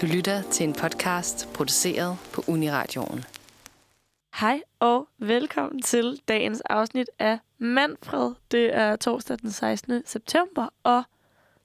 Du 0.00 0.06
lytter 0.06 0.42
til 0.42 0.64
en 0.68 0.72
podcast 0.72 1.48
produceret 1.54 2.16
på 2.32 2.44
Uniradioen. 2.48 3.24
Hej 4.34 4.62
og 4.78 5.08
velkommen 5.18 5.82
til 5.82 6.20
dagens 6.28 6.60
afsnit 6.60 7.10
af 7.18 7.38
Manfred. 7.58 8.34
Det 8.50 8.76
er 8.76 8.96
torsdag 8.96 9.38
den 9.38 9.50
16. 9.50 10.02
september, 10.06 10.68
og 10.82 11.02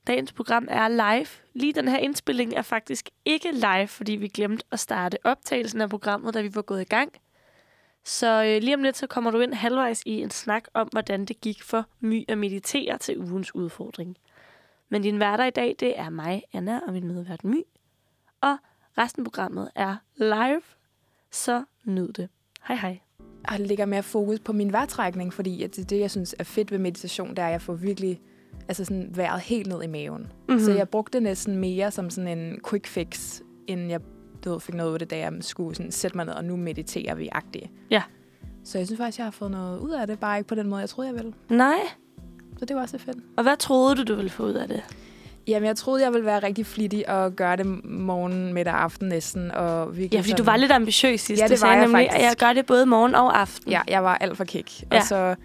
dagens 0.07 0.31
program 0.31 0.67
er 0.69 0.87
live. 0.87 1.27
Lige 1.53 1.73
den 1.73 1.87
her 1.87 1.97
indspilling 1.97 2.53
er 2.53 2.61
faktisk 2.61 3.10
ikke 3.26 3.51
live, 3.51 3.87
fordi 3.87 4.12
vi 4.12 4.28
glemte 4.28 4.65
at 4.72 4.79
starte 4.79 5.17
optagelsen 5.24 5.81
af 5.81 5.90
programmet, 5.90 6.33
da 6.33 6.42
vi 6.42 6.56
var 6.56 6.62
gået 6.62 6.81
i 6.81 6.90
gang. 6.90 7.12
Så 8.04 8.44
øh, 8.44 8.62
lige 8.62 8.76
om 8.76 8.83
lidt, 8.83 8.97
så 8.97 9.08
kommer 9.08 9.31
du 9.31 9.40
ind 9.40 9.54
halvvejs 9.54 10.04
i 10.06 10.22
en 10.22 10.31
snak 10.31 10.63
om, 10.74 10.88
hvordan 10.92 11.26
det 11.26 11.42
gik 11.42 11.63
for 11.63 11.86
My 11.99 12.26
at 12.28 12.38
meditere 12.38 12.97
til 12.97 13.20
ugens 13.20 13.56
udfordring. 13.56 14.17
Men 14.90 15.02
din 15.02 15.20
værter 15.20 15.46
i 15.46 15.49
dag, 15.52 15.76
det 15.79 15.99
er 15.99 16.09
mig, 16.09 16.44
Anna, 16.54 16.80
og 16.88 16.94
min 16.94 17.08
medvært 17.08 17.44
My. 17.44 17.63
Og 18.41 18.58
resten 18.98 19.21
af 19.21 19.25
programmet 19.25 19.70
er 19.75 19.95
live, 20.16 20.62
så 21.31 21.63
nyd 21.85 22.07
det. 22.13 22.30
Hej 22.67 22.77
hej. 22.77 22.99
Jeg 23.52 23.59
lægger 23.59 23.85
mere 23.85 24.03
fokus 24.03 24.39
på 24.39 24.53
min 24.53 24.71
vejrtrækning, 24.71 25.34
fordi 25.34 25.63
at 25.63 25.76
det, 25.76 25.89
det, 25.89 25.99
jeg 25.99 26.12
synes 26.12 26.35
er 26.40 26.43
fedt 26.43 26.71
ved 26.71 26.79
meditation, 26.79 27.29
det 27.29 27.40
er, 27.40 27.45
at 27.45 27.52
jeg 27.52 27.62
får 27.62 27.73
virkelig 27.73 28.21
altså 28.67 28.85
sådan, 28.85 29.09
vejret 29.16 29.41
helt 29.41 29.67
ned 29.67 29.84
i 29.84 29.88
maven. 29.88 30.21
Mhm. 30.21 30.31
Mm-hmm. 30.48 30.66
Så 30.66 30.71
jeg 30.71 30.90
brugte 30.90 31.17
det 31.17 31.23
næsten 31.23 31.57
mere 31.57 31.91
som 31.91 32.09
sådan 32.09 32.38
en 32.38 32.59
quick 32.70 32.88
fix, 32.88 33.41
end 33.67 33.90
jeg 33.90 34.02
du 34.45 34.52
ved, 34.52 34.59
fik 34.59 34.76
noget 34.76 34.90
ud 34.90 34.93
af 34.93 34.99
det, 34.99 35.09
da 35.09 35.17
jeg 35.17 35.34
skulle 35.41 35.76
sådan, 35.76 35.91
sætte 35.91 36.17
mig 36.17 36.26
ned, 36.26 36.34
og 36.34 36.45
nu 36.45 36.55
mediterer 36.55 37.15
vi 37.15 37.29
agtigt. 37.31 37.71
Ja. 37.90 38.04
Så 38.63 38.77
jeg 38.77 38.88
synes 38.88 38.98
faktisk, 38.98 39.17
jeg 39.17 39.26
har 39.26 39.31
fået 39.31 39.52
noget 39.52 39.79
ud 39.79 39.91
af 39.91 40.07
det, 40.07 40.20
bare 40.20 40.38
ikke 40.38 40.48
på 40.48 40.55
den 40.55 40.67
måde, 40.67 40.81
jeg 40.81 40.90
troede, 40.90 41.07
jeg 41.07 41.15
ville. 41.15 41.34
Nej. 41.49 41.79
Så 42.57 42.65
det 42.65 42.76
var 42.76 42.81
også 42.81 42.98
fedt. 42.98 43.17
Og 43.38 43.43
hvad 43.43 43.57
troede 43.57 43.95
du, 43.95 44.04
du 44.04 44.15
ville 44.15 44.29
få 44.29 44.43
ud 44.43 44.54
af 44.54 44.67
det? 44.67 44.84
Jamen, 45.48 45.67
jeg 45.67 45.76
troede, 45.76 46.04
jeg 46.04 46.13
ville 46.13 46.26
være 46.26 46.40
rigtig 46.44 46.66
flittig 46.66 47.09
og 47.09 47.31
gøre 47.34 47.55
det 47.58 47.84
morgen, 47.85 48.54
middag 48.54 48.73
og 48.73 48.84
aften 48.84 49.08
næsten. 49.08 49.52
Og 49.52 49.88
virkelig 49.98 50.13
Ja, 50.13 50.20
fordi 50.20 50.31
du 50.31 50.38
sådan- 50.38 50.45
var 50.45 50.58
lidt 50.58 50.71
ambitiøs 50.71 51.21
sidst. 51.21 51.41
Ja, 51.41 51.48
Du 51.48 51.54
det 51.54 51.62
var 51.62 51.71
jeg 51.74 51.82
nemlig, 51.87 52.07
faktisk. 52.12 52.26
jeg 52.27 52.35
gør 52.40 52.54
det 52.54 52.65
både 52.65 52.85
morgen 52.85 53.15
og 53.15 53.40
aften. 53.40 53.71
Ja, 53.71 53.82
jeg 53.87 54.04
var 54.04 54.15
alt 54.18 54.37
for 54.37 54.43
kæk. 54.43 54.71
Ja. 54.91 54.98
Og 54.98 55.04
så 55.04 55.35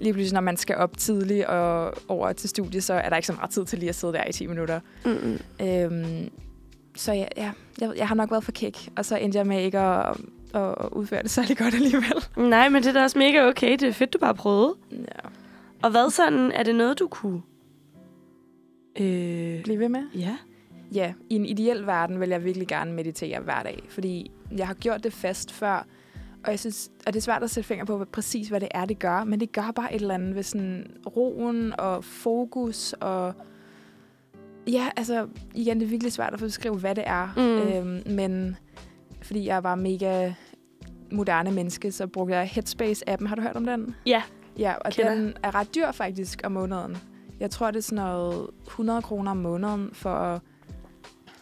lige 0.00 0.12
pludselig, 0.12 0.34
når 0.34 0.40
man 0.40 0.56
skal 0.56 0.76
op 0.76 0.96
tidligt 0.98 1.44
og 1.44 1.94
over 2.08 2.32
til 2.32 2.48
studie, 2.48 2.80
så 2.80 2.94
er 2.94 3.08
der 3.08 3.16
ikke 3.16 3.26
så 3.26 3.32
meget 3.32 3.50
tid 3.50 3.64
til 3.64 3.78
lige 3.78 3.88
at 3.88 3.94
sidde 3.94 4.12
der 4.12 4.24
i 4.28 4.32
10 4.32 4.46
minutter. 4.46 4.80
Mm-mm. 5.04 5.38
Øhm, 5.66 6.30
så 6.96 7.12
ja, 7.12 7.26
ja 7.36 7.50
jeg, 7.80 7.90
jeg 7.96 8.08
har 8.08 8.14
nok 8.14 8.30
været 8.30 8.44
for 8.44 8.52
kæk, 8.52 8.88
og 8.96 9.04
så 9.04 9.16
endte 9.16 9.38
jeg 9.38 9.46
med 9.46 9.62
ikke 9.62 9.78
at, 9.78 10.16
at 10.54 10.74
udføre 10.92 11.22
det 11.22 11.30
særlig 11.30 11.56
godt 11.58 11.74
alligevel. 11.74 12.24
Nej, 12.36 12.68
men 12.68 12.82
det 12.82 12.88
er 12.88 12.92
da 12.92 13.02
også 13.02 13.18
mega 13.18 13.48
okay. 13.48 13.72
Det 13.72 13.82
er 13.82 13.92
fedt, 13.92 14.12
du 14.12 14.18
bare 14.18 14.34
prøvede. 14.34 14.74
Ja. 14.92 14.96
Og 15.82 15.90
hvad 15.90 16.10
sådan, 16.10 16.52
er 16.52 16.62
det 16.62 16.74
noget, 16.74 16.98
du 16.98 17.08
kunne... 17.08 17.42
Øh, 19.00 19.62
Bliv 19.64 19.78
ved 19.78 19.88
med. 19.88 20.02
ja. 20.14 20.36
Ja, 20.94 21.12
i 21.30 21.34
en 21.34 21.46
ideel 21.46 21.86
verden 21.86 22.20
vil 22.20 22.28
jeg 22.28 22.44
virkelig 22.44 22.68
gerne 22.68 22.92
meditere 22.92 23.40
hver 23.40 23.62
dag, 23.62 23.82
fordi 23.88 24.30
jeg 24.56 24.66
har 24.66 24.74
gjort 24.74 25.04
det 25.04 25.12
fast 25.12 25.52
før, 25.52 25.86
og 26.44 26.50
jeg 26.50 26.58
synes, 26.58 26.90
og 27.06 27.12
det 27.12 27.16
er 27.20 27.22
svært 27.22 27.42
at 27.42 27.50
sætte 27.50 27.68
finger 27.68 27.84
på 27.84 27.96
hvad- 27.96 28.06
præcis, 28.06 28.48
hvad 28.48 28.60
det 28.60 28.68
er, 28.70 28.84
det 28.84 28.98
gør, 28.98 29.24
men 29.24 29.40
det 29.40 29.52
gør 29.52 29.70
bare 29.76 29.94
et 29.94 30.00
eller 30.02 30.14
andet 30.14 30.34
ved 30.34 30.42
sådan 30.42 30.86
roen 31.16 31.80
og 31.80 32.04
fokus 32.04 32.92
og 33.00 33.34
ja, 34.66 34.88
altså 34.96 35.28
igen, 35.54 35.80
det 35.80 35.86
er 35.86 35.90
virkelig 35.90 36.12
svært 36.12 36.32
at 36.32 36.38
få 36.40 36.46
beskrive, 36.46 36.78
hvad 36.78 36.94
det 36.94 37.04
er, 37.06 37.28
Mm. 37.36 37.42
øhm, 37.88 38.02
men 38.16 38.56
fordi 39.22 39.46
jeg 39.46 39.64
var 39.64 39.74
mega 39.74 40.32
moderne 41.12 41.50
menneske, 41.52 41.92
så 41.92 42.06
brugte 42.06 42.34
jeg 42.36 42.50
Headspace-appen. 42.56 43.26
Har 43.26 43.34
du 43.36 43.42
hørt 43.42 43.56
om 43.56 43.66
den? 43.66 43.94
Ja. 44.06 44.22
Ja, 44.58 44.74
og 44.74 44.92
Kender. 44.92 45.14
den 45.14 45.34
er 45.42 45.54
ret 45.54 45.74
dyr 45.74 45.92
faktisk 45.92 46.40
om 46.44 46.52
måneden. 46.52 46.96
Jeg 47.40 47.50
tror, 47.50 47.70
det 47.70 47.78
er 47.78 47.82
sådan 47.82 48.04
noget 48.04 48.46
100 48.66 49.02
kroner 49.02 49.30
om 49.30 49.36
måneden 49.36 49.90
for 49.92 50.10
at 50.10 50.40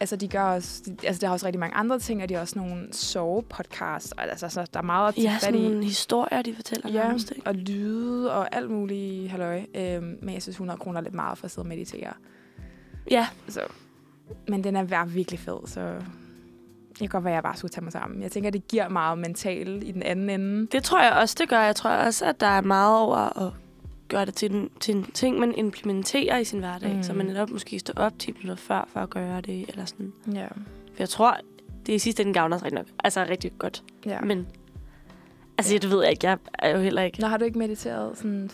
Altså, 0.01 0.17
de 0.17 0.29
gør 0.29 0.43
også, 0.43 0.83
de, 0.87 1.07
altså, 1.07 1.21
der 1.21 1.27
er 1.29 1.31
også 1.33 1.47
rigtig 1.47 1.61
mange 1.61 1.77
andre 1.77 1.99
ting, 1.99 2.23
og 2.23 2.29
de 2.29 2.35
har 2.35 2.41
også 2.41 2.59
nogle 2.59 2.89
sove-podcasts. 2.93 4.13
og 4.17 4.23
Altså, 4.31 4.49
så 4.49 4.67
der 4.75 4.81
er 4.81 4.85
meget 4.85 5.09
at 5.09 5.15
tage 5.15 5.25
Ja, 5.29 5.35
fat 5.35 5.41
sådan 5.41 5.55
i. 5.55 5.69
nogle 5.69 5.85
historier, 5.85 6.43
de 6.43 6.55
fortæller 6.55 6.91
Ja, 6.91 7.03
nærmest, 7.03 7.31
ikke? 7.37 7.47
og 7.47 7.55
lyde 7.55 8.33
og 8.33 8.55
alt 8.57 8.71
muligt 8.71 9.31
halløj. 9.31 9.63
Øhm, 9.75 10.19
men 10.23 10.35
jeg 10.35 10.43
synes, 10.43 10.55
100 10.55 10.79
kroner 10.79 10.99
er 11.01 11.03
lidt 11.03 11.15
meget 11.15 11.39
for 11.39 11.45
at 11.45 11.51
sidde 11.51 11.65
og 11.65 11.69
meditere. 11.69 12.13
Ja, 13.11 13.27
Så. 13.49 13.61
Men 14.49 14.65
den 14.65 14.77
er 14.77 14.83
vær- 14.83 15.05
virkelig 15.05 15.41
fed, 15.41 15.59
så 15.67 15.95
det 16.89 16.99
kan 16.99 17.09
godt 17.09 17.25
være, 17.25 17.33
at 17.33 17.37
jeg 17.37 17.43
bare 17.43 17.57
skulle 17.57 17.71
tage 17.71 17.85
mig 17.85 17.93
sammen. 17.93 18.23
Jeg 18.23 18.33
tænker, 18.33 18.51
det 18.51 18.69
giver 18.69 18.89
meget 18.89 19.19
mentalt 19.19 19.85
i 19.85 19.91
den 19.93 20.03
anden 20.03 20.31
ende. 20.31 20.67
det 20.67 20.83
tror 20.85 21.03
jeg 21.03 21.13
også, 21.13 21.37
det 21.39 21.49
gør. 21.49 21.61
Jeg 21.61 21.77
tror 21.77 21.91
også, 21.91 22.25
at 22.25 22.41
der 22.41 22.47
er 22.47 22.61
meget 22.61 22.99
over 22.99 23.47
at 23.47 23.53
gøre 24.13 24.25
det 24.25 24.35
til 24.35 24.53
en, 24.55 24.71
til 24.81 24.97
en 24.97 25.05
ting, 25.15 25.39
man 25.39 25.55
implementerer 25.55 26.39
i 26.39 26.45
sin 26.45 26.59
hverdag. 26.59 26.95
Mm. 26.97 27.03
Så 27.03 27.13
Mm. 27.13 27.19
man 27.19 27.27
netop 27.27 27.51
måske 27.51 27.79
står 27.79 27.95
op 27.97 28.13
10 28.19 28.33
minutter 28.33 28.55
før, 28.57 28.89
for 28.93 29.01
at 29.01 29.11
gøre 29.11 29.41
det, 29.41 29.69
eller 29.69 29.85
sådan. 29.85 30.13
Ja. 30.35 30.47
For 30.47 30.99
jeg 30.99 31.09
tror, 31.09 31.37
det 31.87 31.93
i 31.93 31.99
sidste 31.99 32.23
ende 32.23 32.33
gavner 32.35 32.57
os 32.57 32.63
rigtig 32.63 32.79
nok. 32.79 32.87
Altså 33.05 33.27
rigtig 33.31 33.53
godt. 33.59 33.83
ja. 34.07 34.21
Men, 34.21 34.47
altså, 35.59 35.79
det 35.79 35.91
ved 35.91 36.03
jeg 36.03 36.11
ikke. 36.11 36.27
Jeg 36.29 36.39
er 36.59 36.71
jo 36.77 36.81
heller 36.83 37.03
ikke... 37.03 37.21
Nå, 37.21 37.27
har 37.27 37.37
du 37.37 37.45
ikke 37.45 37.59
mediteret 37.59 38.19
sådan... 38.19 38.51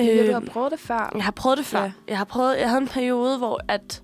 Øh, 0.00 0.26
du 0.26 0.32
har 0.32 0.40
prøvet 0.40 0.72
det 0.72 0.80
før. 0.80 1.12
Jeg 1.14 1.24
har 1.24 1.30
prøvet 1.32 1.58
det 1.58 1.66
før. 1.66 1.78
Ja. 1.78 1.84
Ja. 1.84 1.92
Jeg 2.08 2.18
har 2.18 2.24
prøvet, 2.24 2.58
jeg 2.58 2.68
havde 2.68 2.82
en 2.82 2.88
periode, 2.88 3.38
hvor 3.38 3.60
at 3.68 4.02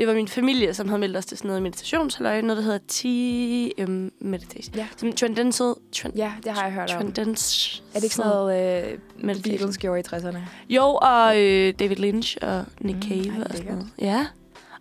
det 0.00 0.08
var 0.08 0.14
min 0.14 0.28
familie, 0.28 0.74
som 0.74 0.88
havde 0.88 0.98
meldt 1.00 1.16
os 1.16 1.26
til 1.26 1.38
sådan 1.38 1.48
noget 1.48 1.62
meditationshalløj, 1.62 2.40
noget, 2.40 2.56
der 2.56 2.62
hedder 2.62 2.78
TM 2.88 4.08
Meditation. 4.20 4.76
Ja. 4.76 4.86
Som 4.96 5.08
Transcendental... 5.12 5.74
Tran, 5.92 6.12
Ja, 6.16 6.32
det 6.44 6.52
har 6.52 6.62
jeg 6.62 6.72
hørt 6.72 6.90
om. 6.94 7.02
Transcendence... 7.02 7.82
Er 7.94 7.94
det 7.94 8.04
ikke 8.04 8.16
sådan 8.16 8.30
noget, 8.30 8.84
øh, 8.92 8.98
Meditation. 9.16 9.58
Beatles 9.58 9.78
gjorde 9.78 10.00
i 10.00 10.02
60'erne? 10.02 10.38
Jo, 10.68 10.98
og 11.02 11.40
øh, 11.40 11.74
David 11.78 11.96
Lynch 11.96 12.36
og 12.42 12.64
Nick 12.80 12.96
Mm, 12.96 13.02
Cave 13.02 13.36
ej, 13.36 13.42
og 13.50 13.56
sådan 13.56 13.72
noget. 13.72 13.88
Ja. 14.00 14.26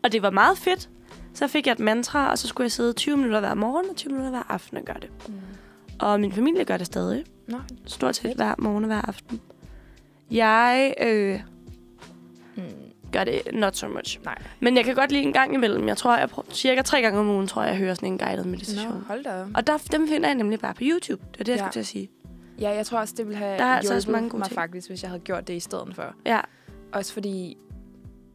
Og 0.03 0.12
det 0.12 0.22
var 0.22 0.30
meget 0.30 0.57
fedt. 0.57 0.90
Så 1.34 1.47
fik 1.47 1.66
jeg 1.68 1.74
et 1.74 1.80
mantra, 1.80 2.31
og 2.31 2.38
så 2.38 2.47
skulle 2.47 2.66
jeg 2.66 2.72
sidde 2.72 2.94
20 2.94 3.18
minutter 3.18 3.40
hver 3.40 3.53
morgen 3.53 3.90
og 3.90 3.96
20 3.96 4.12
minutter 4.12 4.30
hver 4.31 4.51
aften 4.51 4.78
og 4.78 4.84
gøre 4.84 4.97
det. 5.01 5.09
Mm. 5.28 5.34
Og 6.00 6.19
min 6.19 6.31
familie 6.31 6.66
gør 6.66 6.78
det 6.78 6.86
stadig. 6.86 7.24
Nå, 7.47 7.57
Stort 7.86 8.16
set 8.16 8.36
hver 8.36 8.56
morgen 8.57 8.84
og 8.84 8.88
hver 8.88 9.01
aften. 9.07 9.41
Jeg 10.31 10.94
øh. 11.01 11.40
Gør 13.11 13.23
det 13.23 13.41
not 13.53 13.77
so 13.77 13.87
much. 13.87 14.19
nej. 14.25 14.35
Men 14.59 14.77
jeg 14.77 14.85
kan 14.85 14.95
godt 14.95 15.11
lide 15.11 15.23
en 15.23 15.33
gang 15.33 15.53
imellem. 15.53 15.87
Jeg 15.87 15.97
tror, 15.97 16.17
jeg 16.17 16.29
prøver, 16.29 16.47
cirka 16.51 16.81
tre 16.81 17.01
gange 17.01 17.19
om 17.19 17.29
ugen, 17.29 17.47
tror 17.47 17.61
jeg, 17.61 17.69
jeg 17.71 17.77
hører 17.77 17.93
sådan 17.93 18.09
en 18.11 18.17
guided 18.17 18.43
meditation. 18.45 18.93
Nå, 18.93 18.99
hold 19.07 19.23
da. 19.23 19.45
Og 19.55 19.67
der, 19.67 19.77
dem 19.91 20.07
finder 20.07 20.27
jeg 20.27 20.35
nemlig 20.35 20.59
bare 20.59 20.73
på 20.73 20.81
YouTube. 20.83 21.23
Det 21.33 21.39
er 21.39 21.43
det, 21.43 21.51
jeg 21.51 21.57
Ja. 21.57 21.63
skulle 21.63 21.71
til 21.73 21.79
at 21.79 21.85
sige. 21.85 22.09
Ja, 22.61 22.69
jeg 22.69 22.85
tror 22.85 22.99
også, 22.99 23.13
det 23.17 23.25
ville 23.27 23.37
have 23.37 23.57
Der 23.57 23.65
er 23.65 23.75
altså 23.77 23.95
også 23.95 24.11
mange 24.11 24.29
gode 24.29 24.39
mig 24.39 24.47
ting. 24.47 24.55
faktisk, 24.55 24.89
hvis 24.89 25.01
jeg 25.03 25.09
havde 25.09 25.21
gjort 25.21 25.47
det 25.47 25.53
i 25.53 25.59
stedet 25.59 25.95
for. 25.95 26.13
Ja, 26.25 26.39
Også 26.91 27.13
fordi 27.13 27.57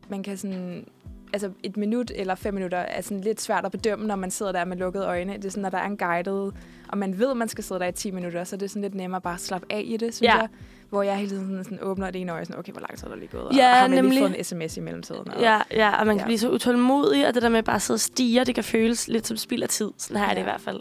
man 0.08 0.22
kan 0.22 0.36
sådan... 0.36 0.86
Altså 1.32 1.50
et 1.62 1.76
minut 1.76 2.10
eller 2.14 2.34
fem 2.34 2.54
minutter 2.54 2.78
er 2.78 3.00
sådan 3.00 3.20
lidt 3.20 3.41
svært 3.41 3.64
at 3.64 3.72
bedømme, 3.72 4.06
når 4.06 4.16
man 4.16 4.30
sidder 4.30 4.52
der 4.52 4.64
med 4.64 4.76
lukkede 4.76 5.04
øjne. 5.06 5.32
Det 5.32 5.44
er 5.44 5.50
sådan, 5.50 5.62
når 5.62 5.70
der 5.70 5.78
er 5.78 5.86
en 5.86 5.96
guided, 5.96 6.52
og 6.88 6.98
man 6.98 7.18
ved, 7.18 7.30
at 7.30 7.36
man 7.36 7.48
skal 7.48 7.64
sidde 7.64 7.80
der 7.80 7.86
i 7.86 7.92
10 7.92 8.10
minutter, 8.10 8.44
så 8.44 8.56
er 8.56 8.58
det 8.58 8.70
sådan 8.70 8.82
lidt 8.82 8.94
nemmere 8.94 9.20
bare 9.20 9.34
at 9.34 9.41
slappe 9.41 9.66
af 9.70 9.82
i 9.84 9.96
det, 9.96 10.14
synes 10.14 10.22
Ja. 10.22 10.36
jeg. 10.36 10.48
Hvor 10.94 11.03
jeg 11.03 11.16
hele 11.16 11.28
tiden 11.31 11.47
sådan, 11.49 11.65
sådan 11.65 11.78
åbner 11.82 12.10
det 12.10 12.21
ene 12.21 12.32
øje, 12.32 12.44
sådan, 12.44 12.59
okay, 12.59 12.72
hvor 12.72 12.81
lang 12.81 12.99
tid 12.99 13.05
er 13.06 13.10
der 13.10 13.16
lige 13.16 13.28
gået? 13.28 13.44
Og 13.44 13.55
Ja, 13.55 13.69
har 13.75 13.81
man 13.88 13.91
nemlig. 13.91 14.10
lige 14.19 14.28
fået 14.28 14.38
en 14.38 14.44
sms 14.44 14.77
i 14.77 14.81
mellemtiden? 14.81 15.28
Og, 15.31 15.41
ja, 15.41 15.60
ja, 15.71 16.00
og 16.00 16.06
man 16.06 16.16
kan 16.16 16.21
Ja. 16.22 16.25
blive 16.27 16.38
så 16.38 16.50
utålmodig, 16.50 17.28
og 17.28 17.34
det 17.34 17.43
der 17.43 17.49
med 17.49 17.62
bare 17.62 17.77
at 17.77 17.82
sidde 17.82 17.97
og 17.97 18.00
stige, 18.00 18.44
det 18.44 18.55
kan 18.55 18.65
føles 18.65 19.09
lidt 19.09 19.27
som 19.27 19.37
spild 19.37 19.62
af 19.62 19.69
tid. 19.69 19.91
Sådan 19.99 20.16
her 20.16 20.25
er 20.25 20.28
det 20.28 20.37
i 20.37 20.38
Ja. 20.38 20.44
hvert 20.44 20.60
fald. 20.60 20.81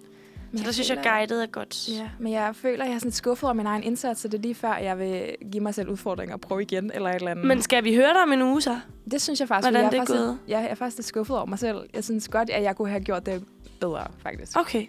Men 0.52 0.57
Så 0.59 0.66
der 0.66 0.72
synes 0.72 0.90
jeg, 0.90 0.97
føler- 0.97 1.12
guided 1.12 1.41
er 1.41 1.46
godt. 1.46 1.90
Ja, 1.90 2.09
men 2.19 2.34
jeg 2.34 2.50
føler, 2.56 2.84
at 2.84 2.90
jeg 2.90 2.96
er 2.96 3.00
sådan 3.00 3.12
skuffet 3.12 3.44
over 3.44 3.53
min 3.53 3.66
egen 3.66 3.84
indsats, 3.84 4.22
så 4.22 4.28
det 4.28 4.38
er 4.38 4.41
lige 4.41 4.56
før, 4.56 4.75
jeg 4.75 5.00
vil 5.00 5.35
give 5.52 5.63
mig 5.63 5.73
selv 5.75 5.90
udfordringer 5.90 6.35
og 6.35 6.41
prøve 6.41 6.62
igen, 6.62 6.91
eller 6.94 7.09
et 7.09 7.16
eller 7.16 7.31
andet. 7.31 7.46
Men 7.46 7.62
skal 7.62 7.84
vi 7.84 7.96
høre 7.96 8.09
dig 8.13 8.22
om 8.23 8.31
en 8.31 8.41
uge 8.41 8.62
så? 8.62 8.79
det 9.12 9.22
synes 9.22 9.40
jeg 9.40 9.47
faktisk, 9.47 9.72
hvordan 9.72 9.84
fordi 9.85 9.91
det 9.91 9.97
jeg 9.97 10.02
er 10.02 10.06
faktisk, 10.06 10.25
gået? 10.25 10.38
Ja, 10.47 10.59
jeg 10.59 10.69
er 10.69 10.75
faktisk 10.75 10.97
lidt 10.97 11.07
skuffet 11.07 11.35
over 11.38 11.46
mig 11.46 11.59
selv. 11.59 11.78
Jeg 11.94 12.03
synes 12.03 12.28
godt, 12.28 12.50
at 12.50 12.63
jeg 12.63 12.75
kunne 12.75 12.90
have 12.90 13.03
gjort 13.03 13.25
det 13.25 13.44
bedre, 13.81 14.07
faktisk. 14.23 14.59
Okay. 14.59 14.85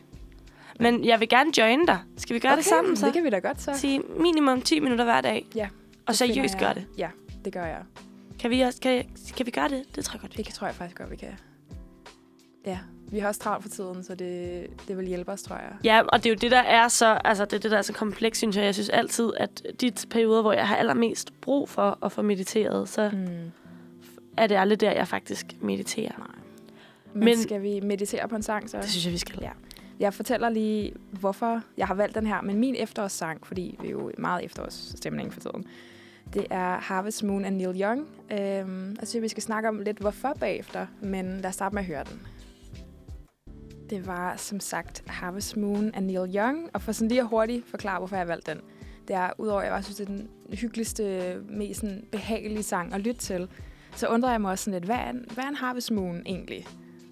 Men 0.80 1.04
jeg 1.04 1.20
vil 1.20 1.28
gerne 1.28 1.52
join 1.58 1.86
dig. 1.86 1.98
Skal 2.16 2.34
vi 2.34 2.40
gøre 2.40 2.56
det 2.56 2.64
sammen 2.64 2.96
så? 2.96 3.06
det 3.06 3.14
kan 3.14 3.24
vi 3.24 3.30
da 3.30 3.38
godt 3.38 3.60
så. 3.60 3.72
Sige 3.74 4.00
minimum 4.20 4.62
10 4.62 4.80
minutter 4.80 5.04
hver 5.04 5.20
dag. 5.20 5.46
Ja, 5.54 5.68
Og 6.06 6.14
seriøst 6.14 6.54
jeg- 6.54 6.60
gør 6.62 6.72
det. 6.72 6.86
Ja, 6.98 7.08
det 7.44 7.52
gør 7.52 7.64
jeg. 7.66 7.80
Kan 8.38 8.50
vi, 8.50 8.60
også, 8.60 8.80
kan, 8.80 9.04
kan 9.36 9.46
vi 9.46 9.50
gøre 9.50 9.68
det? 9.68 9.84
Det 9.96 10.04
tror 10.04 10.14
jeg 10.14 10.20
godt, 10.20 10.32
vi 10.32 10.36
Det 10.36 10.44
kan. 10.44 10.44
kan, 10.44 10.52
tror 10.54 10.66
jeg 10.66 10.74
faktisk 10.76 10.98
godt, 10.98 11.10
vi 11.10 11.16
kan. 11.16 11.28
Ja, 12.66 12.78
vi 13.10 13.18
har 13.18 13.28
også 13.28 13.40
travlt 13.40 13.62
for 13.62 13.68
tiden, 13.70 14.04
så 14.04 14.14
det, 14.14 14.66
det 14.88 14.96
vil 14.98 15.06
hjælpe 15.06 15.32
os, 15.32 15.42
tror 15.42 15.56
jeg. 15.56 15.72
Ja, 15.84 16.00
og 16.08 16.18
det 16.24 16.26
er 16.30 16.34
jo 16.34 16.38
det, 16.40 16.50
der 16.50 16.58
er 16.58 16.88
så, 16.88 17.06
altså, 17.24 17.44
det 17.44 17.52
er 17.52 17.58
det, 17.58 17.70
der 17.70 17.78
er 17.78 17.82
så 17.82 17.92
komplekst, 17.92 18.38
synes 18.38 18.56
jeg. 18.56 18.64
Jeg 18.64 18.74
synes 18.74 18.88
altid, 18.88 19.32
at 19.36 19.62
de 19.80 19.92
perioder, 20.10 20.42
hvor 20.42 20.52
jeg 20.52 20.68
har 20.68 20.76
allermest 20.76 21.40
brug 21.40 21.68
for 21.68 21.98
at 22.02 22.12
få 22.12 22.22
mediteret, 22.22 22.88
så 22.88 23.10
Mm. 23.12 23.50
er 24.36 24.46
det 24.46 24.54
aldrig 24.56 24.80
der, 24.80 24.92
jeg 24.92 25.08
faktisk 25.08 25.46
mediterer. 25.60 26.12
Nej. 26.18 26.26
Men, 27.14 27.24
Men- 27.24 27.38
skal 27.42 27.62
vi 27.62 27.80
meditere 27.80 28.28
på 28.28 28.36
en 28.36 28.42
sang, 28.42 28.70
så? 28.70 28.76
Det 28.78 28.90
synes 28.90 29.04
jeg, 29.04 29.12
vi 29.12 29.18
skal. 29.18 29.38
Ja. 29.42 29.50
Jeg 30.00 30.14
fortæller 30.14 30.48
lige, 30.48 30.92
hvorfor 31.20 31.62
jeg 31.76 31.86
har 31.86 31.94
valgt 31.94 32.14
den 32.14 32.26
her. 32.26 32.40
Men 32.40 32.58
min 32.58 32.74
efterårssang, 32.74 33.46
fordi 33.46 33.78
vi 33.80 33.86
er 33.86 33.90
jo 33.90 34.12
meget 34.18 34.44
efterårsstemning 34.44 35.32
for 35.32 35.40
tiden, 35.40 35.66
det 36.34 36.46
er 36.50 36.80
Harvest 36.80 37.24
Moon 37.24 37.44
af 37.44 37.52
Neil 37.52 37.80
Young. 37.82 38.08
Øhm, 38.32 38.96
og 39.00 39.06
så 39.06 39.20
vi 39.20 39.28
skal 39.28 39.42
snakke 39.42 39.68
om 39.68 39.80
lidt 39.80 39.98
hvorfor 39.98 40.36
bagefter, 40.40 40.86
men 41.02 41.26
lad 41.26 41.48
os 41.48 41.54
starte 41.54 41.74
med 41.74 41.82
at 41.82 41.86
høre 41.86 42.04
den. 42.04 42.20
Det 43.90 44.06
var 44.06 44.36
som 44.36 44.60
sagt 44.60 45.04
Harvest 45.06 45.56
Moon 45.56 45.94
af 45.94 46.02
Neil 46.02 46.36
Young, 46.36 46.70
og 46.72 46.82
for 46.82 46.92
sådan 46.92 47.08
lige 47.08 47.20
at 47.20 47.26
hurtigt 47.26 47.68
forklare, 47.68 47.98
hvorfor 47.98 48.16
jeg 48.16 48.28
valgte 48.28 48.50
den. 48.52 48.60
Det 49.08 49.16
er, 49.16 49.30
udover 49.38 49.60
at 49.60 49.64
jeg 49.64 49.72
bare 49.72 49.82
synes, 49.82 49.96
det 49.96 50.08
er 50.08 50.12
den 50.12 50.28
hyggeligste, 50.52 51.34
mest 51.48 51.80
sådan 51.80 52.04
behagelige 52.12 52.62
sang 52.62 52.94
at 52.94 53.00
lytte 53.00 53.20
til, 53.20 53.48
så 53.96 54.06
undrer 54.06 54.30
jeg 54.30 54.40
mig 54.40 54.50
også 54.50 54.64
sådan 54.64 54.80
lidt, 54.80 54.84
hvad 54.84 54.96
er 54.96 55.10
en, 55.10 55.24
hvad 55.34 55.44
er 55.44 55.48
en 55.48 55.54
Harvest 55.54 55.90
Moon 55.90 56.22
egentlig? 56.26 56.66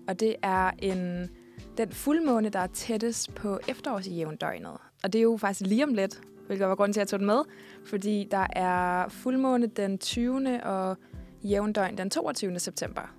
Og 0.09 0.21
det 0.21 0.37
er 0.43 0.71
en 0.79 1.31
den 1.79 1.93
fuldmåne, 1.93 2.49
der 2.49 2.59
er 2.59 2.67
tættest 2.67 3.35
på 3.35 3.59
efterårsjævndøgnet. 3.69 4.77
Og 5.05 5.13
det 5.13 5.19
er 5.19 5.23
jo 5.23 5.37
faktisk 5.37 5.69
lige 5.69 5.85
om 5.85 5.95
lidt, 5.95 6.21
hvilket 6.47 6.69
var 6.69 6.75
grunden 6.75 6.93
til, 6.93 7.01
at 7.01 7.03
jeg 7.03 7.09
tog 7.09 7.19
den 7.19 7.27
med, 7.27 7.43
fordi 7.87 8.29
der 8.31 8.47
er 8.53 9.09
fuldmåne 9.09 9.67
den 9.67 9.99
20. 9.99 10.65
og 10.65 10.97
jævndøgn 11.45 11.99
den 11.99 12.11
22. 12.11 12.59
september. 12.59 13.15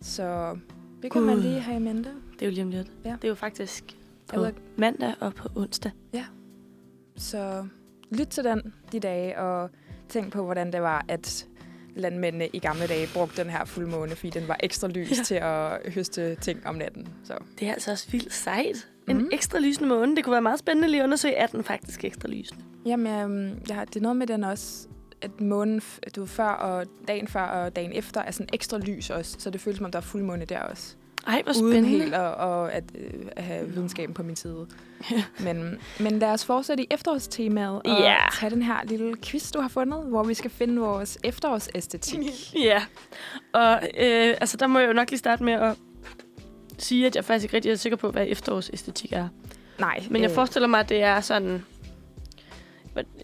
Så 0.00 0.58
det 1.02 1.12
kan 1.12 1.20
Gud. 1.20 1.26
man 1.26 1.38
lige 1.38 1.60
have 1.60 1.76
i 1.76 1.80
mente. 1.80 2.10
Det 2.32 2.42
er 2.42 2.46
jo 2.46 2.52
lige 2.52 2.64
om 2.64 2.70
lidt. 2.70 2.92
Ja. 3.04 3.10
Det 3.10 3.24
er 3.24 3.28
jo 3.28 3.34
faktisk 3.34 3.96
på 4.28 4.40
ved, 4.40 4.52
mandag 4.76 5.14
og 5.20 5.34
på 5.34 5.48
onsdag. 5.56 5.92
så 7.16 7.66
lyt 8.10 8.26
til 8.26 8.44
den 8.44 8.74
de 8.92 9.00
dage, 9.00 9.38
og 9.38 9.70
tænk 10.08 10.32
på, 10.32 10.44
hvordan 10.44 10.72
det 10.72 10.82
var, 10.82 11.04
at 11.08 11.48
landmændene 11.96 12.48
i 12.52 12.58
gamle 12.58 12.86
dage 12.86 13.08
brugte 13.14 13.42
den 13.42 13.50
her 13.50 13.64
fuldmåne, 13.64 14.16
fordi 14.16 14.30
den 14.30 14.48
var 14.48 14.56
ekstra 14.62 14.88
lys 14.88 15.18
Ja. 15.18 15.22
til 15.24 15.34
at 15.34 15.92
høste 15.92 16.34
ting 16.34 16.66
om 16.66 16.74
natten. 16.74 17.08
Så 17.24 17.32
Det 17.60 17.68
er 17.68 17.72
altså 17.72 17.90
også 17.90 18.10
vildt 18.10 18.32
sejt. 18.32 18.88
En 19.08 19.16
Mhm. 19.16 19.28
ekstra 19.32 19.58
lysende 19.58 19.88
måne. 19.88 20.16
Det 20.16 20.24
kunne 20.24 20.32
være 20.32 20.42
meget 20.42 20.58
spændende 20.58 20.88
lige 20.88 21.00
at 21.00 21.04
undersøge, 21.04 21.34
er 21.34 21.46
den 21.46 21.64
faktisk 21.64 22.04
ekstra 22.04 22.28
lysende? 22.28 22.62
Jamen, 22.86 23.06
øhm, 23.12 23.58
ja, 23.68 23.80
det 23.88 23.96
er 23.96 24.00
noget 24.00 24.16
med 24.16 24.26
den 24.26 24.44
også, 24.44 24.86
at 25.22 25.40
månen, 25.40 25.80
du 26.16 26.26
før 26.26 26.48
og 26.48 26.86
dagen 27.08 27.28
før 27.28 27.42
og 27.42 27.76
dagen 27.76 27.92
efter 27.92 28.20
er 28.20 28.30
sådan 28.30 28.48
ekstra 28.52 28.78
lys 28.78 29.10
også, 29.10 29.36
så 29.38 29.50
det 29.50 29.60
føles 29.60 29.76
som 29.76 29.84
om, 29.86 29.90
der 29.92 29.98
er 29.98 30.02
fuldmåne 30.02 30.44
der 30.44 30.60
også. 30.60 30.94
Ej, 31.26 31.42
hvor 31.44 31.52
Uden 31.62 31.72
spændende. 31.72 31.88
helt 31.98 32.14
at, 32.14 32.20
og 32.34 32.72
at, 32.72 32.84
øh, 32.94 33.10
at 33.36 33.44
have 33.44 33.68
videnskaben 33.68 34.14
på 34.14 34.22
min 34.22 34.36
side. 34.36 34.66
men, 35.38 35.78
men 36.00 36.18
lad 36.18 36.28
os 36.28 36.44
fortsætte 36.44 36.82
i 36.82 36.86
efterårstemaet 36.90 37.82
og 37.82 37.98
Ja. 38.00 38.16
tage 38.40 38.50
den 38.50 38.62
her 38.62 38.76
lille 38.84 39.14
quiz, 39.24 39.50
du 39.50 39.60
har 39.60 39.68
fundet, 39.68 40.04
hvor 40.08 40.22
vi 40.24 40.34
skal 40.34 40.50
finde 40.50 40.80
vores 40.80 41.18
efterårsæstetik. 41.24 42.18
Ja, 42.64 42.82
og 43.52 43.72
øh, 43.98 44.34
altså, 44.40 44.56
der 44.56 44.66
må 44.66 44.78
jeg 44.78 44.88
jo 44.88 44.92
nok 44.92 45.10
lige 45.10 45.18
starte 45.18 45.44
med 45.44 45.52
at 45.52 45.76
sige, 46.78 47.06
at 47.06 47.16
jeg 47.16 47.24
faktisk 47.24 47.44
ikke 47.44 47.56
rigtig 47.56 47.70
er 47.72 47.76
sikker 47.76 47.96
på, 47.96 48.10
hvad 48.10 48.26
efterårsæstetik 48.28 49.12
er. 49.12 49.28
Nej, 49.78 50.04
Men 50.10 50.22
jeg 50.22 50.30
øh, 50.30 50.34
forestiller 50.34 50.66
mig, 50.68 50.80
at 50.80 50.88
det 50.88 51.02
er 51.02 51.20
sådan... 51.20 51.64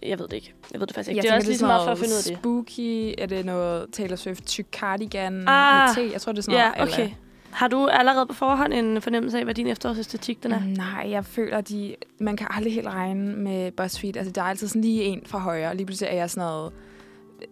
Jeg 0.03 0.19
ved 0.19 0.29
det 0.29 0.33
ikke. 0.37 0.55
Jeg 0.73 0.81
ved 0.81 0.87
det 0.87 0.95
faktisk 0.95 1.09
ikke. 1.11 1.17
jeg 1.19 1.23
det 1.23 1.31
er 1.31 1.37
også 1.37 1.49
lige 1.49 1.59
så 1.59 1.67
meget 1.67 1.85
for 1.85 1.93
at 1.93 1.99
finde 1.99 2.13
ud 2.13 2.19
af 2.19 2.25
det. 2.25 2.37
Spooky, 2.39 3.15
er 3.19 3.27
det 3.27 3.45
noget 3.47 3.87
Taylor 3.93 4.17
Swift 4.17 4.47
tyk 4.47 4.67
cardigan 4.73 5.45
Ah. 5.49 5.95
te? 5.95 6.11
Jeg 6.13 6.21
tror, 6.21 6.33
det 6.33 6.39
er 6.39 6.43
sådan 6.43 6.59
Ja, 6.59 6.71
noget. 6.79 6.93
okay. 6.95 7.11
Har 7.53 7.69
du 7.69 7.87
allerede 7.87 8.27
på 8.27 8.35
forhånd 8.35 8.73
en 8.73 9.03
fornemmelse 9.03 9.39
af, 9.39 9.45
hvad 9.45 9.55
din 9.55 9.67
efterårsæstetik 9.67 10.43
den 10.43 10.53
er? 10.53 10.61
Nej, 10.65 11.11
jeg 11.11 11.25
føler, 11.25 11.59
at 11.59 11.69
de, 11.69 11.97
man 12.21 12.37
kan 12.37 12.47
aldrig 12.51 12.75
helt 12.75 12.87
regne 12.87 13.37
med 13.37 13.73
BuzzFeed. 13.73 14.17
Altså, 14.17 14.33
der 14.33 14.43
er 14.43 14.47
altid 14.47 14.69
sådan 14.69 14.83
lige 14.83 15.03
en 15.03 15.23
fra 15.27 15.39
højre, 15.39 15.77
lige 15.77 15.87
pludselig 15.87 16.09
er 16.11 16.15
jeg 16.17 16.31
sådan 16.31 16.47
noget 16.49 16.73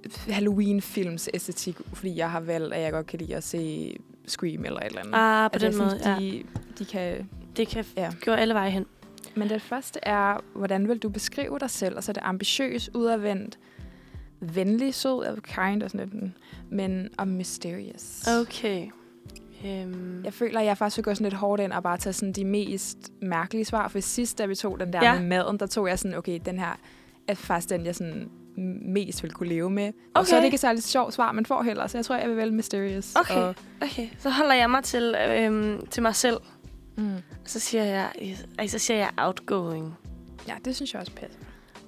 øh, 0.04 0.34
Halloween-films 0.34 1.28
æstetik, 1.34 1.76
fordi 1.92 2.16
jeg 2.16 2.30
har 2.30 2.40
valgt, 2.40 2.74
at 2.74 2.80
jeg 2.82 2.92
godt 2.92 3.06
kan 3.06 3.18
lide 3.18 3.36
at 3.36 3.44
se 3.44 3.94
Scream 4.26 4.64
eller 4.64 4.80
et 4.80 4.86
eller 4.86 5.00
andet. 5.00 5.12
Ah, 5.14 5.50
på 5.50 5.54
Altså, 5.54 5.68
den 5.68 5.78
måde, 5.78 5.90
synes, 5.90 6.06
ja. 6.06 6.16
de, 6.20 6.42
de 6.78 6.84
kan... 6.84 7.28
Det 7.56 7.68
kan 7.68 7.84
Ja. 7.96 8.10
gå 8.24 8.30
alle 8.30 8.54
veje 8.54 8.70
hen. 8.70 8.86
Men 9.34 9.48
det 9.48 9.62
første 9.62 10.00
er, 10.02 10.40
hvordan 10.54 10.88
vil 10.88 10.98
du 10.98 11.08
beskrive 11.08 11.58
dig 11.58 11.70
selv? 11.70 11.96
Og 11.96 12.04
så 12.04 12.10
er 12.10 12.14
det 12.14 12.22
ambitiøs, 12.24 12.90
udadvendt, 12.94 13.58
venlig, 14.40 14.94
sød, 14.94 15.40
kind 15.42 15.82
og 15.82 15.90
sådan 15.90 16.08
lidt, 16.08 16.32
men 16.70 17.08
og 17.18 17.28
mysterious. 17.28 18.26
Okay. 18.40 18.86
Øhm, 19.66 20.24
Jeg 20.24 20.32
føler, 20.32 20.60
at 20.60 20.66
jeg 20.66 20.78
faktisk 20.78 20.96
vil 20.96 21.04
gå 21.04 21.14
sådan 21.14 21.24
lidt 21.24 21.34
hårdt 21.34 21.62
ind 21.62 21.72
og 21.72 21.82
bare 21.82 21.98
tage 21.98 22.12
sådan 22.12 22.32
de 22.32 22.44
mest 22.44 22.98
mærkelige 23.22 23.64
svar. 23.64 23.88
For 23.88 24.00
sidst, 24.00 24.38
da 24.38 24.46
vi 24.46 24.54
tog 24.54 24.80
den 24.80 24.92
der 24.92 25.04
Ja. 25.04 25.18
med 25.18 25.26
maden, 25.28 25.58
der 25.58 25.66
tog 25.66 25.88
jeg 25.88 25.98
sådan, 25.98 26.16
okay, 26.16 26.38
den 26.44 26.58
her 26.58 26.78
er 27.28 27.34
faktisk 27.34 27.68
den, 27.70 27.86
jeg 27.86 27.94
sådan 27.94 28.28
mest 28.84 29.22
vil 29.22 29.32
kunne 29.32 29.48
leve 29.48 29.70
med. 29.70 29.92
Og 30.14 30.26
så 30.26 30.34
er 30.34 30.38
Okay. 30.38 30.42
det 30.42 30.44
ikke 30.44 30.54
et 30.54 30.60
særligt 30.60 30.84
sjovt 30.86 31.14
svar, 31.14 31.32
man 31.32 31.46
får 31.46 31.62
heller, 31.62 31.86
så 31.86 31.98
jeg 31.98 32.04
tror, 32.04 32.16
jeg 32.16 32.28
vil 32.28 32.36
vælge 32.36 32.52
Mysterious. 32.54 33.16
Okay. 33.16 33.34
Og, 33.34 33.54
okay, 33.82 34.08
så 34.18 34.30
holder 34.30 34.54
jeg 34.54 34.70
mig 34.70 34.84
til, 34.84 35.14
øhm, 35.28 35.86
til 35.86 36.02
mig 36.02 36.14
selv. 36.14 36.36
mm, 36.96 37.16
Så 37.44 37.60
siger 37.60 37.84
jeg, 37.84 38.10
ej, 38.58 38.66
så 38.66 38.78
siger 38.78 38.96
jeg 38.98 39.08
outgoing. 39.16 39.94
ja, 40.48 40.54
det 40.64 40.76
synes 40.76 40.92
jeg 40.92 41.00
også 41.00 41.12
passer. 41.12 41.40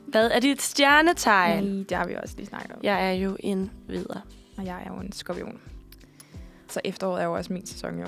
Hvad 0.06 0.30
er 0.30 0.40
dit 0.40 0.62
stjernetegn? 0.62 1.64
Nej, 1.64 1.84
det 1.88 1.96
har 1.96 2.06
vi 2.06 2.14
også 2.22 2.34
lige 2.36 2.46
snakket 2.46 2.70
om. 2.72 2.78
Jeg 2.82 3.08
er 3.08 3.12
jo 3.12 3.36
en 3.40 3.70
videre. 3.88 4.20
Og 4.58 4.64
jeg 4.66 4.82
er 4.86 4.94
jo 4.94 5.00
en 5.00 5.12
skorpion. 5.12 5.60
Så 6.72 6.80
efteråret 6.84 7.20
er 7.22 7.26
jo 7.26 7.32
også 7.34 7.52
min 7.52 7.66
sæson, 7.66 7.98
jo. 7.98 8.06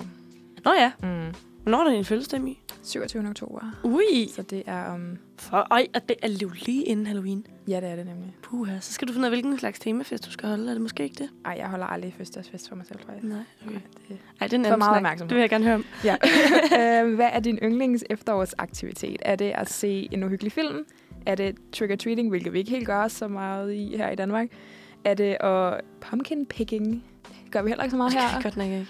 Nå 0.64 0.72
ja, 0.72 0.92
Mm. 1.02 1.34
hvornår 1.62 1.78
er 1.80 1.84
der 1.84 1.90
din 1.90 2.04
fødselsdag, 2.04 2.40
Mi? 2.40 2.58
27. 2.82 3.28
oktober. 3.28 3.60
Ui. 3.84 4.28
Så 4.34 4.42
det 4.42 4.62
er 4.66 4.94
um, 4.94 5.18
For, 5.38 5.66
øj, 5.70 5.86
og 5.94 6.08
det 6.08 6.16
er 6.22 6.28
jo 6.42 6.50
lige 6.66 6.84
inden 6.84 7.06
Halloween. 7.06 7.46
Ja, 7.68 7.80
det 7.80 7.88
er 7.90 7.96
det 7.96 8.06
nemlig. 8.06 8.34
Puha, 8.42 8.80
så 8.80 8.92
skal 8.92 9.08
du 9.08 9.12
finde 9.12 9.22
ud 9.22 9.24
af, 9.24 9.30
hvilken 9.30 9.58
slags 9.58 9.78
temafest 9.78 10.26
du 10.26 10.30
skal 10.30 10.48
holde. 10.48 10.68
Er 10.68 10.72
det 10.72 10.80
måske 10.82 11.02
ikke 11.02 11.14
det? 11.18 11.28
Ej, 11.44 11.54
jeg 11.58 11.68
holder 11.68 11.86
aldrig 11.86 12.12
fødselsdagsfest 12.16 12.68
for 12.68 12.76
mig 12.76 12.86
selv, 12.86 12.98
faktisk. 13.06 13.24
Nej, 13.24 13.38
okay. 13.66 13.72
Nej, 13.74 13.82
det... 14.08 14.18
Ej, 14.40 14.46
det 14.46 14.52
er 14.54 14.58
en 14.58 14.64
anden 14.66 14.78
meget 14.78 15.00
snak. 15.00 15.18
Det 15.18 15.30
vil 15.30 15.38
jeg 15.40 15.50
gerne 15.50 15.64
høre 15.64 15.74
om. 15.74 15.84
Ja. 16.04 16.16
øh, 17.04 17.14
hvad 17.14 17.28
er 17.32 17.40
din 17.40 17.58
yndlings 17.62 18.04
efterårsaktivitet? 18.10 19.16
Er 19.24 19.36
det 19.36 19.50
at 19.54 19.70
se 19.70 20.08
en 20.12 20.22
uhyggelig 20.24 20.52
film? 20.52 20.84
Er 21.26 21.34
det 21.34 21.56
trick-or-treating, 21.72 22.28
hvilket 22.28 22.52
vi 22.52 22.58
ikke 22.58 22.70
helt 22.70 22.86
gør 22.86 23.08
så 23.08 23.28
meget 23.28 23.72
i 23.72 23.96
her 23.96 24.10
i 24.10 24.14
Danmark? 24.14 24.48
Er 25.04 25.14
det 25.14 25.36
at 25.40 25.80
pumpkin 26.00 26.46
picking? 26.46 27.04
Gør 27.54 27.62
vi 27.62 27.68
heller 27.70 27.84
ikke 27.84 27.90
så 27.90 27.96
meget 27.96 28.12
her. 28.12 28.42
Godt 28.42 28.56
nok 28.56 28.66
ikke. 28.66 28.86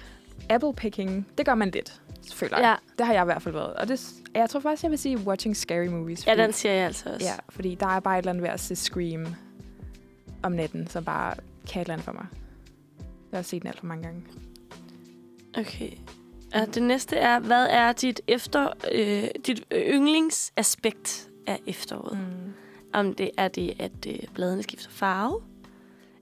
Apple 0.50 0.74
picking, 0.74 1.26
det 1.38 1.46
gør 1.46 1.54
man 1.54 1.70
lidt, 1.70 2.00
føler 2.34 2.58
jeg. 2.58 2.64
Ja. 2.66 2.74
Det 2.98 3.06
har 3.06 3.12
jeg 3.12 3.22
i 3.22 3.24
hvert 3.24 3.42
fald 3.42 3.54
været. 3.54 3.74
Og 3.74 3.88
det, 3.88 4.12
jeg 4.34 4.50
tror 4.50 4.60
faktisk, 4.60 4.82
jeg 4.82 4.90
vil 4.90 4.98
sige 4.98 5.18
watching 5.18 5.56
scary 5.56 5.86
movies. 5.86 6.26
ja, 6.26 6.32
fordi- 6.32 6.42
den 6.42 6.52
siger 6.52 6.72
jeg 6.72 6.86
altså 6.86 7.10
også. 7.14 7.26
Ja, 7.26 7.34
fordi 7.48 7.74
der 7.74 7.86
er 7.86 8.00
bare 8.00 8.14
et 8.14 8.22
eller 8.22 8.30
andet 8.30 8.42
ved 8.42 8.50
at 8.50 8.60
se 8.60 8.76
Scream 8.76 9.26
om 10.42 10.52
natten, 10.52 10.86
som 10.86 11.04
bare 11.04 11.34
kan 11.70 11.80
et 11.82 11.84
eller 11.84 11.92
andet 11.94 12.04
for 12.04 12.12
mig. 12.12 12.26
Jeg 13.32 13.38
har 13.38 13.42
set 13.42 13.62
den 13.62 13.68
alt 13.68 13.78
for 13.78 13.86
mange 13.86 14.02
gange. 14.04 14.22
Okay. 15.58 15.90
Og 16.54 16.74
det 16.74 16.82
næste 16.82 17.16
er, 17.16 17.38
hvad 17.40 17.66
er 17.70 17.92
dit 17.92 18.20
efter 18.28 18.68
øh, 18.92 19.24
dit 19.46 19.64
yndlingsaspekt 19.72 21.28
af 21.46 21.60
efteråret? 21.66 22.18
Mm. 22.18 22.52
Om 22.92 23.14
det 23.14 23.30
er 23.38 23.48
det, 23.48 23.74
at 23.80 23.92
øh, 24.08 24.18
bladene 24.34 24.62
skifter 24.62 24.90
farve, 24.90 25.40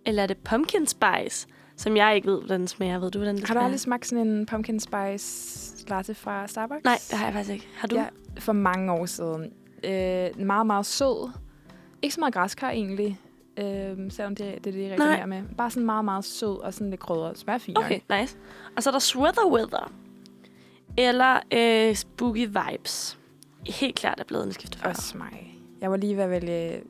eller 0.06 0.22
er 0.22 0.26
det 0.26 0.36
pumpkin 0.36 0.86
spice, 0.86 1.46
som 1.76 1.96
jeg 1.96 2.16
ikke 2.16 2.30
ved, 2.30 2.38
hvordan 2.38 2.60
den 2.60 2.68
smager. 2.68 2.98
Ved 2.98 3.10
du, 3.10 3.18
hvordan 3.18 3.34
den 3.36 3.42
Har 3.42 3.46
du 3.46 3.52
smager? 3.52 3.64
aldrig 3.64 3.80
smagt 3.80 4.06
sådan 4.06 4.26
en 4.26 4.46
pumpkin 4.46 4.80
spice 4.80 5.88
latte 5.88 6.14
fra 6.14 6.46
Starbucks? 6.46 6.84
Nej, 6.84 6.98
det 7.10 7.18
har 7.18 7.24
jeg 7.24 7.34
faktisk 7.34 7.52
ikke. 7.52 7.68
Har 7.76 7.88
du? 7.88 7.96
Ja, 7.96 8.06
for 8.38 8.52
mange 8.52 8.92
år 8.92 9.06
siden. 9.06 9.52
Øh, 9.84 10.46
meget, 10.46 10.66
meget 10.66 10.86
sød. 10.86 11.30
Ikke 12.02 12.14
så 12.14 12.20
meget 12.20 12.34
græskar 12.34 12.70
egentlig, 12.70 13.20
øh, 13.56 14.10
selvom 14.10 14.36
det, 14.36 14.38
det 14.38 14.54
er 14.54 14.60
det, 14.60 14.74
de 14.74 14.92
reklamerer 14.92 15.26
med. 15.26 15.42
Bare 15.58 15.70
sådan 15.70 15.86
meget, 15.86 16.04
meget 16.04 16.24
sød 16.24 16.60
og 16.62 16.74
sådan 16.74 16.90
lidt 16.90 17.00
krydret. 17.00 17.38
Smager 17.38 17.58
fint. 17.58 17.78
Okay, 17.78 18.00
nice. 18.20 18.36
Og 18.76 18.82
så 18.82 18.90
er 18.90 18.92
der 18.92 18.98
Sweater 18.98 19.46
Weather. 19.52 19.92
Eller 20.96 21.40
øh, 21.52 21.94
Spooky 21.94 22.46
Vibes. 22.48 23.18
Helt 23.66 23.96
klart, 23.96 24.20
at 24.20 24.26
bladene 24.26 24.52
skifter 24.52 24.78
farve. 24.78 24.90
Også 24.90 25.18
mig. 25.18 25.58
Jeg 25.80 25.90
var 25.90 25.96
lige 25.96 26.16
ved 26.16 26.24
at 26.24 26.30
vælge 26.30 26.80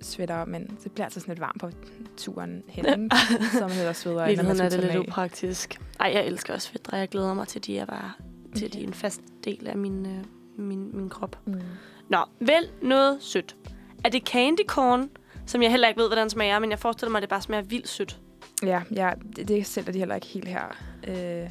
sweater, 0.00 0.44
men 0.44 0.78
det 0.84 0.92
bliver 0.92 1.04
altså 1.06 1.20
sådan 1.20 1.32
lidt 1.32 1.40
varmt 1.40 1.60
på 1.60 1.70
turen 2.16 2.62
hen. 2.68 3.10
så 3.52 3.60
man 3.68 3.70
hedder 3.70 3.92
sveder. 3.92 4.26
I 4.26 4.34
er 4.34 4.68
det 4.68 4.80
lidt 4.84 4.96
upraktisk. 4.96 5.80
Ej, 6.00 6.10
jeg 6.14 6.26
elsker 6.26 6.54
også 6.54 6.70
fætter. 6.70 6.96
Jeg 6.96 7.08
glæder 7.08 7.34
mig 7.34 7.48
til, 7.48 7.66
de 7.66 7.78
er 7.78 7.84
bare 7.86 8.12
til 8.54 8.64
Okay. 8.66 8.78
de 8.78 8.82
er 8.84 8.86
en 8.86 8.94
fast 8.94 9.20
del 9.44 9.66
af 9.66 9.76
min, 9.76 10.06
øh, 10.06 10.24
min, 10.58 10.96
min 10.96 11.08
krop. 11.08 11.38
Mm. 11.46 11.60
Nå, 12.08 12.18
vælg 12.40 12.72
noget 12.82 13.16
sødt. 13.22 13.56
Er 14.04 14.08
det 14.08 14.22
candy 14.22 14.60
corn, 14.66 15.10
som 15.46 15.62
jeg 15.62 15.70
heller 15.70 15.88
ikke 15.88 16.00
ved, 16.00 16.08
hvordan 16.08 16.30
smager, 16.30 16.58
men 16.58 16.70
jeg 16.70 16.78
forestiller 16.78 17.10
mig, 17.10 17.18
at 17.18 17.22
det 17.22 17.30
bare 17.30 17.42
smager 17.42 17.62
vildt 17.62 17.88
sødt. 17.88 18.20
Ja, 18.62 18.82
ja 18.94 19.10
det, 19.36 19.48
det 19.48 19.66
sælger 19.66 19.92
de 19.92 19.98
heller 19.98 20.14
ikke 20.14 20.26
helt 20.26 20.48
her. 20.48 20.76
Øh, 21.08 21.50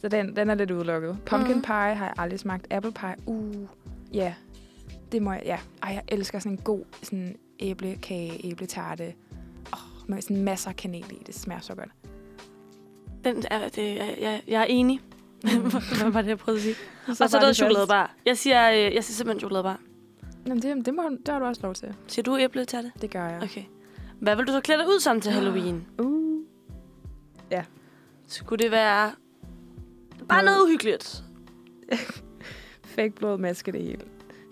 så 0.00 0.08
den, 0.08 0.36
den 0.36 0.50
er 0.50 0.54
lidt 0.54 0.70
udelukket. 0.70 1.18
Pumpkin 1.26 1.54
Mhm. 1.54 1.62
pie 1.62 1.72
har 1.74 2.04
jeg 2.04 2.12
aldrig 2.18 2.40
smagt. 2.40 2.66
Apple 2.70 2.92
pie, 2.92 3.14
uh, 3.26 3.54
ja. 4.12 4.34
Det 5.12 5.22
må 5.22 5.32
jeg, 5.32 5.42
ja. 5.44 5.58
Ej, 5.82 5.92
jeg 5.92 6.02
elsker 6.08 6.38
sådan 6.38 6.52
en 6.52 6.58
god 6.58 6.84
sådan 7.02 7.36
æblekage, 7.58 8.46
æbletarte. 8.46 9.14
Oh, 9.72 10.10
med 10.10 10.22
sådan 10.22 10.42
masser 10.42 10.70
af 10.70 10.76
kanel 10.76 11.12
i. 11.12 11.22
Det 11.26 11.34
smager 11.34 11.60
så 11.60 11.74
godt. 11.74 11.88
Den 13.24 13.44
er, 13.50 13.68
det, 13.68 13.96
jeg, 13.96 14.16
jeg, 14.20 14.42
jeg 14.48 14.60
er 14.60 14.64
enig. 14.64 15.00
Hvad 16.00 16.10
var 16.10 16.22
det, 16.22 16.28
jeg 16.28 16.38
prøvede 16.38 16.58
at 16.58 16.62
sige? 16.62 16.74
Så 17.16 17.24
og 17.24 17.30
så 17.30 17.36
er 17.36 17.40
der 17.40 17.46
det 17.46 17.56
chokoladebar. 17.56 18.14
Jeg 18.26 18.38
siger, 18.38 18.70
øh, 18.70 18.76
jeg 18.94 19.04
siger 19.04 19.14
simpelthen 19.14 19.40
chokoladebar. 19.40 19.80
Jamen, 20.46 20.62
det, 20.62 20.86
det, 20.86 20.94
må, 20.94 21.02
det 21.02 21.28
har 21.28 21.38
du 21.38 21.44
også 21.44 21.62
lov 21.62 21.74
til. 21.74 21.94
Siger 22.06 22.22
du 22.22 22.38
æble 22.38 22.64
til 22.64 22.92
det? 23.00 23.10
Gør 23.10 23.26
jeg. 23.28 23.42
Okay. 23.42 23.64
Hvad 24.20 24.36
vil 24.36 24.46
du 24.46 24.52
så 24.52 24.60
klæde 24.60 24.78
dig 24.78 24.88
ud 24.88 25.00
som 25.00 25.20
til 25.20 25.32
Halloween? 25.32 25.86
Uh. 25.98 26.26
Skulle 28.28 28.62
det 28.64 28.70
være 28.70 29.12
bare 30.28 30.44
Noget- 30.44 30.44
noget 30.44 30.64
uhyggeligt? 30.66 31.22
Fake 32.94 33.10
blod 33.10 33.38
maske 33.38 33.72
det 33.72 33.82
hele. 33.82 34.00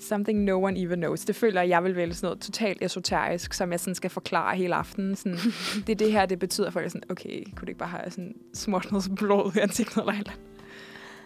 Something 0.08 0.44
no 0.44 0.64
one 0.64 0.82
even 0.82 0.98
knows. 0.98 1.24
Det 1.24 1.36
føler 1.36 1.60
jeg, 1.60 1.70
jeg 1.70 1.84
vil 1.84 1.96
vælge 1.96 2.14
sådan 2.14 2.26
noget 2.26 2.40
totalt 2.40 2.78
esoterisk, 2.82 3.52
som 3.52 3.72
jeg 3.72 3.80
sådan 3.80 3.94
skal 3.94 4.10
forklare 4.10 4.56
hele 4.56 4.74
aftenen. 4.74 5.16
Sådan, 5.16 5.38
det 5.86 5.92
er 5.92 5.96
det 5.96 6.12
her, 6.12 6.26
det 6.26 6.38
betyder 6.38 6.70
for, 6.70 6.80
at 6.80 6.82
jeg 6.82 6.90
sådan, 6.90 7.10
okay, 7.10 7.44
kunne 7.44 7.60
det 7.60 7.68
ikke 7.68 7.78
bare 7.78 7.88
have 7.88 8.10
sådan 8.10 8.34
smurt 8.54 8.92
noget 8.92 9.14
blod 9.16 9.52
i 9.56 9.58
ansigtet 9.58 9.96
eller 9.96 10.12
eller. 10.12 10.32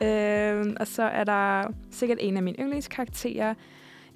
Øhm, 0.03 0.77
og 0.81 0.87
så 0.87 1.03
er 1.03 1.25
der 1.25 1.65
sikkert 1.91 2.19
en 2.21 2.37
af 2.37 2.43
mine 2.43 2.57
yndlingskarakterer, 2.59 3.55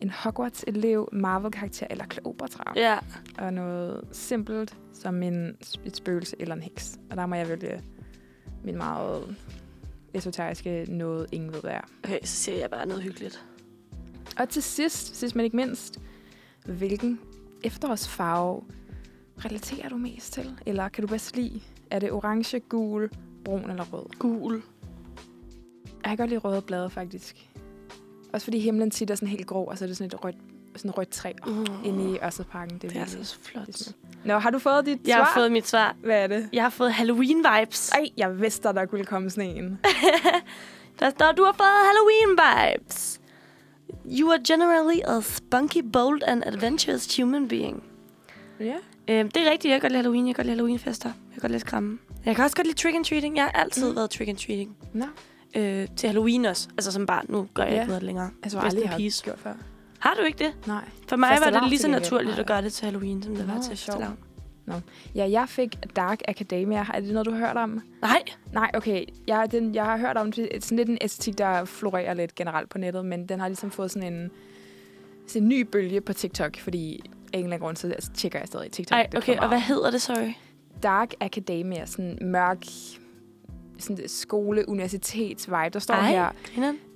en 0.00 0.10
Hogwarts-elev, 0.10 1.08
Marvel-karakter 1.12 1.86
eller 1.90 2.04
Cleopatra. 2.12 2.72
Ja. 2.76 2.98
Og 3.38 3.52
noget 3.52 4.04
simpelt, 4.12 4.76
som 4.92 5.22
en, 5.22 5.56
et 5.84 5.96
spøgelse 5.96 6.36
eller 6.38 6.54
en 6.54 6.62
heks. 6.62 6.98
Og 7.10 7.16
der 7.16 7.26
må 7.26 7.34
jeg 7.34 7.48
vælge 7.48 7.80
min 8.64 8.76
meget 8.76 9.36
esoteriske 10.14 10.86
noget, 10.88 11.26
ingen 11.32 11.52
ved, 11.52 11.60
hvad 11.60 11.72
er. 11.72 11.88
Okay, 12.04 12.18
så 12.24 12.36
siger 12.36 12.58
jeg 12.58 12.70
bare 12.70 12.86
noget 12.86 13.02
hyggeligt. 13.02 13.44
Og 14.38 14.48
til 14.48 14.62
sidst, 14.62 15.16
sidst 15.16 15.36
men 15.36 15.44
ikke 15.44 15.56
mindst, 15.56 15.98
hvilken 16.66 17.20
efterårsfarve 17.64 18.62
relaterer 19.44 19.88
du 19.88 19.96
mest 19.96 20.32
til? 20.32 20.50
Eller 20.66 20.88
kan 20.88 21.02
du 21.02 21.08
bedst 21.08 21.36
lide? 21.36 21.60
Er 21.90 21.98
det 21.98 22.12
orange, 22.12 22.60
gul, 22.60 23.10
brun 23.44 23.70
eller 23.70 23.84
rød? 23.84 24.06
Gul. 24.18 24.62
Jeg 26.02 26.08
kan 26.10 26.16
godt 26.16 26.30
lide 26.30 26.40
røde 26.40 26.62
blade, 26.62 26.90
faktisk. 26.90 27.36
Også 28.32 28.44
fordi 28.44 28.58
himlen 28.58 28.90
tit 28.90 29.10
er 29.10 29.14
sådan 29.14 29.28
helt 29.28 29.46
grå, 29.46 29.64
og 29.64 29.78
så 29.78 29.84
er 29.84 29.86
det 29.86 29.96
sådan 29.96 30.06
et 30.14 30.24
rødt, 30.24 30.36
sådan 30.76 30.98
rødt 30.98 31.08
træ 31.10 31.32
Mm. 31.46 31.66
inde 31.84 32.12
i 32.14 32.18
Ørstedsparken. 32.24 32.78
Det 32.78 32.82
Det 32.90 32.96
er 32.96 33.00
altså 33.00 33.38
flot. 33.42 33.66
det. 33.66 33.94
Nå, 34.24 34.38
har 34.38 34.50
du 34.50 34.58
fået 34.58 34.86
dit 34.86 35.00
Jeg 35.08 35.14
svar? 35.16 35.24
har 35.24 35.34
fået 35.34 35.52
mit 35.52 35.68
svar. 35.68 35.96
Hvad 36.04 36.22
er 36.22 36.26
det? 36.26 36.48
Jeg 36.52 36.62
har 36.62 36.70
fået 36.70 36.90
Halloween-vibes. 36.92 37.92
Ej, 37.94 38.08
jeg 38.16 38.40
vidste, 38.40 38.68
at 38.68 38.74
der 38.74 38.86
kunne 38.86 39.04
komme 39.04 39.30
sådan 39.30 39.56
en. 39.56 39.78
Der 41.00 41.10
står, 41.10 41.32
du 41.32 41.44
har 41.44 41.52
fået 41.52 41.66
Halloween-vibes. 41.88 43.18
You 44.06 44.30
are 44.32 44.38
generally 44.48 45.00
a 45.06 45.20
spunky, 45.20 45.82
bold 45.92 46.22
and 46.26 46.42
adventurous 46.46 47.16
human 47.16 47.48
being. 47.48 47.82
Ja. 48.60 48.74
Øhm, 49.08 49.30
det 49.30 49.46
er 49.46 49.50
rigtigt, 49.50 49.72
jeg 49.72 49.80
kan 49.80 49.80
godt 49.80 49.92
lide 49.92 49.98
Halloween. 50.02 50.26
Jeg 50.26 50.34
kan 50.34 50.42
godt 50.42 50.46
lide 50.46 50.56
Halloween-fester. 50.56 51.08
Jeg 51.08 51.32
kan 51.34 51.40
godt 51.40 51.52
lide 51.52 51.60
skræmme. 51.60 51.98
Jeg 52.24 52.36
kan 52.36 52.44
også 52.44 52.56
godt 52.56 52.66
lide 52.66 52.76
trick-and-treating. 52.78 53.36
Jeg 53.36 53.44
har 53.44 53.50
altid 53.50 53.90
Mm. 53.90 53.96
været 53.96 54.10
trick-and-treating. 54.10 54.76
Nå, 54.92 55.04
Øh, 55.56 55.88
til 55.96 56.06
Halloween 56.06 56.44
også. 56.44 56.68
Altså 56.78 56.92
som 56.92 57.06
barn. 57.06 57.26
Nu 57.28 57.48
gør 57.54 57.62
jeg 57.62 57.72
Ja. 57.72 57.80
ikke 57.80 57.88
noget 57.88 58.02
længere. 58.02 58.30
altså 58.42 58.58
Rest 58.58 58.66
aldrig 58.76 58.88
har 58.90 59.22
gjort 59.24 59.38
før. 59.38 59.52
Har 59.98 60.14
du 60.14 60.22
ikke 60.22 60.38
det? 60.44 60.52
Nej. 60.66 60.84
For 61.08 61.16
mig 61.16 61.28
var 61.28 61.34
det 61.34 61.42
Fastelavn 61.44 61.68
lige 61.68 61.78
så 61.78 61.88
naturligt 61.88 62.38
at 62.38 62.46
gøre 62.46 62.62
det 62.62 62.72
til 62.72 62.84
Halloween, 62.84 63.22
som 63.22 63.36
det 63.36 63.48
var 63.48 63.54
Nå, 63.54 63.62
til 63.62 63.78
sjovt. 63.78 63.98
Fastelavn. 64.66 64.82
Ja, 65.14 65.30
jeg 65.30 65.48
fik 65.48 65.96
Dark 65.96 66.20
Academia. 66.28 66.86
Er 66.94 67.00
det 67.00 67.12
noget, 67.12 67.26
du 67.26 67.30
har 67.30 67.46
hørt 67.46 67.56
om? 67.56 67.82
Nej. 68.02 68.22
Nej, 68.52 68.70
okay. 68.74 69.04
Jeg, 69.26 69.52
den, 69.52 69.74
jeg 69.74 69.84
har 69.84 69.96
hørt 69.96 70.16
om 70.16 70.32
det. 70.32 70.48
Sådan 70.60 70.76
lidt 70.76 70.88
en 70.88 70.98
æstetik, 71.00 71.38
der 71.38 71.64
florerer 71.64 72.14
lidt 72.14 72.34
generelt 72.34 72.70
på 72.70 72.78
nettet, 72.78 73.04
men 73.04 73.26
den 73.26 73.40
har 73.40 73.48
ligesom 73.48 73.70
fået 73.70 73.90
sådan 73.90 74.12
en, 74.12 74.30
sådan 75.26 75.42
en 75.42 75.48
ny 75.48 75.60
bølge 75.60 76.00
på 76.00 76.12
TikTok, 76.12 76.56
fordi 76.58 77.00
af 77.32 77.38
en 77.38 77.44
eller 77.44 77.54
anden 77.54 77.66
grund, 77.66 77.76
så 77.76 77.88
altså, 77.88 78.10
tjekker 78.14 78.38
jeg 78.38 78.48
stadig 78.48 78.70
TikTok. 78.70 78.96
Ej, 78.96 79.08
okay. 79.16 79.36
Og 79.36 79.48
hvad 79.48 79.60
hedder 79.60 79.90
det, 79.90 80.02
sorry? 80.02 80.32
Dark 80.82 81.14
Academia, 81.20 81.86
sådan 81.86 82.18
mørk 82.20 82.64
sådan 83.78 84.08
skole, 84.08 84.68
universitets 84.68 85.48
vibe. 85.48 85.70
Der 85.72 85.78
står 85.78 85.94
Ej, 85.94 86.10
her, 86.10 86.28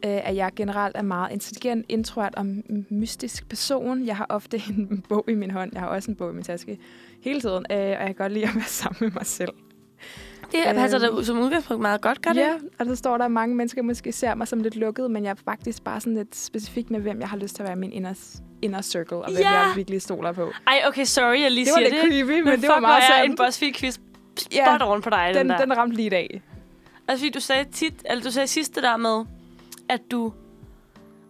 øh, 0.05 0.29
at 0.29 0.37
jeg 0.37 0.53
generelt 0.57 0.97
er 0.97 1.03
meget 1.03 1.33
intelligent, 1.33 1.87
introvert 1.89 2.35
og 2.35 2.47
mystisk 2.89 3.49
person. 3.49 4.07
Jeg 4.07 4.17
har 4.17 4.27
ofte 4.29 4.63
en 4.69 5.05
bog 5.09 5.25
i 5.29 5.35
min 5.35 5.51
hånd. 5.51 5.71
Jeg 5.73 5.81
har 5.81 5.89
også 5.89 6.11
en 6.11 6.17
bog 6.17 6.31
i 6.31 6.35
min 6.35 6.43
taske 6.43 6.79
hele 7.23 7.41
tiden, 7.41 7.67
øh, 7.71 7.77
og 7.79 7.81
jeg 7.81 7.99
kan 8.07 8.15
godt 8.15 8.33
lide 8.33 8.45
at 8.45 8.55
være 8.55 8.65
sammen 8.83 8.97
med 9.01 9.11
mig 9.11 9.27
selv. 9.27 9.53
Det 10.53 10.61
passer 10.65 11.09
Øhm, 11.09 11.17
da 11.17 11.23
som 11.25 11.39
udgangspunkt 11.39 11.83
meget 11.83 12.01
godt, 12.01 12.23
gør 12.23 12.33
det? 12.33 12.41
Ja, 12.41 12.53
og 12.79 12.87
så 12.87 12.97
står 12.97 13.19
der, 13.19 13.25
at 13.25 13.31
mange 13.31 13.55
mennesker 13.57 13.83
måske 13.83 14.13
ser 14.13 14.35
mig 14.35 14.49
som 14.49 14.61
lidt 14.61 14.77
lukket, 14.77 15.11
men 15.11 15.25
jeg 15.25 15.31
er 15.31 15.35
faktisk 15.45 15.85
bare 15.85 16.01
sådan 16.01 16.15
lidt 16.15 16.37
specifik 16.37 16.91
med, 16.91 17.01
hvem 17.01 17.21
jeg 17.21 17.29
har 17.29 17.37
lyst 17.37 17.55
til 17.57 17.63
at 17.63 17.67
være 17.69 17.77
min 17.77 17.93
inner, 17.93 18.15
inner 18.63 18.83
circle, 18.83 19.17
og 19.17 19.31
hvem 19.31 19.39
Ja! 19.43 19.51
jeg 19.51 19.73
virkelig 19.77 20.03
stoler 20.03 20.33
på. 20.33 20.53
Ej, 20.67 20.81
okay, 20.87 21.05
sorry, 21.05 21.41
jeg 21.41 21.51
lige 21.51 21.65
Det 21.65 21.73
var 21.73 21.79
siger 21.79 21.91
lidt 21.91 22.03
det. 22.03 22.11
creepy, 22.27 22.31
men, 22.41 22.45
Men 22.45 22.61
det 22.61 22.69
var 22.69 22.81
meget 22.81 23.03
sandt. 23.17 23.31
en 23.31 23.37
BuzzFeed-quiz 23.47 23.91
spot 24.37 24.53
Ja, 24.55 24.85
oven 24.85 25.03
på 25.03 25.11
dig, 25.11 25.31
den, 25.35 25.37
den, 25.37 25.49
der. 25.49 25.59
den 25.59 25.77
ramte 25.77 25.97
lige 25.97 26.07
i 26.07 26.11
dag. 26.11 26.43
Altså, 27.09 27.23
fordi 27.25 27.31
du 27.33 27.41
sagde 27.41 27.65
tit, 27.73 27.95
eller 28.11 28.25
du 28.25 28.31
sagde 28.31 28.47
sidste 28.47 28.83
der 28.83 28.97
med, 28.97 29.25
at 29.89 30.01
du 30.11 30.33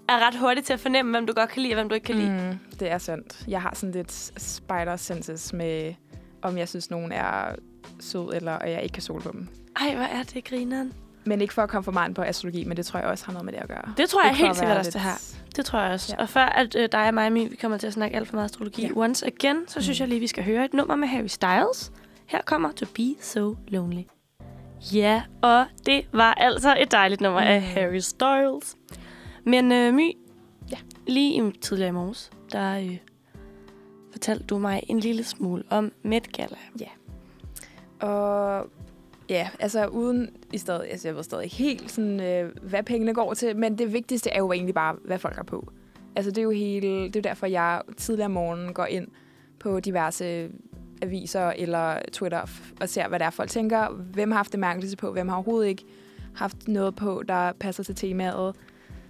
er 0.09 0.27
ret 0.27 0.35
hurtig 0.39 0.65
til 0.65 0.73
at 0.73 0.81
fornemme, 0.81 1.11
hvem 1.11 1.27
du 1.27 1.33
godt 1.33 1.51
kan 1.51 1.63
lide, 1.63 1.73
og 1.75 1.77
hvem 1.77 1.89
du 1.89 1.95
ikke 1.95 2.05
kan 2.05 2.17
lide. 2.17 2.31
Mm, 2.31 2.77
det 2.79 2.91
er 2.91 2.99
sandt. 2.99 3.45
Jeg 3.49 3.63
har 3.63 3.73
sådan 3.75 3.93
lidt 3.93 4.13
spider 4.43 4.97
senses 4.97 5.53
med, 5.53 5.95
om 6.43 6.59
jeg 6.59 6.69
synes, 6.69 6.91
nogen 6.91 7.13
er 7.13 7.55
sød, 8.01 8.35
eller 8.35 8.53
og 8.53 8.71
jeg 8.71 8.83
ikke 8.83 8.93
kan 8.93 9.03
stole 9.03 9.23
på 9.23 9.33
dem. 9.33 9.49
Ej, 9.81 9.95
hvor 9.95 10.05
er 10.05 10.23
det 10.23 10.45
grineren. 10.45 10.93
Men 11.25 11.41
ikke 11.41 11.55
for 11.55 11.63
at 11.63 11.69
komme 11.69 11.85
for 11.85 11.93
meget 11.93 12.15
på 12.15 12.23
astrologi, 12.23 12.65
men 12.65 12.77
det 12.77 12.87
tror 12.87 13.01
jeg 13.01 13.09
også 13.09 13.27
har 13.27 13.33
noget 13.33 13.45
med 13.45 13.53
det 13.53 13.59
at 13.61 13.69
gøre. 13.69 13.93
Det 13.97 14.09
tror 14.09 14.23
jeg 14.23 14.31
Ikke 14.31 14.39
for 14.39 14.45
helt 14.47 14.51
at 14.51 14.57
sikkert 14.57 14.79
også, 14.79 14.91
det 14.91 14.95
lidt- 14.95 15.05
her. 15.05 15.53
Det 15.57 15.65
tror 15.65 15.81
jeg 15.81 15.93
også. 15.93 16.15
Ja. 16.19 16.23
Og 16.23 16.29
før 16.29 16.45
at 16.45 16.77
øh, 16.79 16.89
dig 16.93 17.09
og 17.09 17.15
mig, 17.15 17.35
vi 17.35 17.57
kommer 17.61 17.79
til 17.79 17.87
at 17.87 17.93
snakke 17.93 18.17
alt 18.17 18.29
for 18.29 18.35
meget 18.35 18.45
astrologi 18.45 18.83
Ja. 18.87 18.91
once 18.97 19.27
again, 19.27 19.57
så 19.69 19.83
synes 19.83 20.01
Mm. 20.01 20.03
jeg 20.03 20.09
lige, 20.09 20.21
vi 20.21 20.27
skal 20.27 20.45
høre 20.45 20.65
et 20.65 20.75
nummer 20.75 20.97
med 20.97 21.09
Harry 21.09 21.27
Styles. 21.27 21.93
Her 22.27 22.41
kommer 22.47 22.73
To 22.73 22.87
Be 22.95 23.15
So 23.21 23.57
Lonely. 23.69 24.03
Ja, 24.93 25.23
og 25.43 25.67
det 25.87 26.07
var 26.13 26.35
altså 26.35 26.77
et 26.81 26.93
dejligt 26.93 27.21
nummer 27.21 27.41
mm. 27.41 27.47
af. 27.47 27.63
Harry 27.63 27.99
Styles. 27.99 28.77
Men 29.47 29.73
øh, 29.73 29.95
My, 29.95 30.13
Ja. 30.71 30.77
lige 31.07 31.49
i, 31.49 31.53
tidligere 31.61 31.89
i 31.89 31.93
morges, 31.93 32.31
der 32.53 32.79
øh, 32.79 32.99
fortalte 34.11 34.45
du 34.45 34.59
mig 34.59 34.83
en 34.89 35.01
lille 35.01 35.25
smule 35.25 35.65
om 35.71 35.93
Met 36.03 36.33
Gala. 36.33 36.57
Og 38.01 38.67
ja, 39.29 39.49
altså 39.61 39.87
uden 39.87 40.31
i 40.53 40.59
stedet, 40.59 40.87
altså 40.91 41.09
jeg 41.09 41.17
ved 41.17 41.23
stadig 41.23 41.45
ikke 41.45 41.57
helt, 41.57 41.91
sådan, 41.91 42.21
øh, 42.21 42.53
hvad 42.63 42.83
pengene 42.83 43.15
går 43.15 43.35
til, 43.35 43.57
men 43.57 43.79
det 43.79 43.93
vigtigste 43.93 44.31
er 44.31 44.39
jo 44.39 44.53
egentlig 44.53 44.75
bare, 44.75 44.97
hvad 45.05 45.19
folk 45.19 45.37
har 45.37 45.43
på. 45.43 45.69
Altså 46.17 46.31
det 46.31 46.39
er 46.39 46.43
jo 46.43 46.51
hele, 46.51 46.89
det 47.05 47.17
er 47.17 47.23
derfor, 47.23 47.47
jeg 47.47 47.83
tidligere 47.97 48.27
om 48.27 48.31
morgenen 48.31 48.75
går 48.75 48.87
ind 48.87 49.09
på 49.61 49.81
diverse 49.81 50.51
aviser 51.03 51.51
eller 51.51 51.99
Twitter 52.13 52.43
og 52.81 52.89
ser, 52.89 53.09
hvad 53.09 53.19
der 53.19 53.27
er, 53.27 53.31
folk 53.31 53.51
tænker. 53.51 53.89
Hvem 53.89 54.31
har 54.31 54.37
haft 54.39 54.53
det 54.53 54.61
mærkeligste 54.61 54.97
på, 54.97 55.13
hvem 55.13 55.29
har 55.29 55.37
overhovedet 55.37 55.69
ikke 55.69 55.85
haft 56.35 56.69
noget 56.69 56.97
på, 56.97 57.23
der 57.29 57.53
passer 57.53 57.83
til 57.83 57.95
temaet. 57.95 58.57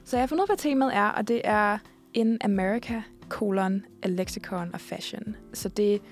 Så 0.06 0.16
jeg 0.16 0.22
har 0.22 0.26
fundet 0.26 0.42
ud 0.42 0.48
af, 0.48 0.48
hvad 0.48 0.56
temaet 0.56 0.94
er, 0.96 1.08
og 1.08 1.28
det 1.28 1.40
er 1.44 1.78
In 2.14 2.38
America, 2.44 3.02
colon, 3.28 3.84
a 4.02 4.08
lexicon 4.08 4.70
of 4.74 4.80
fashion. 4.80 5.36
Så 5.52 5.68
det 5.68 6.02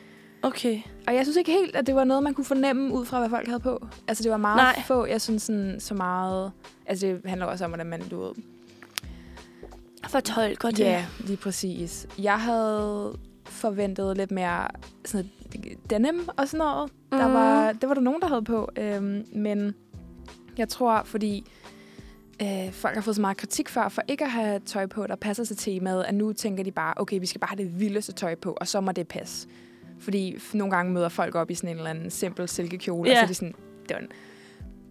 Okay. 0.43 0.81
og 1.07 1.15
jeg 1.15 1.25
synes 1.25 1.37
ikke 1.37 1.53
helt, 1.53 1.77
at 1.77 1.87
det 1.87 1.95
var 1.95 2.05
noget, 2.05 2.23
man 2.23 2.35
kunne 2.35 2.45
fornemme 2.45 2.95
ud 2.95 3.05
fra, 3.05 3.19
hvad 3.19 3.31
folk 3.31 3.47
havde 3.47 3.61
på. 3.61 3.87
Altså, 4.09 4.23
det 4.23 4.31
var 4.31 4.37
meget 4.37 4.57
Nej. 4.57 4.83
få. 4.87 5.07
Jeg 5.07 5.21
synes 5.21 5.43
sådan, 5.43 5.81
så 5.81 5.95
meget... 5.95 6.53
Altså, 6.87 7.07
det 7.07 7.21
handler 7.25 7.47
også 7.47 7.65
om, 7.65 7.71
hvordan 7.71 7.87
man, 7.87 8.09
du 8.09 8.21
ved... 8.23 8.33
Fortolker 10.09 10.71
det. 10.71 10.79
Ja, 10.79 11.07
lige 11.21 11.37
præcis. 11.37 12.07
Jeg 12.19 12.41
havde 12.41 13.19
forventet 13.45 14.17
lidt 14.17 14.31
mere 14.31 14.69
sådan 15.05 15.31
denim 15.91 16.29
og 16.37 16.49
sådan 16.49 16.59
noget. 16.59 16.93
Mm. 17.13 17.19
Der 17.19 17.27
var, 17.27 17.73
det 17.73 17.89
var 17.89 17.95
der 17.95 18.03
nogen, 18.03 18.21
der 18.21 18.29
havde 18.29 18.43
på. 18.43 18.71
Øhm, 18.77 19.25
men 19.33 19.75
jeg 20.59 20.69
tror, 20.69 21.03
fordi 21.05 21.45
øh, 22.43 22.73
folk 22.73 22.95
har 22.95 23.03
fået 23.03 23.17
så 23.17 23.21
meget 23.21 23.37
kritik 23.37 23.69
før, 23.69 23.89
for 23.89 24.03
ikke 24.09 24.25
at 24.25 24.31
have 24.31 24.59
tøj 24.67 24.87
på, 24.87 25.07
der 25.07 25.17
passer 25.17 25.45
til 25.45 25.57
temaet, 25.57 26.05
at 26.05 26.15
nu 26.15 26.33
tænker 26.33 26.65
de 26.65 26.71
bare, 26.73 26.95
okay, 26.97 27.21
vi 27.21 27.27
skal 27.27 27.41
bare 27.41 27.49
have 27.57 27.69
det 27.69 27.81
vildeste 27.81 28.13
tøj 28.13 28.35
på, 28.35 28.53
og 28.53 28.69
så 28.69 28.81
må 28.81 28.93
det 28.93 29.09
passe. 29.09 29.49
Fordi 29.99 30.39
nogle 30.55 30.77
gange 30.77 30.93
møder 30.93 31.09
folk 31.09 31.35
op 31.35 31.51
i 31.51 31.55
sådan 31.55 31.71
en 31.71 31.77
eller 31.77 31.91
anden 31.91 32.11
simpel 32.11 32.49
silkekjole, 32.49 33.11
Ja. 33.11 33.15
og 33.15 33.19
så 33.19 33.23
er 33.25 33.29
de 33.29 33.35
sådan, 33.35 33.55
done. 33.91 34.09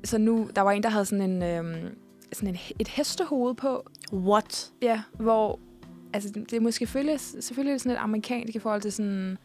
Så 0.04 0.18
nu, 0.18 0.50
der 0.56 0.62
var 0.62 0.72
en, 0.72 0.84
der 0.84 0.90
havde 0.90 1.06
sådan 1.06 1.30
en, 1.32 1.44
øhm, 1.44 1.96
sådan 2.34 2.50
en, 2.50 2.58
et 2.80 2.88
hestehoved 2.88 3.56
på, 3.56 3.86
What? 4.14 4.72
Ja, 4.82 5.02
hvor... 5.14 5.60
Altså, 6.14 6.30
det 6.30 6.54
er 6.54 6.60
måske 6.60 6.78
selvfølgelig, 6.86 7.20
selvfølgelig 7.20 7.80
sådan 7.82 7.90
lidt 7.90 8.00
amerikansk 8.00 8.56
i 8.56 8.60
forhold 8.60 8.82
til 8.82 8.92
sådan 8.92 9.38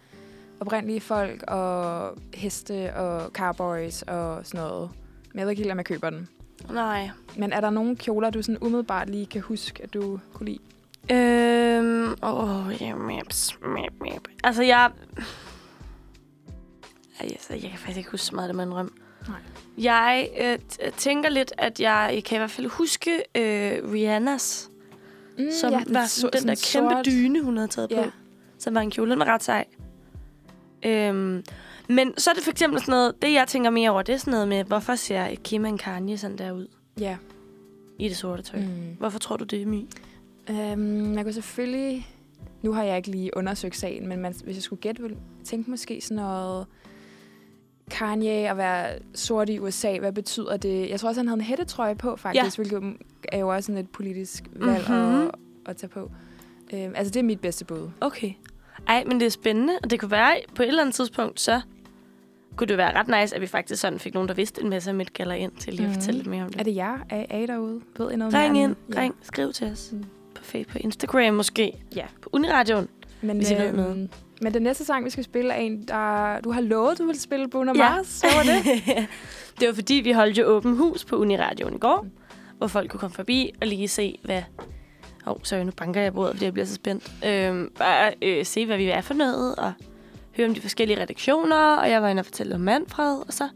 oprindelige 0.61 1.01
folk 1.01 1.45
og 1.49 2.13
heste 2.35 2.95
og 2.95 3.31
cowboys 3.33 4.03
og 4.03 4.47
sådan 4.47 4.61
noget. 4.61 4.91
Men 5.33 5.39
jeg 5.39 5.47
ved 5.47 5.51
ikke 5.51 5.63
helt, 5.63 5.73
om 5.73 5.79
jeg 5.79 5.85
køber 5.85 6.11
den. 6.11 6.29
Nej. 6.71 7.11
Men 7.37 7.53
er 7.53 7.61
der 7.61 7.71
nogle 7.71 7.97
kjoler, 7.97 8.31
du 8.31 8.43
sådan 8.43 8.59
umiddelbart 8.61 9.11
lige 9.11 9.27
kan 9.27 9.41
huske, 9.41 9.83
at 9.83 9.95
du 9.95 10.21
kunne 10.33 10.47
lide? 10.49 10.59
Øhm, 11.11 12.15
åh, 12.23 12.67
oh, 12.67 12.83
ja, 12.83 12.95
maps, 12.95 13.59
map, 13.63 13.93
map. 14.01 14.29
Altså, 14.45 14.63
jeg... 14.63 14.91
Altså, 17.21 17.53
jeg 17.53 17.61
kan 17.71 17.79
faktisk 17.79 17.99
ikke 17.99 18.11
huske 18.11 18.27
så 18.27 18.35
meget 18.35 18.49
det 18.49 18.57
med 18.57 18.65
en 18.65 18.75
røm. 18.75 18.93
Nej. 19.29 19.37
Jeg 19.79 20.29
øh, 20.41 20.59
tænker 20.97 21.29
lidt, 21.29 21.53
at 21.59 21.81
jeg 21.81 22.23
kan 22.27 22.37
i 22.37 22.39
hvert 22.39 22.51
fald 22.51 22.67
huske 22.67 23.11
øh, 23.35 23.93
Rihannas, 23.93 24.71
Mm, 25.39 25.45
som 25.61 25.73
ja, 25.73 25.83
var 25.89 26.07
sådan, 26.07 26.41
den 26.41 26.49
der 26.49 26.69
kæmpe 26.73 26.95
sort. 26.95 27.07
dyne, 27.07 27.43
hun 27.43 27.57
havde 27.57 27.69
taget 27.69 27.91
Ja. 27.91 28.03
på. 28.03 28.11
Som 28.59 28.75
var 28.75 28.81
en 28.81 28.91
kjole, 28.91 29.11
den 29.11 29.19
var 29.19 29.25
ret 29.25 29.43
sej. 29.43 29.65
Øhm, 30.83 31.45
men 31.89 32.19
så 32.19 32.31
er 32.31 32.35
det 32.35 32.43
for 32.43 32.51
eksempel 32.51 32.81
sådan 32.81 32.93
noget, 32.93 33.23
det 33.23 33.33
jeg 33.33 33.49
tænker 33.49 33.71
mere 33.71 33.91
over, 33.91 34.03
det 34.03 34.13
er 34.13 34.17
sådan 34.19 34.31
noget 34.31 34.49
med, 34.49 34.65
hvorfor 34.65 34.95
ser 34.95 35.35
Kim 35.45 35.65
og 35.65 35.79
Kanye 35.79 36.19
sådan 36.19 36.39
der 36.39 36.53
ud 36.53 36.67
Ja. 37.01 37.17
i 37.99 38.09
det 38.09 38.17
sorte 38.17 38.43
tøj? 38.43 38.61
Mm. 38.61 38.97
Hvorfor 38.99 39.19
tror 39.19 39.37
du 39.37 39.45
det 39.45 39.63
er 39.63 39.67
My? 39.67 39.87
Øhm, 40.51 41.15
jeg 41.15 41.25
kunne 41.25 41.33
selvfølgelig... 41.33 42.07
Nu 42.63 42.73
har 42.73 42.83
jeg 42.85 42.97
ikke 42.97 43.11
lige 43.11 43.37
undersøgt 43.37 43.77
sagen, 43.77 44.09
men 44.09 44.21
man, 44.21 44.35
hvis 44.45 44.57
jeg 44.57 44.63
skulle 44.63 44.81
gætte, 44.81 45.03
ville 45.03 45.17
tænke 45.45 45.71
måske 45.71 46.01
sådan 46.01 46.17
noget... 46.23 46.67
Kanye 47.91 48.31
at 48.51 48.57
være 48.57 48.99
sort 49.15 49.49
i 49.49 49.59
USA, 49.59 49.99
hvad 49.99 50.13
betyder 50.13 50.57
det? 50.57 50.91
Jeg 50.91 51.01
tror 51.01 51.09
også, 51.09 51.21
han 51.21 51.29
havde 51.29 51.39
en 51.39 51.45
hættetrøje 51.45 51.95
på, 51.95 52.17
faktisk, 52.17 52.59
ja. 52.59 52.63
hvilket 52.63 52.97
er 53.33 53.39
jo 53.39 53.49
også 53.55 53.67
sådan 53.67 53.81
et 53.81 53.91
politisk 53.91 54.45
valg 54.53 54.85
Mhm. 54.91 55.27
at, 55.27 55.31
at 55.67 55.77
tage 55.77 55.91
på. 55.91 56.11
Øhm, 56.73 56.93
altså, 56.97 57.11
det 57.11 57.21
er 57.21 57.25
mit 57.25 57.41
bedste 57.41 57.65
bud. 57.65 57.91
Okay. 58.01 58.33
Ej, 58.89 59.05
men 59.07 59.21
det 59.21 59.27
er 59.27 59.31
spændende, 59.31 59.73
og 59.83 59.91
det 59.91 60.01
kunne 60.01 60.11
være, 60.11 60.37
på 60.55 60.63
et 60.63 60.69
eller 60.69 60.83
andet 60.83 60.95
tidspunkt, 60.95 61.41
så 61.41 61.61
kunne 62.59 62.67
det 62.67 62.77
være 62.79 62.95
ret 63.01 63.21
nice, 63.21 63.35
at 63.37 63.41
vi 63.41 63.47
faktisk 63.47 63.81
sådan 63.81 63.99
fik 63.99 64.15
nogen, 64.15 64.29
der 64.29 64.35
vidste 64.35 64.63
en 64.63 64.71
masse 64.71 65.05
gælder 65.13 65.35
ind, 65.35 65.53
til 65.53 65.73
lige 65.75 65.83
at 65.85 65.91
Mhm. 65.91 65.95
fortælle 66.01 66.19
lidt 66.19 66.29
mere 66.31 66.43
om 66.45 66.49
det. 66.51 66.61
Er 66.61 66.65
det 66.65 66.77
jer? 66.77 66.99
Er, 67.11 67.39
I 67.39 67.47
derude? 67.47 67.81
Ved 67.99 68.11
I 68.13 68.17
noget 68.17 68.35
Ring 68.35 68.53
mere? 68.53 68.63
ind, 68.65 68.71
om- 68.89 68.95
ring, 68.97 69.15
skriv 69.23 69.53
til 69.53 69.67
os. 69.73 69.89
Mm. 69.93 70.05
På 70.35 70.45
Facebook, 70.45 70.73
på 70.73 70.79
Instagram 70.79 71.35
måske. 71.35 71.73
Ja. 71.97 72.05
På 72.23 72.31
Uniradioen. 72.33 72.89
Men, 73.23 73.37
hvis 73.37 73.51
I 73.51 73.55
ved 73.55 73.73
noget. 73.73 73.91
øhm, 73.97 74.09
men 74.43 74.55
den 74.55 74.63
næste 74.63 74.85
sang, 74.85 75.05
vi 75.05 75.11
skal 75.11 75.25
spille, 75.25 75.53
er 75.53 75.57
en, 75.59 75.83
der... 75.89 76.41
Du 76.41 76.51
har 76.53 76.61
lovet, 76.61 76.99
du 76.99 77.07
vil 77.07 77.21
spille 77.21 77.49
Bruno 77.49 77.73
Ja. 77.77 77.91
Mars. 77.91 78.21
Hvad 78.21 78.31
var 78.35 78.43
det? 78.43 78.83
det 79.61 79.69
var 79.69 79.75
fordi, 79.75 79.95
vi 79.95 80.13
holdt 80.13 80.39
jo 80.39 80.45
åben 80.47 80.77
hus 80.77 81.05
på 81.05 81.17
Uniradioen 81.17 81.75
i 81.75 81.79
går. 81.79 82.07
hvor 82.59 82.67
folk 82.67 82.91
kunne 82.91 83.01
komme 83.01 83.15
forbi 83.15 83.51
og 83.61 83.67
lige 83.67 83.89
se, 83.89 84.19
hvad... 84.25 84.43
Åh, 85.27 85.33
oh, 85.33 85.39
sorry, 85.43 85.61
nu 85.65 85.71
banker 85.77 86.01
jeg 86.01 86.09
i 86.09 86.11
bordet, 86.11 86.33
fordi 86.35 86.45
jeg 86.45 86.53
bliver 86.53 86.67
så 86.67 86.75
spændt. 86.75 87.13
Øhm, 87.27 87.71
bare 87.79 88.13
øh, 88.23 88.45
se, 88.45 88.67
hvad 88.67 88.77
vi 88.77 88.85
er 88.89 89.01
for 89.01 89.15
noget, 89.15 89.55
og 89.57 89.73
høre 90.43 90.49
om 90.49 90.55
de 90.55 90.61
forskellige 90.61 91.01
redaktioner, 91.03 91.57
og 91.77 91.91
jeg 91.91 92.03
var 92.03 92.09
inde 92.09 92.21
og 92.21 92.27
fortælle 92.27 92.55
om 92.55 92.61
Manfred, 92.61 93.19
og 93.27 93.33
så 93.33 93.49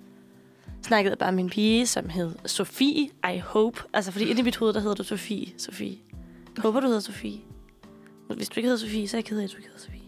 snakkede 0.82 1.10
jeg 1.10 1.18
bare 1.18 1.32
med 1.32 1.44
en 1.44 1.50
pige, 1.50 1.86
som 1.86 2.08
hed 2.08 2.32
Sofie, 2.46 3.08
I 3.34 3.38
hope. 3.38 3.82
Altså, 3.92 4.12
fordi 4.12 4.24
inde 4.24 4.40
i 4.40 4.44
mit 4.44 4.56
hoved, 4.56 4.72
der 4.72 4.80
hedder 4.80 4.94
du 4.94 5.02
Sofie. 5.04 5.46
Sofie. 5.58 5.96
Jeg 6.56 6.62
håber, 6.62 6.80
du 6.80 6.86
hedder 6.86 7.00
Sofie. 7.00 7.38
Hvis 8.36 8.48
du 8.48 8.60
ikke 8.60 8.68
hedder 8.68 8.80
Sofie, 8.86 9.08
så 9.08 9.16
er 9.16 9.18
jeg 9.18 9.24
ked 9.24 9.38
af, 9.38 9.44
at 9.44 9.50
du 9.50 9.56
ikke 9.56 9.68
hedder 9.68 9.80
Sofie. 9.84 9.98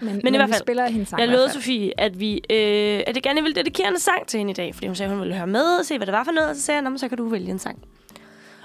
Men, 0.00 0.20
Men 0.24 0.34
i 0.34 0.36
hvert 0.36 0.48
fald, 0.48 0.60
spiller 0.60 0.88
hendes 0.88 1.08
sang. 1.08 1.20
Jeg 1.20 1.28
lovede. 1.28 1.50
Sofie, 1.52 2.00
at, 2.00 2.20
vi, 2.20 2.32
øh, 2.34 3.02
at 3.06 3.14
jeg 3.16 3.22
gerne 3.22 3.42
ville 3.42 3.54
dedikere 3.54 3.88
en 3.88 3.98
sang 3.98 4.26
til 4.26 4.38
hende 4.38 4.50
i 4.50 4.54
dag, 4.54 4.74
fordi 4.74 4.86
hun 4.86 4.96
sagde, 4.96 5.08
at 5.10 5.16
hun 5.16 5.20
ville 5.22 5.36
høre 5.36 5.46
med 5.46 5.78
og 5.78 5.86
se, 5.86 5.96
hvad 5.96 6.06
det 6.06 6.12
var 6.12 6.24
for 6.24 6.32
noget, 6.32 6.50
og 6.50 6.56
så 6.56 6.62
sagde 6.62 6.76
jeg, 6.76 6.82
"Nå, 6.82 6.90
men 6.90 6.98
så 6.98 7.08
kan 7.08 7.18
du 7.18 7.28
vælge 7.28 7.50
en 7.50 7.58
sang. 7.58 7.82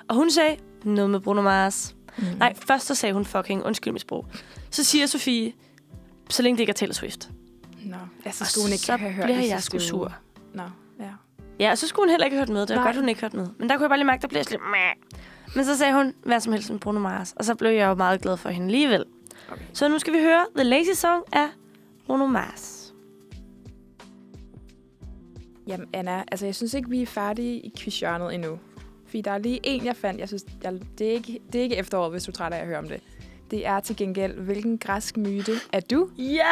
Og 0.07 0.15
hun 0.15 0.29
sagde 0.31 0.57
noget 0.83 1.09
med 1.09 1.19
Bruno 1.19 1.41
Mars. 1.41 1.95
Mm. 2.17 2.23
Nej, 2.39 2.53
først 2.67 2.87
så 2.87 2.95
sagde 2.95 3.13
hun 3.13 3.25
fucking, 3.25 3.63
undskyld 3.63 3.93
mit 3.93 4.01
sprog. 4.01 4.25
Så 4.71 4.83
siger 4.83 5.05
Sofie, 5.05 5.53
så 6.29 6.43
længe 6.43 6.57
det 6.57 6.61
ikke 6.61 6.69
er 6.69 6.73
Taylor 6.73 6.93
Swift. 6.93 7.29
Nå, 8.25 8.29
ja, 8.29 8.31
så 8.31 8.43
Og 8.43 8.47
skulle 8.47 8.65
hun 8.65 8.71
ikke 8.71 8.85
så 8.85 8.95
have 8.95 9.11
hørt 9.11 9.23
bliver 9.25 9.39
det 9.41 9.49
jeg 9.49 9.63
sgu 9.63 9.79
sur. 9.79 10.13
Nå, 10.53 10.63
ja. 10.99 11.09
Ja, 11.59 11.71
og 11.71 11.77
så 11.77 11.87
skulle 11.87 12.03
hun 12.03 12.09
heller 12.09 12.25
ikke 12.25 12.37
have 12.37 12.47
hørt 12.47 12.53
med. 12.53 12.61
Det 12.61 12.69
var 12.69 12.75
Nej. 12.75 12.87
godt, 12.87 12.95
hun 12.95 13.09
ikke 13.09 13.21
hørte 13.21 13.37
med. 13.37 13.47
Men 13.59 13.69
der 13.69 13.75
kunne 13.75 13.83
jeg 13.83 13.89
bare 13.89 13.97
lige 13.99 14.05
mærke, 14.07 14.21
der 14.21 14.27
blev 14.27 14.39
jeg 14.39 14.51
lidt, 14.51 14.61
"Meh." 14.61 15.19
Men 15.55 15.65
så 15.65 15.77
sagde 15.77 15.93
hun, 15.93 16.13
hvad 16.23 16.39
som 16.39 16.53
helst 16.53 16.69
med 16.71 16.79
Bruno 16.79 16.99
Mars. 16.99 17.33
Og 17.33 17.45
så 17.45 17.55
blev 17.55 17.71
jeg 17.71 17.87
jo 17.87 17.93
meget 17.93 18.21
glad 18.21 18.37
for 18.37 18.49
hende 18.49 18.65
alligevel. 18.67 19.05
Okay. 19.51 19.61
Så 19.73 19.87
nu 19.87 19.99
skal 19.99 20.13
vi 20.13 20.19
høre 20.19 20.45
The 20.55 20.63
Lazy 20.63 20.93
Song 20.95 21.23
af 21.33 21.47
Bruno 22.07 22.25
Mars. 22.27 22.93
Jamen, 25.67 25.87
Anna, 25.93 26.23
altså 26.31 26.45
jeg 26.45 26.55
synes 26.55 26.73
ikke, 26.73 26.89
vi 26.89 27.01
er 27.01 27.05
færdige 27.05 27.59
i 27.59 27.71
quizhjørnet 27.77 28.33
endnu. 28.35 28.59
Fordi 29.05 29.21
der 29.21 29.31
er 29.31 29.37
lige 29.37 29.59
en, 29.63 29.85
jeg 29.85 29.95
fandt. 29.95 30.19
Jeg 30.19 30.27
synes, 30.27 30.43
jeg, 30.63 30.73
det, 30.97 31.07
er 31.07 31.11
ikke, 31.11 31.39
det 31.53 31.59
er 31.59 31.63
ikke 31.63 31.75
efteråret, 31.75 32.11
hvis 32.11 32.23
du 32.23 32.31
er 32.31 32.35
træt 32.35 32.53
af 32.53 32.57
at 32.59 32.65
høre 32.67 32.77
om 32.77 32.87
det. 32.87 33.01
Det 33.51 33.65
er 33.67 33.79
til 33.79 33.95
gengæld, 33.95 34.33
hvilken 34.39 34.77
græsk 34.77 35.17
myte 35.17 35.51
er 35.73 35.79
du? 35.79 36.09
Ja, 36.17 36.43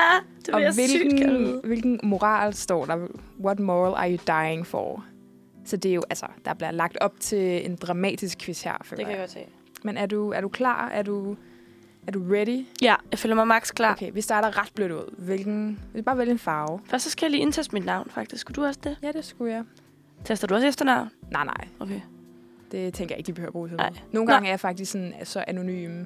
det 0.45 0.55
og 0.55 0.61
vil 0.61 0.73
sygt 0.73 1.03
gerne 1.03 1.09
hvilken, 1.09 1.45
vide. 1.45 1.61
hvilken 1.63 1.99
moral 2.03 2.53
står 2.53 2.85
der? 2.85 3.07
What 3.39 3.59
moral 3.59 3.93
are 3.93 4.11
you 4.11 4.19
dying 4.27 4.67
for? 4.67 5.05
Så 5.65 5.77
det 5.77 5.91
er 5.91 5.95
jo, 5.95 6.03
altså, 6.09 6.25
der 6.45 6.53
bliver 6.53 6.71
lagt 6.71 6.97
op 7.01 7.19
til 7.19 7.65
en 7.65 7.75
dramatisk 7.75 8.37
quiz 8.39 8.61
her, 8.61 8.73
føler 8.83 8.97
Det 8.97 9.05
kan 9.05 9.11
jeg 9.11 9.21
godt 9.21 9.31
se. 9.31 9.39
Men 9.83 9.97
er 9.97 10.05
du, 10.05 10.29
er 10.31 10.41
du 10.41 10.49
klar? 10.49 10.89
Er 10.89 11.01
du, 11.01 11.35
er 12.07 12.11
du 12.11 12.23
ready? 12.31 12.65
Ja, 12.81 12.95
jeg 13.11 13.19
føler 13.19 13.35
mig 13.35 13.47
max 13.47 13.71
klar. 13.73 13.91
Okay. 13.91 14.11
Vi 14.13 14.21
starter 14.21 14.61
ret 14.61 14.71
blødt 14.75 14.91
ud. 14.91 15.15
Hvilken, 15.17 15.79
vi 15.93 16.01
bare 16.01 16.17
vælge 16.17 16.31
en 16.31 16.39
farve. 16.39 16.79
Først 16.85 17.03
så 17.03 17.09
skal 17.09 17.25
jeg 17.25 17.31
lige 17.31 17.41
indtaste 17.41 17.73
mit 17.75 17.85
navn, 17.85 18.09
faktisk. 18.09 18.41
Skulle 18.41 18.55
du 18.55 18.65
også 18.67 18.79
det? 18.83 18.97
Ja, 19.03 19.11
det 19.11 19.25
skulle 19.25 19.53
jeg. 19.53 19.63
Tester 20.25 20.47
du 20.47 20.55
også 20.55 20.67
efternavn? 20.67 21.09
Nej, 21.31 21.45
nej. 21.45 21.67
Okay. 21.79 22.01
Det 22.71 22.93
tænker 22.93 23.15
jeg 23.15 23.17
ikke, 23.19 23.27
de 23.27 23.33
behøver 23.33 23.49
at 23.49 23.53
bruge 23.53 23.67
til 23.67 23.77
Nej. 23.77 23.93
Nogle 24.11 24.27
Nå. 24.27 24.33
gange 24.33 24.47
er 24.47 24.51
jeg 24.51 24.59
faktisk 24.59 24.91
sådan, 24.91 25.13
så 25.23 25.43
anonym 25.47 26.03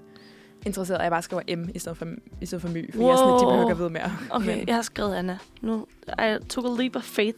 interesseret, 0.65 0.97
at 0.99 1.03
jeg 1.03 1.11
bare 1.11 1.21
skriver 1.21 1.55
M 1.55 1.69
i 1.75 1.79
stedet 1.79 1.97
for, 1.97 2.07
i 2.41 2.45
stedet 2.45 2.61
for 2.61 2.69
my. 2.69 2.93
For 2.93 2.99
wow. 2.99 3.07
jeg 3.07 3.13
er 3.13 3.17
sådan, 3.17 3.33
at 3.33 3.39
de 3.39 3.45
behøver 3.45 3.61
ikke 3.63 3.71
at 3.71 3.79
vide 3.79 3.89
mere. 3.89 4.11
Okay, 4.29 4.57
Men, 4.57 4.67
jeg 4.67 4.75
har 4.75 4.81
skrevet 4.81 5.15
Anna. 5.15 5.37
Nu, 5.61 5.85
I 6.07 6.37
took 6.49 6.65
a 6.65 6.81
leap 6.81 6.95
of 6.95 7.03
faith. 7.03 7.37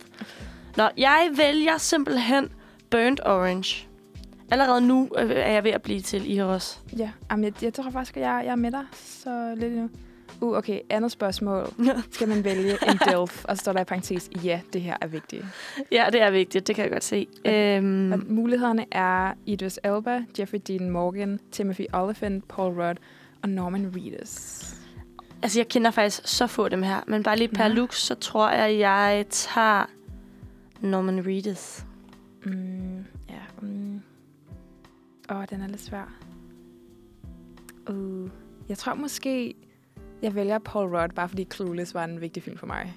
Nå, 0.77 0.89
jeg 0.97 1.29
vælger 1.37 1.77
simpelthen 1.77 2.49
Burnt 2.91 3.19
Orange. 3.25 3.87
Allerede 4.51 4.81
nu 4.81 5.09
øh, 5.17 5.31
er 5.31 5.51
jeg 5.51 5.63
ved 5.63 5.71
at 5.71 5.81
blive 5.81 6.01
til 6.01 6.31
Iros. 6.37 6.81
ja, 6.97 7.09
Jamen, 7.31 7.43
jeg, 7.45 7.63
jeg 7.63 7.73
tror 7.73 7.89
faktisk, 7.91 8.17
at 8.17 8.23
jeg, 8.23 8.41
jeg 8.45 8.51
er 8.51 8.55
med 8.55 8.71
dig 8.71 8.83
så 8.93 9.53
lidt 9.57 9.73
endnu. 9.73 9.89
Uh, 10.41 10.57
okay, 10.57 10.79
andet 10.89 11.11
spørgsmål. 11.11 11.67
Skal 12.11 12.27
man 12.27 12.43
vælge 12.43 12.71
en 12.71 12.97
DILF? 13.07 13.45
Og 13.45 13.57
så 13.57 13.61
står 13.61 13.73
der 13.73 13.79
i 13.81 13.83
parentes, 13.83 14.29
ja, 14.43 14.61
det 14.73 14.81
her 14.81 14.97
er 15.01 15.07
vigtigt. 15.07 15.45
ja, 15.91 16.05
det 16.11 16.21
er 16.21 16.31
vigtigt. 16.31 16.67
Det 16.67 16.75
kan 16.75 16.83
jeg 16.83 16.91
godt 16.91 17.03
se. 17.03 17.27
Okay. 17.39 17.77
Øhm, 17.77 18.11
Og 18.11 18.19
mulighederne 18.27 18.85
er 18.91 19.33
Idris 19.45 19.79
Elba, 19.83 20.23
Jeffrey 20.39 20.59
Dean 20.67 20.89
Morgan, 20.89 21.39
Timothy 21.51 21.85
Olyphant, 21.93 22.47
Paul 22.47 22.81
Rudd 22.81 22.97
og 23.41 23.49
Norman 23.49 23.93
Reedus. 23.95 24.63
altså, 25.43 25.59
jeg 25.59 25.67
kender 25.67 25.91
faktisk 25.91 26.27
så 26.27 26.47
få 26.47 26.69
dem 26.69 26.83
her. 26.83 27.01
Men 27.07 27.23
bare 27.23 27.37
lige 27.37 27.47
per 27.47 27.67
Nå. 27.67 27.73
look, 27.73 27.93
så 27.93 28.15
tror 28.15 28.49
jeg, 28.49 28.79
jeg 28.79 29.25
tager 29.29 29.85
Norman 30.81 31.25
Reedus. 31.27 31.83
Mm, 32.45 32.97
ja. 33.29 33.41
Mm. 33.61 34.01
Åh, 35.31 35.43
den 35.49 35.61
er 35.61 35.67
lidt 35.67 35.81
svær. 35.81 36.13
Uh, 37.89 38.29
jeg 38.69 38.77
tror 38.77 38.93
måske, 38.93 39.53
jeg 40.21 40.35
vælger 40.35 40.59
Paul 40.59 40.95
Rudd, 40.95 41.11
bare 41.13 41.29
fordi 41.29 41.47
Clueless 41.55 41.93
var 41.93 42.03
en 42.03 42.21
vigtig 42.21 42.43
film 42.43 42.57
for 42.57 42.67
mig. 42.67 42.93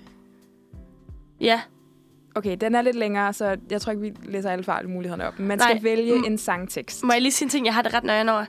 Ja, 1.40 1.60
Okay, 2.34 2.56
den 2.60 2.74
er 2.74 2.82
lidt 2.82 2.96
længere, 2.96 3.32
så 3.32 3.56
jeg 3.70 3.80
tror 3.80 3.90
ikke, 3.90 4.02
vi 4.02 4.12
læser 4.24 4.50
alle 4.50 4.64
fejlmulighederne 4.64 5.26
op. 5.26 5.38
Man 5.38 5.58
Nej. 5.58 5.68
skal 5.70 5.82
vælge 5.84 6.18
Mm. 6.18 6.24
en 6.24 6.38
sangtekst. 6.38 7.02
må 7.04 7.12
jeg 7.12 7.22
lige 7.22 7.32
sige 7.32 7.46
en 7.46 7.50
ting? 7.50 7.66
Jeg 7.66 7.74
har 7.74 7.82
det 7.82 7.94
ret 7.94 8.04
nøje 8.04 8.32
over. 8.32 8.44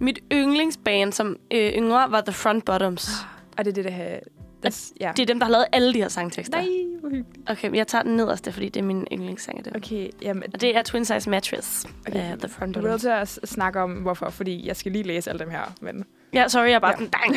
Mit 0.00 0.18
yndlingsband 0.32 1.12
som 1.12 1.36
øh, 1.50 1.72
yngre 1.72 2.10
var 2.10 2.20
The 2.20 2.32
Front 2.32 2.64
Bottoms. 2.64 3.10
Og 3.58 3.64
det 3.64 3.70
er 3.70 3.74
det, 3.74 3.84
der 3.84 3.90
har... 3.90 4.18
Das, 4.62 4.92
ja. 5.00 5.12
Det 5.16 5.22
er 5.22 5.26
dem, 5.26 5.38
der 5.38 5.46
har 5.46 5.50
lavet 5.52 5.66
alle 5.72 5.94
de 5.94 5.98
her 5.98 6.08
sangtekster. 6.08 6.56
Nej, 6.58 6.68
hvor 7.00 7.08
hyggeligt. 7.08 7.50
Okay, 7.50 7.68
men 7.68 7.74
jeg 7.76 7.86
tager 7.86 8.02
den 8.02 8.16
nederste, 8.16 8.52
fordi 8.52 8.68
det 8.68 8.80
er 8.80 8.84
min 8.84 9.06
yndlingssang 9.12 9.58
af 9.58 9.64
dem. 9.64 9.72
Okay, 9.76 10.08
jamen, 10.22 10.42
Og 10.54 10.60
det 10.60 10.76
er 10.76 10.82
Twin 10.82 11.04
Size 11.04 11.30
Mattress 11.30 11.86
Okay. 12.08 12.18
af 12.32 12.38
The 12.38 12.48
Front 12.48 12.74
du 12.74 12.80
er 12.80 12.82
nødt 12.82 13.02
Bottoms. 13.02 13.32
til 13.32 13.40
at 13.42 13.48
snakke 13.48 13.80
om, 13.80 13.92
hvorfor, 13.92 14.30
fordi 14.30 14.66
jeg 14.68 14.76
skal 14.76 14.92
lige 14.92 15.04
læse 15.04 15.30
alle 15.30 15.38
dem 15.38 15.50
her. 15.50 15.72
Men 15.80 16.04
Ja, 16.32 16.48
sorry, 16.48 16.64
jeg 16.64 16.72
er 16.72 16.78
bare 16.78 16.90
Ja. 17.00 17.06
sådan, 17.06 17.10
dang. 17.24 17.36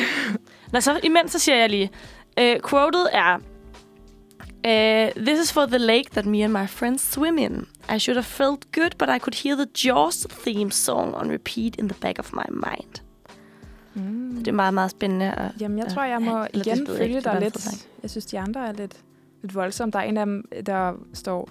Nå, 0.72 0.80
så 0.80 1.00
imens 1.02 1.32
så 1.32 1.38
siger 1.38 1.56
jeg 1.56 1.70
lige, 1.70 1.90
uh, 2.40 2.70
quoted 2.70 3.06
er, 3.12 3.38
uh, 4.64 5.24
This 5.24 5.38
is 5.44 5.52
for 5.52 5.66
the 5.66 5.78
lake 5.78 6.10
that 6.10 6.26
me 6.26 6.44
and 6.44 6.52
my 6.52 6.66
friends 6.66 7.12
swim 7.12 7.38
in. 7.38 7.66
I 7.88 7.98
should 7.98 8.16
have 8.16 8.26
felt 8.26 8.72
good, 8.72 8.90
but 8.98 9.08
I 9.08 9.18
could 9.18 9.34
hear 9.34 9.56
the 9.56 9.66
Jaws 9.84 10.26
theme 10.44 10.70
song 10.70 11.14
on 11.14 11.30
repeat 11.30 11.76
in 11.76 11.88
the 11.88 11.96
back 12.00 12.18
of 12.18 12.32
my 12.32 12.48
mind. 12.50 12.94
mm. 13.94 14.36
Det 14.38 14.48
er 14.48 14.52
meget, 14.52 14.74
meget 14.74 14.90
spændende. 14.90 15.34
Og, 15.34 15.50
Jamen, 15.60 15.78
jeg 15.78 15.86
Ja. 15.88 15.94
tror, 15.94 16.04
jeg 16.04 16.22
må 16.22 16.42
det 16.42 16.66
igen 16.66 16.86
følge 16.86 17.20
dig 17.20 17.40
lidt. 17.40 17.60
sang. 17.60 17.76
Jeg 18.02 18.10
synes, 18.10 18.26
de 18.26 18.38
andre 18.38 18.68
er 18.68 18.72
lidt, 18.72 18.96
lidt 19.42 19.54
voldsomme. 19.54 19.92
Der 19.92 19.98
er 19.98 20.02
en 20.02 20.16
af 20.16 20.26
dem, 20.26 20.44
der 20.66 20.92
står, 21.14 21.50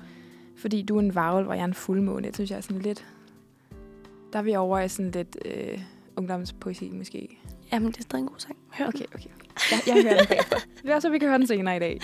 fordi 0.58 0.82
du 0.82 0.96
er 0.96 1.00
en 1.00 1.16
varvel, 1.16 1.44
hvor 1.44 1.54
jeg 1.54 1.62
er 1.62 1.66
en 1.66 1.74
fuldmåne. 1.74 2.28
Det 2.28 2.36
synes 2.36 2.50
jeg 2.52 2.58
er 2.58 2.62
sådan 2.62 2.82
lidt... 2.82 3.06
Der 4.34 4.40
er 4.40 4.44
vi 4.44 4.56
over 4.56 4.80
i 4.80 4.90
sådan 4.90 5.12
lidt 5.12 5.38
øh, 5.46 5.80
ungdomspoesi, 6.18 6.90
måske. 6.90 7.38
jamen, 7.74 7.92
det 7.92 7.98
er 7.98 8.02
stadig 8.02 8.22
en 8.24 8.28
god 8.28 8.40
sang. 8.40 8.56
Hør 8.74 8.88
Okay, 8.88 9.06
okay. 9.16 9.30
Jeg, 9.72 9.80
jeg 9.88 10.04
hører 10.04 10.18
den 10.18 10.28
bagefter. 10.28 10.58
Det 10.84 10.92
er 10.92 11.00
så, 11.00 11.10
vi 11.10 11.20
kan 11.20 11.28
høre 11.28 11.38
den 11.38 11.48
senere 11.48 11.76
i 11.76 11.80
dag. 11.80 12.00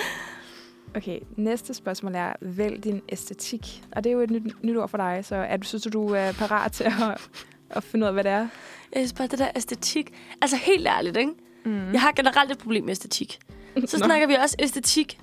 Okay, 0.95 1.19
næste 1.37 1.73
spørgsmål 1.73 2.15
er, 2.15 2.33
vælg 2.41 2.83
din 2.83 3.01
æstetik. 3.09 3.83
Og 3.91 4.03
det 4.03 4.09
er 4.09 4.13
jo 4.13 4.19
et 4.19 4.31
nyt, 4.31 4.63
nyt 4.63 4.77
ord 4.77 4.89
for 4.89 4.97
dig, 4.97 5.25
så 5.25 5.35
er 5.35 5.57
du, 5.57 5.67
synes 5.67 5.83
du, 5.83 5.89
du 5.89 6.07
er 6.07 6.31
parat 6.31 6.71
til 6.71 6.83
at, 6.83 7.29
at 7.69 7.83
finde 7.83 8.03
ud 8.03 8.07
af, 8.07 8.13
hvad 8.13 8.23
det 8.23 8.31
er? 8.31 8.47
Jeg 8.93 9.01
synes 9.01 9.13
bare, 9.13 9.27
det 9.27 9.39
der 9.39 9.47
æstetik... 9.55 10.13
Altså, 10.41 10.57
helt 10.57 10.87
ærligt, 10.87 11.17
ikke? 11.17 11.31
Mm. 11.65 11.91
Jeg 11.91 12.01
har 12.01 12.11
generelt 12.11 12.51
et 12.51 12.57
problem 12.57 12.83
med 12.83 12.91
æstetik. 12.91 13.39
Så 13.85 13.97
snakker 13.97 14.27
vi 14.27 14.33
også 14.33 14.55
æstetik 14.59 15.19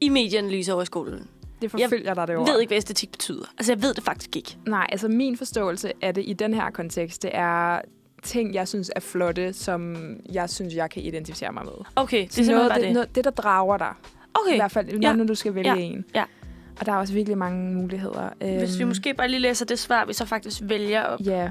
i 0.00 0.08
medieanalyse 0.08 0.72
over 0.72 0.82
i 0.82 0.86
skolen. 0.86 1.28
Det 1.62 1.70
forfølger 1.70 2.14
dig 2.14 2.26
det 2.26 2.32
Jeg 2.32 2.40
ord. 2.40 2.48
ved 2.48 2.60
ikke, 2.60 2.70
hvad 2.70 2.76
æstetik 2.76 3.10
betyder. 3.10 3.44
Altså, 3.58 3.72
jeg 3.72 3.82
ved 3.82 3.94
det 3.94 4.04
faktisk 4.04 4.36
ikke. 4.36 4.56
Nej, 4.66 4.86
altså 4.92 5.08
min 5.08 5.36
forståelse 5.36 5.92
af 6.02 6.14
det 6.14 6.24
i 6.26 6.32
den 6.32 6.54
her 6.54 6.70
kontekst, 6.70 7.22
det 7.22 7.30
er 7.34 7.80
ting, 8.22 8.54
jeg 8.54 8.68
synes 8.68 8.90
er 8.96 9.00
flotte, 9.00 9.52
som 9.52 9.96
jeg 10.32 10.50
synes, 10.50 10.74
jeg 10.74 10.90
kan 10.90 11.02
identificere 11.02 11.52
mig 11.52 11.64
med. 11.64 11.72
Okay, 11.96 12.26
det 12.28 12.48
er 12.48 12.54
noget, 12.54 12.70
bare 12.70 12.78
det, 12.78 12.86
det. 12.86 12.94
noget, 12.94 13.14
det, 13.14 13.24
der 13.24 13.30
drager 13.30 13.76
dig. 13.76 13.94
Okay, 14.44 14.54
I 14.54 14.58
hvert 14.58 14.70
fald, 14.72 14.88
Ja. 14.88 14.98
når, 14.98 15.12
når 15.12 15.24
du 15.24 15.34
skal 15.34 15.54
vælge 15.54 15.74
Ja. 15.74 15.80
en. 15.80 16.04
Ja. 16.14 16.24
Og 16.80 16.86
der 16.86 16.92
er 16.92 16.96
også 16.96 17.12
virkelig 17.14 17.38
mange 17.38 17.74
muligheder. 17.74 18.28
hvis 18.58 18.76
vi 18.78 18.82
Øhm, 18.82 18.88
måske 18.88 19.14
bare 19.14 19.28
lige 19.28 19.40
læser 19.40 19.64
det 19.66 19.78
svar, 19.78 20.04
vi 20.04 20.12
så 20.12 20.24
faktisk 20.24 20.60
vælger 20.64 21.02
op. 21.02 21.20
Ja. 21.20 21.50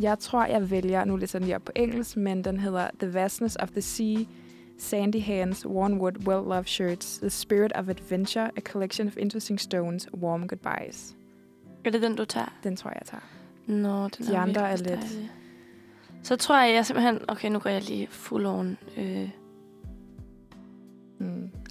Jeg 0.00 0.18
tror, 0.18 0.44
jeg 0.44 0.70
vælger, 0.70 1.04
nu 1.04 1.16
læser 1.16 1.38
den 1.38 1.46
lige 1.46 1.56
op 1.56 1.62
på 1.64 1.72
engelsk, 1.74 2.16
men 2.16 2.44
den 2.44 2.60
hedder 2.60 2.88
The 3.00 3.14
Vastness 3.14 3.56
of 3.60 3.70
the 3.70 3.80
Sea, 3.82 4.16
Sandy 4.78 5.22
Hands, 5.22 5.66
Worn 5.66 5.94
Wood, 6.00 6.12
Well-Loved 6.28 6.64
Shirts, 6.66 7.18
The 7.18 7.30
Spirit 7.30 7.72
of 7.74 7.88
Adventure, 7.88 8.50
A 8.56 8.60
Collection 8.60 9.06
of 9.08 9.16
Interesting 9.16 9.60
Stones, 9.60 10.08
Warm 10.14 10.48
Goodbyes. 10.48 11.14
Er 11.84 11.90
det 11.90 12.02
den, 12.02 12.16
du 12.16 12.24
tager? 12.24 12.52
Den 12.64 12.76
tror 12.76 12.90
jeg, 12.90 12.96
jeg 13.00 13.06
tager. 13.06 13.22
Nå, 13.66 14.08
den 14.08 14.26
De 14.26 14.34
er 14.34 14.40
andre 14.40 14.68
er 14.70 14.76
lidt- 14.76 14.88
dejlig. 14.88 15.30
Så 16.22 16.36
tror 16.36 16.60
jeg, 16.62 16.74
jeg 16.74 16.86
simpelthen... 16.86 17.18
Okay, 17.28 17.50
nu 17.50 17.58
går 17.58 17.70
jeg 17.70 17.82
lige 17.82 18.06
full 18.10 18.46
on. 18.46 18.78
Øh. 18.96 19.28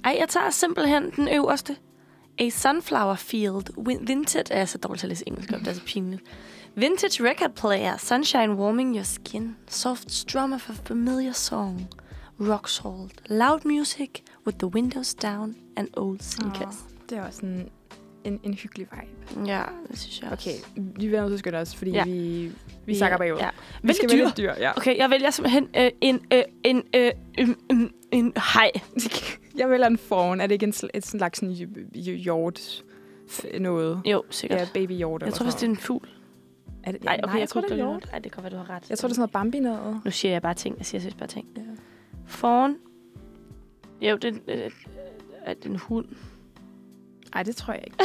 Mm. 0.04 0.08
Ej, 0.08 0.16
jeg 0.20 0.28
tager 0.28 0.50
simpelthen 0.50 1.10
den 1.16 1.28
øverste. 1.28 1.76
A 2.38 2.48
sunflower 2.48 3.14
field, 3.14 4.06
vintage... 4.06 4.44
Jeg 4.50 4.60
er 4.60 4.64
så 4.64 4.78
dårlig 4.78 5.00
til 5.00 5.06
at 5.06 5.08
læse 5.08 5.24
engelsk 5.28 5.52
op, 5.52 5.60
det 5.60 5.68
er 5.68 5.72
så 5.72 5.84
pinligt. 5.86 6.22
Vintage 6.74 7.30
record 7.30 7.50
player, 7.50 7.96
sunshine 7.96 8.54
warming 8.54 8.94
your 8.96 9.02
skin, 9.02 9.56
soft 9.68 10.12
strum 10.12 10.52
of 10.52 10.70
a 10.70 10.72
familiar 10.84 11.32
song, 11.32 11.88
rock 12.40 12.68
salt, 12.68 13.22
loud 13.30 13.60
music 13.64 14.10
with 14.46 14.58
the 14.58 14.66
windows 14.66 15.14
down 15.14 15.56
and 15.76 15.88
old 15.96 16.18
sneakers. 16.20 16.74
Åh, 16.74 16.90
det 17.10 17.18
er 17.18 17.26
også 17.26 17.40
en, 17.46 17.68
en, 18.24 18.40
en 18.42 18.54
hyggelig 18.54 18.86
vibe. 18.92 19.46
Ja, 19.48 19.62
det 19.90 19.98
synes 19.98 20.20
jeg 20.22 20.30
også. 20.32 20.50
Okay, 20.50 20.58
vi 20.76 21.06
vil 21.08 21.20
nødt 21.20 21.28
til 21.28 21.32
at 21.34 21.38
skynde 21.38 21.58
os, 21.58 21.74
fordi 21.74 21.90
Ja. 21.90 22.04
vi, 22.04 22.52
vi 22.86 22.94
sakker 22.98 23.18
bagud. 23.18 23.38
Ja. 23.38 23.48
Vi 23.82 23.88
Vælg 23.88 23.96
skal 23.96 24.08
dyr. 24.10 24.16
vælge 24.16 24.30
dyr, 24.36 24.52
ja. 24.58 24.76
Okay, 24.76 24.96
jeg 24.98 25.10
vælger 25.10 25.30
simpelthen 25.30 25.68
øh, 25.76 25.90
en, 26.00 26.20
øh, 26.32 26.42
en, 26.64 26.82
øh, 26.94 27.10
en, 27.38 27.56
en, 27.70 27.90
en 28.12 28.32
hej. 28.54 28.70
Jeg 29.56 29.70
vælger 29.70 29.86
en 29.86 29.98
fawn. 29.98 30.40
Er 30.40 30.46
det 30.46 30.52
ikke 30.54 30.66
en, 30.66 30.72
sl- 30.72 30.88
et 30.94 31.06
slags 31.06 31.38
sådan 31.38 31.54
hjort 32.16 32.84
noget? 33.60 34.02
Jo, 34.04 34.22
sikkert. 34.30 34.60
Ja, 34.60 34.66
baby 34.74 34.92
hjort 34.92 35.22
jeg 35.22 35.32
tror 35.32 35.44
faktisk, 35.44 35.60
det 35.60 35.66
er 35.66 35.70
en 35.70 35.76
fugl. 35.76 36.08
Er 36.84 36.92
det, 36.92 37.04
Nej, 37.04 37.20
okay, 37.22 37.32
nej, 37.32 37.40
jeg 37.40 37.48
tror, 37.48 37.60
det 37.60 37.70
er 37.70 37.76
hjort. 37.76 38.08
Ej, 38.12 38.18
det 38.18 38.32
kan 38.32 38.42
være, 38.42 38.52
du 38.52 38.56
har 38.56 38.70
ret. 38.70 38.90
Jeg 38.90 38.98
tror, 38.98 39.08
det 39.08 39.12
er 39.12 39.14
sådan 39.14 39.20
noget 39.20 39.30
Bambi 39.32 39.60
noget. 39.60 40.00
Nu 40.04 40.10
siger 40.10 40.32
jeg 40.32 40.42
bare 40.42 40.54
ting. 40.54 40.78
Jeg 40.78 40.86
siger 40.86 41.00
seriøst 41.00 41.16
bare 41.18 41.28
ting. 41.28 41.46
Ja. 41.56 41.62
Foran. 42.26 42.76
Jo, 44.00 44.16
det 44.16 44.42
er, 44.48 44.64
øh, 44.64 44.70
er 45.44 45.54
det 45.54 45.64
en 45.66 45.76
hund. 45.76 46.06
Nej, 47.34 47.42
det 47.42 47.56
tror 47.56 47.72
jeg 47.72 47.82
ikke. 47.86 47.96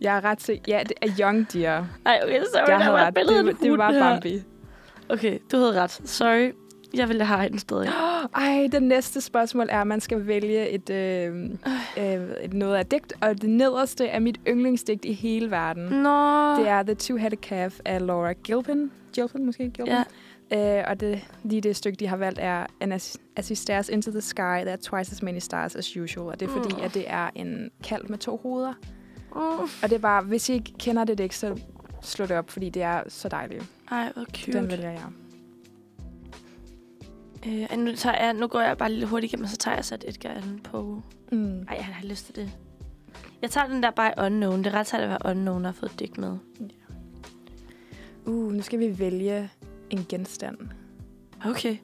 jeg 0.00 0.16
er 0.16 0.24
ret 0.24 0.42
sikker. 0.42 0.76
Ja, 0.76 0.82
det 0.82 0.92
er 1.02 1.08
Young 1.20 1.52
Deer. 1.52 1.84
Nej, 2.04 2.20
okay, 2.24 2.40
sorry. 2.54 2.68
Jeg 2.70 2.80
der 2.80 2.88
var 2.88 3.08
et 3.08 3.14
billede 3.14 3.36
af 3.36 3.40
en 3.40 3.46
Det, 3.46 3.60
det 3.60 3.78
var 3.78 3.92
her. 3.92 4.10
Bambi. 4.14 4.42
Okay, 5.08 5.38
du 5.52 5.56
havde 5.56 5.82
ret. 5.82 5.90
Sorry. 5.90 6.52
Jeg 6.96 7.08
ville 7.08 7.24
have 7.24 7.48
den 7.48 7.58
stadig. 7.58 7.88
Ej, 8.36 8.68
det 8.72 8.82
næste 8.82 9.20
spørgsmål 9.20 9.66
er, 9.70 9.80
at 9.80 9.86
man 9.86 10.00
skal 10.00 10.26
vælge 10.26 10.68
et, 10.68 10.90
øh, 10.90 11.50
øh, 11.98 12.28
et 12.42 12.52
noget 12.52 12.76
af 12.76 12.86
digt, 12.86 13.12
og 13.20 13.42
det 13.42 13.50
nederste 13.50 14.06
er 14.06 14.18
mit 14.20 14.40
yndlingsdigt 14.48 15.04
i 15.04 15.12
hele 15.12 15.50
verden. 15.50 15.84
Nå. 15.84 16.50
Det 16.56 16.68
er 16.68 16.82
The 16.82 16.96
Two-Headed 17.02 17.36
Calf 17.42 17.80
af 17.84 18.06
Laura 18.06 18.32
Gilpin. 18.32 18.90
Gilpin, 19.12 19.46
måske? 19.46 19.70
Gilpin? 19.70 19.94
Ja. 20.50 20.78
Øh, 20.78 20.84
og 20.88 21.00
det, 21.00 21.20
lige 21.44 21.60
det 21.60 21.76
stykke, 21.76 21.96
de 21.96 22.06
har 22.06 22.16
valgt, 22.16 22.38
er 22.42 22.66
And 22.80 22.94
as, 22.94 23.16
as 23.36 23.48
he 23.48 23.54
stares 23.54 23.88
into 23.88 24.10
the 24.10 24.20
sky, 24.20 24.36
there 24.38 24.70
are 24.72 24.76
twice 24.82 25.12
as 25.12 25.22
many 25.22 25.38
stars 25.38 25.76
as 25.76 25.96
usual. 25.96 26.28
Og 26.28 26.40
det 26.40 26.48
er 26.48 26.52
fordi, 26.52 26.74
Mm. 26.74 26.80
at 26.82 26.94
det 26.94 27.04
er 27.06 27.30
en 27.34 27.70
kalv 27.84 28.10
med 28.10 28.18
to 28.18 28.36
hoveder. 28.36 28.72
Uh. 29.36 29.40
Og 29.60 29.68
det 29.82 29.92
er 29.92 29.98
bare, 29.98 30.22
hvis 30.22 30.48
I 30.48 30.52
ikke 30.52 30.72
kender 30.78 31.04
det 31.04 31.18
digt, 31.18 31.34
så 31.34 31.60
slå 32.02 32.26
det 32.26 32.36
op, 32.36 32.50
fordi 32.50 32.68
det 32.68 32.82
er 32.82 33.02
så 33.08 33.28
dejligt. 33.28 33.64
Ej, 33.90 34.12
hvor 34.14 34.24
cute. 34.24 34.58
Den 34.58 34.70
vælger 34.70 34.90
jeg. 34.90 35.02
Øh, 37.46 37.78
nu, 37.78 37.94
tager 37.94 38.24
jeg, 38.24 38.32
nu 38.34 38.46
går 38.46 38.60
jeg 38.60 38.78
bare 38.78 38.92
lidt 38.92 39.08
hurtigt 39.08 39.32
igennem, 39.32 39.44
og 39.44 39.50
så 39.50 39.56
tager 39.56 39.74
jeg 39.74 39.84
så 39.84 39.94
et 39.94 40.04
Edgar 40.08 40.30
Allan 40.30 40.58
Poe. 40.64 41.02
Mm. 41.32 41.58
Ej, 41.62 41.74
jeg 41.76 41.84
har 41.84 42.06
lyst 42.06 42.26
til 42.26 42.36
det. 42.36 42.50
Jeg 43.42 43.50
tager 43.50 43.66
den 43.66 43.82
der 43.82 43.90
bare 43.90 44.12
unknown. 44.26 44.58
Det 44.58 44.66
er 44.66 44.78
ret 44.78 44.86
sejt 44.86 45.02
at 45.02 45.08
være 45.08 45.18
unknown 45.30 45.64
og 45.64 45.68
har 45.68 45.72
fået 45.72 46.00
digt 46.00 46.18
med. 46.18 46.36
Uh, 48.26 48.52
nu 48.52 48.62
skal 48.62 48.78
vi 48.78 48.98
vælge 48.98 49.50
en 49.90 50.06
genstand. 50.08 50.56
Okay. 51.46 51.76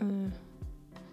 Mm. 0.00 0.32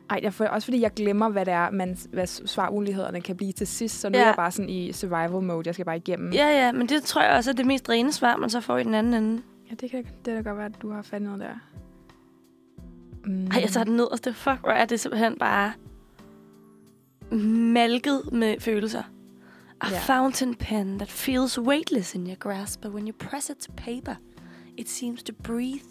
Ej, 0.09 0.19
jeg 0.23 0.33
får, 0.33 0.45
også 0.45 0.65
fordi 0.65 0.81
jeg 0.81 0.91
glemmer, 0.93 1.29
hvad 1.29 1.45
det 1.45 1.53
er, 1.53 1.69
man, 1.69 1.97
hvad 2.11 2.27
svarmulighederne 2.27 3.21
kan 3.21 3.35
blive 3.37 3.51
til 3.51 3.67
sidst. 3.67 3.99
Så 3.99 4.09
nu 4.09 4.17
Ja. 4.17 4.21
er 4.23 4.27
jeg 4.27 4.35
bare 4.35 4.51
sådan 4.51 4.69
i 4.69 4.91
survival 4.91 5.41
mode. 5.43 5.61
Jeg 5.65 5.73
skal 5.73 5.85
bare 5.85 5.97
igennem. 5.97 6.33
Ja, 6.33 6.47
ja, 6.65 6.71
men 6.71 6.89
det 6.89 7.03
tror 7.03 7.21
jeg 7.21 7.31
også 7.35 7.49
er 7.51 7.53
det 7.55 7.65
mest 7.65 7.89
rene 7.89 8.11
svar, 8.11 8.37
man 8.37 8.49
så 8.49 8.59
får 8.61 8.77
i 8.77 8.83
den 8.83 8.93
anden 8.93 9.13
ende. 9.13 9.41
ja 9.69 9.75
det 9.75 9.91
kan 9.91 10.03
det 10.03 10.13
kan 10.25 10.35
da 10.35 10.41
godt 10.49 10.57
være, 10.57 10.65
at 10.65 10.81
du 10.81 10.91
har 10.91 11.01
fandt 11.01 11.25
noget 11.25 11.39
der. 11.39 11.55
Mm. 13.25 13.45
Ej, 13.47 13.59
jeg 13.61 13.69
tager 13.69 13.83
den 13.83 13.95
nederste. 13.95 14.33
Fuck, 14.33 14.59
hvor 14.59 14.69
er 14.71 14.85
det 14.85 14.99
simpelthen 14.99 15.35
bare 15.39 15.73
malket 17.73 18.21
med 18.31 18.59
følelser. 18.59 19.03
A 19.81 19.87
Ja. 19.91 19.99
fountain 19.99 20.55
pen 20.55 20.97
that 20.99 21.09
feels 21.09 21.59
weightless 21.59 22.15
in 22.15 22.27
your 22.27 22.35
grasp, 22.35 22.81
but 22.81 22.91
when 22.91 23.07
you 23.07 23.13
press 23.19 23.49
it 23.49 23.57
to 23.57 23.71
paper, 23.77 24.15
it 24.77 24.89
seems 24.89 25.23
to 25.23 25.33
breathe. 25.43 25.83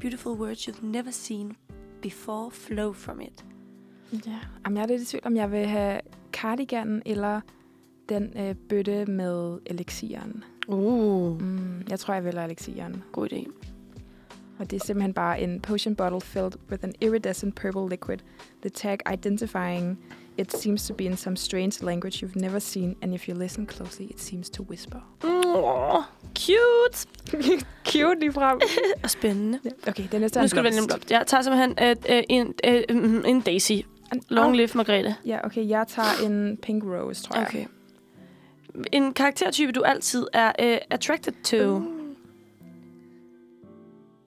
Beautiful 0.00 0.32
words 0.32 0.68
you've 0.68 0.86
never 0.86 1.10
seen 1.10 1.56
before 2.02 2.50
flow 2.50 2.92
from 2.92 3.20
it. 3.20 3.44
Ja. 4.26 4.38
Jamen, 4.64 4.76
jeg 4.76 4.82
er 4.82 4.86
lidt 4.86 5.02
i 5.02 5.06
tvivl, 5.06 5.22
om 5.26 5.36
jeg 5.36 5.52
vil 5.52 5.66
have 5.66 6.00
cardiganen 6.32 7.02
eller 7.06 7.40
den 8.08 8.32
øh, 8.38 8.54
bøtte 8.68 9.06
med 9.06 9.58
elixiren. 9.66 10.44
Uh. 10.68 11.40
Mm, 11.42 11.82
jeg 11.90 11.98
tror, 12.00 12.14
jeg 12.14 12.24
vælger 12.24 12.44
elixiren. 12.44 13.02
God 13.12 13.32
idé. 13.32 13.50
Og 14.58 14.70
det 14.70 14.82
er 14.82 14.86
simpelthen 14.86 15.14
bare 15.14 15.40
en 15.40 15.60
potion 15.60 15.96
bottle 15.96 16.20
filled 16.20 16.52
with 16.70 16.84
an 16.84 16.94
iridescent 17.00 17.54
purple 17.54 17.88
liquid. 17.88 18.18
The 18.62 18.70
tag 18.70 18.98
identifying 19.12 19.98
it 20.38 20.52
seems 20.52 20.86
to 20.86 20.94
be 20.94 21.04
in 21.04 21.16
some 21.16 21.36
strange 21.36 21.82
language 21.82 22.22
you've 22.22 22.40
never 22.40 22.58
seen, 22.58 22.96
and 23.02 23.14
if 23.14 23.28
you 23.28 23.34
listen 23.34 23.66
closely, 23.66 24.06
it 24.06 24.20
seems 24.20 24.50
to 24.50 24.62
whisper. 24.62 25.00
Oh, 25.24 26.02
cute. 26.34 27.06
Cute 27.84 28.20
lige 28.20 28.32
frem. 28.32 28.60
Og 29.04 29.10
spændende. 29.10 29.60
Okay, 29.88 30.04
den 30.12 30.20
næste 30.20 30.38
er 30.38 30.42
Nu 30.42 30.48
skal 30.48 30.58
du 30.58 30.62
vælge 30.62 30.78
en 30.78 30.86
blomst. 30.86 31.06
blomst. 31.06 31.10
Jeg 31.10 31.24
tager 31.26 31.42
simpelthen 31.42 31.74
øh, 31.82 32.16
øh, 32.16 32.22
en, 32.28 32.54
mm, 32.90 33.24
en 33.26 33.40
daisy. 33.40 33.72
Long 34.28 34.56
live 34.56 34.68
Margrethe. 34.74 35.16
Ja, 35.26 35.46
okay, 35.46 35.68
jeg 35.68 35.86
tager 35.88 36.26
en 36.26 36.56
pink 36.56 36.84
rose, 36.84 37.22
tror 37.22 37.36
jeg. 37.36 37.46
Okay. 37.48 37.66
En 38.92 39.12
karaktertype, 39.14 39.72
du 39.72 39.82
altid 39.82 40.26
er 40.32 40.52
øh, 40.60 40.78
attracted 40.90 41.32
to. 41.44 41.76
Uh. 41.76 41.97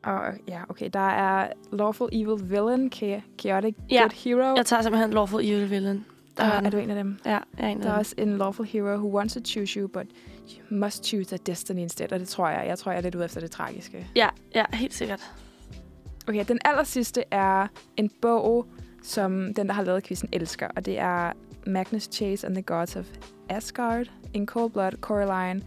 Og 0.04 0.22
ja, 0.48 0.62
okay, 0.70 0.90
der 0.94 1.00
er 1.10 1.48
Lawful 1.72 2.10
Evil 2.12 2.50
Villain, 2.50 2.92
Cha- 2.96 3.22
Chaotic 3.40 3.76
Ja, 3.92 4.02
Good 4.02 4.12
Hero. 4.24 4.56
Jeg 4.56 4.66
tager 4.66 4.82
simpelthen 4.82 5.12
Lawful 5.14 5.42
Evil 5.46 5.70
Villain. 5.70 6.06
Der 6.38 6.44
Der 6.44 6.52
er, 6.52 6.62
er 6.62 6.70
du 6.70 6.78
en 6.78 6.90
af 6.90 6.96
dem? 6.96 7.18
Ja, 7.26 7.30
jeg 7.32 7.42
er 7.58 7.68
en 7.68 7.78
af 7.78 7.84
Der 7.84 7.90
er 7.90 7.94
dem. 7.94 8.00
også 8.00 8.16
en 8.18 8.38
Lawful 8.38 8.66
Hero 8.66 8.96
who 8.96 9.18
wants 9.18 9.34
to 9.34 9.40
choose 9.46 9.80
you, 9.80 9.88
but 9.88 10.06
you 10.50 10.78
must 10.78 11.06
choose 11.06 11.36
a 11.36 11.38
destiny 11.46 11.80
instead. 11.80 12.14
Og 12.14 12.20
det 12.20 12.28
tror 12.28 12.50
jeg. 12.50 12.68
Jeg 12.68 12.78
tror, 12.78 12.92
jeg 12.92 12.98
er 13.00 13.04
lidt 13.04 13.16
ude 13.16 13.26
efter 13.26 13.40
det 13.40 13.52
tragiske. 13.52 14.08
Ja, 14.16 14.30
ja, 14.56 14.66
helt 14.74 14.94
sikkert. 14.94 15.32
Okay, 16.28 16.46
den 16.48 16.60
aller 16.66 16.84
sidste 16.84 17.24
er 17.32 17.68
en 17.98 18.10
bog, 18.22 18.66
som 19.04 19.54
den, 19.54 19.68
der 19.68 19.74
har 19.74 19.84
lavet 19.84 20.04
quizzen, 20.04 20.30
elsker. 20.32 20.68
Og 20.76 20.86
det 20.86 21.00
er 21.00 21.32
Magnus 21.68 22.04
Chase 22.12 22.48
and 22.48 22.56
the 22.56 22.62
Gods 22.64 22.96
of 22.96 23.06
Asgard, 23.50 24.12
In 24.34 24.46
Cold 24.46 24.72
Blood, 24.72 24.92
Coraline, 25.02 25.62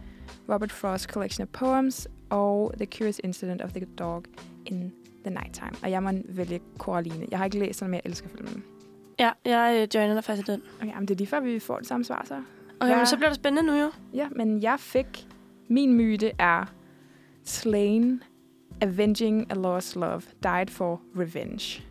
Robert 0.49 0.71
Frost 0.71 1.05
Collection 1.09 1.41
of 1.43 1.47
Poems 1.59 2.07
og 2.35 2.73
The 2.77 2.85
Curious 2.85 3.21
Incident 3.23 3.61
of 3.61 3.71
the 3.71 3.85
Dog 3.99 4.23
in 4.65 4.93
the 5.25 5.33
Nighttime. 5.33 5.71
Og 5.83 5.91
jeg 5.91 6.03
må 6.03 6.09
vælge 6.29 6.59
Coraline. 6.77 7.25
Jeg 7.31 7.39
har 7.39 7.45
ikke 7.45 7.59
læst 7.59 7.79
den, 7.79 7.87
men 7.87 7.93
jeg 7.93 8.01
elsker 8.05 8.29
filmen. 8.29 8.63
Ja, 9.19 9.31
jeg 9.45 9.73
øh, 9.81 9.87
joiner 9.95 10.13
dig 10.13 10.23
faktisk 10.23 10.47
i 10.49 10.51
den. 10.51 10.61
Okay, 10.81 10.93
men 10.95 11.01
det 11.07 11.11
er 11.13 11.17
lige 11.17 11.27
før, 11.27 11.39
vi 11.39 11.59
får 11.59 11.77
det 11.77 11.87
samme 11.87 12.03
svar, 12.05 12.23
så. 12.27 12.41
Okay, 12.79 12.91
Ja. 12.91 12.97
men 12.97 13.05
så 13.05 13.15
bliver 13.15 13.29
det 13.29 13.35
spændende 13.35 13.71
nu 13.71 13.77
jo. 13.81 13.91
Ja, 14.13 14.27
men 14.35 14.61
jeg 14.61 14.79
fik... 14.79 15.27
Min 15.67 15.93
myte 15.93 16.31
er 16.39 16.65
Slain, 17.43 18.23
Avenging 18.81 19.51
a 19.51 19.53
Lost 19.55 19.95
Love, 19.95 20.21
Died 20.43 20.67
for 20.67 21.01
Revenge. 21.19 21.83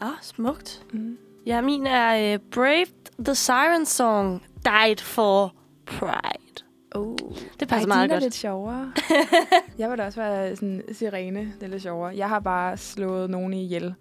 Ah, 0.00 0.12
smukt. 0.22 0.86
Mm. 0.92 1.18
Ja, 1.46 1.60
min 1.60 1.86
er 1.86 2.32
øh, 2.34 2.38
Brave 2.50 2.86
the 3.18 3.34
Siren 3.34 3.86
Song, 3.86 4.42
Died 4.64 4.96
for 4.96 5.54
Pride. 5.86 6.64
Oh. 6.94 7.16
Det 7.60 7.68
passer 7.68 7.88
Ej, 7.88 7.96
meget 7.96 8.02
din 8.02 8.10
er 8.10 8.14
godt. 8.14 8.22
lidt 8.22 8.34
sjovere. 8.34 8.92
jeg 9.78 9.90
vil 9.90 9.98
da 9.98 10.06
også 10.06 10.20
være 10.20 10.56
sådan 10.56 10.82
sirene. 10.92 11.40
Det 11.40 11.62
er 11.62 11.66
lidt 11.66 11.82
sjovere. 11.82 12.16
Jeg 12.16 12.28
har 12.28 12.40
bare 12.40 12.76
slået 12.76 13.30
nogen 13.30 13.52
ihjel 13.54 13.94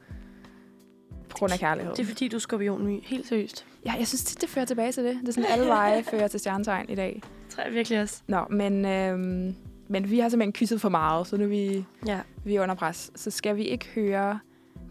på 1.29 1.37
grund 1.37 1.53
af 1.53 1.59
kærlighed. 1.59 1.91
Det 1.91 1.99
er 1.99 2.05
fordi, 2.05 2.27
du 2.27 2.35
er 2.35 2.39
skorpionmy. 2.39 2.99
Helt 3.03 3.27
seriøst. 3.27 3.65
Ja, 3.85 3.93
jeg 3.99 4.07
synes 4.07 4.23
tit, 4.23 4.41
det 4.41 4.49
fører 4.49 4.65
tilbage 4.65 4.91
til 4.91 5.03
det. 5.03 5.17
Det 5.21 5.27
er 5.29 5.33
sådan, 5.33 5.49
alle 5.51 5.65
veje 5.67 6.03
fører 6.11 6.27
til 6.27 6.39
stjernetegn 6.39 6.89
i 6.89 6.95
dag. 6.95 7.21
Det 7.45 7.55
tror 7.55 7.63
jeg 7.63 7.73
virkelig 7.73 8.01
også. 8.01 8.21
Nå, 8.27 8.45
men, 8.49 8.85
øhm, 8.85 9.55
men 9.87 10.09
vi 10.09 10.19
har 10.19 10.29
simpelthen 10.29 10.53
kysset 10.53 10.81
for 10.81 10.89
meget, 10.89 11.27
så 11.27 11.37
nu 11.37 11.43
er 11.43 11.47
vi, 11.47 11.85
Ja. 12.05 12.19
vi 12.43 12.55
er 12.55 12.63
under 12.63 12.75
pres. 12.75 13.11
Så 13.15 13.31
skal 13.31 13.55
vi 13.55 13.63
ikke 13.63 13.85
høre 13.95 14.39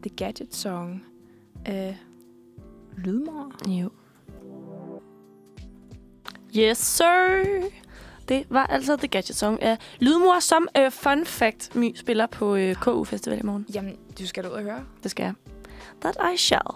The 0.02 0.10
Gadget 0.16 0.54
Song 0.54 1.04
af 1.64 1.96
Lydmor? 2.96 3.52
Jo. 3.68 3.90
Yes, 6.56 6.78
sir. 6.78 7.44
Det 8.28 8.44
var 8.50 8.66
altså 8.66 8.96
The 8.96 9.08
Gadget 9.08 9.36
Song 9.36 9.62
af 9.62 9.78
Lydmor, 10.00 10.40
som 10.40 10.68
uh, 10.78 10.92
fun 10.92 11.24
fact, 11.26 11.74
My 11.76 11.96
spiller 11.96 12.26
på 12.26 12.54
uh, 12.54 12.72
KU 12.74 13.04
Festival 13.04 13.38
i 13.38 13.42
morgen. 13.42 13.66
Jamen, 13.74 13.96
du 14.18 14.26
skal 14.26 14.44
da 14.44 14.48
ud 14.48 14.54
og 14.54 14.62
høre. 14.62 14.84
Det 15.02 15.10
skal 15.10 15.22
jeg. 15.24 15.32
That 16.00 16.16
I 16.34 16.36
shall. 16.36 16.68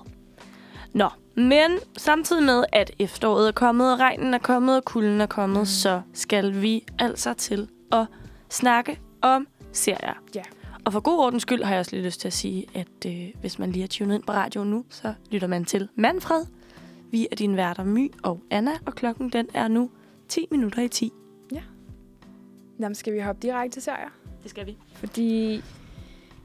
Nå, 0.92 1.08
men 1.36 1.70
samtidig 1.96 2.42
med, 2.42 2.64
at 2.72 2.90
efteråret 2.98 3.48
er 3.48 3.52
kommet, 3.52 3.92
og 3.92 3.98
regnen 3.98 4.34
er 4.34 4.38
kommet, 4.38 4.76
og 4.76 4.84
kulden 4.84 5.20
er 5.20 5.26
kommet, 5.26 5.56
Mm. 5.56 5.60
mm. 5.60 5.66
så 5.66 6.02
skal 6.14 6.62
vi 6.62 6.84
altså 6.98 7.34
til 7.34 7.68
at 7.92 8.06
snakke 8.50 9.00
om 9.22 9.46
serier. 9.72 10.14
Ja. 10.34 10.42
Og 10.84 10.92
for 10.92 11.00
god 11.00 11.18
ordens 11.18 11.42
skyld 11.42 11.62
har 11.62 11.70
jeg 11.74 11.80
også 11.80 11.92
lige 11.96 12.04
lyst 12.04 12.20
til 12.20 12.28
at 12.28 12.32
sige, 12.32 12.66
at 12.74 13.06
øh, 13.06 13.28
hvis 13.40 13.58
man 13.58 13.72
lige 13.72 13.82
er 13.82 13.86
tunet 13.88 14.14
ind 14.14 14.22
på 14.22 14.32
radioen 14.32 14.70
nu, 14.70 14.84
så 14.90 15.14
lytter 15.30 15.48
man 15.48 15.64
til 15.64 15.88
Manfred. 15.94 16.46
Vi 17.10 17.26
er 17.32 17.36
dine 17.36 17.56
værter 17.56 17.84
My 17.84 18.12
og 18.22 18.40
Anna, 18.50 18.72
og 18.86 18.94
klokken 18.94 19.28
den 19.30 19.48
er 19.54 19.68
nu 19.68 19.90
10 20.28 20.46
minutter 20.50 20.82
i 20.82 20.88
10. 20.88 21.12
Jamen, 22.80 22.94
skal 22.94 23.12
vi 23.14 23.20
hoppe 23.20 23.42
direkte 23.42 23.76
til 23.76 23.82
serier? 23.82 24.08
Det 24.42 24.50
skal 24.50 24.66
vi. 24.66 24.76
Fordi 24.94 25.62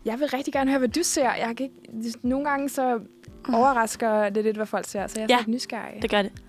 jeg 0.06 0.20
vil 0.20 0.28
rigtig 0.28 0.54
gerne 0.54 0.70
høre, 0.72 0.80
hvad 0.80 0.90
du 0.90 1.04
ser. 1.04 1.34
Jeg 1.34 1.54
kan 1.58 1.66
ikke, 1.66 2.18
nogle 2.22 2.50
gange 2.50 2.70
så 2.70 3.00
overrasker 3.54 4.30
det 4.30 4.44
lidt, 4.44 4.56
hvad 4.56 4.66
folk 4.66 4.86
ser, 4.88 5.08
så 5.08 5.20
jeg 5.20 5.24
er 5.24 5.34
Ja, 5.34 5.38
lidt 5.38 5.48
nysgerrig. 5.48 6.02
Det 6.02 6.10
gør 6.10 6.22
det. 6.22 6.32
Så, 6.36 6.42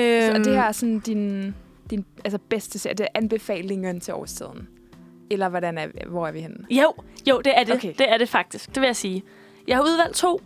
Øhm, 0.00 0.34
og 0.34 0.44
det 0.44 0.54
her 0.54 0.62
er 0.62 0.72
sådan 0.72 0.98
din, 0.98 1.54
din 1.90 2.04
altså 2.24 2.38
bedste 2.48 2.78
serie, 2.78 2.94
det 2.94 3.04
er 3.04 3.08
anbefalingen 3.20 4.00
til 4.00 4.14
årstiden. 4.14 4.68
Eller 5.30 5.48
hvordan 5.48 5.78
er, 5.78 5.86
hvor 6.08 6.26
er 6.26 6.32
vi 6.32 6.40
henne? 6.40 6.56
Jo, 6.70 6.92
jo, 7.28 7.40
det 7.40 7.52
er 7.58 7.64
det. 7.64 7.74
Okay. 7.74 7.92
Det 7.98 8.12
er 8.12 8.18
det 8.18 8.28
faktisk. 8.28 8.74
Det 8.74 8.80
vil 8.80 8.86
jeg 8.86 8.96
sige. 8.96 9.22
Jeg 9.68 9.76
har 9.76 9.82
udvalgt 9.82 10.16
to, 10.16 10.40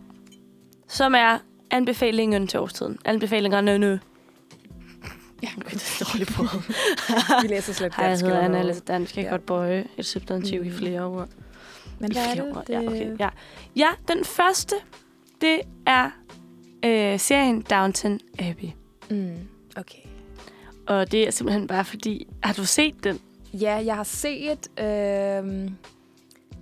som 0.87 1.15
er 1.15 1.37
anbefalingen 1.71 2.47
til 2.47 2.59
årstiden. 2.59 2.97
Anbefalingerne 3.05 3.77
nu. 3.77 3.97
Ja. 5.43 5.47
Okay, 5.57 5.73
det 5.73 5.97
er 6.01 6.05
dårligt 6.13 6.33
på. 6.33 6.43
Vi 7.41 7.47
læser 7.47 7.73
slet 7.73 7.95
Hej, 7.95 8.05
jeg 8.05 8.09
dansk. 8.11 8.25
hedder 8.25 8.39
Anna, 8.39 8.57
jeg 8.57 8.65
læser 8.65 8.81
dansk. 8.81 9.15
Jeg 9.17 9.23
kan 9.23 9.29
Ja. 9.29 9.35
godt 9.35 9.45
bøje 9.45 9.85
et 9.97 10.05
substantiv 10.05 10.61
mm. 10.61 10.67
i 10.67 10.71
flere 10.71 11.03
år. 11.05 11.27
Men 11.99 12.11
I 12.11 12.13
hvad 12.13 12.25
er 12.25 12.33
flere 12.33 12.47
det? 12.47 12.55
år. 12.57 12.63
Ja, 12.69 12.87
okay. 12.87 13.19
ja. 13.19 13.29
ja, 13.75 13.87
den 14.07 14.25
første, 14.25 14.75
det 15.41 15.61
er 15.85 16.09
øh, 16.85 17.19
serien 17.19 17.61
Downton 17.61 18.19
Abbey. 18.39 18.67
Mm, 19.09 19.37
okay. 19.77 19.99
Og 20.87 21.11
det 21.11 21.27
er 21.27 21.31
simpelthen 21.31 21.67
bare 21.67 21.85
fordi... 21.85 22.27
Har 22.43 22.53
du 22.53 22.65
set 22.65 23.03
den? 23.03 23.19
Ja, 23.53 23.81
jeg 23.85 23.95
har 23.95 24.03
set, 24.03 24.79
øh, 24.79 25.69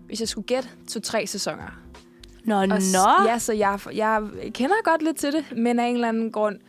hvis 0.05 0.19
jeg 0.19 0.27
skulle 0.27 0.47
gætte, 0.47 0.69
to-tre 0.89 1.27
sæsoner. 1.27 1.79
Nå, 2.43 2.61
Og 2.61 2.67
nå. 2.67 3.25
Ja, 3.27 3.39
så 3.39 3.53
jeg, 3.53 3.79
jeg 3.93 4.21
kender 4.53 4.75
godt 4.83 5.01
lidt 5.01 5.17
til 5.17 5.33
det, 5.33 5.45
men 5.57 5.79
af 5.79 5.87
en 5.87 5.95
eller 5.95 6.07
anden 6.07 6.31
grund 6.31 6.59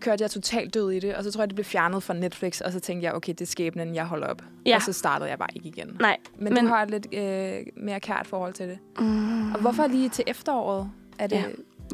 kørte 0.00 0.22
jeg 0.22 0.30
totalt 0.30 0.74
død 0.74 0.90
i 0.90 1.00
det, 1.00 1.14
og 1.14 1.24
så 1.24 1.30
tror 1.30 1.42
jeg, 1.42 1.48
det 1.48 1.54
blev 1.54 1.64
fjernet 1.64 2.02
fra 2.02 2.14
Netflix, 2.14 2.60
og 2.60 2.72
så 2.72 2.80
tænkte 2.80 3.04
jeg, 3.06 3.14
okay, 3.14 3.32
det 3.32 3.40
er 3.40 3.46
skæbnen, 3.46 3.94
jeg 3.94 4.04
holder 4.04 4.26
op. 4.26 4.42
Ja. 4.66 4.76
Og 4.76 4.82
så 4.82 4.92
startede 4.92 5.30
jeg 5.30 5.38
bare 5.38 5.48
ikke 5.54 5.68
igen. 5.68 5.96
Nej, 6.00 6.16
Men, 6.38 6.54
men 6.54 6.64
du 6.64 6.70
har 6.70 6.82
et 6.82 6.90
lidt 6.90 7.06
øh, 7.14 7.84
mere 7.84 8.00
kært 8.00 8.26
forhold 8.26 8.52
til 8.54 8.68
det. 8.68 8.78
Mm. 8.98 9.52
Og 9.52 9.60
hvorfor 9.60 9.86
lige 9.86 10.08
til 10.08 10.24
efteråret? 10.26 10.90
Er 11.18 11.26
det... 11.26 11.36
Ja. 11.36 11.44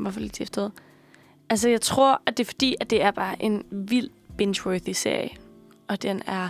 Hvorfor 0.00 0.20
lige 0.20 0.30
til 0.30 0.42
efteråret? 0.42 0.72
Altså, 1.50 1.68
jeg 1.68 1.80
tror, 1.80 2.22
at 2.26 2.36
det 2.36 2.44
er 2.44 2.46
fordi, 2.46 2.76
at 2.80 2.90
det 2.90 3.02
er 3.02 3.10
bare 3.10 3.42
en 3.42 3.64
vild 3.70 4.10
binge-worthy 4.38 4.92
serie. 4.92 5.30
Og 5.88 6.02
den 6.02 6.22
er... 6.26 6.48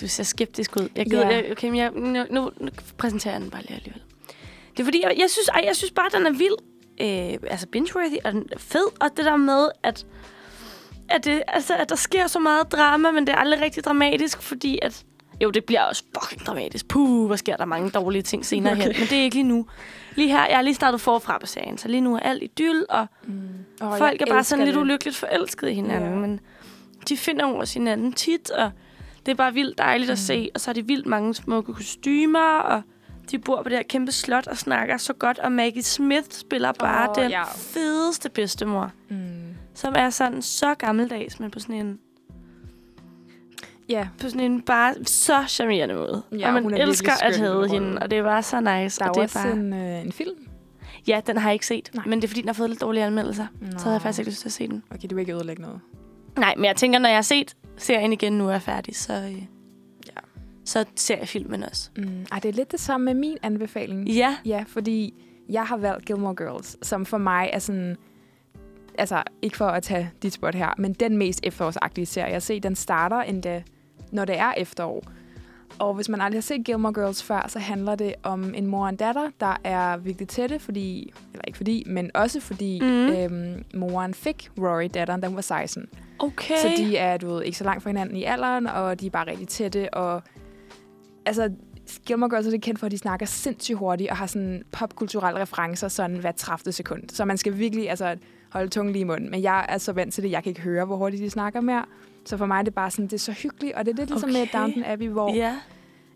Du 0.00 0.08
ser 0.08 0.22
skeptisk 0.22 0.76
ud. 0.76 0.88
Jeg 0.96 1.06
gider, 1.06 1.30
yeah. 1.30 1.50
okay, 1.50 1.68
men 1.68 1.76
jeg, 1.76 1.90
nu, 1.90 2.26
nu, 2.30 2.50
nu 2.60 2.70
præsenterer 2.98 3.34
jeg 3.34 3.40
den 3.40 3.50
bare 3.50 3.62
lige 3.62 3.74
alligevel. 3.74 4.02
Det 4.72 4.80
er 4.80 4.84
fordi, 4.84 5.02
jeg, 5.02 5.14
jeg, 5.18 5.30
synes, 5.30 5.48
ej, 5.48 5.62
jeg 5.66 5.76
synes 5.76 5.90
bare, 5.90 6.06
at 6.06 6.12
den 6.12 6.26
er 6.26 6.38
vild. 6.38 6.69
Øh, 7.00 7.38
altså 7.50 7.66
binge-worthy, 7.76 8.16
og 8.24 8.32
den 8.32 8.48
er 8.52 8.58
fed. 8.58 8.86
Og 9.00 9.08
det 9.16 9.24
der 9.24 9.36
med, 9.36 9.68
at, 9.82 10.06
at, 11.08 11.24
det, 11.24 11.42
altså, 11.48 11.74
at 11.76 11.88
der 11.88 11.96
sker 11.96 12.26
så 12.26 12.38
meget 12.38 12.72
drama, 12.72 13.10
men 13.10 13.26
det 13.26 13.32
er 13.32 13.36
aldrig 13.36 13.60
rigtig 13.60 13.84
dramatisk, 13.84 14.42
fordi 14.42 14.78
at... 14.82 15.04
Jo, 15.42 15.50
det 15.50 15.64
bliver 15.64 15.82
også 15.82 16.04
fucking 16.20 16.46
dramatisk. 16.46 16.88
Puh, 16.88 17.26
hvor 17.26 17.36
sker 17.36 17.56
der 17.56 17.64
mange 17.64 17.90
dårlige 17.90 18.22
ting 18.22 18.46
senere 18.46 18.72
okay. 18.72 18.82
hen. 18.82 18.92
Men 18.98 19.08
det 19.08 19.18
er 19.18 19.22
ikke 19.22 19.36
lige 19.36 19.48
nu. 19.48 19.66
Lige 20.14 20.28
her, 20.28 20.46
jeg 20.46 20.56
har 20.56 20.62
lige 20.62 20.74
startet 20.74 21.00
forfra 21.00 21.38
på 21.38 21.46
serien, 21.46 21.78
så 21.78 21.88
lige 21.88 22.00
nu 22.00 22.14
er 22.14 22.18
alt 22.20 22.42
idyll, 22.42 22.84
og 22.88 23.06
Mm. 23.24 23.40
Oh, 23.80 23.98
folk 23.98 24.22
er 24.22 24.26
bare 24.26 24.44
sådan 24.44 24.64
lidt 24.64 24.76
ulykkeligt 24.76 25.16
forelskede 25.16 25.70
i 25.70 25.74
hinanden, 25.74 26.10
Ja. 26.10 26.16
men 26.16 26.40
de 27.08 27.16
finder 27.16 27.44
over 27.44 27.72
hinanden 27.74 28.12
tit, 28.12 28.50
og 28.50 28.70
det 29.26 29.32
er 29.32 29.36
bare 29.36 29.54
vildt 29.54 29.78
dejligt 29.78 30.10
at 30.10 30.14
Mm. 30.18 30.24
se. 30.24 30.50
Og 30.54 30.60
så 30.60 30.70
er 30.70 30.72
de 30.74 30.86
vildt 30.86 31.06
mange 31.06 31.34
smukke 31.34 31.74
kostymer, 31.74 32.58
og 32.58 32.82
de 33.30 33.38
bor 33.38 33.62
på 33.62 33.68
det 33.68 33.76
her 33.78 33.82
kæmpe 33.82 34.12
slot 34.12 34.46
og 34.46 34.56
snakker 34.58 34.96
så 34.96 35.12
godt, 35.12 35.38
og 35.38 35.52
Maggie 35.52 35.82
Smith 35.82 36.26
spiller 36.30 36.72
bare 36.72 37.08
oh, 37.10 37.14
den 37.22 37.30
ja. 37.30 37.42
fedeste 37.44 38.30
bedstemor, 38.30 38.92
Mm. 39.08 39.16
som 39.74 39.94
er 39.96 40.10
sådan 40.10 40.42
så 40.42 40.74
gammeldags, 40.74 41.40
men 41.40 41.50
på 41.50 41.58
sådan 41.60 41.74
en, 41.74 41.98
Ja, 43.88 44.08
på 44.20 44.28
sådan 44.28 44.40
en 44.52 44.62
bare 44.62 44.94
så 45.04 45.44
charmerende 45.48 45.94
måde. 45.94 46.22
Ja, 46.38 46.46
og 46.54 46.62
man 46.62 46.74
er 46.74 46.78
elsker 46.82 47.12
at 47.22 47.36
have 47.36 47.68
hende, 47.68 47.98
og 48.02 48.10
det 48.10 48.18
er 48.18 48.22
bare 48.22 48.42
så 48.42 48.60
nice. 48.60 48.98
der 48.98 49.04
er 49.04 49.08
og 49.08 49.14
det 49.14 49.22
også 49.22 49.38
er 49.38 49.42
bare, 49.44 49.52
en, 49.52 49.72
øh, 49.72 50.00
en 50.04 50.12
film. 50.12 50.36
Ja, 51.06 51.20
den 51.26 51.36
har 51.36 51.48
jeg 51.48 51.52
ikke 51.54 51.66
set, 51.66 51.90
Nej. 51.94 52.04
men 52.06 52.18
det 52.20 52.24
er 52.24 52.28
fordi, 52.28 52.40
den 52.40 52.48
har 52.48 52.54
fået 52.54 52.70
lidt 52.70 52.80
dårlige 52.80 53.04
anmeldelser. 53.04 53.46
Nå. 53.60 53.66
Så 53.78 53.84
havde 53.84 53.92
jeg 53.94 54.02
faktisk 54.02 54.18
ikke 54.18 54.30
lyst 54.30 54.40
til 54.40 54.48
at 54.48 54.52
se 54.52 54.68
den. 54.68 54.82
Okay, 54.94 55.08
du 55.10 55.14
vil 55.14 55.22
ikke 55.22 55.34
ødelægge 55.34 55.62
noget. 55.62 55.80
Nej, 56.38 56.54
men 56.56 56.64
jeg 56.64 56.76
tænker, 56.76 56.98
når 56.98 57.08
jeg 57.08 57.16
har 57.16 57.22
set 57.22 57.56
serien 57.76 58.12
igen, 58.12 58.32
nu 58.32 58.46
er 58.48 58.52
jeg 58.52 58.62
færdig, 58.62 58.96
så, 58.96 59.12
øh. 59.12 59.42
Så 60.70 60.84
ser 60.96 61.18
jeg 61.18 61.28
filmen 61.28 61.62
også. 61.62 61.90
Mm. 61.96 62.26
Ej, 62.32 62.38
det 62.38 62.48
er 62.48 62.52
lidt 62.52 62.72
det 62.72 62.80
samme 62.80 63.04
med 63.04 63.14
min 63.14 63.36
anbefaling. 63.42 64.08
Ja. 64.08 64.36
Ja, 64.44 64.64
fordi 64.66 65.14
jeg 65.48 65.62
har 65.62 65.76
valgt 65.76 66.04
Gilmore 66.04 66.34
Girls, 66.34 66.86
som 66.86 67.06
for 67.06 67.18
mig 67.18 67.50
er 67.52 67.58
sådan... 67.58 67.96
Altså, 68.98 69.22
ikke 69.42 69.56
for 69.56 69.66
at 69.66 69.82
tage 69.82 70.10
dit 70.22 70.32
spot 70.32 70.54
her, 70.54 70.74
men 70.78 70.92
den 70.92 71.16
mest 71.16 71.40
efterårsagtige 71.42 72.06
serie. 72.06 72.32
Jeg 72.32 72.42
ser, 72.42 72.60
den 72.60 72.76
starter 72.76 73.16
endda, 73.16 73.62
når 74.12 74.24
det 74.24 74.38
er 74.38 74.52
efterår. 74.56 75.04
Og 75.78 75.94
hvis 75.94 76.08
man 76.08 76.20
aldrig 76.20 76.36
har 76.36 76.42
set 76.42 76.64
Gilmore 76.64 76.94
Girls 76.94 77.22
før, 77.22 77.46
så 77.48 77.58
handler 77.58 77.94
det 77.94 78.14
om 78.22 78.54
en 78.54 78.66
mor 78.66 78.82
og 78.82 78.88
en 78.88 78.96
datter, 78.96 79.30
der 79.40 79.56
er 79.64 79.96
virkelig 79.96 80.28
tætte, 80.28 80.58
fordi, 80.58 81.12
eller 81.32 81.44
ikke 81.46 81.56
fordi, 81.56 81.84
men 81.86 82.10
også 82.14 82.40
fordi 82.40 82.80
mm. 82.80 83.08
øhm, 83.08 83.64
moren 83.74 84.14
fik 84.14 84.50
Rory, 84.58 84.88
datteren, 84.94 85.20
da 85.20 85.26
hun 85.26 85.36
var 85.36 85.42
16. 85.42 85.88
Okay. 86.18 86.56
Så 86.56 86.68
de 86.76 86.96
er, 86.96 87.16
du 87.16 87.28
ved, 87.28 87.42
ikke 87.42 87.58
så 87.58 87.64
langt 87.64 87.82
fra 87.82 87.90
hinanden 87.90 88.16
i 88.16 88.24
alderen, 88.24 88.66
og 88.66 89.00
de 89.00 89.06
er 89.06 89.10
bare 89.10 89.30
rigtig 89.30 89.48
tætte, 89.48 89.94
og 89.94 90.22
altså, 91.30 91.50
Gilmore 92.06 92.30
Girls 92.30 92.46
er 92.46 92.50
det 92.50 92.62
kendt 92.62 92.80
for, 92.80 92.86
at 92.86 92.92
de 92.92 92.98
snakker 92.98 93.26
sindssygt 93.26 93.78
hurtigt, 93.78 94.10
og 94.10 94.16
har 94.16 94.26
sådan 94.26 94.62
popkulturelle 94.72 95.40
referencer 95.40 95.88
sådan 95.88 96.16
hver 96.16 96.32
30 96.32 96.72
sekund. 96.72 97.02
Så 97.08 97.24
man 97.24 97.36
skal 97.36 97.58
virkelig 97.58 97.90
altså, 97.90 98.16
holde 98.50 98.68
tungen 98.68 98.92
lige 98.92 99.00
i 99.00 99.04
munden. 99.04 99.30
Men 99.30 99.42
jeg 99.42 99.66
er 99.68 99.78
så 99.78 99.92
vant 99.92 100.14
til 100.14 100.22
det, 100.24 100.30
jeg 100.30 100.42
kan 100.42 100.50
ikke 100.50 100.60
høre, 100.60 100.84
hvor 100.84 100.96
hurtigt 100.96 101.22
de 101.22 101.30
snakker 101.30 101.60
mere. 101.60 101.84
Så 102.24 102.36
for 102.36 102.46
mig 102.46 102.58
er 102.58 102.62
det 102.62 102.74
bare 102.74 102.90
sådan, 102.90 103.04
det 103.04 103.12
er 103.12 103.18
så 103.18 103.32
hyggeligt, 103.32 103.74
og 103.74 103.86
det 103.86 103.92
er 103.92 103.96
lidt 103.96 104.10
ligesom 104.10 104.30
med. 104.30 104.46
Downton 104.52 104.84
Abbey, 104.84 105.08
hvor 105.08 105.34
Ja. 105.34 105.56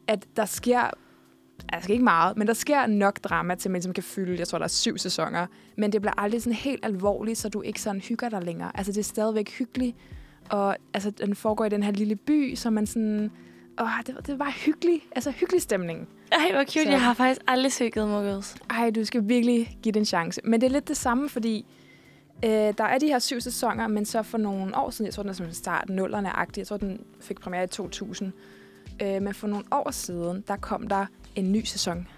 at 0.08 0.24
der 0.36 0.44
sker, 0.44 0.90
altså 1.68 1.92
ikke 1.92 2.04
meget, 2.04 2.36
men 2.36 2.46
der 2.46 2.54
sker 2.54 2.86
nok 2.86 3.20
drama 3.24 3.54
til, 3.54 3.68
at 3.68 3.70
man 3.70 3.78
ligesom 3.78 3.92
kan 3.92 4.02
fylde, 4.02 4.38
jeg 4.38 4.48
tror, 4.48 4.58
der 4.58 4.64
er 4.64 4.68
syv 4.68 4.98
sæsoner, 4.98 5.46
men 5.76 5.92
det 5.92 6.00
bliver 6.00 6.20
aldrig 6.20 6.42
sådan 6.42 6.56
helt 6.56 6.84
alvorligt, 6.84 7.38
så 7.38 7.48
du 7.48 7.62
ikke 7.62 7.80
sådan 7.80 8.00
hygger 8.00 8.28
dig 8.28 8.42
længere. 8.42 8.70
Altså, 8.74 8.92
det 8.92 8.98
er 8.98 9.04
stadigvæk 9.04 9.50
hyggeligt, 9.50 9.96
og 10.50 10.76
altså, 10.94 11.10
den 11.10 11.34
foregår 11.34 11.64
i 11.64 11.68
den 11.68 11.82
her 11.82 11.90
lille 11.92 12.16
by, 12.16 12.54
så 12.54 12.70
man 12.70 12.86
sådan, 12.86 13.30
åh, 13.80 13.88
det, 14.06 14.26
det 14.26 14.38
bare 14.38 14.52
hyggelig, 14.52 15.00
altså 15.12 15.30
hyggelig 15.30 15.62
stemning. 15.62 16.08
Ej, 16.32 16.52
hvor 16.52 16.60
cute. 16.64 16.84
Så- 16.84 16.90
Jeg 16.90 17.00
har 17.02 17.14
faktisk 17.14 17.40
aldrig 17.46 17.92
Gilmore 17.92 18.24
Girls. 18.24 18.56
Ej, 18.70 18.90
du 18.90 19.04
skal 19.04 19.28
virkelig 19.28 19.78
give 19.82 19.92
det 19.92 20.00
en 20.00 20.06
chance. 20.06 20.40
Men 20.44 20.60
det 20.60 20.66
er 20.66 20.70
lidt 20.70 20.88
det 20.88 20.96
samme, 20.96 21.28
fordi 21.28 21.66
øh, 22.44 22.50
der 22.50 22.84
er 22.84 22.98
de 22.98 23.06
her 23.06 23.18
syv 23.18 23.40
sæsoner, 23.40 23.86
men 23.88 24.04
så 24.04 24.22
for 24.22 24.38
nogle 24.38 24.76
år 24.76 24.90
siden, 24.90 25.06
jeg 25.06 25.14
tror, 25.14 25.22
den 25.22 25.30
er 25.30 25.34
som 25.34 25.52
start 25.52 25.88
nullerne 25.88 26.30
agtig 26.30 26.60
jeg 26.60 26.66
tror, 26.66 26.76
den 26.76 27.00
fik 27.20 27.40
premiere 27.40 27.64
i 27.64 27.66
2000. 27.66 28.32
Øh, 29.02 29.22
men 29.22 29.34
for 29.34 29.46
nogle 29.46 29.64
år 29.70 29.90
siden, 29.90 30.44
der 30.48 30.56
kom 30.56 30.86
der 30.88 31.06
en 31.36 31.52
ny 31.52 31.64
sæson 31.64 32.08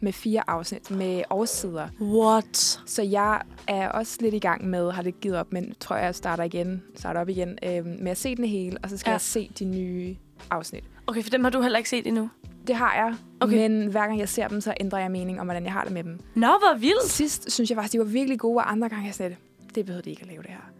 med 0.00 0.12
fire 0.12 0.50
afsnit 0.50 0.90
med 0.90 1.22
årssider. 1.30 1.88
What? 2.00 2.80
Så 2.86 3.02
jeg 3.02 3.42
er 3.68 3.88
også 3.88 4.16
lidt 4.20 4.34
i 4.34 4.38
gang 4.38 4.66
med, 4.68 4.90
har 4.90 5.02
det 5.02 5.20
givet 5.20 5.36
op, 5.36 5.52
men 5.52 5.74
tror 5.80 5.96
jeg 5.96 6.14
starter 6.14 6.44
igen, 6.44 6.82
starter 6.94 7.20
op 7.20 7.28
igen, 7.28 7.58
øh, 7.62 7.86
med 7.86 8.10
at 8.10 8.16
se 8.18 8.36
den 8.36 8.44
hele, 8.44 8.78
og 8.82 8.90
så 8.90 8.96
skal 8.96 9.10
ja. 9.10 9.14
jeg 9.14 9.20
se 9.20 9.50
de 9.58 9.64
nye 9.64 10.16
afsnit. 10.50 10.84
Okay, 11.06 11.22
for 11.22 11.30
dem 11.30 11.44
har 11.44 11.50
du 11.50 11.60
heller 11.60 11.78
ikke 11.78 11.90
set 11.90 12.06
endnu. 12.06 12.30
Det 12.66 12.74
har 12.76 12.94
jeg, 12.94 13.14
Okay. 13.40 13.56
men 13.68 13.86
hver 13.90 14.06
gang 14.06 14.18
jeg 14.18 14.28
ser 14.28 14.48
dem, 14.48 14.60
så 14.60 14.74
ændrer 14.80 14.98
jeg 14.98 15.10
mening 15.10 15.40
om, 15.40 15.46
hvordan 15.46 15.64
jeg 15.64 15.72
har 15.72 15.84
det 15.84 15.92
med 15.92 16.04
dem. 16.04 16.18
Nå, 16.34 16.46
hvor 16.46 16.78
vildt. 16.78 17.02
Sidst 17.10 17.50
synes 17.52 17.70
jeg 17.70 17.76
faktisk, 17.76 17.92
de 17.92 17.98
var 17.98 18.04
virkelig 18.04 18.38
gode, 18.38 18.56
og 18.56 18.72
andre 18.72 18.88
gange 18.88 19.04
jeg 19.06 19.14
sådan 19.14 19.36
det 19.74 19.86
behøvede 19.86 20.04
de 20.04 20.10
ikke 20.10 20.22
at 20.22 20.28
lave 20.28 20.42
det 20.42 20.50
her. 20.50 20.70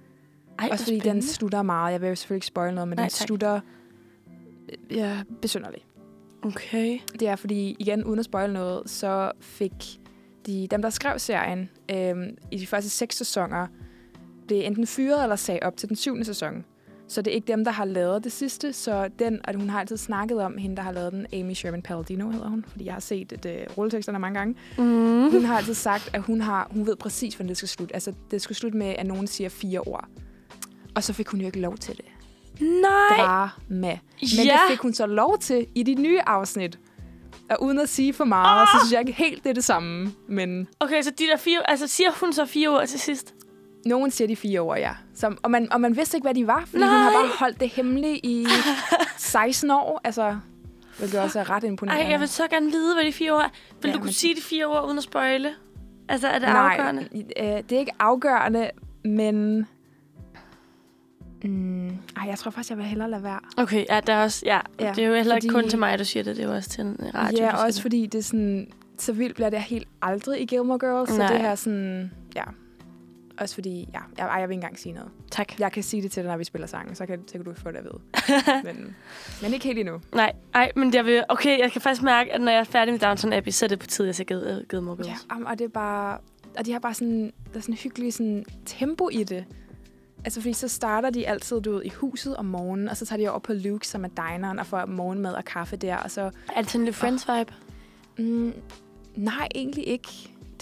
Ej, 0.59 0.69
Også 0.73 0.85
fordi 0.85 0.99
den 0.99 1.23
slutter 1.23 1.63
meget. 1.63 1.93
Jeg 1.93 2.01
vil 2.01 2.09
jo 2.09 2.15
selvfølgelig 2.15 2.37
ikke 2.37 2.47
spoil 2.47 2.75
noget, 2.75 2.89
men 2.89 2.97
Nej, 2.97 3.05
den 3.05 3.11
tak. 3.11 3.27
slutter 3.27 3.61
øh, 4.73 4.97
ja, 4.97 5.23
besynderligt. 5.43 5.85
Okay. 6.43 6.99
Det 7.21 7.29
er 7.29 7.37
fordi, 7.37 7.77
igen 7.79 8.05
uden 8.05 8.19
at 8.19 8.25
spoil 8.25 8.53
noget, 8.53 8.91
så 8.91 9.33
fik 9.41 9.73
de, 10.47 10.69
dem, 10.71 10.83
der 10.83 10.91
skrev 10.91 11.19
serien 11.19 11.71
øh, 11.91 12.17
i 12.51 12.59
de 12.59 12.67
første 12.67 12.91
seks 12.91 13.17
sæsoner, 13.17 13.67
blev 14.47 14.61
enten 14.65 14.87
fyret 14.87 15.23
eller 15.23 15.37
sagde 15.37 15.61
op 15.63 15.77
til 15.77 15.89
den 15.89 15.97
syvende 15.97 16.25
sæson. 16.25 16.65
Så 17.09 17.23
det 17.23 17.31
er 17.31 17.35
ikke 17.35 17.53
dem, 17.53 17.65
der 17.65 17.73
har 17.73 17.85
lavet 17.85 18.25
det 18.25 18.33
sidste. 18.33 18.73
Så 18.73 19.09
den, 19.19 19.41
og 19.49 19.55
hun 19.55 19.69
har 19.71 19.81
altid 19.81 19.97
snakket 19.97 20.43
om 20.43 20.59
hende, 20.59 20.77
der 20.77 20.83
har 20.83 20.93
lavet 20.93 21.13
den, 21.13 21.27
Amy 21.33 21.53
Sherman 21.55 21.83
Palladino 21.83 22.31
hedder 22.31 22.49
hun, 22.49 22.65
fordi 22.69 22.85
jeg 22.85 22.93
har 22.93 23.01
set 23.01 23.33
et, 23.33 23.47
øh, 23.47 23.79
rulleteksterne 23.79 24.19
mange 24.19 24.39
gange. 24.39 24.55
Mm. 24.79 25.31
Hun 25.31 25.45
har 25.45 25.57
altid 25.57 25.75
sagt, 25.75 26.11
at 26.13 26.23
hun, 26.23 26.41
har, 26.41 26.69
hun 26.71 26.87
ved 26.87 26.97
præcis, 26.97 27.35
hvordan 27.35 27.49
det 27.49 27.57
skal 27.57 27.69
slutte. 27.69 27.95
Altså, 27.95 28.13
det 28.31 28.43
skal 28.43 28.57
slutte 28.57 28.79
med, 28.79 28.95
at 28.99 29.07
nogen 29.07 29.27
siger 29.27 29.49
fire 29.49 29.81
ord. 29.81 30.09
Og 30.95 31.03
så 31.05 31.13
fik 31.13 31.29
hun 31.29 31.41
jo 31.41 31.47
ikke 31.47 31.61
lov 31.61 31.77
til 31.77 31.97
det. 31.97 32.05
Nej. 32.61 33.17
Drama. 33.19 33.99
Men 34.21 34.47
ja. 34.47 34.53
det 34.53 34.61
fik 34.71 34.79
hun 34.79 34.95
så 34.95 35.07
lov 35.07 35.39
til 35.39 35.67
i 35.75 35.83
de 35.83 35.95
nye 35.95 36.21
afsnit. 36.27 36.79
Og 37.51 37.63
uden 37.63 37.79
at 37.79 37.89
sige 37.89 38.13
for 38.13 38.25
meget, 38.25 38.63
oh! 38.63 38.67
så 38.67 38.87
synes 38.87 38.93
jeg 38.93 39.01
ikke 39.01 39.13
helt, 39.13 39.45
det 39.45 39.51
er 39.51 39.55
det 39.55 39.65
samme. 39.65 40.13
Men 40.29 40.69
Okay, 40.81 41.03
så 41.03 41.11
de 41.11 41.25
der 41.25 41.37
fire... 41.37 41.71
Altså, 41.71 41.87
siger 41.87 42.11
hun 42.21 42.33
så 42.33 42.47
fire 42.47 42.69
ord 42.69 42.87
til 42.87 43.01
sidst? 43.01 43.35
Nogen 43.87 44.11
siger 44.11 44.29
de 44.29 44.37
fire 44.37 44.61
ord, 44.61 44.79
ja. 44.79 44.91
Som, 45.15 45.39
og, 45.43 45.51
man, 45.51 45.73
og 45.73 45.81
man 45.81 45.97
vidste 45.97 46.17
ikke, 46.17 46.25
hvad 46.25 46.35
de 46.35 46.47
var, 46.47 46.61
fordi 46.67 46.79
Nej. 46.79 46.89
hun 46.89 46.99
har 46.99 47.11
bare 47.11 47.29
holdt 47.39 47.61
det 47.61 47.69
hemmeligt 47.69 48.21
i 48.27 48.47
16 49.17 49.71
år. 49.71 50.01
Altså, 50.05 50.37
hvilket 50.99 51.21
også 51.21 51.41
er 51.41 51.51
ret 51.51 51.65
imponerende. 51.65 52.05
Ej, 52.05 52.11
jeg 52.11 52.21
vil 52.21 52.29
så 52.29 52.49
gerne 52.51 52.71
vide, 52.71 52.95
hvad 52.95 53.05
de 53.05 53.13
fire 53.13 53.33
ord 53.33 53.43
er. 53.43 53.49
Vil 53.83 53.89
Ja, 53.89 53.93
du 53.95 53.99
kunne 53.99 54.05
men- 54.07 54.13
sige 54.13 54.35
de 54.35 54.41
fire 54.43 54.67
ord 54.67 54.85
uden 54.87 54.99
at 54.99 55.05
spoile? 55.05 55.55
Altså, 56.09 56.29
er 56.29 56.39
det 56.39 56.49
Nej, 56.49 56.73
afgørende? 56.73 57.03
øh, 57.15 57.45
det 57.69 57.73
er 57.73 57.79
ikke 57.79 57.93
afgørende, 57.99 58.71
men... 59.05 59.67
Mm, 61.45 61.89
ej, 61.89 62.29
jeg 62.29 62.39
tror 62.39 62.51
faktisk, 62.51 62.71
jeg 62.71 62.79
vil 62.79 62.87
hellere 62.87 63.11
lade 63.11 63.23
være. 63.23 63.41
Okay, 63.57 63.85
ja, 63.91 64.01
der 64.07 64.13
er 64.13 64.23
også, 64.23 64.43
ja, 64.47 64.61
ja 64.81 64.93
det 64.97 65.05
er 65.05 65.09
jo 65.09 65.15
heller 65.15 65.35
ikke 65.35 65.49
fordi- 65.53 65.63
kun 65.63 65.71
til 65.71 65.79
mig, 65.79 65.99
du 65.99 66.05
siger 66.05 66.23
det, 66.25 66.37
det 66.37 66.45
er 66.45 66.49
jo 66.49 66.55
også 66.55 66.71
til 66.71 66.85
en 66.85 66.97
radio. 67.15 67.39
ja, 67.39 67.57
også 67.65 67.77
det. 67.77 67.83
fordi 67.83 68.07
det 68.07 68.19
er 68.19 68.23
sådan... 68.23 68.69
Så 68.99 69.13
vildt 69.13 69.35
bliver 69.35 69.51
det 69.51 69.61
helt 69.61 69.89
aldrig 70.03 70.41
i 70.41 70.45
Gilmore 70.45 70.79
Girls. 70.79 71.11
Så 71.11 71.19
Nej. 71.19 71.33
det 71.33 71.41
her 71.41 71.55
sådan... 71.55 72.11
Ja. 72.37 72.43
Også 73.39 73.55
fordi... 73.55 73.89
Ja, 73.95 74.01
jeg, 74.19 74.27
ej, 74.27 74.41
jeg 74.41 74.49
vil 74.49 74.53
ikke 74.55 74.55
engang 74.55 74.79
sige 74.79 74.93
noget. 74.93 75.11
Tak. 75.31 75.61
Jeg 75.61 75.73
kan 75.73 75.83
sige 75.83 76.03
det 76.03 76.11
til 76.11 76.23
dig, 76.23 76.31
når 76.31 76.37
vi 76.39 76.45
spiller 76.45 76.67
sangen, 76.67 76.95
så 76.95 77.07
kan, 77.07 77.29
så 77.29 77.33
kan 77.33 77.45
du 77.45 77.55
få 77.55 77.71
det 77.71 77.77
at 77.79 77.85
vide. 77.85 78.01
men, 78.75 78.97
men 79.43 79.53
ikke 79.53 79.65
helt 79.67 79.79
endnu. 79.79 80.01
Nej, 80.15 80.33
ej, 80.55 80.73
men 80.77 80.95
jeg 80.95 81.05
vil, 81.05 81.25
okay, 81.29 81.59
jeg 81.59 81.73
kan 81.73 81.81
faktisk 81.81 82.03
mærke, 82.03 82.33
at 82.33 82.41
når 82.41 82.53
jeg 82.53 82.61
er 82.61 82.65
færdig 82.65 82.93
med 82.95 83.01
Downton 83.01 83.33
Abbey, 83.33 83.51
så 83.51 83.67
er 83.67 83.69
det 83.69 83.79
på 83.79 83.87
tide, 83.87 84.07
jeg 84.09 84.15
skal 84.15 84.27
give, 84.27 84.65
give 84.71 84.83
mig 84.83 84.97
Ja, 85.05 85.17
om- 85.31 85.45
og 85.47 85.59
det 85.59 85.65
er 85.65 85.69
bare... 85.69 86.19
Og 86.59 86.67
de 86.67 86.73
har 86.73 86.79
bare 86.79 86.95
sådan... 86.95 87.33
Der 87.53 87.57
er 87.59 87.61
sådan 87.61 87.73
en 87.73 87.79
hyggelig 87.79 88.15
sådan, 88.15 88.45
tempo 88.67 89.09
i 89.13 89.25
det. 89.25 89.45
Altså, 90.25 90.41
fordi 90.41 90.53
så 90.53 90.69
starter 90.69 91.11
de 91.11 91.29
altid, 91.29 91.61
du 91.61 91.73
ved, 91.73 91.83
i 91.85 91.89
huset 91.89 92.37
om 92.37 92.45
morgenen, 92.45 92.89
og 92.89 92.97
så 92.97 93.07
tager 93.07 93.23
de 93.23 93.31
over 93.31 93.39
på 93.39 93.53
Luke, 93.53 93.89
som 93.89 94.05
er 94.05 94.09
dineren, 94.09 94.59
og 94.59 94.67
får 94.67 94.87
morgenmad 94.87 95.33
og 95.33 95.45
kaffe 95.45 95.77
der, 95.77 95.97
og 95.97 96.11
så... 96.11 96.31
Er 96.57 96.63
det 96.63 96.71
sådan 96.71 96.85
lidt 96.85 96.97
Friends-vibe? 96.97 97.55
Mm, 98.19 98.53
nej, 99.15 99.49
egentlig 99.55 99.87
ikke. 99.87 100.09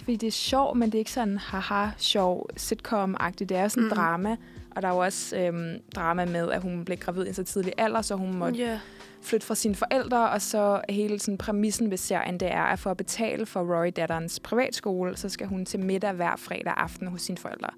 Fordi 0.04 0.16
det 0.16 0.26
er 0.26 0.30
sjovt, 0.30 0.78
men 0.78 0.88
det 0.88 0.94
er 0.94 0.98
ikke 0.98 1.12
sådan 1.12 1.38
haha 1.38 1.86
sjov 1.98 2.48
sitcom-agtigt. 2.56 3.44
Det 3.48 3.56
er 3.56 3.68
sådan 3.68 3.82
Mm. 3.84 3.90
drama. 3.90 4.36
Og 4.76 4.82
der 4.82 4.88
er 4.88 4.92
jo 4.92 4.98
også 4.98 5.36
øhm, 5.36 5.76
drama 5.96 6.24
med, 6.24 6.50
at 6.50 6.62
hun 6.62 6.84
blev 6.84 6.98
gravid 6.98 7.24
i 7.24 7.28
en 7.28 7.34
så 7.34 7.44
tidlig 7.44 7.72
alder, 7.78 8.02
så 8.02 8.14
hun 8.14 8.34
måtte 8.34 8.58
Ja. 8.58 8.78
flytte 9.22 9.46
fra 9.46 9.54
sine 9.54 9.74
forældre, 9.74 10.30
og 10.30 10.42
så 10.42 10.80
hele 10.88 11.18
sådan, 11.18 11.38
præmissen 11.38 11.90
ved 11.90 11.96
serien, 11.98 12.40
det 12.40 12.52
er, 12.52 12.62
at 12.62 12.78
for 12.78 12.90
at 12.90 12.96
betale 12.96 13.46
for 13.46 13.60
Rory-datterens 13.60 14.40
privatskole, 14.40 15.16
så 15.16 15.28
skal 15.28 15.46
hun 15.46 15.64
til 15.66 15.80
middag 15.80 16.12
hver 16.12 16.36
fredag 16.36 16.74
aften 16.76 17.06
hos 17.08 17.22
sine 17.22 17.38
forældre. 17.38 17.70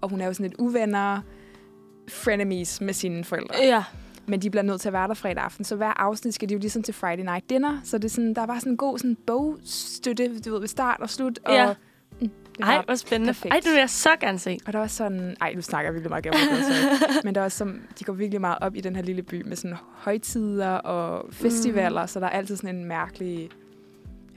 Og 0.00 0.08
hun 0.08 0.20
er 0.20 0.26
jo 0.26 0.32
sådan 0.32 0.46
et 0.46 0.54
uvenner, 0.58 1.20
frenemies 2.08 2.80
med 2.80 2.94
sine 2.94 3.24
forældre. 3.24 3.54
Ja. 3.62 3.84
Men 4.28 4.40
de 4.42 4.50
bliver 4.50 4.62
nødt 4.62 4.80
til 4.80 4.88
at 4.88 4.92
være 4.92 5.08
der 5.08 5.14
fredag 5.14 5.44
aften, 5.44 5.64
så 5.64 5.76
hver 5.76 6.00
afsnit 6.00 6.34
skal 6.34 6.48
de 6.48 6.54
jo 6.54 6.60
ligesom 6.60 6.82
til 6.82 6.94
Friday 6.94 7.22
Night 7.24 7.50
Dinner. 7.50 7.80
Så 7.84 7.98
det 7.98 8.04
er 8.04 8.08
sådan, 8.08 8.34
der 8.34 8.46
var 8.46 8.58
sådan 8.58 8.72
en 8.72 8.76
god 8.76 8.98
sådan 8.98 9.16
bogstøtte, 9.26 10.40
du 10.40 10.50
ved, 10.52 10.60
ved 10.60 10.68
start 10.68 11.00
og 11.00 11.10
slut. 11.10 11.38
Og, 11.44 11.52
Ja. 11.54 11.74
mm, 12.20 12.30
det 12.58 12.64
Ej, 12.64 12.74
var, 12.76 12.82
hvor 12.86 12.94
spændende. 12.94 13.32
perfekt. 13.32 13.54
Ej, 13.54 13.60
det 13.60 13.70
vil 13.70 13.78
jeg 13.78 13.90
så 13.90 14.16
gerne 14.20 14.38
se. 14.38 14.58
og 14.66 14.72
der 14.72 14.78
var 14.78 14.86
sådan, 14.86 15.36
ej, 15.40 15.52
nu 15.54 15.62
snakker 15.62 15.88
jeg 15.90 15.94
virkelig 15.94 16.10
meget 16.10 16.24
sorry. 16.24 17.22
men 17.24 17.34
der 17.34 17.40
var 17.40 17.48
som, 17.48 17.80
de 17.98 18.04
går 18.04 18.12
virkelig 18.12 18.40
meget 18.40 18.58
op 18.60 18.76
i 18.76 18.80
den 18.80 18.96
her 18.96 19.02
lille 19.02 19.22
by 19.22 19.42
med 19.46 19.56
sådan 19.56 19.76
højtider 19.94 20.68
og 20.70 21.32
festivaler, 21.32 22.02
mm. 22.02 22.08
så 22.08 22.20
der 22.20 22.26
er 22.26 22.30
altid 22.30 22.56
sådan 22.56 22.76
en 22.76 22.84
mærkelig 22.84 23.48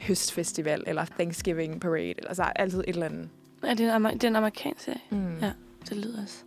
høstfestival, 0.01 0.83
eller 0.87 1.05
Thanksgiving 1.05 1.81
parade, 1.81 2.13
eller 2.17 2.33
så 2.33 2.43
er 2.43 2.51
altid 2.55 2.79
et 2.79 2.89
eller 2.89 3.05
andet. 3.05 3.29
Er 3.63 3.73
det 3.73 3.83
en, 3.83 3.89
amer- 4.05 4.11
det 4.13 4.23
er 4.23 4.27
en 4.27 4.35
amerikansk 4.35 4.83
serie? 4.85 4.99
Mm. 5.09 5.37
Ja. 5.41 5.51
Det 5.89 5.97
lyder 5.97 6.21
også. 6.23 6.43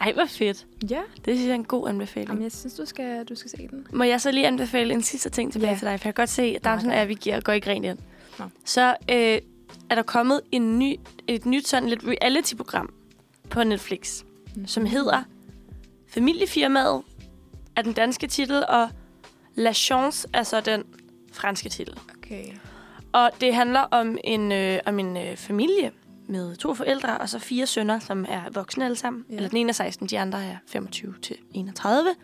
Ej, 0.00 0.12
hvor 0.12 0.24
fedt. 0.26 0.66
ja. 0.90 1.00
Det 1.24 1.24
synes 1.36 1.40
jeg 1.42 1.50
er 1.50 1.54
en 1.54 1.64
god 1.64 1.88
anbefaling. 1.88 2.28
Jamen, 2.28 2.42
jeg 2.42 2.52
synes, 2.52 2.74
du 2.74 2.86
skal, 2.86 3.24
du 3.24 3.34
skal 3.34 3.50
se 3.50 3.68
den. 3.70 3.86
Må 3.92 4.04
jeg 4.04 4.20
så 4.20 4.30
lige 4.30 4.46
anbefale 4.46 4.94
en 4.94 5.02
sidste 5.02 5.30
ting 5.30 5.52
tilbage 5.52 5.70
Ja. 5.72 5.78
til 5.78 5.86
dig? 5.88 6.00
For 6.00 6.08
jeg 6.08 6.14
kan 6.14 6.22
godt 6.22 6.30
se, 6.30 6.42
at 6.42 6.64
Downton 6.64 6.88
Nej, 6.88 7.02
Abbey 7.02 7.14
giver, 7.14 7.40
går 7.40 7.52
ikke 7.52 7.70
rent 7.70 7.84
ind. 7.84 7.98
Nå. 8.38 8.44
Så 8.64 8.88
øh, 9.10 9.38
er 9.90 9.94
der 9.94 10.02
kommet 10.02 10.40
en 10.52 10.78
ny, 10.78 10.96
et 11.26 11.46
nyt 11.46 11.68
sådan 11.68 11.88
lidt 11.88 12.00
reality-program 12.06 12.92
på 13.50 13.64
Netflix, 13.64 14.22
Mm. 14.56 14.66
som 14.66 14.86
hedder 14.86 15.22
Familiefirmaet, 16.08 17.02
er 17.76 17.82
den 17.82 17.92
danske 17.92 18.26
titel, 18.26 18.64
og 18.68 18.88
La 19.54 19.72
Chance 19.72 20.28
er 20.32 20.42
så 20.42 20.60
den 20.60 20.84
franske 21.32 21.68
titel. 21.68 21.94
Okay. 22.18 22.44
Og 23.12 23.30
det 23.40 23.54
handler 23.54 23.80
om 23.80 24.18
en, 24.24 24.52
øh, 24.52 24.78
om 24.86 24.98
en 24.98 25.16
øh, 25.16 25.36
familie 25.36 25.90
med 26.28 26.56
to 26.56 26.74
forældre 26.74 27.18
og 27.18 27.28
så 27.28 27.38
fire 27.38 27.66
sønner, 27.66 27.98
som 27.98 28.26
er 28.28 28.42
voksne 28.52 28.84
alle 28.84 28.96
sammen. 28.96 29.24
Ja. 29.30 29.36
Eller 29.36 29.48
den 29.48 29.58
ene 29.58 29.68
er 29.68 29.72
16, 29.72 30.06
de 30.06 30.18
andre 30.18 30.44
er 30.44 30.56
25 30.66 31.14
til 31.22 31.36
31. 31.54 32.14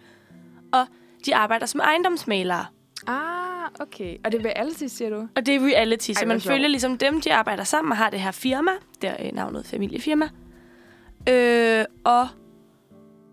Og 0.72 0.86
de 1.26 1.36
arbejder 1.36 1.66
som 1.66 1.80
ejendomsmalere. 1.80 2.66
Ah, 3.06 3.70
okay. 3.80 4.16
Og 4.24 4.32
det 4.32 4.40
er 4.40 4.44
reality, 4.44 4.86
siger 4.86 5.10
du? 5.10 5.28
Og 5.36 5.46
det 5.46 5.54
er 5.54 5.60
reality, 5.60 6.10
Ej, 6.10 6.14
så 6.14 6.26
man 6.26 6.40
følger 6.40 6.68
ligesom 6.68 6.98
dem, 6.98 7.20
de 7.20 7.34
arbejder 7.34 7.64
sammen 7.64 7.92
og 7.92 7.98
har 7.98 8.10
det 8.10 8.20
her 8.20 8.30
firma. 8.30 8.70
Der 9.02 9.10
er 9.10 9.32
navnet 9.32 9.66
familiefirma. 9.66 10.28
Øh, 11.28 11.84
og 12.04 12.28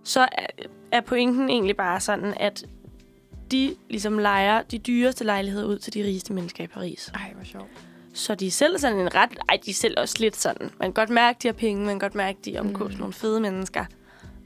så 0.04 0.20
er, 0.20 0.48
er 0.92 1.02
pointen 1.02 1.50
egentlig 1.50 1.78
bare 1.78 2.00
sådan, 2.00 2.34
at 2.40 2.66
de 3.52 3.76
ligesom 3.90 4.18
leger 4.18 4.62
de 4.62 4.78
dyreste 4.78 5.24
lejligheder 5.24 5.66
ud 5.66 5.78
til 5.78 5.94
de 5.94 6.04
rigeste 6.04 6.34
mennesker 6.34 6.64
i 6.64 6.68
Paris. 6.68 7.12
Ej, 7.14 7.34
hvor 7.36 7.44
sjovt. 7.44 7.91
Så 8.14 8.36
de 8.36 8.48
er 8.48 8.52
selv 8.52 8.78
sådan 8.78 9.00
en 9.00 9.16
ret... 9.16 9.30
Ej, 9.50 9.60
de 9.66 9.70
er 9.72 9.76
selv 9.76 9.96
også 10.00 10.16
lidt 10.20 10.36
sådan. 10.36 10.70
Man 10.80 10.88
kan 10.88 10.94
godt 10.94 11.10
mærke, 11.10 11.40
de 11.44 11.48
har 11.48 11.54
penge. 11.54 11.86
Man 11.86 11.90
kan 11.90 12.00
godt 12.00 12.16
mærke, 12.16 12.40
de 12.46 12.60
omgås 12.60 12.94
Mm. 12.94 13.00
nogle 13.00 13.14
fede 13.14 13.40
mennesker. 13.40 13.86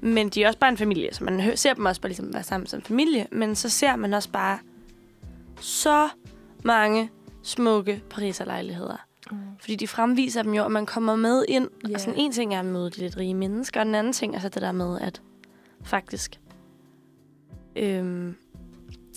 Men 0.02 0.30
de 0.30 0.44
er 0.44 0.48
også 0.48 0.60
bare 0.60 0.70
en 0.70 0.78
familie, 0.78 1.14
så 1.14 1.24
man 1.24 1.58
ser 1.58 1.74
dem 1.74 1.86
også 1.86 2.02
bare 2.02 2.10
ligesom 2.10 2.34
være 2.34 2.44
sammen 2.44 2.68
som 2.68 2.82
familie. 2.82 3.28
Men 3.32 3.56
så 3.56 3.70
ser 3.70 3.96
man 3.96 4.14
også 4.14 4.30
bare 4.30 4.60
så 5.62 6.10
mange 6.64 7.10
smukke 7.44 8.04
pariserlejligheder. 8.10 8.98
Mm. 9.32 9.38
Fordi 9.60 9.76
de 9.76 9.88
fremviser 9.88 10.44
dem 10.44 10.54
jo, 10.54 10.64
og 10.64 10.72
man 10.72 10.86
kommer 10.86 11.16
med 11.16 11.46
ind. 11.48 11.70
Yeah. 11.86 11.94
Og 11.94 12.00
sådan 12.00 12.20
en 12.20 12.32
ting 12.32 12.54
er 12.56 12.60
at 12.60 12.66
møde 12.66 12.90
de 12.90 12.98
lidt 12.98 13.18
rige 13.18 13.34
mennesker, 13.34 13.80
og 13.80 13.86
den 13.86 13.96
anden 13.96 14.14
ting 14.14 14.36
er 14.36 14.40
så 14.40 14.50
det 14.50 14.62
der 14.62 14.72
med, 14.72 15.00
at 15.02 15.22
faktisk 15.84 16.40
øhm, 17.76 18.36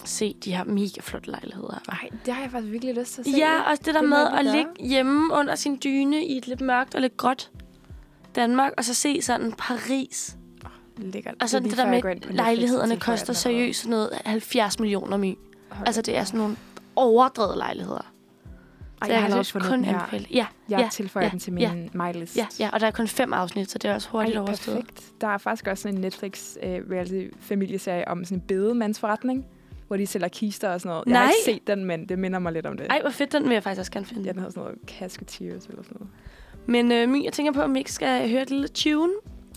se 0.05 0.37
de 0.45 0.57
her 0.57 0.65
mega 0.65 1.01
flotte 1.01 1.31
lejligheder. 1.31 1.79
Ej, 1.89 2.09
det 2.27 2.35
har 2.35 2.43
jeg 2.43 2.51
faktisk 2.51 2.73
virkelig 2.73 2.95
lyst 2.95 3.13
til 3.15 3.21
at 3.21 3.27
se. 3.27 3.33
Ja, 3.37 3.71
også 3.71 3.83
det 3.87 3.95
der 3.95 4.01
Det 4.01 4.01
det 4.01 4.09
med 4.09 4.39
at 4.39 4.45
ligge 4.45 4.89
hjemme 4.89 5.35
under 5.35 5.55
sin 5.55 5.79
dyne 5.85 6.27
i 6.27 6.37
et 6.37 6.47
lidt 6.47 6.61
mørkt 6.61 6.95
og 6.95 7.01
lidt 7.01 7.17
gråt 7.17 7.51
Danmark, 8.35 8.73
og 8.79 8.85
så 8.85 8.95
se 8.95 9.23
sådan 9.23 9.53
Paris. 9.59 10.37
Lækkert. 10.97 11.35
Og 11.41 11.49
så 11.49 11.61
lige 11.61 11.71
det 11.71 11.79
der 11.79 11.87
med, 11.87 12.01
jeg 12.05 12.07
at 12.07 12.35
lejlighederne 12.35 12.89
så 12.89 12.95
jeg 12.95 13.01
koster 13.01 13.33
seriøst 13.33 13.81
sådan 13.81 13.91
noget 13.91 14.11
70 14.25 14.79
millioner 14.81 15.17
my. 15.17 15.39
Hold 15.71 15.87
Altså, 15.87 16.03
det 16.03 16.17
er 16.17 16.25
sådan 16.25 16.39
nogle 16.41 16.57
overdrevet 16.97 17.57
lejligheder. 17.57 18.13
Ej, 19.03 19.09
Så 19.09 19.13
jeg 19.13 19.23
har 19.23 19.43
fundet 19.43 19.69
kun 19.71 19.85
anbefale. 19.85 20.27
Ja, 20.31 20.47
Jeg 20.69 20.81
ja, 20.81 20.89
tilføjer 20.93 21.27
ja, 21.27 21.31
den 21.31 21.39
til 21.39 21.53
min 21.53 21.63
ja. 21.63 21.73
my-list. 21.93 22.37
ja, 22.37 22.47
ja, 22.59 22.71
og 22.73 22.81
der 22.81 22.87
er 22.87 22.91
kun 22.91 23.09
fem 23.09 23.33
afsnit, 23.33 23.71
så 23.71 23.79
det 23.79 23.91
er 23.91 23.95
også 23.95 24.09
hurtigt 24.09 24.37
Ej, 24.37 24.43
overstået. 24.43 24.77
perfekt. 24.77 25.21
Der 25.21 25.27
er 25.29 25.39
faktisk 25.39 25.67
også 25.67 25.83
sådan 25.83 25.95
en 25.95 26.01
Netflix 26.01 26.57
uh, 26.63 26.69
reality 26.69 27.27
familieserie 27.41 28.09
om 28.09 28.25
sådan 28.25 28.39
en 28.39 28.43
bedemandsforretning, 28.49 29.47
hvor 29.89 29.97
de 29.97 30.07
sælger 30.07 30.29
kister 30.29 30.69
og 30.69 30.81
sådan 30.81 30.91
noget. 30.91 31.07
Jeg 31.07 31.17
har 31.17 31.25
Nej. 31.25 31.33
ikke 31.47 31.59
set 31.59 31.67
den, 31.67 31.85
men 31.85 32.09
det 32.09 32.19
minder 32.19 32.39
mig 32.39 32.53
lidt 32.53 32.67
om 32.67 32.77
det. 32.77 32.87
Ej, 32.91 33.01
hvor 33.01 33.11
fedt, 33.11 33.33
den 33.33 33.45
vil 33.45 33.53
jeg 33.53 33.63
faktisk 33.63 33.81
også 33.81 33.93
gerne 33.93 34.07
finde. 34.07 34.23
Ja, 34.23 34.33
den 34.33 34.39
hedder 34.39 34.51
sådan 34.53 34.63
noget 34.63 34.79
Casketeers 34.87 35.67
eller 35.67 35.83
sådan 35.83 35.97
noget. 36.01 36.13
Men 36.67 36.93
øh, 36.93 37.09
My, 37.09 37.25
jeg 37.25 37.33
tænker 37.33 37.53
på, 37.53 37.63
om 37.63 37.75
vi 37.75 37.79
ikke 37.79 37.93
skal 37.93 38.31
høre 38.31 38.43
et 38.43 38.51
lille 38.51 38.69
tune, 38.69 39.13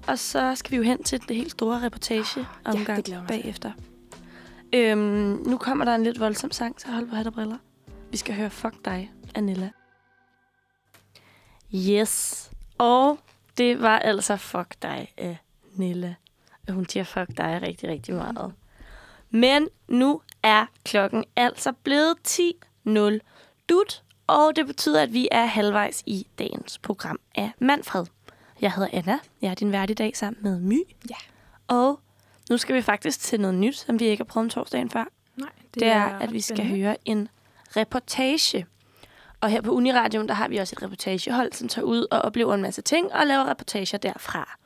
og 0.08 0.20
så 0.20 0.56
skal 0.56 0.72
vi 0.72 0.76
jo 0.78 0.84
hen 0.84 1.04
til 1.04 1.22
det 1.28 1.36
helt 1.36 1.52
store 1.52 1.82
reportage 1.86 2.40
ja, 2.66 2.72
omgang 2.72 3.06
til. 3.06 3.20
bagefter. 3.28 3.72
Øhm, 4.74 5.00
nu 5.48 5.58
kommer 5.58 5.86
der 5.86 5.96
en 5.96 6.04
lidt 6.04 6.20
voldsom 6.20 6.52
sang, 6.52 6.82
så 6.82 6.88
hold 6.88 7.10
på 7.10 7.16
hat 7.16 7.28
og 7.28 7.34
briller. 7.34 7.58
Vi 8.12 8.18
skal 8.18 8.36
høre 8.36 8.50
Fuck 8.50 8.86
dig, 8.86 9.12
Anilla. 9.36 9.70
Yes. 11.76 12.52
Og 12.78 13.20
det 13.58 13.82
var 13.82 14.00
altså 14.00 14.38
Fuck 14.38 14.76
dig, 14.82 15.14
Anilla. 15.78 16.16
Hun 16.70 16.90
siger 16.90 17.04
Fuck 17.04 17.38
dig 17.38 17.60
rigtig, 17.62 17.90
rigtig 17.90 18.16
meget. 18.16 18.54
Men 19.32 19.68
nu 19.88 20.22
er 20.44 20.66
klokken 20.86 21.24
altså 21.36 21.72
blevet 21.72 22.16
10.0 22.28 23.20
dut, 23.70 24.04
og 24.28 24.56
det 24.56 24.68
betyder, 24.68 25.02
at 25.02 25.14
vi 25.14 25.28
er 25.32 25.46
halvvejs 25.46 26.04
i 26.06 26.28
dagens 26.40 26.78
program 26.78 27.20
af 27.36 27.52
Manfred. 27.60 28.06
Jeg 28.62 28.74
hedder 28.74 28.90
Anna. 28.94 29.20
Jeg 29.42 29.50
er 29.52 29.56
din 29.56 29.72
vært 29.72 29.90
i 29.90 29.94
dag 29.94 30.18
sammen 30.18 30.44
med 30.44 30.60
My. 30.60 30.84
Ja. 31.10 31.16
Og 31.68 32.00
nu 32.50 32.58
skal 32.58 32.76
vi 32.76 32.82
faktisk 32.82 33.20
til 33.20 33.40
noget 33.42 33.56
nyt, 33.56 33.78
som 33.78 34.00
vi 34.00 34.06
ikke 34.06 34.22
har 34.22 34.26
prøvet 34.26 34.46
om 34.46 34.50
torsdagen 34.50 34.90
før. 34.90 35.06
Nej, 35.36 35.50
Det, 35.74 35.80
det 35.80 35.88
er, 35.88 36.06
at 36.20 36.34
vi 36.34 36.42
skal 36.42 36.58
spændende. 36.58 36.80
høre 36.82 36.96
en 37.06 37.28
reportage. 37.76 38.66
Og 39.42 39.50
her 39.50 39.62
på 39.62 39.72
Uniradioen, 39.72 40.28
der 40.28 40.34
har 40.34 40.48
vi 40.48 40.58
også 40.58 40.76
et 40.78 40.84
reportagehold, 40.84 41.54
som 41.54 41.68
tager 41.68 41.86
ud 41.86 42.06
og 42.12 42.22
oplever 42.22 42.54
en 42.54 42.62
masse 42.62 42.82
ting 42.82 43.14
og 43.14 43.28
laver 43.28 43.50
reportager 43.50 43.98
derfra. 43.98 44.58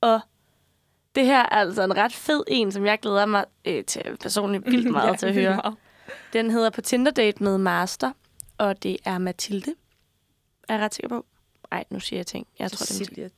Og 0.00 0.20
det 1.18 1.26
her 1.26 1.38
er 1.38 1.46
altså 1.46 1.82
en 1.82 1.96
ret 1.96 2.12
fed 2.12 2.44
en, 2.48 2.72
som 2.72 2.86
jeg 2.86 2.98
glæder 3.00 3.26
mig 3.26 3.44
øh, 3.64 3.84
til 3.84 4.16
personligt 4.20 4.66
vildt 4.66 4.90
meget 4.92 5.08
Ja, 5.10 5.16
til 5.16 5.26
at 5.26 5.34
høre. 5.34 5.54
meget. 5.56 5.74
Den 6.32 6.50
hedder 6.50 6.70
På 6.70 6.80
Tinder 6.80 7.10
Date 7.12 7.42
med 7.42 7.58
Master, 7.58 8.12
og 8.58 8.82
det 8.82 8.96
er 9.04 9.18
Mathilde. 9.18 9.74
Er 10.68 10.74
jeg 10.74 10.84
ret 10.84 10.94
sikker 10.94 11.08
på? 11.08 11.26
Nej, 11.70 11.84
nu 11.90 12.00
siger 12.00 12.18
jeg 12.18 12.26
ting. 12.26 12.46
Jeg 12.58 12.70
tror, 12.70 12.84
det 12.84 12.90
er 12.90 12.94
Cecilia, 12.94 13.28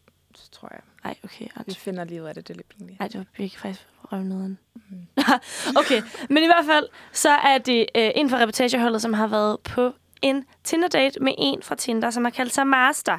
tror 0.52 0.68
jeg. 0.72 0.80
Nej, 1.04 1.16
okay. 1.24 1.44
Vi 1.44 1.50
Anders. 1.56 1.76
finder 1.78 2.04
lige 2.04 2.22
ud 2.22 2.26
af 2.26 2.34
det, 2.34 2.48
det 2.48 2.54
er 2.54 2.56
lidt 2.56 2.68
pinligt. 2.68 2.98
Nej, 2.98 3.08
det 3.08 3.18
var 3.18 3.24
virkelig 3.36 3.58
faktisk 3.60 3.86
røvneden. 4.12 4.58
Mhm. 4.74 5.06
okay, 5.80 6.02
men 6.28 6.42
i 6.42 6.46
hvert 6.46 6.64
fald, 6.66 6.86
så 7.12 7.28
er 7.30 7.58
det 7.58 7.86
øh, 7.94 8.10
en 8.14 8.30
fra 8.30 8.38
reportageholdet, 8.38 9.02
som 9.02 9.12
har 9.12 9.26
været 9.26 9.60
på 9.60 9.92
en 10.22 10.44
Tinder-date 10.64 11.20
med 11.20 11.32
en 11.38 11.62
fra 11.62 11.74
Tinder, 11.74 12.10
som 12.10 12.24
har 12.24 12.30
kaldt 12.30 12.54
sig 12.54 12.66
Master. 12.66 13.18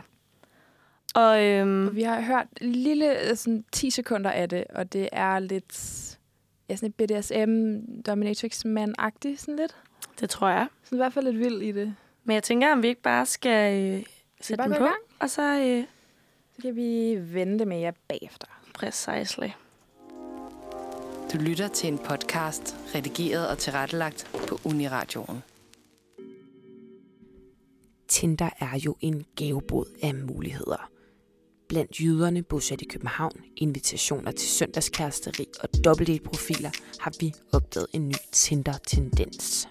Og 1.15 1.43
øhm, 1.45 1.87
Og 1.87 1.95
vi 1.95 2.01
har 2.03 2.21
hørt 2.21 2.47
lille 2.61 3.29
øh, 3.29 3.35
sådan 3.35 3.65
10 3.71 3.89
sekunder 3.89 4.31
af 4.31 4.49
det, 4.49 4.63
og 4.69 4.93
det 4.93 5.09
er 5.11 5.39
lidt 5.39 6.17
ja, 6.69 6.75
sådan 6.75 6.89
et 6.89 6.95
BDSM 6.95 7.77
dominatrix 8.05 8.65
man-agtigt, 8.65 9.37
sådan 9.41 9.55
lidt. 9.55 9.75
det 10.19 10.29
tror 10.29 10.49
jeg. 10.49 10.67
Sådan 10.83 10.95
i 10.95 10.99
hvert 11.01 11.13
fald 11.13 11.25
lidt 11.25 11.39
vild 11.39 11.61
i 11.61 11.71
det. 11.71 11.95
Men 12.23 12.33
jeg 12.33 12.43
tænker, 12.43 12.71
om 12.71 12.83
vi 12.83 12.87
ikke 12.87 13.01
bare 13.01 13.25
skal 13.25 13.81
øh, 13.93 14.03
sætte 14.41 14.57
bare 14.57 14.69
den 14.69 14.77
på, 14.77 14.83
gang? 14.83 14.95
og 15.19 15.29
så 15.29 15.41
øh, 15.59 15.83
Så 16.55 16.61
kan 16.61 16.75
vi 16.75 17.17
vente 17.33 17.65
med 17.65 17.79
jer 17.79 17.91
bagefter. 18.07 18.47
precisely. 18.73 19.47
Du 21.33 21.37
lytter 21.37 21.67
til 21.67 21.87
en 21.89 21.97
podcast, 21.97 22.75
redigeret 22.95 23.47
og 23.49 23.57
tilrettelagt 23.57 24.31
på 24.47 24.59
Uniradioen. 24.65 25.43
Tinder 28.07 28.49
er 28.59 28.79
jo 28.85 28.95
en 29.01 29.25
gavebod 29.35 29.85
af 30.03 30.15
muligheder. 30.15 30.89
Blandt 31.71 32.01
jøderne 32.01 32.43
bosat 32.43 32.81
i 32.81 32.85
København, 32.85 33.41
invitationer 33.57 34.31
til 34.31 34.49
søndagskæresteri 34.49 35.45
og 35.59 35.69
dobbeltdate-profiler 35.83 36.71
har 36.99 37.13
vi 37.19 37.33
opdaget 37.53 37.87
en 37.93 38.07
ny 38.07 38.13
Tinder-tendens. 38.31 39.67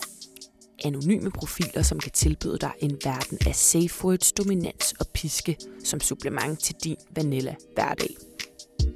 Anonyme 0.84 1.30
profiler, 1.30 1.82
som 1.82 2.00
kan 2.00 2.12
tilbyde 2.12 2.58
dig 2.58 2.72
en 2.78 2.98
verden 3.04 3.38
af 3.46 3.54
safe 3.54 4.04
words, 4.04 4.32
dominans 4.32 4.94
og 5.00 5.06
piske 5.14 5.56
som 5.84 6.00
supplement 6.00 6.60
til 6.60 6.74
din 6.84 6.96
vanilla 7.16 7.54
hverdag. 7.74 8.16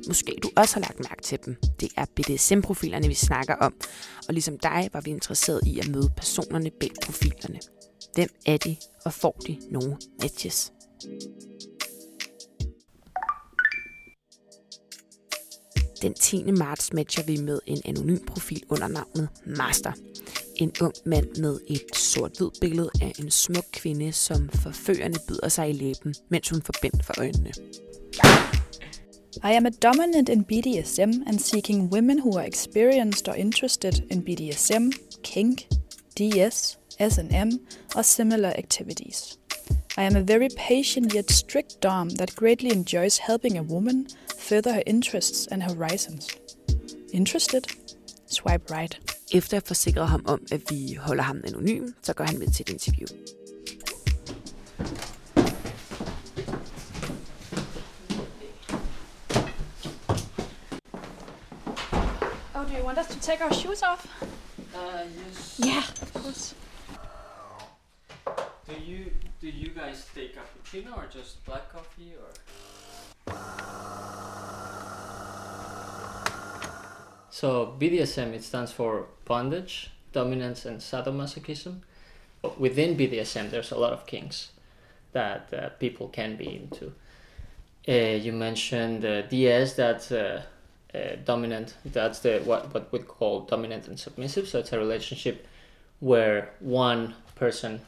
Måske 0.09 0.37
du 0.43 0.51
også 0.57 0.75
har 0.75 0.81
lagt 0.81 0.99
mærke 0.99 1.23
til 1.23 1.39
dem. 1.45 1.57
Det 1.81 1.89
er 1.97 2.05
BDSM-profilerne, 2.17 3.09
vi 3.09 3.15
snakker 3.15 3.55
om. 3.55 3.75
Og 4.29 4.35
ligesom 4.35 4.59
dig 4.59 4.89
var 4.93 5.01
vi 5.01 5.11
interesseret 5.11 5.61
i 5.67 5.79
at 5.79 5.89
møde 5.89 6.11
personerne 6.17 6.71
bag 6.81 6.91
profilerne. 7.05 7.61
Hvem 8.15 8.29
er 8.47 8.57
de, 8.57 8.77
og 9.05 9.13
får 9.13 9.41
de 9.47 9.59
nogle 9.71 9.97
matches? 10.23 10.73
Den 16.05 16.15
10. 16.15 16.51
marts 16.51 16.93
matcher 16.93 17.23
vi 17.23 17.37
med 17.37 17.59
en 17.67 17.81
anonym 17.85 18.19
profil 18.27 18.63
under 18.69 18.89
navnet 18.89 19.29
Master. 19.47 19.93
En 20.57 20.73
ung 20.81 20.93
mand 21.07 21.37
med 21.37 21.59
et 21.69 21.97
sort-hvid 21.97 22.51
billede 22.61 22.91
af 23.03 23.13
en 23.19 23.31
smuk 23.31 23.65
kvinde, 23.73 24.13
som 24.13 24.49
forførende 24.49 25.19
byder 25.29 25.49
sig 25.49 25.71
i 25.71 25.73
læben, 25.73 26.15
mens 26.29 26.49
hun 26.49 26.63
forbindt 26.63 27.05
for 27.05 27.15
øjnene. 27.19 27.53
I 29.35 29.53
am 29.57 29.67
a 29.67 29.71
dominant 29.71 30.29
in 30.29 30.45
BDSM 30.45 31.23
and 31.27 31.39
seeking 31.39 31.93
women 31.93 32.19
who 32.19 32.39
are 32.39 32.49
experienced 32.49 33.29
or 33.29 33.35
interested 33.35 33.93
in 34.11 34.23
BDSM, 34.23 34.91
kink, 35.23 35.67
DS, 36.19 36.79
S&M, 37.11 37.51
or 37.97 38.03
similar 38.03 38.53
activities. 38.59 39.39
I 39.97 40.03
am 40.03 40.16
a 40.16 40.22
very 40.22 40.49
patient 40.57 41.14
yet 41.14 41.30
strict 41.30 41.80
dom 41.80 42.09
that 42.16 42.34
greatly 42.34 42.72
enjoys 42.72 43.18
helping 43.18 43.57
a 43.57 43.62
woman 43.62 44.09
further 44.36 44.72
her 44.72 44.82
interests 44.86 45.47
and 45.47 45.62
horizons. 45.62 46.28
Interested? 47.12 47.66
Swipe 48.26 48.70
right. 48.70 48.99
Efter 49.32 49.57
at 49.57 49.66
forsikre 49.66 50.07
ham 50.07 50.26
om, 50.26 50.47
at 50.53 50.61
vi 50.70 50.95
holder 50.95 51.22
ham 51.22 51.42
anonym, 51.47 51.95
så 52.03 52.12
går 52.12 52.24
han 52.24 52.38
med 52.38 52.47
til 52.49 52.62
et 52.62 52.70
interview. 52.70 53.07
Oh, 62.55 62.66
do 62.66 62.76
you 62.76 62.84
want 62.84 62.99
us 62.99 63.07
to 63.07 63.20
take 63.20 63.45
our 63.45 63.53
shoes 63.53 63.82
off? 63.82 64.07
Uh, 64.74 65.07
yes. 65.26 65.61
Yeah, 65.64 65.84
of 66.03 66.12
course. 66.14 66.55
Do 68.66 68.74
you 68.86 69.11
do 69.45 69.51
you 69.51 69.68
guys 69.68 70.07
take 70.14 70.34
cappuccino 70.34 70.97
or 70.97 71.07
just 71.12 71.45
black 71.45 71.70
coffee 71.70 72.14
or? 72.18 72.30
So 77.28 77.76
BDSM 77.78 78.32
it 78.32 78.42
stands 78.42 78.72
for 78.72 79.09
bondage, 79.26 79.90
dominance, 80.12 80.64
and 80.64 80.80
sadomasochism. 80.80 81.80
But 82.40 82.59
Within 82.59 82.97
BDSM, 82.97 83.51
there's 83.51 83.70
a 83.70 83.76
lot 83.76 83.92
of 83.92 84.07
kinks 84.07 84.53
that 85.12 85.53
uh, 85.53 85.68
people 85.78 86.09
can 86.09 86.36
be 86.36 86.49
into. 86.57 86.95
Uh, 87.86 88.16
you 88.16 88.32
mentioned 88.32 89.05
uh, 89.05 89.22
DS, 89.22 89.74
that's 89.74 90.11
uh, 90.11 90.42
uh, 90.95 90.99
dominant. 91.22 91.74
That's 91.84 92.20
the 92.20 92.40
what 92.47 92.72
what 92.72 92.90
we 92.92 93.01
call 93.01 93.40
dominant 93.40 93.88
and 93.88 94.01
submissive. 94.01 94.49
So 94.49 94.61
it's 94.61 94.72
a 94.72 94.78
relationship 94.78 95.47
where 96.01 96.55
one 96.61 97.14
person 97.34 97.82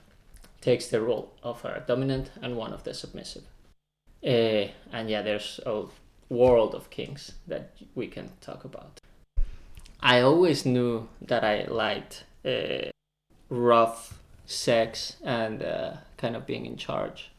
takes 0.67 0.89
the 0.89 1.01
role 1.01 1.33
of 1.45 1.65
a 1.65 1.85
dominant 1.87 2.29
and 2.43 2.57
one 2.57 2.73
of 2.73 2.83
the 2.83 2.93
submissive. 2.93 3.45
Uh, 4.25 4.67
and 4.93 5.09
yeah, 5.09 5.23
there's 5.23 5.61
a 5.65 5.85
world 6.29 6.75
of 6.75 6.91
kings 6.91 7.33
that 7.47 7.71
we 7.95 8.09
can 8.09 8.31
talk 8.41 8.65
about. 8.65 9.01
I 10.01 10.21
always 10.23 10.67
knew 10.67 11.07
that 11.23 11.45
I 11.45 11.67
liked 11.71 12.25
uh, 12.45 12.91
rough 13.49 14.19
sex 14.47 15.17
and 15.23 15.63
uh, 15.63 15.93
kind 16.17 16.35
of 16.35 16.47
being 16.47 16.67
in 16.67 16.77
charge. 16.77 17.31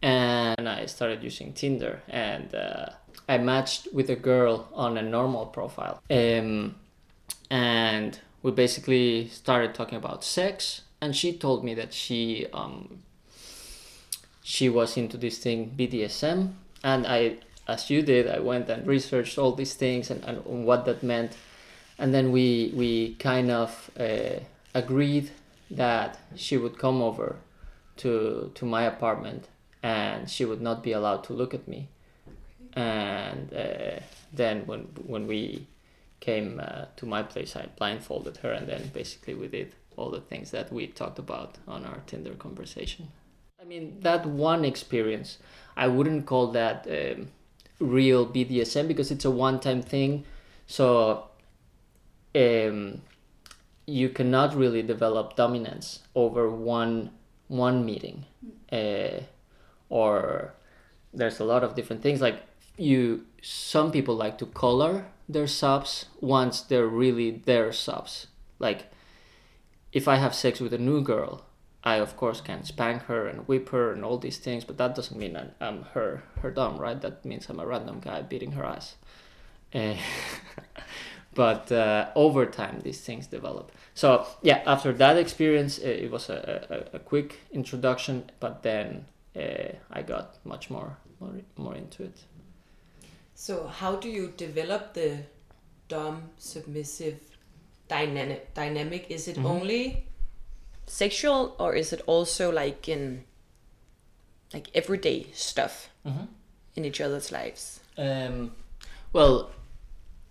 And 0.00 0.68
I 0.68 0.86
started 0.86 1.24
using 1.24 1.54
Tinder 1.54 2.02
and 2.08 2.54
uh, 2.54 2.86
I 3.28 3.38
matched 3.38 3.88
with 3.92 4.08
a 4.10 4.16
girl 4.30 4.68
on 4.72 4.96
a 4.96 5.02
normal 5.02 5.46
profile. 5.46 6.00
Um, 6.08 6.76
and 7.50 8.20
we 8.44 8.52
basically 8.52 9.26
started 9.28 9.74
talking 9.74 9.98
about 9.98 10.22
sex 10.22 10.83
and 11.04 11.14
she 11.14 11.34
told 11.34 11.62
me 11.62 11.74
that 11.74 11.92
she 11.92 12.46
um, 12.54 13.02
she 14.42 14.70
was 14.70 14.96
into 14.96 15.18
this 15.18 15.36
thing 15.38 15.74
BDSM 15.76 16.54
and 16.82 17.06
I 17.06 17.36
as 17.68 17.90
you 17.90 18.00
did 18.00 18.26
I 18.26 18.40
went 18.40 18.70
and 18.70 18.86
researched 18.86 19.36
all 19.36 19.52
these 19.52 19.74
things 19.74 20.10
and, 20.10 20.24
and 20.24 20.64
what 20.64 20.86
that 20.86 21.02
meant. 21.02 21.36
And 21.98 22.12
then 22.14 22.32
we 22.32 22.72
we 22.74 23.16
kind 23.16 23.50
of 23.50 23.90
uh, 24.00 24.40
agreed 24.74 25.30
that 25.70 26.18
she 26.36 26.56
would 26.56 26.78
come 26.78 27.02
over 27.02 27.36
to 27.98 28.50
to 28.54 28.64
my 28.64 28.84
apartment 28.84 29.48
and 29.82 30.30
she 30.30 30.46
would 30.46 30.62
not 30.62 30.82
be 30.82 30.92
allowed 30.92 31.22
to 31.24 31.34
look 31.34 31.52
at 31.52 31.68
me. 31.68 31.88
And 32.74 33.52
uh, 33.52 34.00
then 34.32 34.66
when 34.66 34.80
when 35.06 35.26
we 35.26 35.66
came 36.20 36.60
uh, 36.64 36.86
to 36.96 37.04
my 37.04 37.22
place 37.22 37.54
I 37.56 37.66
blindfolded 37.76 38.38
her 38.38 38.52
and 38.52 38.66
then 38.66 38.90
basically 38.94 39.34
we 39.34 39.48
did 39.48 39.74
all 39.96 40.10
the 40.10 40.20
things 40.20 40.50
that 40.50 40.72
we 40.72 40.86
talked 40.86 41.18
about 41.18 41.58
on 41.66 41.84
our 41.84 42.02
Tinder 42.06 42.34
conversation. 42.34 43.08
I 43.60 43.64
mean 43.64 43.98
that 44.00 44.26
one 44.26 44.64
experience 44.64 45.38
I 45.76 45.88
wouldn't 45.88 46.26
call 46.26 46.48
that 46.48 46.86
um, 46.88 47.28
real 47.80 48.26
BDSM 48.26 48.88
because 48.88 49.10
it's 49.10 49.24
a 49.24 49.30
one-time 49.30 49.82
thing. 49.82 50.24
So 50.66 51.28
um, 52.34 53.02
you 53.86 54.08
cannot 54.08 54.54
really 54.54 54.82
develop 54.82 55.36
dominance 55.36 56.00
over 56.14 56.50
one 56.50 57.10
one 57.48 57.84
meeting 57.84 58.24
uh, 58.72 59.20
or 59.90 60.54
there's 61.12 61.38
a 61.40 61.44
lot 61.44 61.62
of 61.62 61.74
different 61.74 62.02
things. 62.02 62.20
Like 62.20 62.40
you 62.76 63.26
some 63.42 63.92
people 63.92 64.14
like 64.14 64.38
to 64.38 64.46
color 64.46 65.06
their 65.28 65.46
subs 65.46 66.06
once 66.20 66.60
they're 66.60 66.86
really 66.86 67.30
their 67.30 67.72
subs. 67.72 68.28
Like 68.58 68.90
if 69.94 70.06
i 70.08 70.16
have 70.16 70.34
sex 70.34 70.60
with 70.60 70.74
a 70.74 70.78
new 70.78 71.00
girl 71.00 71.46
i 71.82 71.94
of 71.96 72.16
course 72.16 72.40
can 72.42 72.62
spank 72.64 73.02
her 73.04 73.26
and 73.26 73.48
whip 73.48 73.70
her 73.70 73.92
and 73.92 74.04
all 74.04 74.18
these 74.18 74.38
things 74.38 74.64
but 74.64 74.76
that 74.76 74.94
doesn't 74.94 75.18
mean 75.18 75.36
i'm, 75.36 75.50
I'm 75.60 75.82
her 75.94 76.24
her 76.42 76.50
dom 76.50 76.76
right? 76.76 77.00
That 77.00 77.24
means 77.24 77.48
i'm 77.48 77.60
a 77.60 77.66
random 77.66 78.00
guy 78.00 78.20
beating 78.22 78.52
her 78.52 78.64
ass. 78.64 78.96
Uh, 79.74 79.96
but 81.34 81.72
uh, 81.72 82.10
over 82.14 82.46
time 82.46 82.80
these 82.84 83.00
things 83.00 83.26
develop. 83.26 83.72
So 83.94 84.26
yeah 84.42 84.62
after 84.66 84.92
that 84.92 85.16
experience 85.16 85.78
uh, 85.78 85.88
it 86.04 86.10
was 86.10 86.28
a, 86.28 86.86
a, 86.92 86.96
a 86.96 86.98
quick 86.98 87.40
introduction 87.52 88.30
but 88.40 88.62
then 88.62 89.06
uh, 89.36 89.72
i 89.90 90.02
got 90.02 90.38
much 90.44 90.70
more, 90.70 90.96
more 91.20 91.34
more 91.56 91.74
into 91.74 92.04
it. 92.04 92.18
So 93.34 93.66
how 93.66 93.96
do 93.96 94.08
you 94.08 94.32
develop 94.36 94.94
the 94.94 95.18
dom 95.88 96.30
submissive 96.38 97.20
dynamic? 97.94 98.40
Dynamic 98.54 99.02
is 99.10 99.28
it 99.28 99.36
Mhm. 99.36 99.50
only 99.54 99.82
sexual 100.86 101.54
or 101.58 101.74
is 101.74 101.92
it 101.92 102.02
also 102.06 102.50
like 102.52 102.88
in 102.88 103.24
like 104.54 104.68
everyday 104.74 105.26
stuff 105.32 105.74
mm-hmm. 106.06 106.26
in 106.76 106.84
each 106.84 107.00
other's 107.00 107.30
lives? 107.32 107.80
Um, 107.96 108.52
well, 109.12 109.50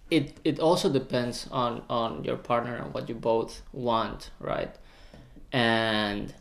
it 0.10 0.26
it 0.44 0.60
also 0.60 0.88
depends 0.90 1.48
on 1.52 1.82
on 1.90 2.24
your 2.24 2.38
partner 2.38 2.76
and 2.76 2.94
what 2.94 3.10
you 3.10 3.16
both 3.16 3.62
want, 3.72 4.32
right? 4.40 4.74
And 5.52 6.34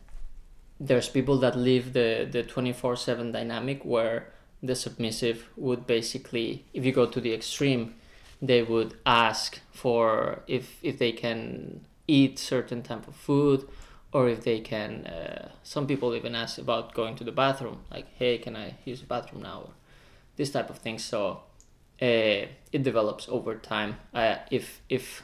there's 0.89 1.09
people 1.09 1.39
that 1.45 1.55
live 1.57 1.93
the 1.93 2.29
the 2.31 2.43
twenty 2.43 2.73
four 2.73 2.97
seven 2.97 3.33
dynamic 3.33 3.85
where 3.85 4.33
the 4.63 4.75
submissive 4.75 5.39
would 5.57 5.87
basically, 5.87 6.65
if 6.73 6.85
you 6.85 6.93
go 6.93 7.07
to 7.07 7.21
the 7.21 7.33
extreme, 7.35 7.95
they 8.43 8.63
would 8.63 8.95
ask 9.07 9.61
for 9.71 10.43
if 10.47 10.79
if 10.83 10.99
they 10.99 11.13
can 11.13 11.81
eat 12.07 12.39
certain 12.39 12.83
type 12.83 13.09
of 13.09 13.15
food 13.15 13.67
or 14.13 14.29
if 14.29 14.43
they 14.45 14.61
can 14.61 15.07
uh, 15.07 15.49
some 15.63 15.87
people 15.87 16.15
even 16.15 16.35
ask 16.35 16.59
about 16.59 16.93
going 16.93 17.15
to 17.17 17.25
the 17.25 17.33
bathroom 17.33 17.79
like 17.91 18.07
hey 18.19 18.37
can 18.37 18.55
i 18.57 18.75
use 18.85 19.01
the 19.01 19.07
bathroom 19.07 19.43
now? 19.43 19.61
or 19.61 19.71
this 20.37 20.51
type 20.51 20.69
of 20.69 20.79
thing 20.79 20.99
so 20.99 21.43
uh, 22.03 22.47
it 22.73 22.83
develops 22.83 23.29
over 23.29 23.55
time. 23.55 23.97
If 24.51 24.81
if 24.89 25.23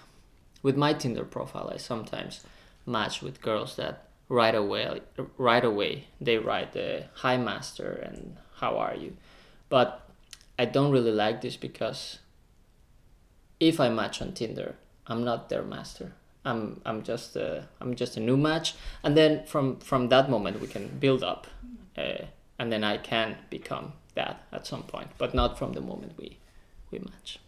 with 0.62 0.76
my 0.76 0.92
tinder 0.92 1.24
profile 1.24 1.70
i 1.74 1.76
sometimes 1.76 2.44
match 2.86 3.20
with 3.22 3.40
girls 3.42 3.76
that 3.76 4.04
right 4.28 4.54
away 4.54 5.00
right 5.36 5.64
away 5.64 6.08
they 6.20 6.36
write 6.36 6.72
the 6.72 7.04
hi 7.14 7.36
master 7.36 7.90
and 7.90 8.36
how 8.60 8.76
are 8.76 8.94
you? 8.94 9.16
But 9.68 10.08
i 10.58 10.64
don't 10.64 10.92
really 10.92 11.12
like 11.12 11.40
this 11.40 11.56
because 11.56 12.18
if 13.60 13.80
i 13.80 13.88
match 13.88 14.20
on 14.22 14.32
tinder 14.32 14.74
i'm 15.06 15.24
not 15.24 15.48
their 15.48 15.62
master 15.62 16.12
i'm 16.44 16.80
i'm 16.86 17.02
just 17.02 17.36
a, 17.36 17.66
i'm 17.80 17.94
just 17.94 18.16
a 18.16 18.20
new 18.20 18.36
match 18.36 18.74
and 19.02 19.16
then 19.16 19.44
from 19.46 19.76
from 19.80 20.08
that 20.08 20.28
moment 20.30 20.60
we 20.60 20.66
can 20.66 20.88
build 21.00 21.22
up 21.22 21.46
uh, 21.96 22.24
and 22.58 22.72
then 22.72 22.84
i 22.84 22.96
can 22.96 23.36
become 23.50 23.92
that 24.14 24.42
at 24.52 24.66
some 24.66 24.82
point 24.82 25.08
but 25.18 25.34
not 25.34 25.58
from 25.58 25.72
the 25.72 25.80
moment 25.80 26.12
we 26.18 26.36
we 26.90 26.98
match 26.98 27.38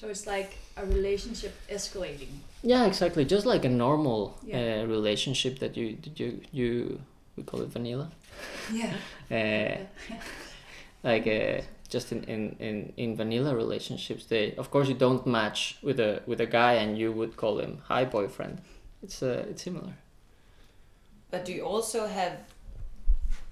So 0.00 0.06
it's 0.08 0.26
like 0.26 0.50
a 0.76 0.84
relationship 0.86 1.52
escalating. 1.76 2.32
yeah 2.62 2.86
exactly 2.86 3.24
just 3.24 3.46
like 3.46 3.66
a 3.66 3.72
normal 3.86 4.20
Yeah. 4.42 4.58
uh, 4.60 4.86
relationship 4.96 5.58
that 5.58 5.76
you 5.76 5.96
you 6.16 6.40
you 6.52 7.00
we 7.36 7.42
call 7.44 7.62
it 7.62 7.72
vanilla 7.72 8.06
Yeah. 8.72 8.94
uh, 9.38 9.76
like 11.02 11.26
uh, 11.26 11.62
just 11.88 12.12
in, 12.12 12.22
in, 12.24 12.56
in, 12.58 12.92
in 12.96 13.16
vanilla 13.16 13.54
relationships 13.56 14.26
they 14.26 14.54
of 14.56 14.70
course 14.70 14.88
you 14.88 14.94
don't 14.94 15.26
match 15.26 15.78
with 15.82 15.98
a 16.00 16.20
with 16.26 16.40
a 16.40 16.46
guy 16.46 16.74
and 16.74 16.98
you 16.98 17.12
would 17.12 17.36
call 17.36 17.58
him 17.58 17.78
hi 17.88 18.04
boyfriend 18.04 18.60
it's 19.02 19.22
uh, 19.22 19.46
it's 19.50 19.62
similar 19.62 19.92
But 21.30 21.44
do 21.44 21.52
you 21.52 21.62
also 21.62 22.06
have 22.06 22.32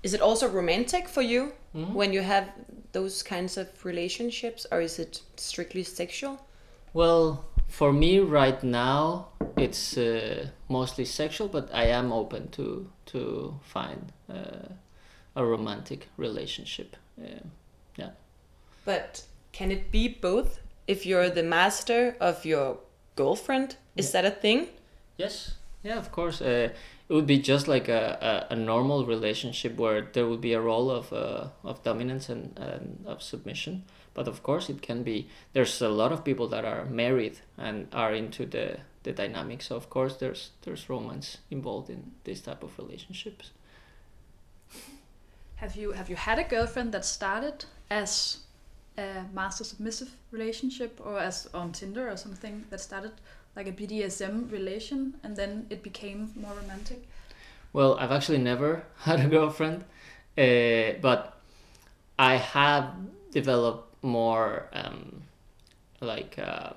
is 0.03 0.14
it 0.14 0.20
also 0.20 0.49
romantic 0.49 1.09
for 1.09 1.22
you 1.22 1.53
Mhm. 1.74 1.93
when 1.95 2.12
you 2.12 2.22
have 2.22 2.49
those 2.93 3.22
kinds 3.22 3.57
of 3.59 3.66
relationships 3.84 4.66
or 4.70 4.80
is 4.80 4.99
it 4.99 5.22
strictly 5.37 5.82
sexual? 5.84 6.39
Well, 6.95 7.45
for 7.68 7.93
me 7.93 8.20
right 8.20 8.62
now, 8.62 9.26
it's 9.57 9.97
uh, 9.99 10.49
mostly 10.68 11.05
sexual, 11.05 11.49
but 11.49 11.68
I 11.74 11.87
am 11.99 12.12
open 12.12 12.49
to 12.53 12.87
to 13.12 13.61
find 13.62 14.12
uh, 14.30 14.68
a 15.34 15.45
romantic 15.45 16.09
relationship. 16.18 16.97
Yeah. 17.18 17.41
But 18.87 19.24
can 19.53 19.70
it 19.70 19.91
be 19.93 20.09
both? 20.09 20.61
If 20.87 21.05
you're 21.05 21.28
the 21.28 21.43
master 21.43 22.16
of 22.20 22.47
your 22.47 22.78
girlfriend, 23.16 23.76
is 23.97 24.12
that 24.12 24.24
a 24.24 24.30
thing? 24.30 24.68
Yes. 25.18 25.57
Yeah, 25.82 25.99
of 25.99 26.11
course. 26.12 26.41
Uh, 26.41 26.70
it 27.09 27.12
would 27.12 27.26
be 27.26 27.39
just 27.39 27.68
like 27.68 27.89
a, 27.89 28.47
a, 28.51 28.55
a 28.55 28.57
normal 28.57 29.05
relationship 29.05 29.76
where 29.76 30.03
there 30.12 30.26
would 30.26 30.41
be 30.41 30.53
a 30.53 30.61
role 30.61 30.91
of 30.91 31.12
uh, 31.12 31.49
of 31.62 31.82
dominance 31.82 32.28
and, 32.28 32.59
and 32.59 33.05
of 33.07 33.22
submission. 33.22 33.84
But 34.14 34.28
of 34.28 34.43
course, 34.43 34.70
it 34.70 34.82
can 34.82 35.03
be. 35.03 35.28
There's 35.53 35.82
a 35.82 35.89
lot 35.89 36.12
of 36.12 36.24
people 36.24 36.49
that 36.49 36.64
are 36.64 36.84
married 36.87 37.39
and 37.59 37.89
are 37.93 38.14
into 38.14 38.47
the 38.47 38.78
the 39.03 39.12
dynamics. 39.12 39.66
So 39.66 39.76
of 39.76 39.91
course, 39.91 40.16
there's 40.16 40.51
there's 40.62 40.89
romance 40.89 41.39
involved 41.51 41.91
in 41.91 42.12
this 42.24 42.41
type 42.41 42.62
of 42.62 42.78
relationships. 42.78 43.51
Have 45.57 45.76
you 45.76 45.93
have 45.93 46.11
you 46.11 46.16
had 46.16 46.39
a 46.39 46.45
girlfriend 46.45 46.93
that 46.93 47.05
started 47.05 47.64
as 47.91 48.45
a 48.99 49.24
master 49.32 49.64
submissive 49.64 50.11
relationship 50.30 51.01
or 51.05 51.18
as 51.18 51.49
on 51.53 51.72
Tinder 51.72 52.11
or 52.11 52.16
something 52.16 52.64
that 52.70 52.80
started 52.80 53.12
like 53.55 53.66
a 53.66 53.72
BDSM 53.72 54.51
relation 54.51 55.14
and 55.22 55.36
then 55.36 55.66
it 55.70 55.82
became 55.82 56.32
more 56.36 56.55
romantic? 56.55 57.07
Well, 57.72 57.99
I've 57.99 58.12
actually 58.12 58.38
never 58.38 58.84
had 58.99 59.20
a 59.20 59.28
girlfriend, 59.28 59.84
uh, 60.38 60.99
but 61.01 61.38
I 62.18 62.36
have 62.36 62.94
developed 63.30 64.03
more 64.03 64.68
um, 64.72 65.22
like 66.01 66.38
uh, 66.38 66.70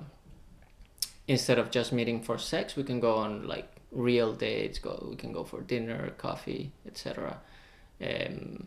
instead 1.28 1.58
of 1.58 1.70
just 1.70 1.92
meeting 1.92 2.20
for 2.22 2.38
sex, 2.38 2.76
we 2.76 2.82
can 2.82 3.00
go 3.00 3.16
on 3.16 3.46
like 3.46 3.68
real 3.92 4.32
dates. 4.32 4.78
Go, 4.78 5.06
we 5.08 5.16
can 5.16 5.32
go 5.32 5.44
for 5.44 5.60
dinner, 5.60 6.10
coffee, 6.18 6.72
etc. 6.86 7.38
Um, 8.02 8.66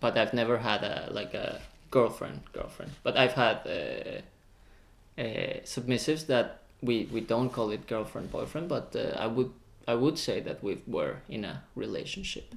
but 0.00 0.16
I've 0.16 0.34
never 0.34 0.58
had 0.58 0.82
a 0.82 1.08
like 1.12 1.34
a 1.34 1.60
girlfriend, 1.90 2.40
girlfriend. 2.52 2.92
But 3.02 3.16
I've 3.16 3.32
had 3.32 3.58
uh, 3.66 5.20
uh, 5.20 5.60
submissives 5.64 6.26
that 6.26 6.60
we 6.82 7.08
we 7.12 7.20
don't 7.20 7.50
call 7.50 7.70
it 7.70 7.86
girlfriend 7.86 8.30
boyfriend, 8.30 8.68
but 8.68 8.94
uh, 8.96 9.16
I 9.18 9.26
would 9.26 9.52
I 9.86 9.94
would 9.94 10.18
say 10.18 10.40
that 10.40 10.62
we 10.62 10.78
were 10.86 11.16
in 11.28 11.44
a 11.44 11.62
relationship 11.74 12.54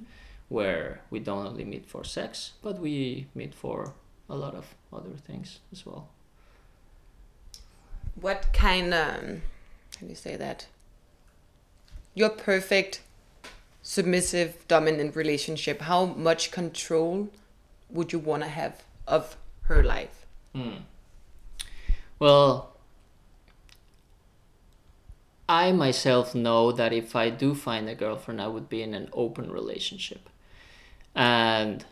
where 0.48 1.00
we 1.10 1.18
don't 1.18 1.46
only 1.46 1.64
meet 1.64 1.86
for 1.86 2.04
sex, 2.04 2.52
but 2.62 2.78
we 2.78 3.26
meet 3.34 3.54
for 3.54 3.94
a 4.28 4.36
lot 4.36 4.54
of 4.54 4.74
other 4.92 5.16
things 5.26 5.58
as 5.72 5.84
well. 5.84 6.08
What 8.20 8.52
kind 8.52 8.94
um 8.94 9.42
how 9.96 10.00
do 10.00 10.06
you 10.06 10.14
say 10.14 10.36
that? 10.36 10.66
Your 12.14 12.30
perfect 12.30 13.02
submissive 13.82 14.66
dominant 14.68 15.14
relationship, 15.16 15.82
how 15.82 16.06
much 16.06 16.50
control 16.50 17.28
would 17.90 18.12
you 18.12 18.18
want 18.18 18.42
to 18.42 18.48
have 18.48 18.82
of 19.06 19.36
her 19.62 19.82
life? 19.82 20.26
Hmm. 20.54 20.84
Well, 22.18 22.74
I 25.48 25.72
myself 25.72 26.34
know 26.34 26.72
that 26.72 26.92
if 26.92 27.14
I 27.14 27.30
do 27.30 27.54
find 27.54 27.88
a 27.88 27.94
girlfriend, 27.94 28.40
I 28.40 28.46
would 28.46 28.68
be 28.68 28.82
in 28.82 28.94
an 28.94 29.08
open 29.12 29.50
relationship. 29.50 30.28
And 31.14 31.84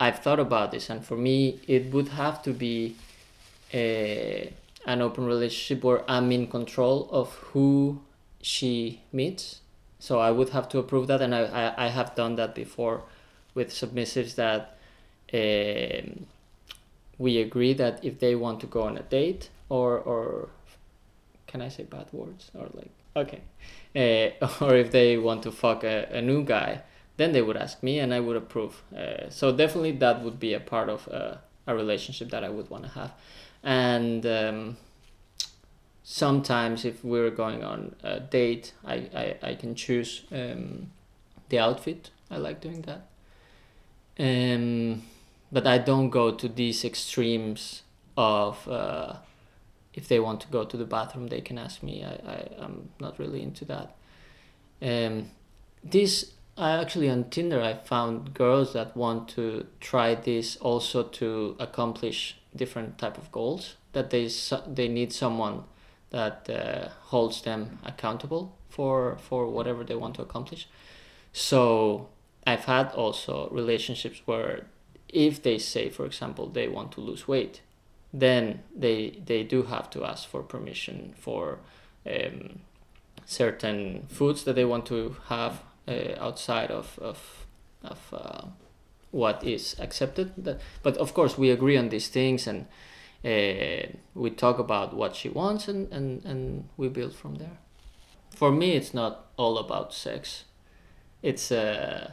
I've 0.00 0.18
thought 0.18 0.40
about 0.40 0.72
this, 0.72 0.90
and 0.90 1.04
for 1.04 1.16
me, 1.16 1.60
it 1.66 1.92
would 1.92 2.08
have 2.08 2.42
to 2.42 2.52
be 2.52 2.96
a, 3.72 4.52
an 4.86 5.00
open 5.00 5.24
relationship 5.24 5.84
where 5.84 6.02
I'm 6.10 6.30
in 6.32 6.48
control 6.48 7.08
of 7.10 7.32
who 7.52 8.00
she 8.42 9.00
meets. 9.12 9.60
So 9.98 10.18
I 10.20 10.30
would 10.30 10.50
have 10.50 10.68
to 10.70 10.78
approve 10.78 11.06
that, 11.06 11.22
and 11.22 11.34
I, 11.34 11.44
I, 11.44 11.86
I 11.86 11.88
have 11.88 12.14
done 12.14 12.36
that 12.36 12.54
before 12.54 13.02
with 13.54 13.70
submissives 13.70 14.34
that 14.34 14.76
um, 15.32 16.26
we 17.18 17.38
agree 17.38 17.72
that 17.74 18.04
if 18.04 18.18
they 18.18 18.34
want 18.34 18.60
to 18.60 18.66
go 18.66 18.82
on 18.82 18.96
a 18.96 19.02
date 19.02 19.50
or 19.68 19.98
or 19.98 20.48
can 21.46 21.62
I 21.62 21.68
say 21.68 21.84
bad 21.84 22.06
words? 22.12 22.50
Or 22.54 22.68
like 22.74 22.90
okay. 23.14 23.40
Uh, 23.94 24.46
or 24.64 24.76
if 24.76 24.90
they 24.90 25.16
want 25.16 25.42
to 25.44 25.52
fuck 25.52 25.84
a, 25.84 26.06
a 26.10 26.20
new 26.20 26.44
guy 26.44 26.82
then 27.16 27.32
they 27.32 27.42
would 27.42 27.56
ask 27.56 27.82
me 27.82 27.98
and 27.98 28.12
I 28.12 28.20
would 28.20 28.36
approve. 28.36 28.82
Uh, 28.94 29.30
so 29.30 29.50
definitely 29.50 29.92
that 29.92 30.22
would 30.22 30.38
be 30.38 30.54
a 30.54 30.60
part 30.60 30.88
of 30.88 31.08
uh, 31.08 31.36
a 31.66 31.74
relationship 31.74 32.30
that 32.30 32.44
I 32.44 32.48
would 32.48 32.68
want 32.70 32.84
to 32.84 32.90
have. 32.90 33.12
And 33.62 34.26
um, 34.26 34.76
sometimes 36.02 36.84
if 36.84 37.02
we're 37.04 37.30
going 37.30 37.64
on 37.64 37.96
a 38.02 38.20
date 38.20 38.72
I, 38.84 38.94
I, 39.14 39.36
I 39.42 39.54
can 39.54 39.74
choose 39.74 40.24
um, 40.30 40.90
the 41.48 41.58
outfit. 41.58 42.10
I 42.30 42.36
like 42.36 42.60
doing 42.60 42.82
that. 42.82 43.06
Um, 44.18 45.02
but 45.56 45.66
I 45.66 45.78
don't 45.78 46.10
go 46.10 46.32
to 46.32 46.48
these 46.48 46.84
extremes 46.84 47.80
of 48.14 48.68
uh, 48.68 49.14
if 49.94 50.06
they 50.06 50.20
want 50.20 50.42
to 50.42 50.48
go 50.48 50.64
to 50.66 50.76
the 50.76 50.84
bathroom, 50.84 51.28
they 51.28 51.40
can 51.40 51.56
ask 51.56 51.82
me. 51.82 52.04
I, 52.04 52.12
I 52.30 52.48
I'm 52.62 52.90
not 53.00 53.18
really 53.18 53.42
into 53.42 53.64
that. 53.64 53.96
Um, 54.82 55.30
this 55.82 56.34
I 56.58 56.72
actually 56.72 57.08
on 57.08 57.30
Tinder 57.30 57.62
I 57.62 57.72
found 57.72 58.34
girls 58.34 58.74
that 58.74 58.94
want 58.94 59.30
to 59.30 59.66
try 59.80 60.14
this 60.14 60.58
also 60.58 61.02
to 61.20 61.56
accomplish 61.58 62.36
different 62.54 62.98
type 62.98 63.16
of 63.16 63.32
goals 63.32 63.76
that 63.94 64.10
they 64.10 64.28
they 64.66 64.88
need 64.88 65.10
someone 65.10 65.64
that 66.10 66.50
uh, 66.50 66.90
holds 67.12 67.40
them 67.40 67.78
accountable 67.82 68.54
for 68.68 69.16
for 69.16 69.48
whatever 69.48 69.84
they 69.84 69.96
want 69.96 70.16
to 70.16 70.22
accomplish. 70.22 70.68
So 71.32 72.10
I've 72.46 72.66
had 72.66 72.92
also 72.92 73.48
relationships 73.50 74.20
where 74.26 74.66
if 75.16 75.42
they 75.42 75.58
say 75.58 75.88
for 75.88 76.04
example 76.04 76.46
they 76.48 76.68
want 76.68 76.92
to 76.92 77.00
lose 77.00 77.26
weight 77.26 77.62
then 78.12 78.60
they 78.74 79.18
they 79.24 79.42
do 79.42 79.62
have 79.64 79.88
to 79.90 80.04
ask 80.04 80.28
for 80.28 80.42
permission 80.42 81.14
for 81.18 81.58
um, 82.06 82.60
certain 83.24 84.06
foods 84.08 84.44
that 84.44 84.54
they 84.54 84.64
want 84.64 84.86
to 84.86 85.16
have 85.28 85.62
uh, 85.88 86.14
outside 86.18 86.70
of 86.70 86.98
of, 87.00 87.46
of 87.82 88.00
uh, 88.12 88.46
what 89.10 89.42
is 89.44 89.76
accepted. 89.78 90.58
But 90.82 90.96
of 90.98 91.14
course 91.14 91.38
we 91.38 91.50
agree 91.50 91.76
on 91.76 91.88
these 91.88 92.08
things 92.08 92.46
and 92.46 92.66
uh, 93.24 93.88
we 94.14 94.30
talk 94.30 94.58
about 94.58 94.94
what 94.94 95.16
she 95.16 95.28
wants 95.28 95.68
and, 95.68 95.90
and, 95.92 96.24
and 96.24 96.68
we 96.76 96.88
build 96.88 97.14
from 97.14 97.36
there. 97.36 97.58
For 98.36 98.52
me 98.52 98.72
it's 98.72 98.92
not 98.92 99.26
all 99.36 99.58
about 99.58 99.94
sex. 99.94 100.44
It's 101.22 101.50
uh, 101.50 102.12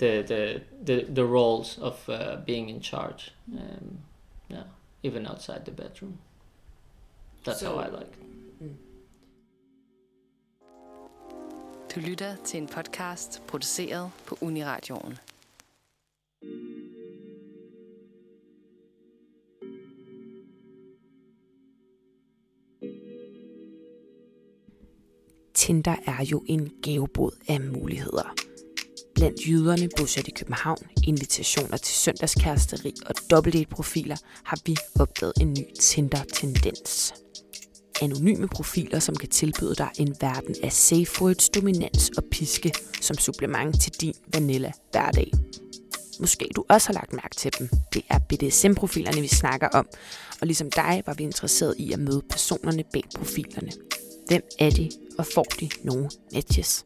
the 0.00 0.22
the 0.22 0.60
the, 0.86 1.14
the 1.14 1.22
roles 1.24 1.78
of 1.78 2.08
uh, 2.08 2.14
being 2.46 2.68
in 2.70 2.80
charge. 2.80 3.32
Um, 3.52 3.98
yeah, 4.50 4.64
even 5.02 5.26
outside 5.26 5.60
the 5.64 5.70
bedroom. 5.82 6.18
That's 7.44 7.60
So- 7.60 7.66
how 7.76 7.84
I 7.86 7.90
like. 7.98 8.16
Du 11.94 12.00
lytter 12.00 12.36
til 12.44 12.58
en 12.60 12.66
podcast 12.66 13.42
produceret 13.46 14.10
på 14.26 14.36
Uniradioen. 14.40 15.18
Tinder 25.54 25.96
er 26.06 26.24
jo 26.24 26.42
en 26.46 26.72
gavebod 26.82 27.30
af 27.48 27.60
muligheder. 27.60 28.34
Blandt 29.20 29.48
jøderne 29.48 29.88
bosat 29.96 30.28
i 30.28 30.30
København, 30.30 30.78
invitationer 31.06 31.76
til 31.76 31.94
søndagskæresteri 31.94 32.94
og 33.06 33.14
dobbeltdate-profiler 33.30 34.16
har 34.44 34.58
vi 34.66 34.76
opdaget 35.00 35.32
en 35.40 35.50
ny 35.50 35.64
Tinder-tendens. 35.80 37.14
Anonyme 38.02 38.48
profiler, 38.48 38.98
som 38.98 39.16
kan 39.16 39.28
tilbyde 39.28 39.74
dig 39.74 39.90
en 39.98 40.16
verden 40.20 40.54
af 40.62 40.72
safe 40.72 41.22
words, 41.22 41.48
dominans 41.48 42.10
og 42.10 42.24
piske 42.30 42.72
som 43.00 43.18
supplement 43.18 43.80
til 43.80 43.92
din 44.00 44.14
vanilla 44.34 44.72
hverdag. 44.90 45.32
Måske 46.20 46.48
du 46.56 46.64
også 46.68 46.88
har 46.88 46.94
lagt 46.94 47.12
mærke 47.12 47.36
til 47.36 47.52
dem. 47.58 47.68
Det 47.94 48.02
er 48.10 48.18
BDSM-profilerne, 48.18 49.20
vi 49.20 49.28
snakker 49.28 49.68
om. 49.68 49.86
Og 50.40 50.46
ligesom 50.46 50.70
dig 50.70 51.02
var 51.06 51.14
vi 51.14 51.24
interesseret 51.24 51.74
i 51.78 51.92
at 51.92 51.98
møde 51.98 52.22
personerne 52.30 52.84
bag 52.92 53.04
profilerne. 53.16 53.70
Hvem 54.28 54.42
er 54.58 54.70
de, 54.70 54.90
og 55.18 55.26
får 55.26 55.46
de 55.60 55.70
nogle 55.84 56.10
matches? 56.32 56.84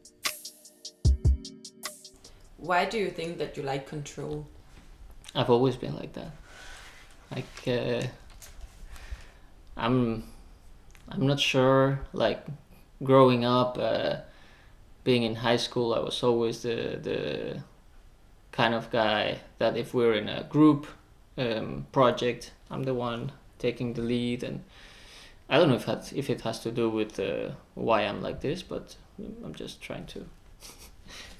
Why 2.65 2.85
do 2.85 2.97
you 2.97 3.11
think 3.11 3.37
that 3.37 3.57
you 3.57 3.63
like 3.63 3.87
control? 3.87 4.47
I've 5.35 5.51
always 5.51 5.75
been 5.75 5.95
like 5.95 6.13
that. 6.13 6.31
Like 7.31 7.67
uh, 7.67 8.07
I'm, 9.77 10.23
I'm 11.09 11.27
not 11.27 11.39
sure. 11.39 11.99
Like 12.11 12.43
growing 13.03 13.45
up, 13.45 13.77
uh, 13.77 14.17
being 15.03 15.23
in 15.23 15.35
high 15.35 15.57
school, 15.57 15.93
I 15.93 15.99
was 15.99 16.23
always 16.23 16.63
the 16.63 16.99
the 17.01 17.63
kind 18.51 18.73
of 18.73 18.89
guy 18.89 19.39
that 19.59 19.77
if 19.77 19.93
we're 19.93 20.15
in 20.15 20.27
a 20.27 20.43
group 20.43 20.87
um, 21.37 21.85
project, 21.91 22.51
I'm 22.71 22.83
the 22.83 22.93
one 22.93 23.31
taking 23.59 23.93
the 23.93 24.01
lead, 24.01 24.43
and 24.43 24.63
I 25.49 25.59
don't 25.59 25.69
know 25.69 25.75
if 25.75 25.85
that 25.85 26.11
if 26.13 26.29
it 26.29 26.41
has 26.41 26.59
to 26.61 26.71
do 26.71 26.89
with 26.89 27.19
uh, 27.19 27.51
why 27.75 28.01
I'm 28.01 28.23
like 28.23 28.41
this, 28.41 28.63
but 28.63 28.95
I'm 29.43 29.53
just 29.53 29.81
trying 29.81 30.07
to 30.07 30.25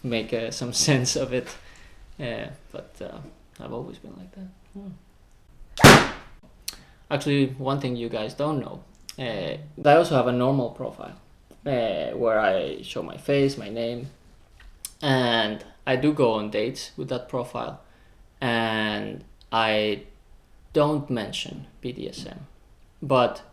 make 0.05 0.33
uh, 0.33 0.51
some 0.51 0.73
sense 0.87 1.15
of 1.15 1.33
it. 1.33 1.47
Uh, 2.19 2.47
but 2.71 2.95
uh, 3.01 3.17
I've 3.59 3.73
always 3.73 3.97
been 3.97 4.15
like 4.15 4.31
that. 4.31 4.47
Hmm. 4.73 6.11
Actually, 7.11 7.47
one 7.57 7.79
thing 7.79 7.95
you 7.95 8.09
guys 8.09 8.33
don't 8.33 8.59
know, 8.59 8.83
uh, 9.19 9.57
I 9.87 9.95
also 9.95 10.15
have 10.15 10.27
a 10.27 10.31
normal 10.31 10.71
profile 10.71 11.15
uh, 11.65 12.11
where 12.11 12.39
I 12.39 12.81
show 12.81 13.03
my 13.03 13.17
face, 13.17 13.57
my 13.57 13.69
name, 13.69 14.07
and 15.01 15.63
I 15.85 15.95
do 15.97 16.13
go 16.13 16.33
on 16.33 16.49
dates 16.49 16.91
with 16.97 17.09
that 17.09 17.29
profile, 17.29 17.81
and 18.41 19.23
I 19.51 20.03
don't 20.73 21.09
mention 21.09 21.67
BDSM, 21.83 22.39
but 23.01 23.43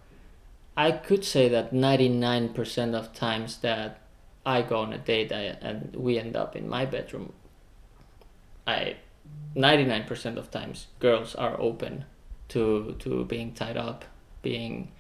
I 0.77 0.93
could 0.93 1.25
say 1.25 1.49
that 1.49 1.73
99% 1.73 2.95
of 2.95 3.13
times 3.13 3.59
that 3.59 4.01
I 4.45 4.63
go 4.63 4.79
on 4.79 4.93
a 4.93 4.99
date 4.99 5.33
I, 5.33 5.57
and 5.61 5.95
we 5.97 6.19
end 6.19 6.37
up 6.37 6.57
in 6.57 6.69
my 6.69 6.85
bedroom, 6.85 7.33
I 8.67 8.97
99% 9.57 10.37
of 10.37 10.51
times 10.51 10.87
girls 10.99 11.35
are 11.35 11.61
open 11.61 12.05
to 12.49 12.97
to 12.99 13.25
being 13.25 13.53
tied 13.53 13.77
up, 13.77 14.05
being 14.43 14.91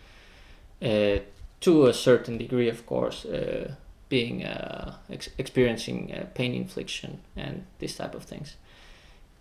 uh, 0.81 1.19
to 1.61 1.87
a 1.87 1.95
certain 1.95 2.39
degree, 2.39 2.69
of 2.69 2.87
course, 2.87 3.25
uh, 3.25 3.75
being 4.09 4.45
uh, 4.45 4.97
ex- 5.11 5.31
experiencing 5.39 6.13
uh, 6.13 6.27
pain 6.35 6.55
infliction 6.55 7.21
and 7.37 7.65
this 7.79 7.97
type 7.97 8.15
of 8.15 8.25
things. 8.25 8.57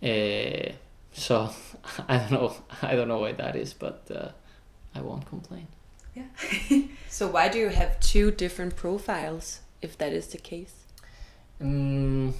Uh, 0.02 0.72
so 1.12 1.50
I 2.08 2.18
don't 2.18 2.32
know. 2.32 2.54
I 2.82 2.96
don't 2.96 3.08
know 3.08 3.18
why 3.18 3.32
that 3.32 3.56
is, 3.56 3.74
but 3.74 4.10
uh, 4.14 4.28
I 4.94 5.00
won't 5.00 5.26
complain. 5.26 5.66
Yeah. 6.14 6.26
so 7.08 7.28
why 7.28 7.48
do 7.48 7.58
you 7.58 7.68
have 7.68 7.98
two 8.00 8.30
different 8.30 8.76
profiles 8.76 9.60
if 9.82 9.98
that 9.98 10.12
is 10.12 10.28
the 10.28 10.38
case? 10.38 10.74
Mm, 11.60 12.32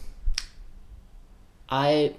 I 1.69 2.15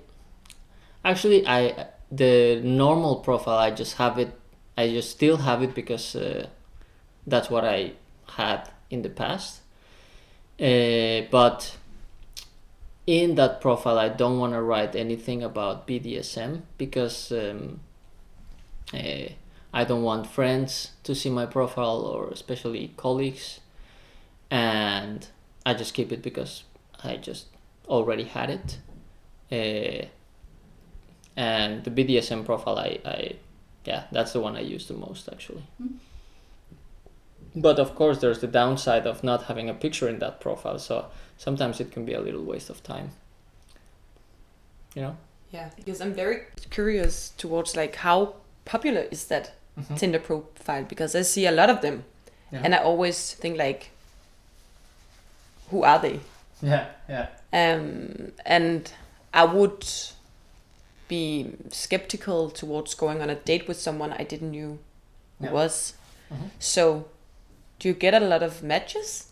actually 1.04 1.48
I 1.48 1.88
the 2.12 2.62
normal 2.64 3.18
profile 3.18 3.58
I 3.58 3.72
just 3.72 3.98
have 3.98 4.20
it. 4.20 4.32
I 4.78 4.90
just 4.90 5.12
still 5.12 5.38
have 5.38 5.62
it 5.64 5.74
because 5.74 6.16
uh, 6.16 6.48
that's 7.26 7.50
what 7.50 7.66
I 7.66 7.94
had 8.28 8.70
in 8.90 9.02
the 9.02 9.10
past. 9.10 9.62
Uh, 10.60 11.28
but 11.32 11.78
in 13.06 13.36
that 13.36 13.60
profile, 13.60 14.00
I 14.00 14.10
don't 14.10 14.40
want 14.40 14.54
to 14.54 14.62
write 14.62 14.96
anything 14.96 15.44
about 15.44 15.88
BDSM 15.88 16.62
because 16.78 17.32
um, 17.32 17.82
uh, 18.94 19.30
I 19.74 19.84
don't 19.84 20.04
want 20.04 20.28
friends 20.28 20.92
to 21.04 21.14
see 21.16 21.30
my 21.30 21.46
profile 21.46 22.02
or 22.02 22.30
especially 22.30 22.94
colleagues, 22.96 23.60
and 24.54 25.28
I 25.66 25.74
just 25.74 25.94
keep 25.96 26.12
it 26.12 26.22
because 26.22 26.64
I 27.04 27.18
just 27.18 27.48
already 27.88 28.26
had 28.26 28.50
it. 28.52 28.78
Uh, 29.52 30.06
and 31.36 31.84
the 31.84 31.90
BDSM 31.92 32.46
profile, 32.46 32.78
I, 32.78 33.00
I, 33.04 33.36
yeah, 33.86 34.04
that's 34.12 34.34
the 34.34 34.40
one 34.40 34.56
I 34.56 34.62
use 34.62 34.88
the 34.88 34.94
most 34.94 35.28
actually. 35.32 35.64
But 37.56 37.80
of 37.80 37.96
course, 37.96 38.20
there's 38.20 38.40
the 38.40 38.48
downside 38.48 39.08
of 39.08 39.24
not 39.24 39.44
having 39.44 39.70
a 39.70 39.74
picture 39.74 40.08
in 40.08 40.20
that 40.20 40.40
profile, 40.40 40.78
so 40.80 41.06
sometimes 41.38 41.80
it 41.80 41.92
can 41.92 42.06
be 42.06 42.14
a 42.14 42.22
little 42.22 42.44
waste 42.44 42.70
of 42.70 42.84
time. 42.84 43.10
You 44.96 45.02
know? 45.02 45.18
Yeah, 45.52 45.70
because 45.76 46.00
I'm 46.02 46.14
very 46.14 46.42
curious 46.70 47.32
towards 47.38 47.76
like 47.76 47.96
how 47.96 48.36
popular 48.66 49.02
is 49.12 49.26
that 49.26 49.54
Tinder 49.96 50.20
profile 50.20 50.84
because 50.84 51.16
I 51.16 51.24
see 51.24 51.48
a 51.48 51.52
lot 51.52 51.70
of 51.72 51.82
them, 51.82 52.04
Yeah. 52.52 52.62
and 52.64 52.76
I 52.76 52.78
always 52.78 53.34
think 53.34 53.58
like, 53.58 53.90
who 55.74 55.84
are 55.84 56.00
they? 56.00 56.20
Yeah, 56.62 56.86
yeah. 57.10 57.28
Um, 57.52 58.32
and 58.46 58.92
I 59.34 59.44
would 59.46 59.84
be 61.08 61.52
skeptical 61.72 62.50
towards 62.52 62.94
going 62.96 63.22
on 63.22 63.30
a 63.30 63.36
date 63.36 63.68
with 63.68 63.80
someone 63.80 64.14
I 64.14 64.24
didn't 64.24 64.52
knew 64.52 64.78
who 65.40 65.46
Yeah. 65.46 65.52
was. 65.52 65.94
Mhm. 66.32 66.50
So, 66.60 67.06
do 67.80 67.88
you 67.90 67.96
get 67.96 68.14
a 68.14 68.20
lot 68.20 68.44
of 68.44 68.62
matches? 68.64 69.26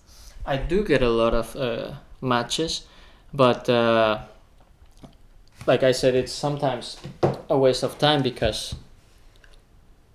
I 0.46 0.58
do 0.58 0.84
get 0.84 1.02
a 1.02 1.10
lot 1.10 1.34
of 1.34 1.56
uh, 1.56 1.92
matches, 2.22 2.82
but 3.34 3.70
uh, 3.70 4.18
like 5.68 5.84
I 5.84 5.94
said, 5.94 6.16
it's 6.16 6.34
sometimes 6.34 6.98
a 7.50 7.58
waste 7.58 7.84
of 7.84 7.98
time 8.00 8.22
because, 8.24 8.76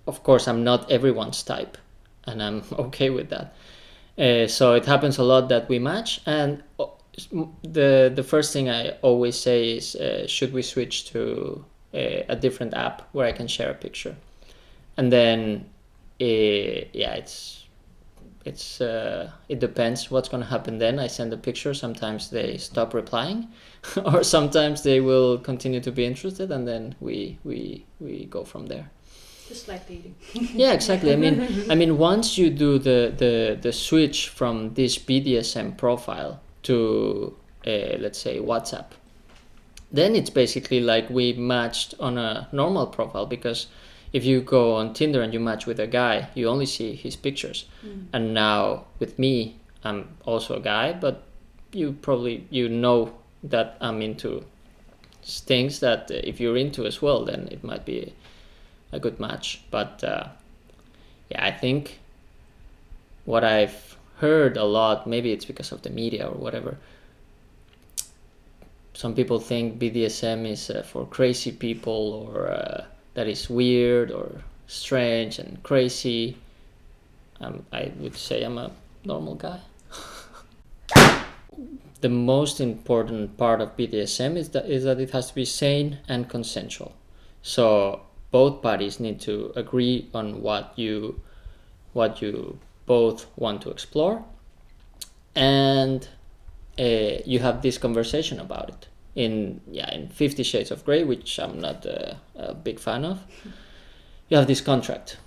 of 0.05 0.23
course, 0.23 0.47
I'm 0.47 0.63
not 0.63 0.91
everyone's 0.91 1.41
type, 1.43 1.77
and 2.25 2.43
I'm 2.43 2.63
okay 2.87 3.09
with 3.09 3.29
that. 3.29 3.53
Uh, 4.17 4.47
so 4.47 4.73
it 4.73 4.85
happens 4.85 5.17
a 5.17 5.23
lot 5.23 5.49
that 5.49 5.69
we 5.69 5.77
match, 5.79 6.21
and 6.25 6.63
uh, 6.79 6.85
the 7.63 8.11
the 8.15 8.23
first 8.23 8.51
thing 8.51 8.69
I 8.69 8.91
always 9.01 9.39
say 9.39 9.77
is, 9.77 9.95
uh, 9.95 10.27
should 10.27 10.53
we 10.53 10.63
switch 10.63 11.11
to 11.11 11.63
a, 11.93 12.25
a 12.29 12.35
different 12.35 12.73
app 12.73 13.07
where 13.11 13.27
I 13.27 13.31
can 13.31 13.47
share 13.47 13.69
a 13.69 13.75
picture, 13.75 14.15
and 14.97 15.11
then, 15.11 15.65
uh, 16.19 16.89
yeah, 16.93 17.13
it's 17.13 17.67
it's 18.47 18.81
uh, 18.81 19.29
it 19.49 19.59
depends 19.59 20.09
what's 20.09 20.29
going 20.29 20.41
to 20.41 20.49
happen 20.49 20.79
then. 20.79 20.99
I 20.99 21.07
send 21.07 21.33
a 21.33 21.37
picture 21.37 21.73
sometimes 21.73 22.29
they 22.29 22.57
stop 22.57 22.93
replying 22.93 23.49
or 24.05 24.23
sometimes 24.23 24.83
they 24.83 24.99
will 25.01 25.37
continue 25.37 25.81
to 25.81 25.91
be 25.91 26.05
interested 26.05 26.51
and 26.51 26.67
then 26.67 26.95
we 26.99 27.37
we 27.43 27.85
we 27.99 28.25
go 28.25 28.43
from 28.43 28.67
there 28.67 28.89
Just 29.47 29.67
like 29.67 29.87
dating. 29.87 30.15
yeah 30.33 30.73
exactly. 30.73 31.13
I 31.13 31.15
mean 31.15 31.65
i 31.69 31.75
mean 31.75 31.97
once 31.97 32.37
you 32.37 32.49
do 32.49 32.77
the 32.77 33.13
the 33.15 33.57
the 33.61 33.71
switch 33.71 34.29
from 34.29 34.73
this 34.73 34.97
bdsm 34.97 35.77
profile 35.77 36.41
to 36.63 37.35
uh, 37.65 37.95
let's 37.99 38.19
say 38.19 38.39
whatsapp 38.39 38.85
then 39.91 40.15
it's 40.15 40.29
basically 40.29 40.81
like 40.81 41.09
we 41.09 41.33
matched 41.33 41.93
on 41.99 42.17
a 42.17 42.47
normal 42.51 42.87
profile 42.87 43.25
because 43.25 43.67
if 44.11 44.25
you 44.25 44.41
go 44.41 44.75
on 44.75 44.93
tinder 44.93 45.21
and 45.21 45.33
you 45.33 45.39
match 45.39 45.65
with 45.65 45.79
a 45.79 45.87
guy 45.87 46.27
you 46.35 46.47
only 46.47 46.65
see 46.65 46.95
his 46.95 47.15
pictures. 47.15 47.65
And 48.13 48.33
now 48.33 48.85
with 48.99 49.17
me 49.17 49.55
i'm 49.83 50.09
also 50.25 50.55
a 50.55 50.59
guy 50.59 50.93
but 50.93 51.23
you 51.71 51.93
probably 52.01 52.45
you 52.49 52.67
know 52.67 53.13
that 53.43 53.77
i'm 53.79 54.01
into 54.01 54.43
things 55.23 55.79
that 55.81 56.09
if 56.09 56.39
you're 56.39 56.57
into 56.57 56.85
as 56.85 57.01
well 57.01 57.25
then 57.25 57.47
it 57.51 57.63
might 57.63 57.85
be 57.85 58.13
a 58.91 58.99
good 58.99 59.19
match 59.19 59.61
but 59.71 60.03
uh, 60.03 60.27
yeah 61.29 61.45
i 61.45 61.51
think 61.51 61.99
what 63.25 63.43
i've 63.43 63.97
heard 64.19 64.57
a 64.57 64.63
lot 64.63 65.07
maybe 65.07 65.31
it's 65.31 65.45
because 65.45 65.71
of 65.71 65.81
the 65.81 65.89
media 65.89 66.27
or 66.27 66.35
whatever 66.35 66.77
some 68.93 69.13
people 69.13 69.39
think 69.39 69.79
bdsm 69.79 70.47
is 70.47 70.69
uh, 70.69 70.81
for 70.81 71.05
crazy 71.05 71.51
people 71.51 72.29
or 72.33 72.49
uh, 72.49 72.83
that 73.13 73.27
is 73.27 73.49
weird 73.49 74.11
or 74.11 74.41
strange 74.67 75.39
and 75.39 75.61
crazy 75.63 76.37
um, 77.39 77.65
I 77.71 77.91
would 77.99 78.15
say 78.15 78.43
I'm 78.43 78.57
a 78.57 78.71
normal 79.03 79.35
guy. 79.35 79.59
the 82.01 82.09
most 82.09 82.59
important 82.59 83.37
part 83.37 83.61
of 83.61 83.75
BDSM 83.77 84.37
is 84.37 84.49
that 84.49 84.65
is 84.65 84.83
that 84.83 84.99
it 84.99 85.11
has 85.11 85.29
to 85.29 85.35
be 85.35 85.45
sane 85.45 85.99
and 86.07 86.29
consensual. 86.29 86.93
So 87.41 88.01
both 88.31 88.61
parties 88.61 88.99
need 88.99 89.19
to 89.21 89.51
agree 89.55 90.09
on 90.13 90.41
what 90.41 90.73
you 90.75 91.21
what 91.93 92.21
you 92.21 92.59
both 92.85 93.25
want 93.35 93.61
to 93.63 93.69
explore, 93.69 94.23
and 95.35 96.07
uh, 96.79 97.21
you 97.25 97.39
have 97.39 97.61
this 97.61 97.77
conversation 97.77 98.39
about 98.39 98.69
it. 98.69 98.87
In 99.15 99.61
yeah, 99.71 99.91
in 99.93 100.09
Fifty 100.09 100.43
Shades 100.43 100.71
of 100.71 100.85
Grey, 100.85 101.03
which 101.03 101.39
I'm 101.39 101.59
not 101.59 101.85
uh, 101.85 102.13
a 102.35 102.53
big 102.53 102.79
fan 102.79 103.03
of, 103.03 103.19
you 104.29 104.37
have 104.37 104.47
this 104.47 104.61
contract 104.61 105.17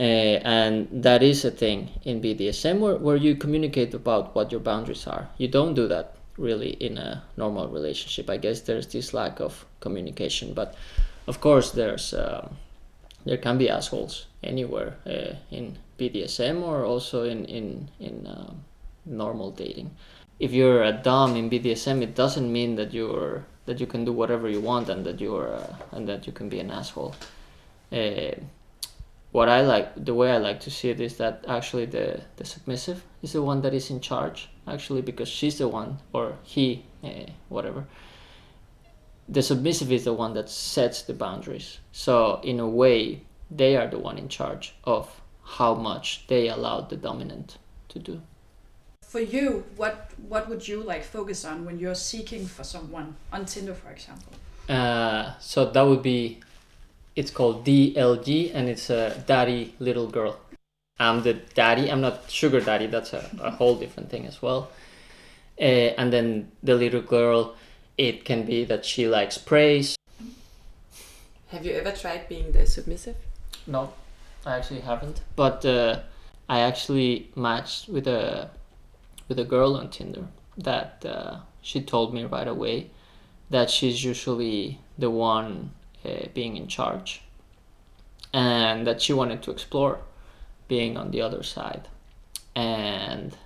uh, 0.00 0.02
and 0.42 0.88
that 0.90 1.22
is 1.22 1.44
a 1.44 1.50
thing 1.50 1.88
in 2.02 2.20
BDSM 2.20 2.80
where, 2.80 2.96
where 2.96 3.16
you 3.16 3.36
communicate 3.36 3.94
about 3.94 4.34
what 4.34 4.50
your 4.50 4.60
boundaries 4.60 5.06
are. 5.06 5.28
You 5.38 5.48
don't 5.48 5.74
do 5.74 5.86
that 5.88 6.16
really 6.36 6.70
in 6.70 6.98
a 6.98 7.22
normal 7.36 7.68
relationship. 7.68 8.28
I 8.28 8.38
guess 8.38 8.62
there's 8.62 8.88
this 8.88 9.14
lack 9.14 9.40
of 9.40 9.64
communication, 9.78 10.52
but 10.52 10.74
of 11.26 11.40
course 11.40 11.72
there's 11.72 12.14
um, 12.14 12.56
there 13.24 13.38
can 13.38 13.58
be 13.58 13.70
assholes 13.70 14.26
anywhere 14.42 14.96
uh, 15.06 15.34
in 15.50 15.78
BDSM 15.98 16.62
or 16.62 16.84
also 16.84 17.24
in 17.24 17.44
in 17.46 17.88
in 18.00 18.26
um, 18.26 18.64
normal 19.04 19.50
dating. 19.50 19.90
If 20.40 20.52
you're 20.52 20.82
a 20.82 20.92
dom 20.92 21.36
in 21.36 21.48
BDSM, 21.48 22.02
it 22.02 22.14
doesn't 22.14 22.50
mean 22.52 22.76
that 22.76 22.92
you're 22.92 23.44
that 23.66 23.80
you 23.80 23.86
can 23.86 24.04
do 24.04 24.12
whatever 24.12 24.48
you 24.48 24.60
want 24.60 24.88
and 24.88 25.04
that 25.06 25.20
you're 25.20 25.54
uh, 25.54 25.76
and 25.92 26.08
that 26.08 26.26
you 26.26 26.32
can 26.32 26.48
be 26.48 26.60
an 26.60 26.70
asshole. 26.70 27.14
Uh, 27.92 28.32
what 29.34 29.48
I 29.48 29.62
like, 29.62 30.04
the 30.04 30.14
way 30.14 30.30
I 30.30 30.36
like 30.36 30.60
to 30.60 30.70
see 30.70 30.90
it 30.90 31.00
is 31.00 31.16
that 31.16 31.44
actually 31.48 31.86
the, 31.86 32.20
the 32.36 32.44
submissive 32.44 33.02
is 33.20 33.32
the 33.32 33.42
one 33.42 33.62
that 33.62 33.74
is 33.74 33.90
in 33.90 34.00
charge, 34.00 34.48
actually, 34.68 35.02
because 35.02 35.28
she's 35.28 35.58
the 35.58 35.66
one, 35.66 35.98
or 36.12 36.36
he, 36.44 36.84
uh, 37.02 37.32
whatever. 37.48 37.84
The 39.28 39.42
submissive 39.42 39.90
is 39.90 40.04
the 40.04 40.12
one 40.12 40.34
that 40.34 40.50
sets 40.50 41.02
the 41.02 41.14
boundaries. 41.14 41.78
So, 41.92 42.40
in 42.42 42.60
a 42.60 42.68
way, 42.68 43.22
they 43.50 43.76
are 43.76 43.86
the 43.86 43.98
one 43.98 44.18
in 44.18 44.28
charge 44.28 44.74
of 44.84 45.20
how 45.42 45.74
much 45.74 46.26
they 46.26 46.48
allowed 46.48 46.90
the 46.90 46.96
dominant 46.96 47.58
to 47.88 47.98
do. 47.98 48.20
For 49.02 49.20
you, 49.20 49.64
what 49.76 50.10
what 50.28 50.48
would 50.48 50.66
you 50.66 50.82
like 50.82 51.04
focus 51.04 51.44
on 51.44 51.64
when 51.64 51.78
you're 51.78 51.94
seeking 51.94 52.46
for 52.46 52.64
someone 52.64 53.16
on 53.32 53.44
Tinder, 53.46 53.74
for 53.74 53.90
example? 53.90 54.32
Uh, 54.68 55.32
so 55.38 55.70
that 55.70 55.82
would 55.82 56.02
be, 56.02 56.40
it's 57.14 57.30
called 57.30 57.64
DLG, 57.64 58.50
and 58.54 58.68
it's 58.68 58.90
a 58.90 59.22
daddy 59.26 59.74
little 59.78 60.08
girl. 60.08 60.40
I'm 60.98 61.22
the 61.22 61.34
daddy. 61.34 61.90
I'm 61.90 62.00
not 62.00 62.30
sugar 62.30 62.60
daddy. 62.60 62.86
That's 62.86 63.12
a, 63.12 63.28
a 63.40 63.50
whole 63.50 63.76
different 63.76 64.10
thing 64.10 64.26
as 64.26 64.40
well. 64.40 64.70
Uh, 65.60 65.94
and 65.98 66.12
then 66.12 66.50
the 66.62 66.74
little 66.74 67.02
girl, 67.02 67.54
it 67.96 68.24
can 68.24 68.44
be 68.44 68.64
that 68.64 68.84
she 68.84 69.06
likes 69.06 69.38
praise. 69.38 69.96
Have 71.48 71.64
you 71.64 71.72
ever 71.72 71.92
tried 71.92 72.28
being 72.28 72.52
the 72.52 72.66
submissive? 72.66 73.16
No, 73.66 73.92
I 74.44 74.56
actually 74.56 74.80
haven't. 74.80 75.20
But 75.36 75.64
uh, 75.64 76.00
I 76.48 76.60
actually 76.60 77.30
matched 77.36 77.88
with 77.88 78.06
a 78.06 78.50
with 79.28 79.38
a 79.38 79.44
girl 79.44 79.76
on 79.76 79.90
Tinder 79.90 80.26
that 80.58 81.04
uh, 81.06 81.36
she 81.62 81.80
told 81.80 82.12
me 82.12 82.24
right 82.24 82.48
away 82.48 82.90
that 83.50 83.70
she's 83.70 84.04
usually 84.04 84.80
the 84.98 85.10
one 85.10 85.70
uh, 86.04 86.26
being 86.34 86.56
in 86.56 86.66
charge, 86.66 87.22
and 88.32 88.86
that 88.86 89.00
she 89.00 89.12
wanted 89.12 89.42
to 89.42 89.50
explore 89.50 90.00
being 90.68 90.96
on 90.96 91.10
the 91.10 91.22
other 91.22 91.42
side, 91.42 91.88
and 92.54 93.36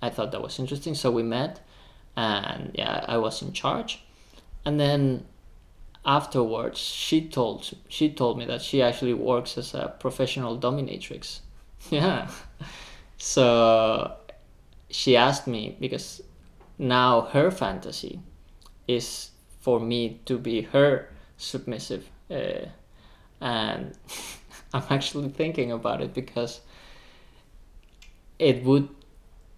I 0.00 0.10
thought 0.10 0.30
that 0.32 0.42
was 0.42 0.58
interesting. 0.58 0.94
So 0.94 1.10
we 1.10 1.22
met, 1.22 1.60
and 2.16 2.70
yeah, 2.74 3.04
I 3.06 3.18
was 3.18 3.42
in 3.42 3.52
charge, 3.52 4.02
and 4.64 4.80
then 4.80 5.24
afterwards 6.04 6.78
she 6.78 7.28
told 7.28 7.68
she 7.88 8.08
told 8.08 8.38
me 8.38 8.44
that 8.44 8.62
she 8.62 8.80
actually 8.80 9.14
works 9.14 9.58
as 9.58 9.74
a 9.74 9.94
professional 10.00 10.58
dominatrix. 10.58 11.40
Yeah. 11.90 12.28
So 13.18 14.16
she 14.90 15.16
asked 15.16 15.46
me 15.46 15.76
because 15.80 16.22
now 16.78 17.22
her 17.32 17.50
fantasy 17.50 18.20
is 18.88 19.30
for 19.60 19.80
me 19.80 20.20
to 20.26 20.38
be 20.38 20.62
her 20.62 21.08
submissive 21.36 22.08
uh, 22.30 22.66
and 23.40 23.92
i'm 24.74 24.84
actually 24.90 25.28
thinking 25.28 25.72
about 25.72 26.00
it 26.00 26.14
because 26.14 26.60
it 28.38 28.62
would 28.64 28.88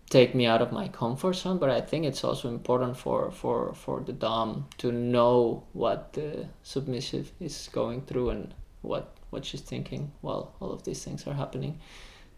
take 0.08 0.34
me 0.34 0.46
out 0.46 0.62
of 0.62 0.72
my 0.72 0.88
comfort 0.88 1.34
zone 1.34 1.58
but 1.58 1.68
i 1.70 1.80
think 1.80 2.04
it's 2.04 2.24
also 2.24 2.48
important 2.48 2.96
for 2.96 3.30
for 3.30 3.74
for 3.74 4.00
the 4.00 4.12
dom 4.12 4.66
to 4.78 4.90
know 4.90 5.62
what 5.72 6.12
the 6.14 6.46
submissive 6.62 7.30
is 7.40 7.68
going 7.72 8.00
through 8.02 8.30
and 8.30 8.54
what 8.82 9.14
what 9.30 9.44
she's 9.44 9.60
thinking 9.60 10.10
while 10.22 10.54
all 10.60 10.72
of 10.72 10.82
these 10.84 11.04
things 11.04 11.26
are 11.26 11.34
happening 11.34 11.78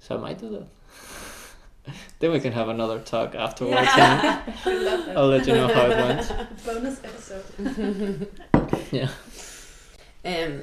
so 0.01 0.17
i 0.17 0.19
might 0.21 0.39
do 0.39 0.49
that 0.51 0.67
then 2.19 2.33
we 2.33 2.41
can 2.41 2.53
have 2.53 2.69
another 2.69 2.99
talk 2.99 3.35
afterwards 3.35 3.89
yeah. 3.97 4.43
i'll 5.17 5.29
let 5.29 5.47
you 5.47 5.55
know 5.55 5.69
how 5.69 5.87
it 5.87 5.97
went 5.97 6.33
Bonus 6.67 7.01
episode. 7.05 8.29
yeah 8.91 9.09
Um, 10.25 10.61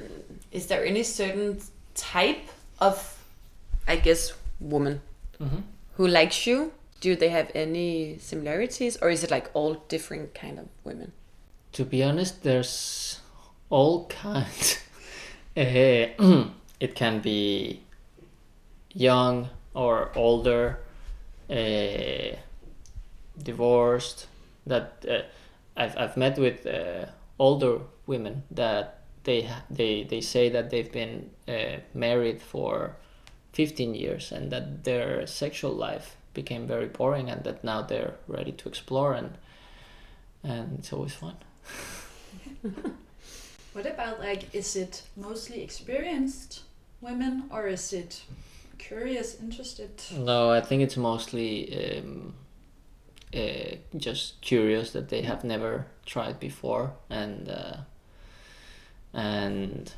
is 0.52 0.66
there 0.66 0.84
any 0.84 1.02
certain 1.02 1.58
type 1.94 2.46
of, 2.80 2.96
I 3.88 3.96
guess, 3.96 4.32
woman 4.60 5.00
hmm 5.38 5.60
who 5.96 6.06
likes 6.06 6.46
you? 6.46 6.70
Do 7.00 7.14
they 7.14 7.28
have 7.28 7.50
any 7.54 8.18
similarities, 8.18 8.96
or 9.00 9.10
is 9.10 9.22
it 9.22 9.30
like 9.30 9.50
all 9.54 9.74
different 9.88 10.34
kind 10.34 10.58
of 10.58 10.68
women? 10.84 11.12
to 11.72 11.84
be 11.84 12.02
honest, 12.02 12.42
there's 12.42 13.20
all 13.70 14.06
kinds. 14.06 14.78
Eh, 15.56 16.10
it 16.80 16.94
can 16.94 17.18
be 17.18 17.80
young 18.92 19.48
or 19.74 20.12
older, 20.14 20.78
uh, 21.50 22.36
divorced. 23.42 24.28
That 24.68 25.04
uh, 25.08 25.22
I've 25.76 25.96
I've 25.98 26.16
met 26.16 26.38
with 26.38 26.64
uh, 26.64 27.06
older 27.40 27.80
women 28.06 28.44
that 28.52 29.00
they 29.24 29.50
they 29.68 30.04
they 30.04 30.20
say 30.20 30.48
that 30.50 30.70
they've 30.70 30.92
been 30.92 31.30
uh, 31.48 31.80
married 31.92 32.40
for 32.40 32.94
15 33.54 33.94
years 33.96 34.30
and 34.30 34.52
that 34.52 34.84
their 34.84 35.26
sexual 35.26 35.72
life 35.72 36.16
became 36.34 36.66
very 36.66 36.86
boring 36.86 37.30
and 37.30 37.44
that 37.44 37.64
now 37.64 37.82
they're 37.82 38.14
ready 38.26 38.52
to 38.52 38.68
explore 38.68 39.14
and 39.14 39.38
and 40.44 40.78
it's 40.78 40.92
always 40.92 41.14
fun. 41.14 41.36
What 43.78 43.86
about 43.86 44.18
like, 44.18 44.52
is 44.52 44.74
it 44.74 45.04
mostly 45.16 45.62
experienced 45.62 46.62
women 47.00 47.44
or 47.48 47.68
is 47.68 47.92
it 47.92 48.22
curious, 48.76 49.38
interested? 49.40 49.90
No, 50.16 50.50
I 50.50 50.60
think 50.60 50.82
it's 50.82 50.96
mostly 50.96 51.98
um, 51.98 52.34
uh, 53.32 53.76
just 53.96 54.40
curious 54.40 54.90
that 54.92 55.10
they 55.10 55.22
have 55.22 55.44
never 55.44 55.86
tried 56.06 56.40
before, 56.40 56.94
and 57.08 57.48
uh, 57.48 57.76
and 59.12 59.92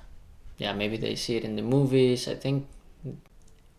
yeah, 0.59 0.75
maybe 0.75 0.99
they 0.99 1.15
see 1.15 1.37
it 1.37 1.45
in 1.45 1.57
the 1.57 1.63
movies. 1.63 2.29
I 2.29 2.35
think 2.35 2.67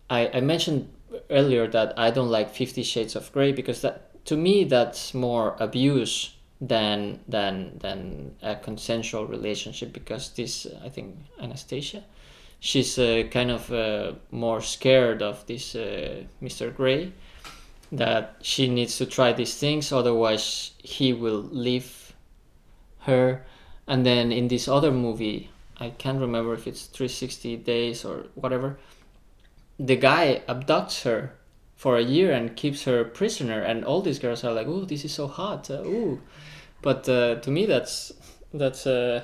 I 0.09 0.29
I 0.33 0.41
mentioned 0.41 0.89
earlier 1.29 1.67
that 1.67 1.93
I 1.97 2.11
don't 2.11 2.29
like 2.29 2.53
Fifty 2.53 2.83
Shades 2.83 3.15
of 3.15 3.31
Grey 3.31 3.51
because 3.51 3.81
that 3.81 4.25
to 4.25 4.37
me 4.37 4.63
that's 4.63 5.13
more 5.13 5.55
abuse 5.59 6.35
than 6.61 7.19
than 7.27 7.79
than 7.79 8.35
a 8.41 8.55
consensual 8.55 9.25
relationship 9.25 9.91
because 9.91 10.29
this 10.33 10.67
I 10.83 10.89
think 10.89 11.15
Anastasia 11.41 12.03
she's 12.59 12.99
uh, 12.99 13.23
kind 13.31 13.49
of 13.49 13.71
uh, 13.73 14.13
more 14.29 14.61
scared 14.61 15.23
of 15.23 15.45
this 15.47 15.75
uh, 15.75 16.23
Mr. 16.41 16.73
Grey 16.73 17.11
that 17.91 18.37
she 18.41 18.69
needs 18.69 18.97
to 18.99 19.05
try 19.05 19.33
these 19.33 19.57
things 19.57 19.91
otherwise 19.91 20.71
he 20.77 21.11
will 21.11 21.41
leave 21.51 22.13
her 22.99 23.43
and 23.87 24.05
then 24.05 24.31
in 24.31 24.47
this 24.47 24.67
other 24.67 24.91
movie 24.91 25.49
I 25.77 25.89
can't 25.89 26.21
remember 26.21 26.53
if 26.53 26.67
it's 26.67 26.85
360 26.85 27.57
days 27.57 28.05
or 28.05 28.27
whatever 28.35 28.77
the 29.85 29.95
guy 29.95 30.41
abducts 30.47 31.03
her 31.03 31.33
for 31.75 31.97
a 31.97 32.03
year 32.03 32.31
and 32.31 32.55
keeps 32.55 32.83
her 32.83 33.03
prisoner 33.03 33.61
and 33.61 33.83
all 33.83 34.01
these 34.01 34.19
girls 34.19 34.43
are 34.43 34.53
like 34.53 34.67
oh 34.67 34.85
this 34.85 35.03
is 35.03 35.13
so 35.13 35.27
hot 35.27 35.69
uh, 35.69 35.81
ooh 35.85 36.21
but 36.81 37.07
uh, 37.09 37.35
to 37.35 37.49
me 37.49 37.65
that's 37.65 38.11
that's 38.53 38.85
uh, 38.85 39.23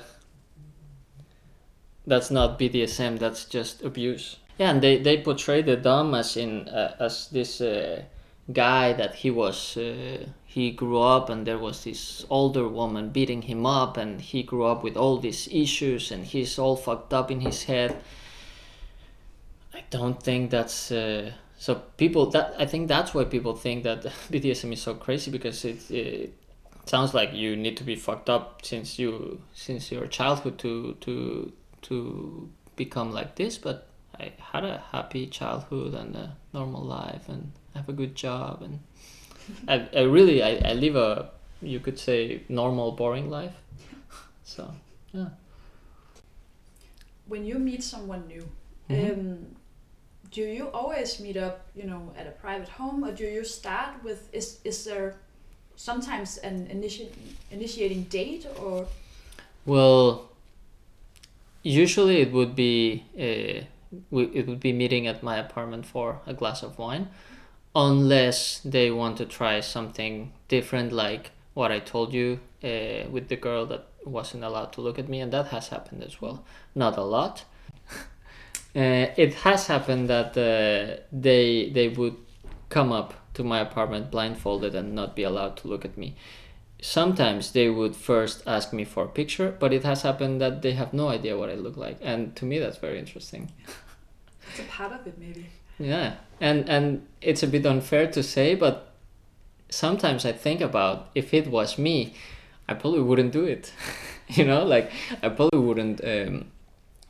that's 2.08 2.32
not 2.32 2.58
BDSM. 2.58 3.20
That's 3.20 3.46
just 3.46 3.84
abuse. 3.84 4.38
Yeah, 4.58 4.72
and 4.72 4.82
they, 4.82 4.98
they 4.98 5.22
portray 5.22 5.62
the 5.62 5.76
dom 5.76 6.16
as 6.16 6.38
in 6.38 6.68
uh, 6.70 6.96
as 7.00 7.28
this 7.28 7.62
uh, 7.62 8.04
guy 8.52 8.94
that 8.94 9.16
he 9.16 9.30
was 9.30 9.78
uh, 9.78 10.26
he 10.46 10.72
grew 10.72 11.00
up 11.00 11.30
and 11.30 11.46
there 11.46 11.60
was 11.60 11.84
this 11.84 12.26
older 12.30 12.68
woman 12.68 13.10
beating 13.10 13.44
him 13.44 13.66
up 13.66 13.98
and 13.98 14.22
he 14.22 14.42
grew 14.42 14.64
up 14.64 14.84
with 14.84 14.98
all 14.98 15.18
these 15.18 15.48
issues 15.52 16.12
and 16.12 16.26
he's 16.26 16.58
all 16.58 16.76
fucked 16.76 17.14
up 17.14 17.30
in 17.30 17.42
his 17.42 17.66
head. 17.66 18.02
I 19.78 19.84
don't 19.90 20.22
think 20.22 20.52
that's 20.52 20.92
uh, 20.92 21.32
so 21.58 21.76
people 21.98 22.26
that 22.32 22.56
I 22.58 22.66
think 22.66 22.88
that's 22.88 23.14
why 23.14 23.26
people 23.26 23.56
think 23.56 23.84
that 23.84 24.04
BDSM 24.32 24.74
is 24.74 24.82
so 24.82 24.96
crazy 24.96 25.32
because 25.32 25.64
it, 25.66 25.90
it 25.92 26.34
sounds 26.86 27.14
like 27.14 27.34
you 27.34 27.56
need 27.56 27.78
to 27.78 27.84
be 27.84 27.96
fucked 27.96 28.30
up 28.30 28.66
since 28.66 28.98
you 29.00 29.42
since 29.54 29.92
your 29.92 30.08
childhood 30.08 30.58
to 30.60 30.96
to 31.02 31.52
to 31.84 32.50
become 32.76 33.12
like 33.12 33.36
this 33.36 33.58
but 33.58 33.88
i 34.20 34.32
had 34.52 34.64
a 34.64 34.78
happy 34.92 35.28
childhood 35.28 35.94
and 35.94 36.16
a 36.16 36.36
normal 36.54 36.84
life 36.84 37.28
and 37.28 37.52
have 37.76 37.90
a 37.90 37.94
good 37.94 38.16
job 38.16 38.62
and 38.62 38.80
I, 39.68 39.88
I 39.96 40.04
really 40.04 40.42
I, 40.44 40.52
I 40.72 40.74
live 40.74 40.96
a 40.96 41.30
you 41.62 41.80
could 41.80 42.00
say 42.00 42.44
normal 42.50 42.92
boring 42.94 43.30
life 43.30 43.56
so 44.44 44.72
yeah 45.14 45.30
When 47.28 47.46
you 47.46 47.60
meet 47.60 47.84
someone 47.84 48.28
new, 48.28 48.48
Mhm. 48.90 49.14
um, 49.14 49.56
do 50.32 50.42
you 50.42 50.70
always 50.70 51.20
meet 51.20 51.38
up, 51.38 51.68
you 51.76 51.84
know, 51.84 52.12
at 52.18 52.28
a 52.28 52.32
private 52.32 52.70
home, 52.70 53.04
or 53.04 53.12
do 53.12 53.24
you 53.24 53.44
start 53.44 54.04
with? 54.04 54.30
Is 54.34 54.60
is 54.64 54.84
there 54.86 55.16
sometimes 55.76 56.38
an 56.38 56.68
initi- 56.68 57.10
initiating 57.52 58.04
date, 58.04 58.48
or 58.60 58.88
Well, 59.66 60.30
usually 61.64 62.22
it 62.22 62.32
would 62.32 62.56
be 62.56 63.04
uh, 63.16 63.66
we, 64.12 64.24
it 64.34 64.48
would 64.48 64.60
be 64.60 64.74
meeting 64.74 65.08
at 65.08 65.24
my 65.24 65.38
apartment 65.38 65.86
for 65.86 66.20
a 66.26 66.34
glass 66.34 66.64
of 66.64 66.78
wine, 66.78 67.10
unless 67.76 68.60
they 68.60 68.92
want 68.92 69.18
to 69.18 69.26
try 69.26 69.60
something 69.62 70.32
different, 70.48 70.92
like 70.92 71.32
what 71.54 71.72
I 71.72 71.80
told 71.80 72.14
you 72.14 72.40
uh, 72.64 73.10
with 73.10 73.30
the 73.30 73.36
girl 73.36 73.66
that 73.68 73.88
wasn't 74.06 74.44
allowed 74.44 74.74
to 74.74 74.82
look 74.82 75.00
at 75.00 75.10
me, 75.10 75.22
and 75.22 75.32
that 75.32 75.48
has 75.48 75.70
happened 75.70 76.04
as 76.04 76.22
well. 76.22 76.44
Not 76.76 76.98
a 76.98 77.04
lot. 77.04 77.46
Uh, 78.78 79.12
it 79.18 79.34
has 79.34 79.68
happened 79.68 80.10
that 80.10 80.38
uh, 80.38 81.02
they 81.12 81.70
they 81.72 81.88
would 81.90 82.16
come 82.70 82.92
up 82.92 83.14
to 83.34 83.44
my 83.44 83.60
apartment 83.60 84.12
blindfolded 84.12 84.76
and 84.76 84.94
not 84.94 85.16
be 85.16 85.24
allowed 85.24 85.58
to 85.58 85.68
look 85.68 85.84
at 85.84 85.98
me 85.98 86.16
sometimes 86.82 87.52
they 87.52 87.70
would 87.70 87.96
first 87.96 88.44
ask 88.46 88.74
me 88.74 88.84
for 88.84 89.06
a 89.06 89.08
picture, 89.08 89.56
but 89.60 89.74
it 89.74 89.84
has 89.84 90.04
happened 90.04 90.40
that 90.42 90.62
they 90.62 90.74
have 90.74 90.94
no 90.94 91.10
idea 91.10 91.38
what 91.38 91.50
I 91.50 91.56
look 91.56 91.78
like, 91.78 91.98
and 92.02 92.36
to 92.36 92.46
me 92.46 92.60
that's 92.60 92.78
very 92.78 93.00
interesting. 93.00 93.52
It's 94.50 94.60
a 94.62 94.64
part 94.72 94.94
of 94.94 95.06
it, 95.06 95.18
maybe. 95.20 95.46
Yeah, 95.78 96.16
and 96.40 96.70
and 96.70 97.06
it's 97.22 97.44
a 97.44 97.48
bit 97.48 97.66
unfair 97.66 98.08
to 98.12 98.24
say, 98.24 98.56
but 98.56 98.94
sometimes 99.70 100.26
I 100.26 100.32
think 100.32 100.62
about 100.62 101.10
if 101.16 101.34
it 101.34 101.48
was 101.48 101.78
me, 101.78 102.14
I 102.70 102.74
probably 102.74 103.02
wouldn't 103.02 103.34
do 103.34 103.44
it. 103.44 103.74
you 104.30 104.46
know, 104.46 104.64
like 104.64 104.90
I 105.22 105.28
probably 105.30 105.60
wouldn't 105.60 106.02
um, 106.02 106.46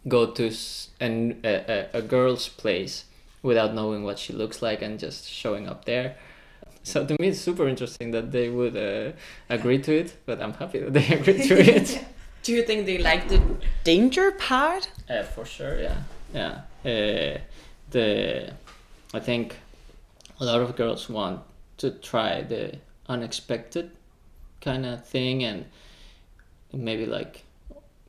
go 0.07 0.27
to 0.31 0.51
an, 0.99 1.39
a, 1.43 1.87
a, 1.93 2.01
girl's 2.01 2.47
place 2.47 3.05
without 3.41 3.73
knowing 3.73 4.03
what 4.03 4.19
she 4.19 4.33
looks 4.33 4.61
like 4.61 4.81
and 4.81 4.99
just 4.99 5.29
showing 5.29 5.67
up 5.67 5.85
there. 5.85 6.15
So 6.83 7.05
to 7.05 7.15
me, 7.19 7.29
it's 7.29 7.41
super 7.41 7.67
interesting 7.67 8.11
that 8.11 8.31
they 8.31 8.49
would 8.49 8.77
uh, 8.77 9.11
agree 9.49 9.79
to 9.79 9.93
it, 9.93 10.15
but 10.25 10.41
I'm 10.41 10.53
happy 10.53 10.79
that 10.79 10.93
they 10.93 11.07
agree 11.19 11.47
to 11.47 11.59
it. 11.59 12.05
Do 12.43 12.53
you 12.53 12.63
think 12.63 12.85
they 12.85 12.97
like 12.97 13.27
the 13.27 13.41
danger 13.83 14.31
part? 14.31 14.89
Uh, 15.09 15.23
for 15.23 15.43
sure, 15.43 15.77
yeah, 15.79 15.97
yeah. 16.33 16.61
Uh, 16.85 17.39
the 17.91 18.53
I 19.13 19.19
think 19.19 19.57
a 20.39 20.45
lot 20.45 20.61
of 20.61 20.75
girls 20.77 21.09
want 21.09 21.41
to 21.77 21.91
try 21.91 22.41
the 22.41 22.77
unexpected 23.09 23.91
kind 24.61 24.85
of 24.85 25.05
thing, 25.05 25.43
and 25.43 25.65
maybe 26.71 27.05
like 27.05 27.43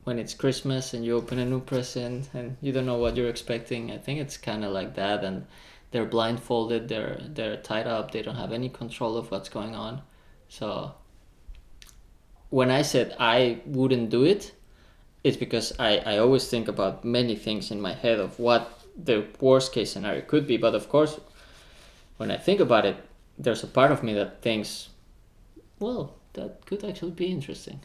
when 0.08 0.18
it's 0.18 0.32
Christmas 0.32 0.94
and 0.94 1.04
you 1.04 1.14
open 1.14 1.38
a 1.38 1.44
new 1.44 1.60
present 1.60 2.30
and 2.32 2.56
you 2.62 2.72
don't 2.72 2.86
know 2.86 2.96
what 2.96 3.14
you're 3.14 3.28
expecting. 3.28 3.92
I 3.92 3.98
think 3.98 4.18
it's 4.20 4.38
kind 4.38 4.64
of 4.64 4.72
like 4.72 4.94
that, 4.94 5.22
and 5.22 5.44
they're 5.90 6.06
blindfolded, 6.06 6.88
they're 6.88 7.20
they're 7.36 7.58
tied 7.58 7.86
up, 7.86 8.10
they 8.10 8.22
don't 8.22 8.42
have 8.42 8.50
any 8.50 8.70
control 8.70 9.18
of 9.18 9.30
what's 9.30 9.50
going 9.50 9.74
on. 9.74 10.00
So 10.48 10.94
when 12.48 12.70
I 12.70 12.80
said 12.80 13.14
I 13.20 13.60
wouldn't 13.66 14.08
do 14.08 14.24
it, 14.24 14.54
it's 15.24 15.36
because 15.36 15.74
I, 15.78 15.98
I 15.98 16.16
always 16.16 16.48
think 16.48 16.68
about 16.68 17.04
many 17.04 17.36
things 17.36 17.70
in 17.70 17.78
my 17.78 17.92
head 17.92 18.18
of 18.18 18.38
what 18.38 18.62
the 18.96 19.26
worst 19.40 19.74
case 19.74 19.92
scenario 19.92 20.22
could 20.22 20.46
be. 20.46 20.56
But 20.56 20.74
of 20.74 20.88
course, 20.88 21.20
when 22.16 22.30
I 22.30 22.38
think 22.38 22.60
about 22.60 22.86
it, 22.86 22.96
there's 23.36 23.62
a 23.62 23.66
part 23.66 23.92
of 23.92 24.02
me 24.02 24.14
that 24.14 24.40
thinks, 24.40 24.88
well, 25.78 26.14
that 26.32 26.64
could 26.64 26.82
actually 26.82 27.10
be 27.10 27.26
interesting. 27.26 27.80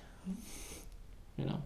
You 1.36 1.48
know? 1.48 1.64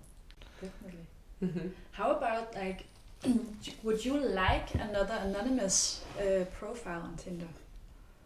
Mm-hmm. 1.44 1.68
How 1.92 2.12
about 2.12 2.56
like, 2.56 2.86
would 3.84 4.04
you 4.04 4.18
like 4.18 4.74
another 4.76 5.20
anonymous 5.22 6.04
uh, 6.20 6.46
profile 6.58 7.02
on 7.02 7.16
Tinder? 7.16 7.48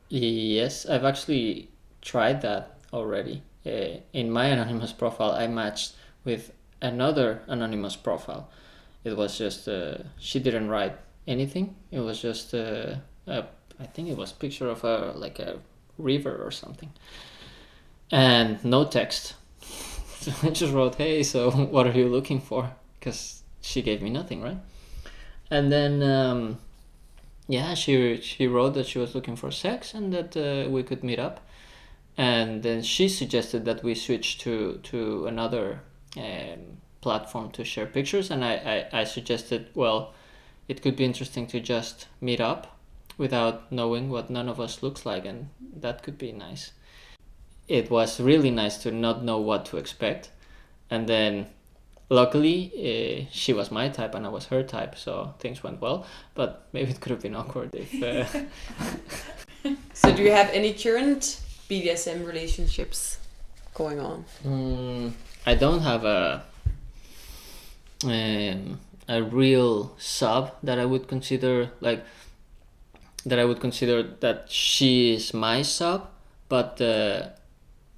Yes, 0.10 0.86
I've 0.86 1.06
actually 1.06 1.70
tried 2.02 2.42
that 2.42 2.78
already. 2.94 3.44
Uh, 3.66 4.00
in 4.14 4.32
my 4.32 4.46
anonymous 4.46 4.92
profile, 4.92 5.32
I 5.32 5.48
matched 5.48 5.94
with 6.26 6.52
another 6.82 7.42
anonymous 7.48 7.96
profile. 7.96 8.50
It 9.04 9.16
was 9.16 9.38
just 9.38 9.68
uh, 9.68 9.98
she 10.20 10.40
didn't 10.40 10.70
write 10.70 10.98
anything. 11.28 11.76
It 11.92 12.00
was 12.00 12.22
just 12.22 12.54
uh, 12.54 12.96
a, 13.28 13.46
I 13.80 13.86
think 13.86 14.10
it 14.10 14.18
was 14.18 14.32
picture 14.32 14.70
of 14.70 14.84
a 14.84 15.14
like 15.16 15.40
a 15.40 15.60
river 15.98 16.36
or 16.44 16.52
something, 16.52 16.92
and 18.12 18.64
no 18.64 18.86
text. 18.86 19.36
So 20.22 20.32
I 20.44 20.52
just 20.52 20.72
wrote, 20.72 20.96
"Hey, 20.96 21.24
so 21.24 21.50
what 21.74 21.88
are 21.88 21.98
you 21.98 22.08
looking 22.08 22.42
for?" 22.42 22.70
Because 23.02 23.44
she 23.60 23.82
gave 23.82 24.02
me 24.02 24.10
nothing, 24.10 24.42
right? 24.42 24.60
And 25.50 25.70
then. 25.70 26.02
Um, 26.02 26.60
yeah, 27.52 27.74
she 27.74 28.22
she 28.22 28.48
wrote 28.48 28.76
that 28.76 28.88
she 28.88 28.98
was 28.98 29.14
looking 29.14 29.36
for 29.36 29.52
sex 29.52 29.94
and 29.94 30.14
that 30.14 30.38
uh, 30.38 30.70
we 30.70 30.84
could 30.84 31.04
meet 31.04 31.20
up, 31.20 31.42
and 32.18 32.64
then 32.64 32.82
she 32.82 33.10
suggested 33.10 33.66
that 33.66 33.84
we 33.84 33.94
switch 33.94 34.38
to 34.40 34.80
to 34.84 35.28
another 35.28 35.82
um, 36.18 36.78
platform 37.02 37.52
to 37.52 37.66
share 37.66 37.88
pictures, 37.88 38.32
and 38.32 38.46
I, 38.46 38.88
I 38.94 39.02
I 39.02 39.04
suggested 39.04 39.68
well, 39.76 40.14
it 40.70 40.82
could 40.82 40.96
be 40.96 41.04
interesting 41.04 41.46
to 41.48 41.60
just 41.60 42.08
meet 42.22 42.40
up 42.40 42.78
without 43.18 43.70
knowing 43.70 44.10
what 44.10 44.30
none 44.30 44.48
of 44.48 44.60
us 44.60 44.82
looks 44.82 45.06
like, 45.06 45.26
and 45.26 45.50
that 45.76 46.04
could 46.04 46.18
be 46.18 46.32
nice. 46.32 46.72
It 47.68 47.92
was 47.92 48.20
really 48.22 48.52
nice 48.52 48.78
to 48.84 48.92
not 48.92 49.26
know 49.26 49.40
what 49.40 49.66
to 49.66 49.78
expect, 49.78 50.32
and 50.90 51.08
then 51.08 51.48
luckily 52.12 52.72
uh, 52.76 53.26
she 53.32 53.54
was 53.54 53.72
my 53.72 53.90
type 53.90 54.14
and 54.14 54.26
I 54.26 54.30
was 54.30 54.46
her 54.48 54.62
type, 54.62 54.96
so 54.98 55.34
things 55.40 55.64
went 55.64 55.82
well. 55.82 56.06
But 56.36 56.68
maybe 56.74 56.92
it 56.92 57.00
could 57.00 57.12
have 57.12 57.22
been 57.22 57.36
awkward 57.36 57.74
if. 57.74 58.04
Uh, 58.04 58.42
So, 59.94 60.12
do 60.12 60.24
you 60.24 60.32
have 60.32 60.50
any 60.50 60.74
current 60.74 61.40
BDSM 61.70 62.26
relationships 62.26 63.20
going 63.76 64.00
on? 64.00 64.26
Mm, 64.44 65.14
I 65.46 65.54
don't 65.54 65.82
have 65.82 66.04
a 66.04 66.44
um, 68.04 68.80
a 69.08 69.22
real 69.22 69.94
sub 70.00 70.56
that 70.64 70.80
I 70.80 70.86
would 70.86 71.08
consider 71.08 71.70
like 71.82 72.04
that 73.26 73.38
I 73.38 73.46
would 73.46 73.60
consider 73.60 74.02
that 74.02 74.50
she 74.50 75.14
is 75.14 75.34
my 75.34 75.62
sub, 75.62 76.10
but 76.50 76.82
uh, 76.82 77.30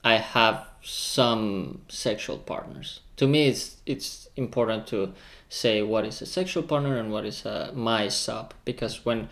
I 0.04 0.18
have 0.18 0.68
some 0.84 1.82
sexual 1.88 2.38
partners. 2.38 3.00
To 3.18 3.28
me, 3.28 3.48
it's 3.48 3.78
it's 3.86 4.28
important 4.36 4.88
to 4.88 5.14
say 5.50 5.82
what 5.82 6.06
is 6.06 6.22
a 6.22 6.26
sexual 6.26 6.64
partner 6.64 6.98
and 6.98 7.12
what 7.12 7.26
is 7.26 7.46
a 7.46 7.72
my 7.74 8.08
sub 8.10 8.54
because 8.66 9.06
when 9.06 9.30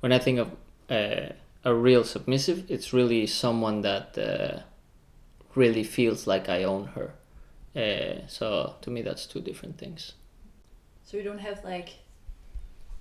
when 0.00 0.12
I 0.12 0.18
think 0.18 0.38
of 0.38 0.50
uh, 0.90 1.32
a 1.64 1.74
real 1.74 2.04
submissive, 2.04 2.70
it's 2.70 2.92
really 2.92 3.26
someone 3.26 3.82
that 3.82 4.18
uh, 4.18 4.60
really 5.54 5.84
feels 5.84 6.26
like 6.26 6.48
I 6.48 6.64
own 6.64 6.86
her. 6.88 7.14
Uh, 7.74 8.26
so 8.26 8.74
to 8.80 8.90
me, 8.90 9.02
that's 9.02 9.26
two 9.26 9.40
different 9.40 9.78
things. 9.78 10.14
So 11.04 11.16
you 11.16 11.22
don't 11.22 11.38
have 11.38 11.64
like, 11.64 11.90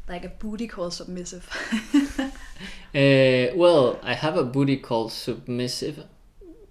like 0.08 0.26
a 0.26 0.30
booty 0.30 0.68
call 0.68 0.92
submissive. 0.92 1.50
Uh, 2.94 3.54
well, 3.54 4.00
I 4.02 4.16
have 4.16 4.36
a 4.36 4.44
booty 4.44 4.76
call 4.76 5.10
submissive, 5.10 6.06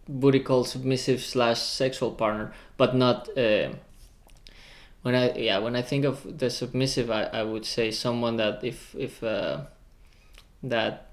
booty 0.09 0.41
call 0.41 0.65
submissive 0.65 1.21
slash 1.21 1.61
sexual 1.61 2.13
partner, 2.13 2.53
but 2.77 2.97
not. 2.97 3.29
Uh, 3.37 3.71
when 5.03 5.15
I 5.15 5.33
yeah 5.35 5.59
when 5.59 5.77
I 5.77 5.83
think 5.83 6.05
of 6.05 6.39
the 6.39 6.51
submissive, 6.51 7.11
I, 7.11 7.25
I 7.25 7.43
would 7.43 7.65
say 7.65 7.91
someone 7.91 8.37
that 8.37 8.65
if 8.65 8.95
if 8.97 9.23
uh, 9.23 9.61
that 10.63 11.09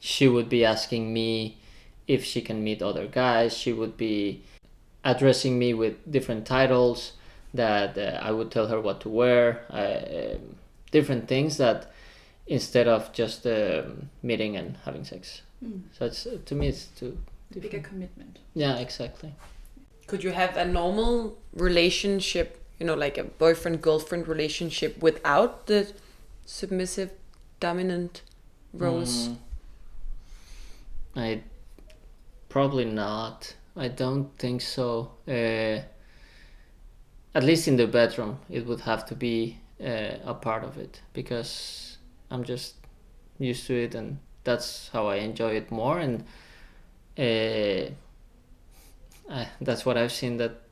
she 0.00 0.28
would 0.28 0.48
be 0.48 0.64
asking 0.64 1.12
me 1.12 1.58
if 2.06 2.24
she 2.24 2.40
can 2.40 2.64
meet 2.64 2.82
other 2.82 3.06
guys. 3.06 3.56
She 3.56 3.72
would 3.72 3.96
be 3.96 4.42
addressing 5.04 5.58
me 5.58 5.74
with 5.74 6.10
different 6.10 6.46
titles 6.46 7.12
that 7.54 7.96
uh, 7.96 8.18
I 8.22 8.32
would 8.32 8.50
tell 8.50 8.68
her 8.68 8.80
what 8.80 9.00
to 9.02 9.08
wear, 9.08 9.64
uh, 9.70 10.38
different 10.90 11.28
things 11.28 11.56
that 11.58 11.92
instead 12.46 12.88
of 12.88 13.12
just 13.12 13.46
um, 13.46 14.10
meeting 14.22 14.56
and 14.56 14.76
having 14.84 15.04
sex. 15.04 15.42
Mm. 15.64 15.82
So 15.96 16.06
it's 16.06 16.26
to 16.46 16.54
me 16.54 16.68
it's 16.68 16.88
too 17.52 17.60
Bigger 17.60 17.78
different. 17.78 17.86
commitment. 17.86 18.38
Yeah, 18.54 18.76
exactly. 18.78 19.34
Could 20.06 20.24
you 20.24 20.30
have 20.32 20.56
a 20.56 20.64
normal 20.64 21.38
relationship, 21.54 22.62
you 22.78 22.86
know, 22.86 22.94
like 22.94 23.18
a 23.18 23.24
boyfriend 23.24 23.80
girlfriend 23.82 24.26
relationship 24.28 25.00
without 25.02 25.66
the 25.66 25.92
submissive 26.46 27.10
dominant 27.60 28.22
roles? 28.72 29.28
Mm, 29.28 29.36
I 31.16 31.42
probably 32.48 32.84
not. 32.84 33.54
I 33.76 33.88
don't 33.88 34.36
think 34.38 34.60
so. 34.60 35.12
Uh, 35.28 35.82
at 37.34 37.44
least 37.44 37.68
in 37.68 37.76
the 37.76 37.86
bedroom, 37.86 38.38
it 38.50 38.66
would 38.66 38.80
have 38.80 39.06
to 39.06 39.14
be 39.14 39.58
uh, 39.80 40.16
a 40.24 40.34
part 40.34 40.64
of 40.64 40.76
it 40.76 41.00
because 41.12 41.98
I'm 42.30 42.42
just 42.44 42.74
used 43.38 43.66
to 43.68 43.74
it, 43.74 43.94
and 43.94 44.18
that's 44.44 44.88
how 44.92 45.06
I 45.06 45.16
enjoy 45.16 45.52
it 45.52 45.70
more. 45.70 45.98
And 46.00 46.24
uh, 47.20 47.90
I, 49.30 49.48
that's 49.60 49.84
what 49.84 49.96
I've 49.96 50.12
seen 50.12 50.38
that 50.38 50.62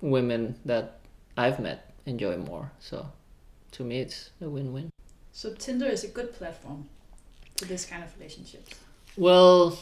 women 0.00 0.56
that 0.64 1.00
I've 1.36 1.58
met 1.58 1.92
enjoy 2.06 2.36
more. 2.36 2.70
So 2.78 3.10
to 3.72 3.82
me, 3.82 4.00
it's 4.00 4.30
a 4.40 4.48
win-win. 4.48 4.90
So 5.32 5.54
Tinder 5.54 5.86
is 5.86 6.04
a 6.04 6.08
good 6.08 6.32
platform 6.34 6.88
for 7.56 7.64
this 7.64 7.86
kind 7.86 8.04
of 8.04 8.14
relationships. 8.18 8.78
Well, 9.16 9.78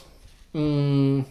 mm, 0.55 1.25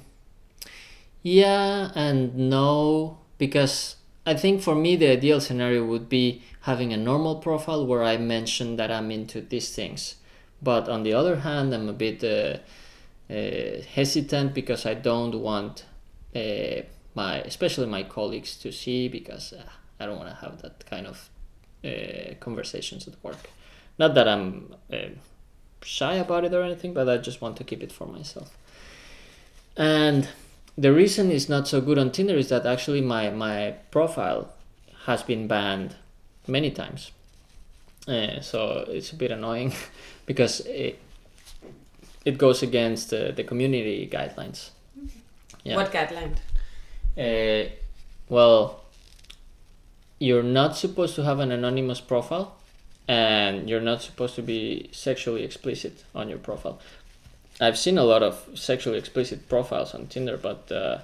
yeah 1.24 1.92
and 1.96 2.36
no, 2.50 3.18
because 3.38 3.96
I 4.26 4.36
think 4.36 4.62
for 4.62 4.76
me 4.76 4.96
the 4.96 5.08
ideal 5.08 5.40
scenario 5.40 5.86
would 5.86 6.10
be 6.10 6.44
having 6.62 6.94
a 6.94 6.98
normal 6.98 7.36
profile 7.38 7.86
where 7.88 8.04
I 8.04 8.18
mention 8.18 8.76
that 8.76 8.92
I'm 8.92 9.10
into 9.10 9.42
these 9.42 9.74
things. 9.74 10.16
But 10.62 10.88
on 10.88 11.02
the 11.02 11.14
other 11.14 11.38
hand, 11.38 11.74
I'm 11.74 11.90
a 11.90 11.94
bit 11.94 12.24
uh, 12.24 12.60
hesitant 13.32 14.54
because 14.54 14.86
I 14.86 14.94
don't 14.94 15.36
want 15.42 15.86
uh, 16.36 16.82
my, 17.16 17.38
especially 17.46 17.88
my 17.88 18.04
colleagues, 18.04 18.56
to 18.58 18.72
see 18.72 19.08
because 19.08 19.54
uh, 19.54 19.64
I 20.00 20.06
don't 20.06 20.18
want 20.18 20.30
to 20.30 20.36
have 20.36 20.62
that 20.62 20.86
kind 20.86 21.08
of 21.08 21.30
uh, 21.84 22.36
conversations 22.40 23.08
at 23.08 23.16
work. 23.24 23.50
Not 23.98 24.16
that 24.16 24.28
I'm 24.28 24.76
uh, 24.92 24.98
shy 25.82 26.16
about 26.16 26.46
it 26.46 26.54
or 26.54 26.64
anything, 26.64 26.94
but 26.94 27.10
I 27.10 27.18
just 27.18 27.42
want 27.42 27.58
to 27.58 27.64
keep 27.64 27.84
it 27.84 27.92
for 27.92 28.08
myself. 28.08 28.56
And 29.78 30.28
the 30.78 30.94
reason 30.94 31.32
it's 31.32 31.50
not 31.50 31.68
so 31.68 31.82
good 31.82 31.98
on 31.98 32.12
Tinder 32.12 32.36
is 32.36 32.50
that 32.50 32.66
actually 32.66 33.02
my, 33.02 33.30
my 33.30 33.76
profile 33.92 34.54
has 35.06 35.24
been 35.24 35.48
banned 35.48 35.96
many 36.48 36.72
times. 36.72 37.12
Uh, 38.08 38.42
so 38.42 38.86
it's 38.88 39.12
a 39.12 39.16
bit 39.16 39.32
annoying 39.32 39.74
because 40.26 40.62
it, 40.62 41.00
it 42.26 42.38
goes 42.38 42.64
against 42.64 43.14
uh, 43.14 43.32
the 43.32 43.44
community 43.44 44.10
guidelines. 44.12 44.70
Yeah. 45.64 45.76
What 45.76 45.92
guideline? 45.92 46.36
Uh, 47.18 47.70
well, 48.30 48.84
you're 50.20 50.44
not 50.44 50.78
supposed 50.78 51.16
to 51.16 51.24
have 51.24 51.40
an 51.40 51.52
anonymous 51.52 52.00
profile, 52.00 52.56
and 53.08 53.70
you're 53.70 53.82
not 53.82 54.02
supposed 54.02 54.36
to 54.36 54.42
be 54.42 54.90
sexually 54.92 55.44
explicit 55.44 56.04
on 56.14 56.30
your 56.30 56.38
profile. 56.38 56.80
I've 57.60 57.78
seen 57.78 57.98
a 57.98 58.04
lot 58.04 58.24
of 58.24 58.48
sexually 58.56 58.98
explicit 58.98 59.50
profiles 59.50 59.94
on 59.94 60.08
Tinder, 60.08 60.38
but 60.38 60.72
uh, 60.72 61.00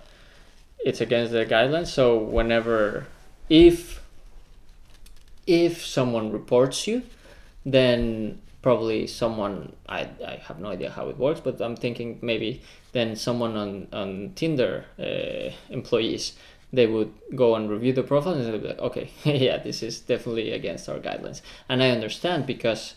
it's 0.79 1.01
against 1.01 1.31
the 1.31 1.45
guidelines. 1.45 1.87
So 1.87 2.17
whenever, 2.17 3.07
if 3.49 4.01
if 5.45 5.85
someone 5.85 6.31
reports 6.31 6.87
you, 6.87 7.03
then 7.65 8.39
probably 8.67 9.07
someone 9.07 9.71
I, 9.87 10.01
I 10.33 10.41
have 10.47 10.59
no 10.59 10.67
idea 10.67 10.89
how 10.89 11.07
it 11.07 11.17
works, 11.17 11.39
but 11.39 11.61
I'm 11.61 11.77
thinking 11.77 12.19
maybe 12.21 12.61
then 12.91 13.15
someone 13.15 13.55
on 13.63 13.87
on 13.93 14.33
Tinder 14.35 14.73
uh, 14.99 15.49
employees 15.69 16.33
they 16.73 16.85
would 16.85 17.11
go 17.33 17.55
and 17.55 17.69
review 17.69 17.93
the 17.93 18.03
profile 18.03 18.33
and 18.33 18.43
they'll 18.43 18.59
be 18.59 18.67
like, 18.67 18.79
okay, 18.89 19.09
yeah, 19.23 19.55
this 19.67 19.81
is 19.81 20.01
definitely 20.01 20.51
against 20.51 20.89
our 20.89 20.99
guidelines, 20.99 21.39
and 21.69 21.81
I 21.81 21.91
understand 21.91 22.45
because 22.45 22.95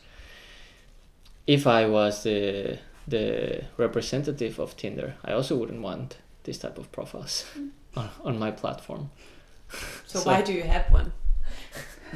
if 1.47 1.63
I 1.67 1.87
was 1.87 2.25
the 2.25 2.79
the 3.07 3.27
representative 3.77 4.59
of 4.59 4.77
Tinder, 4.77 5.15
I 5.25 5.33
also 5.39 5.55
wouldn't 5.57 5.83
want 5.83 6.19
this 6.47 6.59
type 6.59 6.79
of 6.79 6.91
profiles 6.91 7.45
on, 7.97 8.09
on 8.25 8.39
my 8.41 8.51
platform. 8.51 9.11
So, 10.07 10.19
So- 10.21 10.27
why 10.31 10.43
do 10.43 10.53
you 10.53 10.65
have 10.65 10.91
one? 10.91 11.13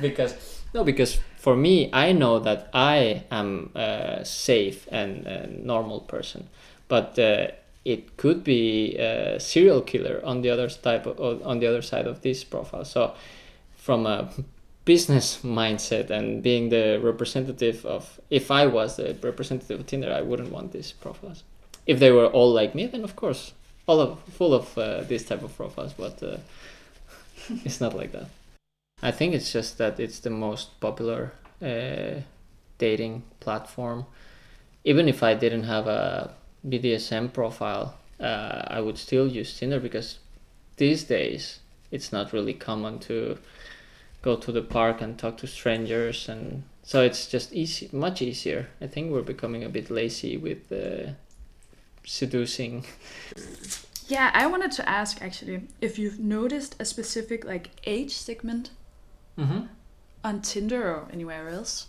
because 0.01 0.35
no 0.75 0.83
because 0.83 1.21
for 1.45 1.55
me 1.57 1.91
i 1.93 2.09
know 2.13 2.35
that 2.39 2.61
i 2.73 3.23
am 3.31 3.71
a 3.75 4.25
safe 4.25 4.89
and 4.91 5.27
a 5.27 5.47
normal 5.73 6.01
person 6.01 6.49
but 6.89 7.19
uh, 7.19 7.47
it 7.85 8.17
could 8.17 8.43
be 8.43 8.97
a 8.97 9.39
serial 9.39 9.83
killer 9.83 10.21
on 10.25 10.41
the 10.43 10.51
other 10.51 10.69
type 10.69 11.07
of, 11.07 11.47
on 11.47 11.59
the 11.61 11.67
other 11.67 11.83
side 11.83 12.07
of 12.07 12.23
this 12.23 12.43
profile. 12.43 12.85
So 12.85 13.15
from 13.77 14.07
a 14.07 14.31
business 14.85 15.41
mindset 15.43 16.11
and 16.11 16.43
being 16.43 16.69
the 16.69 17.01
representative 17.03 17.87
of 17.87 18.21
if 18.29 18.51
i 18.51 18.67
was 18.67 18.97
the 18.97 19.17
representative 19.23 19.81
of 19.81 19.87
tinder 19.87 20.13
i 20.13 20.21
wouldn't 20.21 20.51
want 20.51 20.73
these 20.73 20.93
profiles. 20.93 21.43
If 21.87 21.99
they 22.01 22.13
were 22.13 22.27
all 22.27 22.53
like 22.53 22.75
me 22.75 22.87
then 22.87 23.03
of 23.03 23.17
course 23.17 23.53
all 23.87 24.01
of 24.01 24.21
full 24.25 24.53
of 24.53 24.77
uh, 24.77 25.03
this 25.03 25.25
type 25.25 25.43
of 25.43 25.57
profiles 25.57 25.95
but 25.95 26.23
uh, 26.23 26.37
it's 27.65 27.81
not 27.81 27.97
like 27.97 28.13
that 28.13 28.29
I 29.05 29.11
think 29.11 29.35
it's 29.35 29.53
just 29.53 29.77
that 29.77 30.01
it's 30.01 30.21
the 30.21 30.31
most 30.31 30.81
popular 30.81 31.33
uh, 31.61 32.23
dating 32.79 33.23
platform. 33.39 34.07
Even 34.83 35.09
if 35.09 35.23
I 35.23 35.35
didn't 35.35 35.65
have 35.65 35.87
a 35.87 36.35
BDSM 36.67 37.31
profile, 37.35 37.99
uh, 38.19 38.63
I 38.67 38.81
would 38.81 38.97
still 38.97 39.29
use 39.29 39.59
Tinder 39.59 39.79
because 39.79 40.21
these 40.79 41.05
days 41.05 41.61
it's 41.91 42.13
not 42.13 42.33
really 42.33 42.55
common 42.55 42.99
to 43.01 43.37
go 44.23 44.37
to 44.37 44.51
the 44.51 44.63
park 44.63 45.03
and 45.03 45.19
talk 45.19 45.37
to 45.37 45.47
strangers, 45.47 46.27
and 46.27 46.63
so 46.83 47.03
it's 47.03 47.27
just 47.27 47.53
easy, 47.53 47.91
much 47.93 48.23
easier. 48.23 48.69
I 48.81 48.87
think 48.87 49.13
we're 49.13 49.21
becoming 49.21 49.65
a 49.65 49.69
bit 49.69 49.91
lazy 49.91 50.39
with 50.39 50.73
uh, 50.73 51.13
seducing. 52.07 52.87
Yeah, 54.09 54.31
I 54.33 54.47
wanted 54.47 54.73
to 54.73 54.89
ask 54.89 55.21
actually 55.21 55.69
if 55.83 55.99
you've 55.99 56.19
noticed 56.19 56.77
a 56.81 56.87
specific 56.87 57.45
like 57.45 57.69
age 57.85 58.15
segment 58.15 58.71
Mm-hmm. 59.39 59.67
on 60.23 60.41
Tinder 60.43 60.83
or 60.95 61.09
anywhere 61.13 61.49
else. 61.49 61.87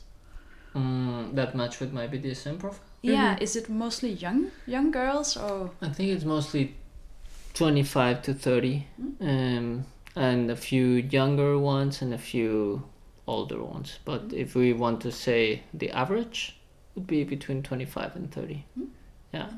Mm, 0.76 1.36
that 1.36 1.56
match 1.56 1.80
with 1.80 1.94
my 1.94 2.08
BDSM 2.08 2.60
profile. 2.60 2.82
Yeah, 3.02 3.38
is 3.40 3.56
it 3.56 3.70
mostly 3.70 4.12
young 4.12 4.52
young 4.66 4.92
girls 4.92 5.38
or 5.38 5.70
I 5.82 5.90
think 5.90 6.10
it's 6.10 6.26
mostly 6.26 6.76
25 7.54 8.22
to 8.24 8.34
30, 8.34 8.88
um, 9.22 9.86
and 10.16 10.52
a 10.52 10.56
few 10.56 10.86
younger 10.86 11.58
ones 11.58 12.02
and 12.02 12.14
a 12.14 12.18
few 12.18 12.84
older 13.28 13.64
ones. 13.64 14.00
But 14.04 14.34
if 14.34 14.56
we 14.56 14.74
want 14.74 15.02
to 15.02 15.12
say 15.12 15.64
the 15.74 15.92
average, 15.92 16.58
would 16.96 17.08
be 17.08 17.24
between 17.24 17.62
25 17.62 18.16
and 18.16 18.32
30. 18.32 18.66
Yeah. 19.34 19.50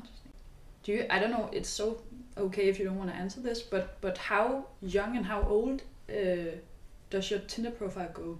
do 0.82 0.92
you? 0.92 1.06
I 1.08 1.18
don't 1.18 1.30
know. 1.30 1.48
It's 1.52 1.68
so 1.68 2.00
okay 2.36 2.68
if 2.68 2.78
you 2.78 2.84
don't 2.84 2.98
want 2.98 3.10
to 3.10 3.16
answer 3.16 3.40
this, 3.40 3.62
but 3.62 4.00
but 4.00 4.18
how 4.18 4.66
young 4.82 5.16
and 5.16 5.26
how 5.26 5.42
old 5.42 5.82
uh, 6.10 6.56
does 7.10 7.30
your 7.30 7.40
Tinder 7.40 7.70
profile 7.70 8.10
go? 8.12 8.38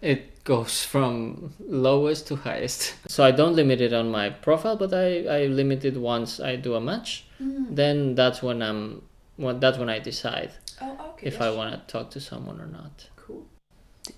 It 0.00 0.44
goes 0.44 0.84
from 0.84 1.52
lowest 1.58 2.28
to 2.28 2.36
highest. 2.36 2.94
So 3.08 3.24
I 3.24 3.32
don't 3.32 3.54
limit 3.56 3.80
it 3.80 3.92
on 3.92 4.10
my 4.10 4.30
profile, 4.30 4.76
but 4.76 4.94
I, 4.94 5.24
I 5.24 5.46
limit 5.46 5.84
it 5.84 5.96
once 5.96 6.38
I 6.40 6.54
do 6.56 6.74
a 6.74 6.80
match. 6.80 7.24
Then 7.40 8.14
that's 8.14 8.42
when 8.42 8.62
I'm 8.62 9.02
when 9.36 9.60
that's 9.60 9.78
when 9.78 9.88
I 9.88 9.98
decide 10.00 10.50
Oh, 10.80 11.10
okay. 11.12 11.26
if 11.26 11.40
I 11.40 11.50
want 11.50 11.72
to 11.72 11.78
talk 11.92 12.10
to 12.10 12.20
someone 12.20 12.60
or 12.60 12.66
not. 12.66 13.08
Cool. 13.16 13.46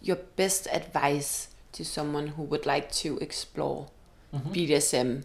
Your 0.03 0.17
best 0.37 0.67
advice 0.73 1.49
to 1.73 1.85
someone 1.85 2.29
who 2.29 2.43
would 2.45 2.67
like 2.67 2.91
to 3.03 3.19
explore 3.19 3.89
Mhm. 4.35 4.53
BDSM. 4.53 5.25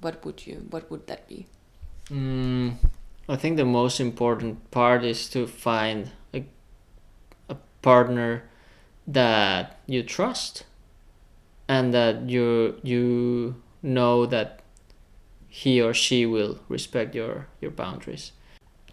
What 0.00 0.24
would 0.24 0.46
you? 0.46 0.66
What 0.70 0.90
would 0.90 1.06
that 1.06 1.28
be? 1.28 1.46
Mm, 2.10 2.76
I 3.28 3.36
think 3.36 3.56
the 3.56 3.64
most 3.64 4.00
important 4.00 4.70
part 4.70 5.04
is 5.04 5.28
to 5.30 5.46
find 5.46 6.00
a, 6.04 6.08
a 6.08 6.10
partner 7.84 8.42
that 9.06 9.78
you 9.86 10.02
trust 10.02 10.64
and 11.68 11.92
that 11.92 12.28
you 12.28 12.80
you 12.82 13.54
know 13.82 14.26
that 14.26 14.60
he 15.48 15.80
or 15.80 15.94
she 15.94 16.26
will 16.26 16.58
respect 16.68 17.14
your 17.14 17.46
your 17.60 17.70
boundaries. 17.70 18.32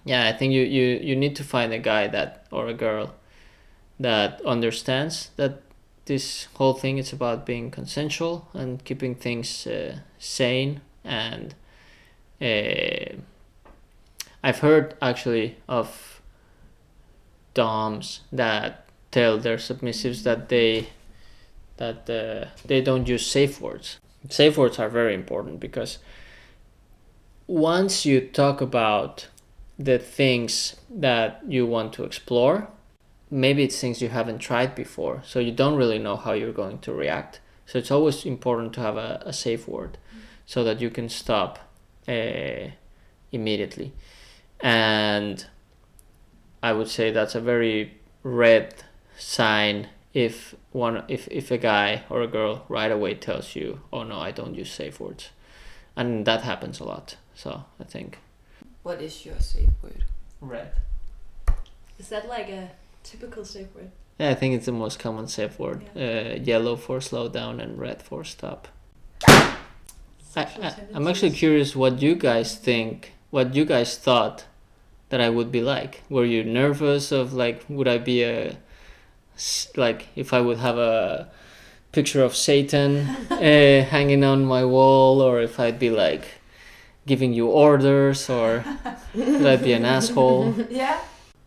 Yeah, 0.03 0.27
I 0.27 0.33
think 0.33 0.51
you, 0.51 0.63
you, 0.63 0.99
you 1.01 1.15
need 1.15 1.35
to 1.35 1.43
find 1.43 1.71
a 1.73 1.77
guy 1.77 2.07
that 2.07 2.47
or 2.51 2.67
a 2.67 2.73
girl 2.73 3.13
that 3.99 4.41
understands 4.45 5.29
that 5.35 5.61
this 6.05 6.47
whole 6.55 6.73
thing 6.73 6.97
is 6.97 7.13
about 7.13 7.45
being 7.45 7.69
consensual 7.69 8.47
and 8.53 8.83
keeping 8.83 9.13
things 9.13 9.67
uh, 9.67 9.99
sane 10.17 10.81
and 11.03 11.53
uh, 12.41 13.15
I've 14.43 14.59
heard 14.59 14.95
actually 15.01 15.57
of 15.67 16.10
doms 17.53 18.21
that 18.31 18.85
tell 19.11 19.37
their 19.37 19.57
submissives 19.57 20.23
that 20.23 20.49
they 20.49 20.89
that 21.77 22.09
uh, 22.09 22.47
they 22.65 22.81
don't 22.81 23.07
use 23.07 23.25
safe 23.25 23.59
words. 23.59 23.99
Safe 24.29 24.57
words 24.57 24.77
are 24.77 24.89
very 24.89 25.13
important 25.15 25.59
because 25.59 25.97
once 27.47 28.05
you 28.05 28.21
talk 28.21 28.61
about 28.61 29.27
the 29.79 29.97
things 29.97 30.75
that 30.89 31.41
you 31.47 31.65
want 31.65 31.91
to 31.93 32.03
explore, 32.03 32.67
maybe 33.31 33.63
it's 33.63 33.79
things 33.81 34.01
you 34.01 34.09
haven't 34.09 34.37
tried 34.37 34.75
before, 34.75 35.21
so 35.25 35.39
you 35.39 35.51
don't 35.51 35.75
really 35.75 35.97
know 35.97 36.15
how 36.15 36.33
you're 36.33 36.53
going 36.53 36.77
to 36.79 36.93
react. 36.93 37.39
So 37.65 37.79
it's 37.79 37.89
always 37.89 38.25
important 38.25 38.73
to 38.73 38.81
have 38.81 38.97
a, 38.97 39.23
a 39.25 39.33
safe 39.33 39.67
word 39.67 39.97
so 40.45 40.63
that 40.63 40.81
you 40.81 40.89
can 40.89 41.09
stop 41.09 41.59
uh, 42.07 42.67
immediately. 43.31 43.93
And 44.59 45.45
I 46.63 46.73
would 46.73 46.87
say 46.87 47.11
that's 47.11 47.35
a 47.35 47.41
very 47.41 47.97
red 48.23 48.83
sign 49.17 49.87
if 50.13 50.55
one 50.71 51.03
if, 51.07 51.27
if 51.29 51.51
a 51.51 51.57
guy 51.57 52.03
or 52.09 52.21
a 52.21 52.27
girl 52.27 52.65
right 52.69 52.91
away 52.91 53.13
tells 53.15 53.55
you, 53.55 53.81
"Oh 53.91 54.03
no, 54.03 54.19
I 54.19 54.31
don't 54.31 54.55
use 54.55 54.71
safe 54.71 54.99
words," 54.99 55.29
and 55.95 56.25
that 56.25 56.41
happens 56.41 56.79
a 56.79 56.83
lot. 56.83 57.15
So 57.35 57.63
I 57.79 57.83
think 57.83 58.19
What 58.83 59.01
is 59.01 59.25
your 59.25 59.39
safe 59.39 59.69
word? 59.81 60.03
red. 60.41 60.71
Is 61.99 62.09
that 62.09 62.27
like 62.27 62.49
a 62.49 62.71
typical 63.03 63.45
safe 63.45 63.67
word? 63.75 63.91
Yeah, 64.19 64.29
I 64.29 64.35
think 64.35 64.55
it's 64.55 64.65
the 64.65 64.71
most 64.71 64.99
common 64.99 65.27
safe 65.27 65.57
word. 65.59 65.83
Uh, 65.95 66.35
yellow 66.43 66.75
for 66.75 66.99
slow 67.01 67.29
down 67.29 67.59
and 67.59 67.79
red 67.79 68.01
for 68.01 68.23
stop. 68.23 68.67
I, 69.27 69.57
I, 70.35 70.73
I'm 70.93 71.07
actually 71.07 71.31
curious 71.31 71.75
what 71.75 72.01
you 72.01 72.15
guys 72.15 72.55
think, 72.55 73.13
what 73.31 73.53
you 73.55 73.65
guys 73.65 73.97
thought 73.97 74.45
that 75.11 75.21
I 75.21 75.29
would 75.29 75.51
be 75.51 75.61
like. 75.61 76.01
Were 76.09 76.25
you 76.25 76.43
nervous 76.43 77.11
of 77.11 77.33
like, 77.33 77.63
would 77.69 77.87
I 77.87 77.97
be 77.99 78.23
a 78.23 78.57
like, 79.75 80.07
if 80.15 80.33
I 80.33 80.41
would 80.41 80.57
have 80.57 80.77
a 80.77 81.29
picture 81.91 82.23
of 82.23 82.35
Satan 82.35 83.07
uh, 83.29 83.37
hanging 83.89 84.23
on 84.23 84.45
my 84.45 84.63
wall, 84.65 85.21
or 85.21 85.41
if 85.41 85.59
I'd 85.59 85.79
be 85.79 85.89
like 85.89 86.39
giving 87.05 87.33
you 87.33 87.47
orders, 87.47 88.29
or 88.29 88.63
would 89.13 89.45
I 89.45 89.57
be 89.57 89.73
an 89.73 89.85
asshole? 89.85 90.55
yeah. 90.69 91.01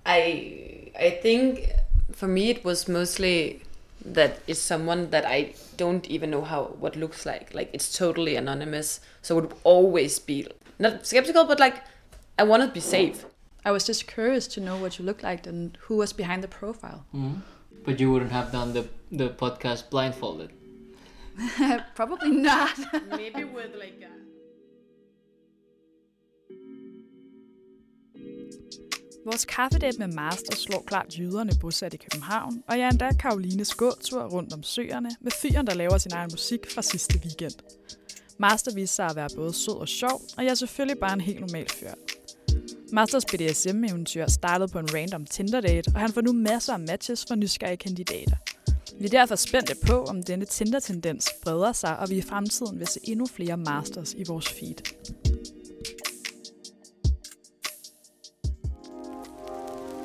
I 0.07 0.91
I 0.99 1.11
think 1.23 1.71
for 2.13 2.29
me 2.29 2.51
it 2.51 2.65
was 2.65 2.87
mostly 2.89 3.63
that 4.05 4.41
it's 4.47 4.61
someone 4.61 5.09
that 5.11 5.25
I 5.25 5.55
don't 5.79 6.07
even 6.07 6.31
know 6.31 6.43
how 6.43 6.77
what 6.79 6.97
looks 6.97 7.25
like. 7.25 7.55
Like 7.55 7.71
it's 7.73 7.97
totally 7.97 8.37
anonymous, 8.37 9.01
so 9.23 9.39
it 9.39 9.41
would 9.41 9.55
always 9.65 10.19
be 10.19 10.47
not 10.79 11.07
skeptical, 11.07 11.45
but 11.47 11.59
like 11.59 11.83
I 12.39 12.43
want 12.43 12.63
to 12.63 12.69
be 12.69 12.81
safe. 12.81 13.25
I 13.65 13.71
was 13.71 13.87
just 13.87 14.07
curious 14.07 14.47
to 14.49 14.61
know 14.61 14.77
what 14.77 14.99
you 14.99 15.05
looked 15.07 15.23
like 15.23 15.47
and 15.47 15.79
who 15.89 15.97
was 15.97 16.13
behind 16.13 16.43
the 16.43 16.49
profile. 16.49 17.07
Mm. 17.15 17.41
But 17.85 18.01
you 18.01 18.11
wouldn't 18.13 18.33
have 18.33 18.53
done 18.53 18.73
the 18.73 18.89
the 19.17 19.29
podcast 19.29 19.91
blindfolded. 19.91 20.51
Probably 21.97 22.31
not. 22.31 22.79
Maybe 23.11 23.45
with 23.45 23.75
like 23.75 24.03
a... 24.03 24.15
Vores 29.27 29.45
kaffedate 29.45 29.99
med 29.99 30.09
Master 30.09 30.57
slår 30.57 30.83
klart 30.87 31.19
jyderne 31.19 31.53
bosat 31.61 31.95
i 31.95 31.97
København, 31.97 32.63
og 32.69 32.79
jeg 32.79 32.87
er 32.87 32.91
endda 32.91 33.13
Karolines 33.13 33.75
gåtur 33.75 34.23
rundt 34.23 34.53
om 34.53 34.63
søerne 34.63 35.11
med 35.21 35.33
fyren, 35.33 35.67
der 35.67 35.75
laver 35.75 35.99
sin 35.99 36.13
egen 36.13 36.31
musik 36.33 36.61
fra 36.75 36.83
sidste 36.83 37.21
weekend. 37.25 37.55
Master 38.39 38.75
viste 38.75 38.97
sig 38.97 39.07
at 39.07 39.17
være 39.17 39.29
både 39.37 39.53
sød 39.53 39.75
og 39.75 39.89
sjov, 39.89 40.21
og 40.37 40.45
jeg 40.45 40.51
er 40.51 40.55
selvfølgelig 40.55 41.01
bare 41.01 41.13
en 41.13 41.21
helt 41.21 41.41
normal 41.41 41.69
fyr. 41.69 41.91
Masters 42.95 43.25
BDSM-eventyr 43.25 44.27
startede 44.27 44.69
på 44.69 44.79
en 44.79 44.95
random 44.95 45.27
Tinder-date, 45.27 45.93
og 45.95 46.01
han 46.01 46.13
får 46.13 46.21
nu 46.21 46.33
masser 46.33 46.73
af 46.73 46.81
matches 46.81 47.25
for 47.29 47.35
nysgerrige 47.35 47.77
kandidater. 47.77 48.37
Vi 49.01 49.05
er 49.05 49.11
derfor 49.11 49.35
spændte 49.35 49.75
på, 49.87 50.05
om 50.05 50.23
denne 50.23 50.45
Tinder-tendens 50.45 51.31
breder 51.43 51.73
sig, 51.73 51.99
og 51.99 52.11
vi 52.11 52.17
i 52.17 52.23
fremtiden 52.23 52.79
vil 52.79 52.87
se 52.87 53.01
endnu 53.05 53.27
flere 53.27 53.57
masters 53.57 54.13
i 54.13 54.25
vores 54.29 54.49
feed. 54.49 54.75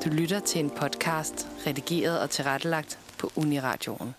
Du 0.04 0.10
lytter 0.10 0.40
til 0.40 0.60
en 0.60 0.70
podcast, 0.70 1.48
redigeret 1.66 2.20
og 2.20 2.30
tilrettelagt 2.30 2.98
på 3.18 3.32
Uniradioen. 3.36 4.14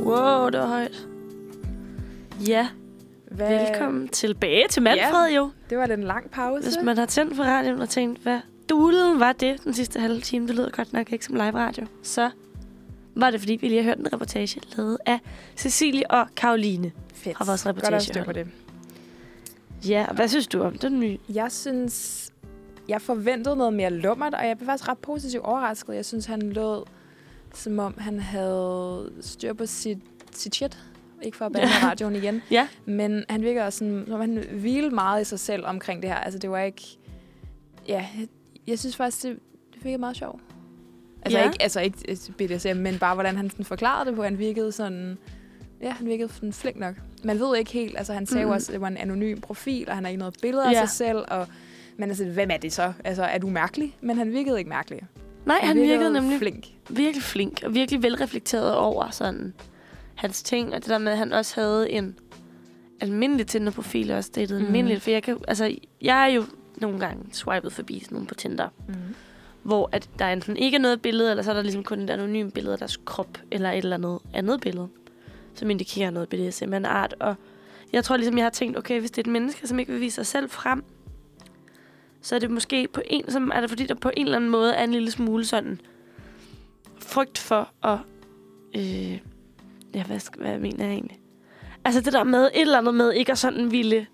Wow, 0.00 0.50
det 0.50 0.60
var 0.60 0.66
højt. 0.66 1.06
Ja, 2.48 2.68
Hvad, 3.30 3.68
velkommen 3.68 4.08
tilbage 4.08 4.68
til 4.68 4.82
Manfred 4.82 5.34
jo. 5.34 5.50
Det 5.70 5.78
var 5.78 5.86
den 5.86 6.02
lang 6.04 6.30
pause. 6.30 6.62
Hvis 6.62 6.78
man 6.84 6.98
har 6.98 7.06
tændt 7.06 7.36
for 7.36 7.42
radioen 7.42 7.80
og 7.80 7.88
tænkt, 7.88 8.22
hvad 8.22 8.40
dulen 8.70 9.20
var 9.20 9.32
det 9.32 9.64
den 9.64 9.74
sidste 9.74 10.00
halve 10.00 10.20
time, 10.20 10.46
det 10.46 10.54
lyder 10.54 10.70
godt 10.70 10.92
nok 10.92 11.12
ikke 11.12 11.24
som 11.24 11.34
live 11.34 11.52
radio, 11.52 11.86
så 12.02 12.30
var 13.14 13.30
det 13.30 13.40
fordi, 13.40 13.52
vi 13.60 13.68
lige 13.68 13.82
har 13.82 13.88
hørt 13.90 13.98
en 13.98 14.12
reportage 14.12 14.60
lavet 14.76 14.98
af 15.06 15.18
Cecilie 15.56 16.10
og 16.10 16.26
Karoline 16.36 16.92
Fedt. 17.14 17.36
fra 17.36 17.44
vores 17.44 17.62
Godt 17.62 17.76
reportage. 17.76 18.00
styr 18.00 18.24
på 18.24 18.32
det. 18.32 18.46
Ja, 19.88 20.06
og 20.08 20.14
hvad 20.14 20.28
synes 20.28 20.46
du 20.46 20.62
om 20.62 20.78
den 20.78 21.00
nye? 21.00 21.18
Jeg 21.28 21.52
synes, 21.52 22.26
jeg 22.88 23.02
forventede 23.02 23.56
noget 23.56 23.72
mere 23.72 23.90
lummert, 23.90 24.34
og 24.34 24.46
jeg 24.48 24.56
blev 24.58 24.66
faktisk 24.66 24.88
ret 24.88 24.98
positivt 24.98 25.44
overrasket. 25.44 25.94
Jeg 25.94 26.04
synes, 26.04 26.26
han 26.26 26.42
lød, 26.42 26.82
som 27.54 27.78
om 27.78 27.94
han 27.98 28.20
havde 28.20 29.12
styr 29.20 29.52
på 29.52 29.66
sit, 29.66 29.98
sit 30.32 30.54
shit. 30.54 30.78
Ikke 31.22 31.36
for 31.36 31.46
at 31.46 31.52
bande 31.52 31.68
Ja. 31.82 31.88
radioen 31.88 32.16
igen. 32.16 32.42
Ja. 32.50 32.68
Men 32.84 33.24
han 33.28 33.42
virker 33.42 33.64
også 33.64 33.78
sådan, 33.78 34.02
som 34.06 34.14
om 34.14 34.20
han 34.20 34.44
hvilede 34.52 34.94
meget 34.94 35.20
i 35.20 35.24
sig 35.24 35.40
selv 35.40 35.66
omkring 35.66 36.02
det 36.02 36.10
her. 36.10 36.16
Altså, 36.16 36.38
det 36.38 36.50
var 36.50 36.58
ikke... 36.60 36.82
Ja, 37.88 38.06
jeg, 38.18 38.28
jeg 38.66 38.78
synes 38.78 38.96
faktisk, 38.96 39.22
det, 39.22 39.38
det 39.74 39.84
virkede 39.84 40.00
meget 40.00 40.16
sjovt. 40.16 40.40
Altså, 41.22 41.38
Ja. 41.38 41.44
ikke, 41.44 41.62
altså 41.62 41.80
ikke 41.80 41.98
altså, 42.08 42.32
BDSM, 42.32 42.76
men 42.76 42.98
bare 42.98 43.14
hvordan 43.14 43.36
han 43.36 43.50
sådan 43.50 43.64
forklarede 43.64 44.08
det 44.10 44.16
på. 44.16 44.22
Han 44.22 44.38
virkede 44.38 44.72
sådan... 44.72 45.18
Ja, 45.82 45.90
han 45.90 46.06
virkede 46.06 46.28
sådan 46.32 46.52
flink 46.52 46.76
nok. 46.78 46.94
Man 47.24 47.40
ved 47.40 47.56
ikke 47.56 47.70
helt, 47.72 47.98
altså 47.98 48.12
han 48.12 48.26
sagde 48.26 48.44
mm. 48.46 48.50
Også, 48.50 48.68
at 48.68 48.72
det 48.72 48.80
var 48.80 48.88
en 48.88 48.96
anonym 48.96 49.40
profil, 49.40 49.88
og 49.88 49.94
han 49.94 50.04
har 50.04 50.08
ikke 50.08 50.18
noget 50.18 50.34
billede 50.42 50.64
af 50.66 50.72
Ja. 50.72 50.78
sig 50.80 50.88
selv, 50.88 51.18
og 51.28 51.46
men 51.96 52.08
altså, 52.08 52.24
hvem 52.24 52.50
er 52.52 52.56
det 52.56 52.72
så? 52.72 52.92
Altså, 53.04 53.22
er 53.24 53.38
du 53.38 53.48
mærkelig? 53.48 53.96
Men 54.00 54.18
han 54.18 54.32
virkede 54.32 54.58
ikke 54.58 54.68
mærkelig. 54.68 55.00
Nej, 55.46 55.58
han 55.62 55.76
virkede 55.76 56.12
nemlig 56.12 56.38
flink. 56.38 56.66
virkelig 56.90 57.22
flink 57.22 57.60
og 57.66 57.74
virkelig 57.74 58.02
velreflekteret 58.02 58.74
over 58.76 59.10
sådan 59.10 59.54
hans 60.20 60.42
ting, 60.42 60.74
og 60.74 60.80
det 60.80 60.88
der 60.88 60.98
med, 60.98 61.12
at 61.12 61.18
han 61.18 61.32
også 61.32 61.60
havde 61.60 61.90
en 61.90 62.18
almindelig 63.00 63.46
Tinder-profil, 63.46 64.10
og 64.10 64.16
også 64.16 64.30
datet 64.34 64.60
mm. 64.60 64.66
almindeligt, 64.66 65.02
for 65.02 65.10
jeg, 65.10 65.22
kan, 65.22 65.38
altså, 65.48 65.76
jeg 66.02 66.22
er 66.22 66.26
jo 66.34 66.44
nogle 66.76 66.98
gange 66.98 67.24
swipet 67.32 67.72
forbi 67.72 68.00
sådan 68.00 68.14
nogle 68.14 68.26
på 68.26 68.34
Tinder, 68.34 68.68
Mm. 68.88 68.94
hvor 69.62 69.88
at 69.92 70.10
der 70.18 70.26
enten 70.26 70.56
ikke 70.56 70.74
er 70.74 70.80
noget 70.80 71.02
billede, 71.02 71.30
eller 71.30 71.42
så 71.42 71.50
er 71.50 71.54
der 71.54 71.62
ligesom 71.62 71.84
kun 71.84 72.00
et 72.00 72.10
anonymt 72.10 72.54
billede 72.54 72.72
af 72.72 72.78
deres 72.78 72.96
krop, 73.04 73.38
eller 73.50 73.70
et 73.70 73.78
eller 73.78 73.96
andet 73.96 74.18
andet 74.34 74.60
billede, 74.60 74.88
som 75.54 75.70
indikerer 75.70 76.10
noget 76.10 76.28
BDSM 76.28 76.74
en 76.74 76.84
art. 76.84 77.14
Og 77.20 77.34
jeg 77.92 78.04
tror 78.04 78.16
ligesom, 78.16 78.36
jeg 78.36 78.44
har 78.44 78.50
tænkt, 78.50 78.78
okay, 78.78 79.00
hvis 79.00 79.10
det 79.10 79.18
er 79.18 79.28
et 79.28 79.32
menneske, 79.32 79.68
som 79.68 79.78
ikke 79.78 79.92
vil 79.92 80.00
vise 80.00 80.14
sig 80.14 80.26
selv 80.26 80.50
frem, 80.50 80.84
så 82.22 82.34
er 82.34 82.38
det 82.38 82.50
måske 82.50 82.88
på 82.92 83.00
en, 83.06 83.30
som 83.30 83.50
er 83.54 83.60
det 83.60 83.70
fordi, 83.70 83.86
der 83.86 83.94
på 83.94 84.10
en 84.16 84.24
eller 84.24 84.36
anden 84.36 84.50
måde 84.50 84.74
er 84.74 84.84
en 84.84 84.92
lille 84.92 85.10
smule 85.10 85.44
sådan 85.44 85.80
frygt 86.98 87.38
for 87.38 87.70
at... 87.82 87.98
Øh, 88.76 89.18
ja, 89.94 90.02
hvad, 90.04 90.18
skal, 90.18 90.42
hvad 90.42 90.58
mener 90.58 90.84
jeg 90.84 90.92
egentlig? 90.92 91.18
Altså 91.84 92.00
det 92.00 92.12
der 92.12 92.24
med 92.24 92.44
et 92.44 92.60
eller 92.60 92.78
andet 92.78 92.94
med 92.94 93.12
ikke 93.12 93.32
at 93.32 93.38
sådan 93.38 93.72
ville 93.72 94.06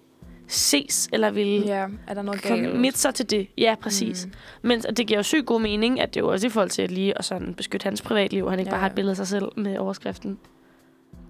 ses, 0.48 1.08
eller 1.12 1.30
ville 1.30 1.66
Ja, 1.66 1.86
er 2.06 2.14
der 2.14 2.22
noget 2.22 2.42
galt? 2.42 2.70
committe 2.72 2.98
sig 2.98 3.14
til 3.14 3.30
det. 3.30 3.46
Ja, 3.58 3.74
præcis. 3.80 4.26
Mm. 4.26 4.32
Men 4.68 4.80
det 4.80 5.06
giver 5.06 5.18
jo 5.18 5.22
sygt 5.22 5.46
god 5.46 5.60
mening, 5.60 6.00
at 6.00 6.14
det 6.14 6.20
er 6.20 6.24
jo 6.24 6.32
også 6.32 6.46
i 6.46 6.50
forhold 6.50 6.70
til 6.70 6.82
at 6.82 6.90
lige 6.90 7.18
at 7.18 7.24
sådan 7.24 7.54
beskytte 7.54 7.84
hans 7.84 8.02
privatliv, 8.02 8.44
og 8.44 8.50
han 8.52 8.58
ikke 8.58 8.68
Ja, 8.68 8.72
bare 8.72 8.80
har 8.80 8.86
et 8.88 8.94
billede 8.94 9.10
af 9.12 9.16
sig 9.16 9.26
selv 9.26 9.44
med 9.56 9.78
overskriften. 9.78 10.38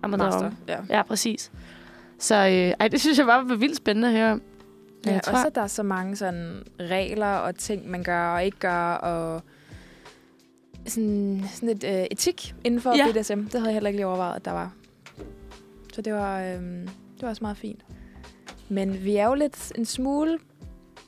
Master, 0.08 0.50
ja. 0.68 0.76
Ja, 0.88 1.02
præcis. 1.02 1.52
Så 2.18 2.34
øh, 2.34 2.74
ej, 2.80 2.88
det 2.88 3.00
synes 3.00 3.18
jeg 3.18 3.26
bare 3.26 3.48
var 3.48 3.54
vildt 3.56 3.76
spændende 3.76 4.08
at 4.08 4.14
høre 4.14 4.32
om. 4.32 4.42
Ja, 5.06 5.12
jeg 5.12 5.22
tror- 5.22 5.32
også 5.34 5.46
at 5.46 5.54
der 5.54 5.60
er 5.62 5.66
så 5.66 5.82
mange 5.82 6.16
sådan 6.16 6.62
regler 6.80 7.26
og 7.36 7.54
ting, 7.56 7.90
man 7.90 8.02
gør 8.02 8.28
og 8.28 8.44
ikke 8.44 8.58
gør, 8.58 8.92
og 8.94 9.42
sådan, 10.86 11.42
sådan 11.54 11.68
et 11.68 11.84
øh, 11.84 12.06
etik 12.10 12.54
inden 12.64 12.80
for 12.80 12.94
Ja. 12.96 13.12
BDSM. 13.12 13.40
Det 13.40 13.52
havde 13.52 13.64
jeg 13.66 13.72
heller 13.72 13.88
ikke 13.88 13.98
lige 13.98 14.06
overvejet, 14.06 14.36
at 14.36 14.44
der 14.44 14.50
var. 14.52 14.72
Så 15.92 16.02
det 16.02 16.12
var, 16.12 16.40
øh, 16.42 16.60
det 17.14 17.22
var 17.22 17.28
også 17.28 17.44
meget 17.44 17.56
fint. 17.56 17.84
Men 18.68 19.04
vi 19.04 19.16
er 19.16 19.26
jo 19.26 19.34
lidt 19.34 19.72
en 19.78 19.84
smule 19.84 20.38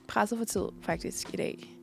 presset 0.08 0.38
for 0.38 0.44
tid, 0.44 0.62
faktisk, 0.82 1.34
i 1.34 1.36
dag. 1.36 1.74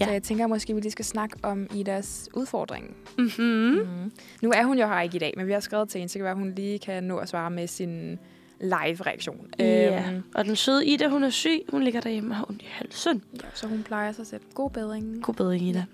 Ja. 0.00 0.04
Så 0.04 0.10
jeg 0.10 0.22
tænker 0.22 0.46
måske, 0.46 0.74
vi 0.74 0.80
lige 0.80 0.92
skal 0.92 1.04
snakke 1.04 1.36
om 1.42 1.66
Idas 1.74 2.28
udfordring. 2.34 2.96
Mm-hmm. 3.18 3.44
Mm. 3.44 4.12
Nu 4.42 4.50
er 4.50 4.64
hun 4.64 4.78
jo 4.78 4.86
her 4.86 5.00
ikke 5.00 5.16
i 5.16 5.18
dag, 5.18 5.34
men 5.36 5.46
vi 5.46 5.52
har 5.52 5.60
skrevet 5.60 5.88
til 5.88 5.98
hende, 5.98 6.12
så 6.12 6.18
kan 6.18 6.22
være, 6.24 6.30
at 6.32 6.38
hun 6.38 6.52
lige 6.56 6.78
kan 6.78 7.04
nå 7.04 7.16
at 7.16 7.28
svare 7.28 7.50
med 7.50 7.66
sin 7.66 8.18
live-reaktion. 8.60 9.46
Ja. 9.58 10.08
Øhm, 10.10 10.22
Og 10.34 10.44
den 10.44 10.56
søde 10.56 10.86
Ida, 10.86 11.08
hun 11.08 11.22
er 11.24 11.30
syg. 11.30 11.60
Hun 11.68 11.82
ligger 11.82 12.00
derhjemme 12.00 12.30
og 12.30 12.36
har 12.36 12.46
ondt 12.48 12.62
i 12.62 12.66
halsen. 12.70 13.22
ja, 13.34 13.48
så 13.54 13.66
hun 13.66 13.82
plejer 13.82 14.12
sig 14.12 14.26
selv. 14.26 14.40
God 14.54 14.70
bedring. 14.70 15.22
God 15.22 15.34
bedring, 15.34 15.62
Ida. 15.68 15.84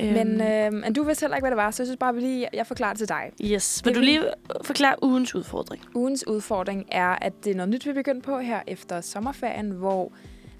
Men, 0.00 0.40
Øhm, 0.40 0.40
øh, 0.40 0.72
men 0.72 0.92
du 0.92 1.02
vidste 1.02 1.22
heller 1.24 1.36
ikke, 1.36 1.42
hvad 1.42 1.50
det 1.50 1.56
var, 1.56 1.70
så 1.70 1.82
jeg 1.82 1.86
synes 1.86 1.98
bare, 2.00 2.14
vi 2.14 2.20
lige, 2.20 2.48
jeg 2.52 2.66
forklarer 2.66 2.92
det 2.92 2.98
til 2.98 3.08
dig. 3.08 3.32
yes. 3.44 3.82
Vil 3.84 3.94
det 3.94 4.00
du 4.00 4.04
lige 4.04 4.20
forklare 4.64 4.94
ugens 5.02 5.34
udfordring? 5.34 5.82
Ugens 5.94 6.26
udfordring 6.26 6.86
er, 6.92 7.08
at 7.20 7.32
det 7.44 7.50
er 7.50 7.54
noget 7.56 7.68
nyt, 7.70 7.84
vi 7.86 7.90
er 7.90 7.94
begyndt 7.94 8.24
på 8.24 8.38
her 8.38 8.60
efter 8.66 9.00
sommerferien, 9.00 9.70
hvor 9.70 10.12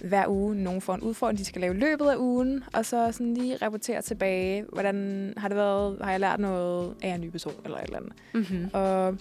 hver 0.04 0.24
uge 0.28 0.54
nogen 0.54 0.80
får 0.80 0.94
en 0.94 1.00
udfordring, 1.00 1.38
de 1.38 1.44
skal 1.44 1.60
lave 1.60 1.74
løbet 1.74 2.04
af 2.06 2.16
ugen, 2.16 2.64
og 2.72 2.84
så 2.86 3.12
sådan 3.12 3.34
lige 3.34 3.56
rapportere 3.62 4.02
tilbage, 4.02 4.64
hvordan 4.72 5.32
har 5.36 5.48
det 5.48 5.56
været, 5.56 5.98
har 6.02 6.10
jeg 6.10 6.20
lært 6.20 6.40
noget 6.40 6.94
af 7.02 7.08
en 7.08 7.20
ny 7.20 7.30
person, 7.30 7.52
eller 7.64 7.76
et 7.78 7.84
eller 7.84 7.96
andet. 7.98 8.12
Mm-hmm. 8.34 8.70
Og 8.72 9.16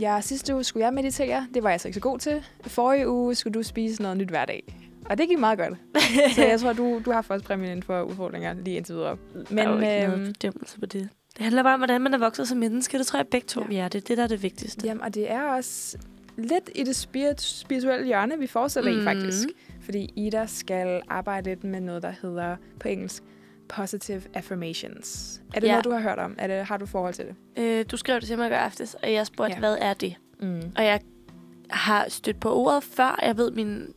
ja, 0.00 0.20
sidste 0.20 0.54
uge 0.54 0.64
skulle 0.64 0.84
jeg 0.84 0.94
meditere, 0.94 1.46
det 1.54 1.62
var 1.62 1.70
jeg 1.70 1.80
så 1.80 1.88
ikke 1.88 1.94
så 1.94 2.00
god 2.00 2.18
til. 2.18 2.42
Forrige 2.60 3.08
uge 3.10 3.34
skulle 3.34 3.54
du 3.54 3.62
spise 3.62 4.02
noget 4.02 4.16
nyt 4.16 4.28
hver 4.28 4.44
dag. 4.44 4.74
Og 5.04 5.18
det 5.18 5.28
gik 5.28 5.38
meget 5.38 5.58
godt. 5.58 5.78
så 6.34 6.44
jeg 6.44 6.60
tror, 6.60 6.72
du, 6.72 7.02
du 7.04 7.10
har 7.12 7.22
først 7.22 7.44
præmien 7.44 7.70
inden 7.70 7.82
for 7.82 8.02
udfordringer 8.02 8.54
lige 8.54 8.76
indtil 8.76 8.94
videre. 8.94 9.16
Men 9.50 9.58
der 9.58 9.64
er 9.64 9.68
jo 9.68 9.78
ikke 9.80 10.04
øhm, 10.04 10.10
noget 10.18 10.32
bedømmelse 10.40 10.80
på 10.80 10.86
det. 10.86 11.08
Det 11.36 11.42
handler 11.44 11.62
bare 11.62 11.74
om, 11.74 11.80
hvordan 11.80 12.00
man 12.00 12.14
er 12.14 12.18
vokset 12.18 12.48
som 12.48 12.58
menneske. 12.58 12.98
Det 12.98 13.06
tror 13.06 13.18
jeg 13.18 13.26
begge 13.26 13.46
to, 13.46 13.60
Ja. 13.60 13.66
vi 13.66 13.76
er. 13.76 13.88
Det 13.88 14.02
er 14.02 14.06
det, 14.06 14.16
der 14.16 14.22
er 14.24 14.28
det 14.28 14.42
vigtigste. 14.42 14.86
Jamen, 14.86 15.02
og 15.02 15.14
det 15.14 15.30
er 15.30 15.42
også 15.42 15.98
lidt 16.36 16.70
i 16.74 16.82
det 16.84 16.96
spirit, 16.96 17.40
spirituelle 17.40 18.06
hjørne, 18.06 18.38
vi 18.38 18.46
fortsætter 18.46 18.92
mm. 18.92 19.00
i 19.00 19.04
faktisk. 19.04 19.48
Fordi 19.80 20.12
Ida 20.16 20.46
skal 20.46 21.02
arbejde 21.08 21.48
lidt 21.50 21.64
med 21.64 21.80
noget, 21.80 22.02
der 22.02 22.12
hedder 22.22 22.56
på 22.80 22.88
engelsk 22.88 23.22
Positive 23.68 24.22
Affirmations. 24.34 25.40
Er 25.54 25.60
det 25.60 25.66
Ja. 25.66 25.72
noget, 25.72 25.84
du 25.84 25.90
har 25.90 26.00
hørt 26.00 26.18
om? 26.18 26.34
Er 26.38 26.46
det, 26.46 26.64
har 26.66 26.76
du 26.76 26.86
forhold 26.86 27.14
til 27.14 27.24
det? 27.26 27.62
Øh, 27.62 27.84
du 27.90 27.96
skrev 27.96 28.20
det 28.20 28.28
til 28.28 28.38
mig 28.38 28.46
i 28.46 28.50
går 28.50 28.56
aftes, 28.56 28.94
og 28.94 29.12
jeg 29.12 29.26
spurgte, 29.26 29.52
Ja. 29.54 29.58
hvad 29.58 29.76
er 29.80 29.94
det? 29.94 30.14
Mm. 30.40 30.62
Og 30.76 30.84
jeg 30.84 31.00
har 31.70 32.06
stødt 32.08 32.40
på 32.40 32.54
ordet 32.54 32.82
før. 32.84 33.18
Jeg 33.22 33.36
ved, 33.36 33.50
min 33.50 33.94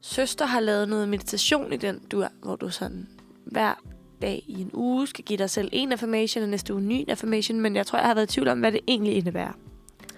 søster 0.00 0.44
har 0.46 0.60
lavet 0.60 0.88
noget 0.88 1.08
meditation 1.08 1.72
i 1.72 1.76
den 1.76 1.98
dur, 2.12 2.28
hvor 2.42 2.56
du 2.56 2.68
sådan 2.70 3.08
hver 3.44 3.82
dag 4.22 4.44
i 4.46 4.60
en 4.60 4.70
uge 4.72 5.06
skal 5.06 5.24
give 5.24 5.36
dig 5.36 5.50
selv 5.50 5.68
en 5.72 5.92
affirmation, 5.92 6.42
og 6.42 6.48
næste 6.48 6.72
uge 6.74 6.82
en 6.82 6.88
ny 6.88 7.08
affirmation. 7.08 7.60
Men 7.60 7.76
jeg 7.76 7.86
tror, 7.86 7.98
jeg 7.98 8.06
har 8.08 8.14
været 8.14 8.30
i 8.30 8.34
tvivl 8.34 8.48
om, 8.48 8.60
hvad 8.60 8.72
det 8.72 8.80
egentlig 8.88 9.16
indebærer. 9.16 9.52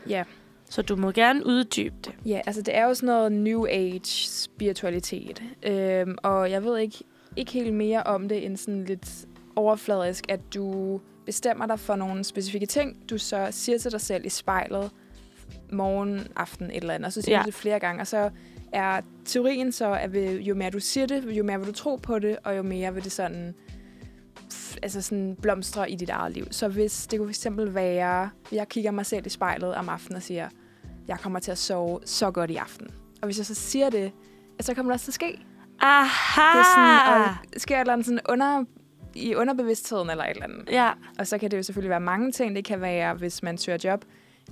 Ja. 0.09 0.25
Så 0.71 0.83
du 0.83 0.97
må 0.97 1.11
gerne 1.11 1.47
uddybe 1.47 1.95
det. 2.05 2.13
ja, 2.27 2.41
altså 2.47 2.63
det 2.63 2.77
er 2.77 2.85
jo 2.85 2.95
sådan 2.95 3.07
noget 3.07 3.33
New 3.33 3.67
Age 3.67 4.01
spiritualitet. 4.29 5.43
Øhm, 5.63 6.17
og 6.23 6.51
jeg 6.51 6.65
ved 6.65 6.79
ikke, 6.79 6.97
ikke 7.37 7.53
helt 7.53 7.75
mere 7.75 8.03
om 8.03 8.29
det 8.29 8.47
end 8.47 8.57
sådan 8.57 8.85
lidt 8.85 9.27
overfladisk, 9.57 10.25
at 10.29 10.41
du 10.55 11.01
bestemmer 11.27 11.67
dig 11.67 11.81
for 11.81 11.97
nogle 11.97 12.25
specifikke 12.25 12.67
ting, 12.67 13.11
du 13.11 13.19
så 13.19 13.49
siger 13.51 13.79
til 13.79 13.93
dig 13.93 14.01
selv 14.01 14.27
i 14.27 14.29
spejlet 14.29 14.91
morgen, 15.73 16.29
aften, 16.37 16.71
et 16.71 16.77
eller 16.77 16.95
andet, 16.95 17.07
og 17.07 17.13
så 17.13 17.23
siger 17.23 17.37
ja. 17.37 17.43
Du 17.43 17.47
det 17.47 17.55
flere 17.55 17.79
gange, 17.79 18.01
og 18.01 18.07
så 18.07 18.31
er 18.73 19.01
teorien 19.25 19.73
så, 19.73 19.93
at 19.93 20.17
jo 20.17 20.55
mere 20.55 20.71
du 20.71 20.81
siger 20.81 21.07
det, 21.07 21.25
jo 21.25 21.45
mere 21.45 21.59
vil 21.59 21.69
du 21.69 21.73
tro 21.73 21.97
på 21.97 22.19
det, 22.19 22.37
og 22.45 22.57
jo 22.57 22.63
mere 22.63 22.95
vil 22.95 23.05
det 23.05 23.13
sådan, 23.13 23.55
pff, 24.51 24.77
altså 24.83 25.03
sådan 25.03 25.37
blomstre 25.43 25.91
i 25.91 25.97
dit 25.97 26.11
eget 26.11 26.33
liv. 26.33 26.47
Så 26.51 26.69
hvis 26.69 27.07
det 27.07 27.19
kunne 27.19 27.35
fx 27.35 27.47
være, 27.57 28.31
jeg 28.53 28.69
kigger 28.69 28.91
mig 28.91 29.07
selv 29.07 29.27
i 29.27 29.31
spejlet 29.31 29.75
om 29.75 29.89
aftenen 29.89 30.17
og 30.17 30.23
siger, 30.23 30.49
jeg 31.09 31.19
kommer 31.19 31.39
til 31.39 31.51
at 31.51 31.59
sove 31.59 32.01
så 32.05 32.31
godt 32.31 32.51
i 32.51 32.57
aften. 32.57 32.87
Og 33.23 33.27
hvis 33.27 33.39
jeg 33.39 33.47
så 33.47 33.55
siger 33.55 33.91
det, 33.91 34.13
så 34.61 34.75
kommer 34.75 34.93
det 34.93 34.95
også 34.95 35.05
til 35.05 35.11
at 35.11 35.15
ske. 35.15 35.47
Aha! 35.81 36.59
Det 36.59 36.61
er 36.61 36.75
sådan, 36.75 37.23
og 37.23 37.37
sker 37.57 37.77
et 37.77 37.81
eller 37.81 37.93
andet 37.93 38.07
sådan 38.07 38.21
under, 38.29 38.65
i 39.15 39.35
underbevidstheden 39.35 40.11
eller 40.11 40.25
et 40.25 40.31
eller 40.31 40.45
andet. 40.45 40.69
Ja, 40.71 40.91
Og 41.19 41.27
så 41.27 41.39
kan 41.39 41.51
det 41.51 41.57
jo 41.57 41.63
selvfølgelig 41.63 41.91
være 41.91 42.01
mange 42.01 42.33
ting. 42.33 42.57
Det 42.57 42.65
kan 42.65 42.81
være, 42.81 43.15
hvis 43.15 43.43
man 43.43 43.59
søger 43.59 43.79
job. 43.85 44.05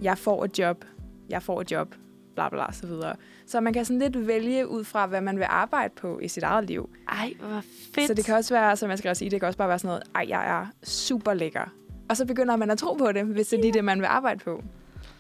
Jeg 0.03 0.19
får 0.19 0.45
et 0.45 0.59
job. 0.59 0.85
Jeg 1.29 1.43
får 1.43 1.61
et 1.61 1.71
job. 1.73 1.95
Bla 2.35 2.49
bla, 2.49 2.73
så 2.73 2.87
videre. 2.87 3.17
Så 3.47 3.61
man 3.61 3.73
kan 3.73 3.85
sådan 3.85 3.99
lidt 3.99 4.27
vælge 4.27 4.69
ud 4.69 4.85
fra, 4.85 5.07
hvad 5.07 5.21
man 5.21 5.37
vil 5.39 5.47
arbejde 5.51 5.95
på 5.97 6.19
i 6.19 6.29
sit 6.29 6.43
eget 6.43 6.65
liv. 6.65 6.91
ej, 7.09 7.33
hvor 7.41 7.61
fedt. 7.95 8.07
Så 8.07 8.15
det 8.15 8.25
kan 8.25 8.35
også 8.35 8.55
være, 8.55 8.77
som 8.77 8.91
jeg 8.91 8.99
skal 8.99 9.09
også 9.09 9.19
sige, 9.19 9.31
det 9.31 9.41
kan 9.41 9.47
også 9.47 9.59
bare 9.59 9.69
være 9.69 9.79
sådan 9.79 9.89
noget, 9.89 10.03
ej, 10.15 10.25
jeg 10.29 10.61
er 10.61 10.67
super 10.83 11.35
lækker. 11.35 11.73
Og 12.09 12.17
så 12.17 12.27
begynder 12.27 12.57
man 12.57 12.71
at 12.71 12.79
tro 12.79 12.95
på 12.95 13.13
det, 13.13 13.25
hvis 13.25 13.49
det 13.49 13.57
er 13.59 13.61
lige 13.63 13.73
det, 13.73 13.85
man 13.85 13.99
vil 13.99 14.07
arbejde 14.07 14.41
på. 14.45 14.63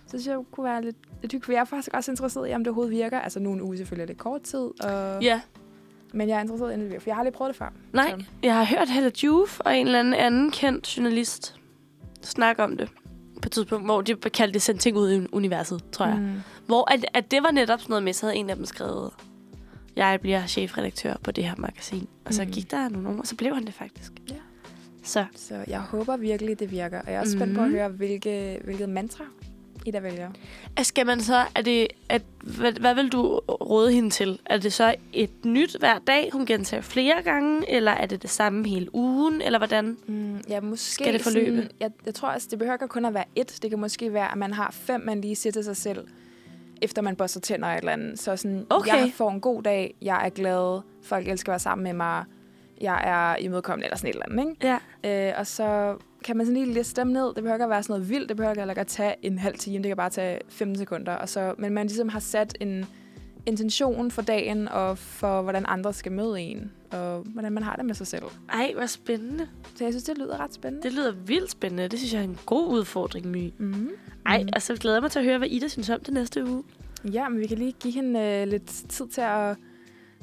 Så 0.07 0.09
synes 0.11 0.27
jeg, 0.27 0.37
det 0.39 0.47
kunne 0.53 0.65
være 0.65 0.83
lidt, 0.83 0.97
lidt 1.23 1.33
hyggeligt. 1.33 1.57
Jeg 1.57 1.61
er 1.61 1.65
faktisk 1.65 1.91
også 1.95 2.13
interesseret 2.13 2.51
i, 2.51 2.55
om 2.55 2.61
det 2.61 2.69
overhovedet 2.69 2.93
virker. 2.93 3.21
Altså, 3.21 3.41
nu 3.41 3.53
en 3.53 3.61
uge 3.61 3.77
selvfølgelig 3.77 4.03
er 4.03 4.07
lidt 4.07 4.19
kort 4.19 4.43
tid, 4.43 4.85
og, 4.85 5.23
Ja, 5.23 5.41
men 6.15 6.29
jeg 6.29 6.37
er 6.37 6.41
interesseret 6.41 6.79
i, 6.79 6.81
virker, 6.81 7.01
for 7.01 7.11
jeg 7.11 7.15
har 7.17 7.21
aldrig 7.21 7.33
prøvet 7.35 7.49
det 7.49 7.57
før. 7.57 7.73
nej, 7.93 8.15
Så. 8.19 8.25
jeg 8.43 8.55
har 8.57 8.65
hørt 8.65 8.89
Helle 8.89 9.13
Juf 9.25 9.61
og 9.61 9.77
en 9.77 9.87
eller 9.87 9.99
anden 10.01 10.15
anden 10.15 10.51
kendt 10.51 10.97
journalist 10.97 11.55
snakke 12.23 12.63
om 12.63 12.77
det 12.77 12.89
på 13.43 13.47
et 13.47 13.53
tidspunkt, 13.53 13.87
hvor 13.87 14.01
de 14.01 14.15
kaldte 14.15 14.55
det 14.55 14.63
sendt 14.63 14.81
ting 14.81 14.97
ud 14.97 15.13
i 15.13 15.27
universet, 15.33 15.85
tror 15.93 16.07
jeg. 16.07 16.17
Mm. 16.17 16.23
Mm. 16.25 16.41
Hvor 16.67 16.93
at, 16.93 17.07
at 17.15 17.31
det 17.31 17.43
var 17.43 17.51
netop 17.51 17.81
sådan 17.81 17.91
noget 17.91 18.03
med, 18.05 18.13
så 18.13 18.27
havde 18.27 18.37
en 18.37 18.51
af 18.51 18.57
dem 18.57 18.65
skrevet, 18.65 19.11
jeg 19.97 20.19
bliver 20.21 20.47
chefredaktør 20.47 21.15
på 21.23 21.31
det 21.31 21.45
her 21.45 21.55
magasin. 21.59 22.09
Og 22.25 22.35
så 22.35 22.45
Mm. 22.45 22.51
gik 22.51 22.71
der 22.71 22.89
nogle 22.89 23.09
år, 23.09 23.13
og 23.19 23.27
så 23.27 23.37
blev 23.37 23.55
han 23.55 23.65
det 23.67 23.75
faktisk. 23.75 24.13
Ja. 24.31 24.35
Så 25.03 25.25
Så 25.37 25.65
jeg 25.69 25.81
håber 25.81 26.17
virkelig, 26.17 26.59
det 26.61 26.71
virker. 26.71 26.99
Og 27.01 27.07
jeg 27.07 27.15
er 27.15 27.21
også 27.21 27.33
spændt 27.33 27.55
på 27.57 27.61
at 27.63 27.69
Mhm. 27.69 27.77
høre, 27.77 27.89
hvilke, 27.89 28.61
hvilket 28.65 28.89
mantra 28.89 29.25
I 29.85 29.91
der 29.91 30.01
vælger. 30.01 30.31
skal 30.83 31.07
man 31.07 31.21
så, 31.21 31.45
er 31.55 31.63
det, 31.63 31.89
at, 32.09 32.23
hvad, 32.43 32.73
hvad 32.73 32.95
vil 32.95 33.09
du 33.09 33.41
råde 33.49 33.93
hende 33.93 34.11
til? 34.11 34.41
Er 34.47 34.59
det 34.59 34.73
så 34.73 34.95
et 35.13 35.45
nyt 35.45 35.77
hver 35.79 35.99
dag, 35.99 36.31
hun 36.33 36.47
gentager 36.47 36.81
flere 36.81 37.23
gange, 37.23 37.71
eller 37.71 37.93
er 37.93 38.07
det 38.07 38.23
det 38.23 38.31
samme 38.31 38.69
hele 38.69 38.95
ugen, 38.95 39.43
eller 39.43 39.59
hvordan? 39.59 39.97
Mm, 40.07 40.41
ja, 40.49 40.61
måske 40.61 40.93
Skal 40.93 41.13
det 41.13 41.23
forløbe? 41.23 41.57
Sådan, 41.57 41.71
jeg, 41.81 41.91
jeg 42.07 42.15
tror, 42.15 42.29
altså, 42.29 42.49
det 42.51 42.59
behøver 42.59 42.75
ikke 42.75 42.89
kun 42.89 43.05
at 43.05 43.15
være 43.15 43.25
et. 43.37 43.59
Det 43.63 43.71
kan 43.71 43.81
måske 43.81 44.13
være, 44.13 44.33
at 44.33 44.39
man 44.39 44.53
har 44.53 44.71
fem, 44.71 45.01
man 45.01 45.21
lige 45.21 45.37
siger 45.37 45.53
til 45.53 45.65
sig 45.65 45.77
selv, 45.77 46.07
efter 46.83 47.03
man 47.03 47.17
børster 47.17 47.41
tænder 47.41 47.69
eller 47.69 47.75
et 47.75 47.79
eller 47.79 47.93
andet. 47.93 48.21
Så 48.21 48.37
sådan, 48.37 48.67
Okay. 48.71 48.91
jeg 48.97 49.13
får 49.15 49.31
en 49.31 49.41
god 49.41 49.63
dag, 49.63 49.95
jeg 50.03 50.27
er 50.27 50.29
glad, 50.29 50.81
folk 51.03 51.29
elsker 51.29 51.51
at 51.51 51.53
være 51.53 51.59
sammen 51.59 51.85
med 51.85 51.93
mig, 51.93 52.25
jeg 52.81 53.01
er 53.05 53.37
imødekommende 53.45 53.87
eller 53.87 53.97
sådan 53.97 54.11
et 54.11 54.15
eller 54.15 54.27
andet. 54.41 54.51
Ikke? 54.51 54.79
Ja. 55.05 55.29
Øh, 55.29 55.39
og 55.39 55.47
så 55.47 55.97
kan 56.25 56.37
man 56.37 56.47
sådan 56.47 56.63
lige 56.63 56.75
liste 56.75 57.01
dem 57.01 57.11
ned. 57.11 57.27
Det 57.27 57.35
behøver 57.35 57.55
ikke 57.55 57.65
at 57.65 57.71
være 57.71 57.83
sådan 57.83 57.93
noget 57.93 58.11
vildt. 58.11 58.29
Det 58.29 58.37
behøver 58.37 58.69
ikke 58.71 58.81
at 58.81 58.87
tage 58.87 59.15
en 59.23 59.39
halv 59.39 59.55
time. 59.59 59.77
Det 59.77 59.87
kan 59.87 59.97
bare 59.97 60.11
tage 60.11 60.41
15 60.49 60.79
sekunder. 60.79 61.13
Og 61.13 61.29
så, 61.29 61.55
men 61.59 61.73
man 61.73 61.87
ligesom 61.87 62.09
har 62.09 62.21
sat 62.21 62.57
en 62.61 62.87
intention 63.47 64.11
for 64.11 64.23
dagen 64.23 64.69
og 64.69 64.99
for, 64.99 65.43
hvordan 65.43 65.65
andre 65.69 65.93
skal 65.93 66.13
møde 66.13 66.41
en. 66.41 66.73
Og 66.91 67.21
hvordan 67.21 67.53
man 67.53 67.63
har 67.63 67.77
det 67.77 67.85
med 67.85 67.95
sig 67.95 68.07
selv. 68.07 68.23
Ej, 68.53 68.73
hvor 68.75 68.87
spændende. 68.87 69.49
Så 69.75 69.85
jeg 69.85 69.93
synes, 69.93 70.05
det 70.05 70.19
lyder 70.19 70.41
ret 70.41 70.55
spændende. 70.55 70.83
Det 70.89 70.93
lyder 70.93 71.13
vildt 71.13 71.51
spændende. 71.51 71.89
Det 71.89 71.99
synes 71.99 72.13
jeg 72.13 72.21
er 72.21 72.25
en 72.25 72.39
god 72.47 72.69
udfordring, 72.69 73.27
My. 73.27 73.53
Mm-hmm. 73.59 73.91
Ej, 74.27 74.45
og 74.53 74.63
så 74.63 74.77
glæder 74.77 74.97
jeg 74.97 75.03
mig 75.03 75.11
til 75.11 75.19
at 75.19 75.25
høre, 75.25 75.39
hvad 75.39 75.49
Ida 75.49 75.69
synes 75.69 75.91
om 75.91 76.01
det 76.01 76.15
næste 76.15 76.45
uge. 76.45 76.63
Ja, 77.13 77.29
men 77.29 77.41
vi 77.41 77.47
kan 77.47 77.59
lige 77.59 77.73
give 77.73 77.95
hende 77.95 78.21
øh, 78.21 78.49
lidt 78.49 78.67
tid 78.67 79.09
til 79.09 79.21
at 79.21 79.57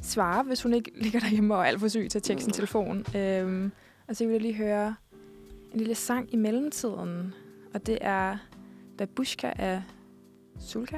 svare, 0.01 0.43
hvis 0.43 0.63
hun 0.63 0.73
ikke 0.73 0.91
ligger 0.95 1.19
derhjemme 1.19 1.55
og 1.55 1.61
er 1.61 1.65
alt 1.65 1.79
for 1.79 1.87
syg 1.87 2.07
til 2.11 2.19
at 2.19 2.23
tjekke 2.23 2.43
sin 2.43 2.53
telefon. 2.53 3.05
Øhm, 3.15 3.71
og 4.07 4.15
så 4.15 4.25
vil 4.25 4.31
jeg 4.31 4.41
lige 4.41 4.53
høre 4.53 4.95
en 5.73 5.79
lille 5.79 5.95
sang 5.95 6.33
i 6.33 6.35
mellemtiden. 6.35 7.33
Og 7.73 7.85
det 7.85 7.97
er 8.01 8.37
Babushka 8.97 9.53
af 9.55 9.83
Sulka. 10.59 10.97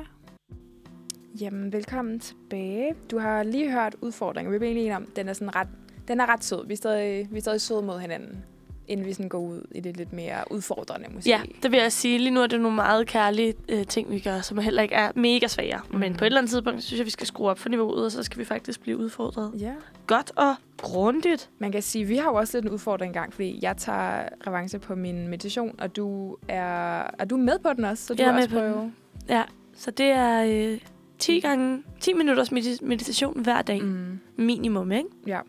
Jamen, 1.41 1.74
velkommen 1.74 2.20
tilbage. 2.20 2.95
Du 3.12 3.18
har 3.18 3.44
lige 3.44 3.72
hørt 3.72 3.95
udfordringen. 4.02 4.54
Vi 4.54 4.58
bliver 4.58 4.72
enige 4.72 4.95
om, 4.95 5.06
den 5.06 5.30
er 5.30 5.34
sådan 5.34 5.56
ret, 5.56 5.68
den 6.08 6.20
er 6.20 6.26
ret 6.26 6.44
sød. 6.44 6.68
Vi 6.68 6.74
er 6.74 6.78
stadig, 6.78 7.28
vi 7.32 7.38
er 7.38 7.41
stadig 7.41 7.62
søde 7.62 7.82
mod 7.82 8.00
hinanden, 8.00 8.45
inden 8.88 9.05
vi 9.05 9.14
sådan 9.14 9.30
går 9.30 9.39
ud 9.39 9.61
i 9.76 9.80
det 9.80 9.97
lidt 9.97 10.14
mere 10.14 10.43
udfordrende, 10.51 11.07
måske. 11.14 11.30
Ja, 11.30 11.41
det 11.64 11.72
vil 11.72 11.80
jeg 11.80 11.91
sige. 11.91 12.18
Lige 12.18 12.31
nu 12.31 12.41
er 12.41 12.47
det 12.47 12.61
nogle 12.61 12.76
meget 12.76 13.07
kærlige 13.07 13.53
øh, 13.69 13.85
ting, 13.88 14.11
vi 14.11 14.19
gør, 14.19 14.41
som 14.41 14.57
heller 14.57 14.81
ikke 14.84 14.95
er 14.95 15.11
mega 15.15 15.47
svære. 15.47 15.81
Mm. 15.91 15.99
Men 15.99 16.10
Mhm. 16.10 16.18
på 16.18 16.23
et 16.23 16.26
eller 16.26 16.39
andet 16.39 16.49
tidspunkt, 16.51 16.84
synes 16.84 16.97
jeg, 16.97 17.05
vi 17.05 17.11
skal 17.11 17.27
skrue 17.27 17.49
op 17.49 17.60
for 17.60 17.69
niveauet, 17.69 18.05
og 18.05 18.11
så 18.11 18.23
skal 18.23 18.39
vi 18.39 18.45
faktisk 18.45 18.81
blive 18.81 18.97
udfordret. 18.97 19.51
ja. 19.60 19.73
Godt 20.07 20.31
og 20.35 20.55
grundigt. 20.77 21.49
Man 21.60 21.72
kan 21.72 21.81
sige, 21.81 22.05
vi 22.05 22.18
har 22.18 22.30
jo 22.30 22.35
også 22.35 22.57
lidt 22.57 22.65
en 22.65 22.72
udfordring 22.72 23.10
engang, 23.10 23.34
fordi 23.34 23.60
jeg 23.61 23.77
tager 23.77 24.23
revanche 24.47 24.80
på 24.80 24.95
min 24.95 25.27
meditation, 25.27 25.76
og 25.80 25.95
du 25.95 26.35
er, 26.47 27.01
er 27.19 27.26
du 27.30 27.38
med 27.38 27.60
på 27.60 27.73
den 27.73 27.85
også? 27.85 28.05
Så 28.05 28.14
du 28.14 28.22
Jeg 28.23 28.30
er 28.30 28.34
med 28.34 28.43
også 28.43 28.49
på 28.49 28.60
prøve. 28.60 28.91
Ja, 29.30 29.43
så 29.76 29.91
det 29.91 30.05
er 30.05 30.43
øh, 30.73 30.80
10 31.19 31.39
gange 31.39 31.84
10 31.99 32.14
minutters 32.14 32.51
medit- 32.51 32.85
meditation 32.85 33.39
hver 33.39 33.61
dag. 33.61 33.84
Mm. 33.84 34.19
Minimum, 34.35 34.91
ikke? 34.91 35.10
Ja. 35.27 35.39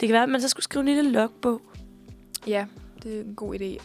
Det 0.00 0.08
kan 0.08 0.12
være, 0.14 0.22
at 0.22 0.28
man 0.28 0.40
så 0.40 0.48
skulle 0.48 0.64
skrive 0.64 0.80
en 0.80 0.94
lille 0.94 1.10
logbog. 1.10 1.60
Ja, 2.46 2.66
det 3.02 3.16
er 3.16 3.20
en 3.24 3.34
god 3.34 3.54
idé. 3.60 3.82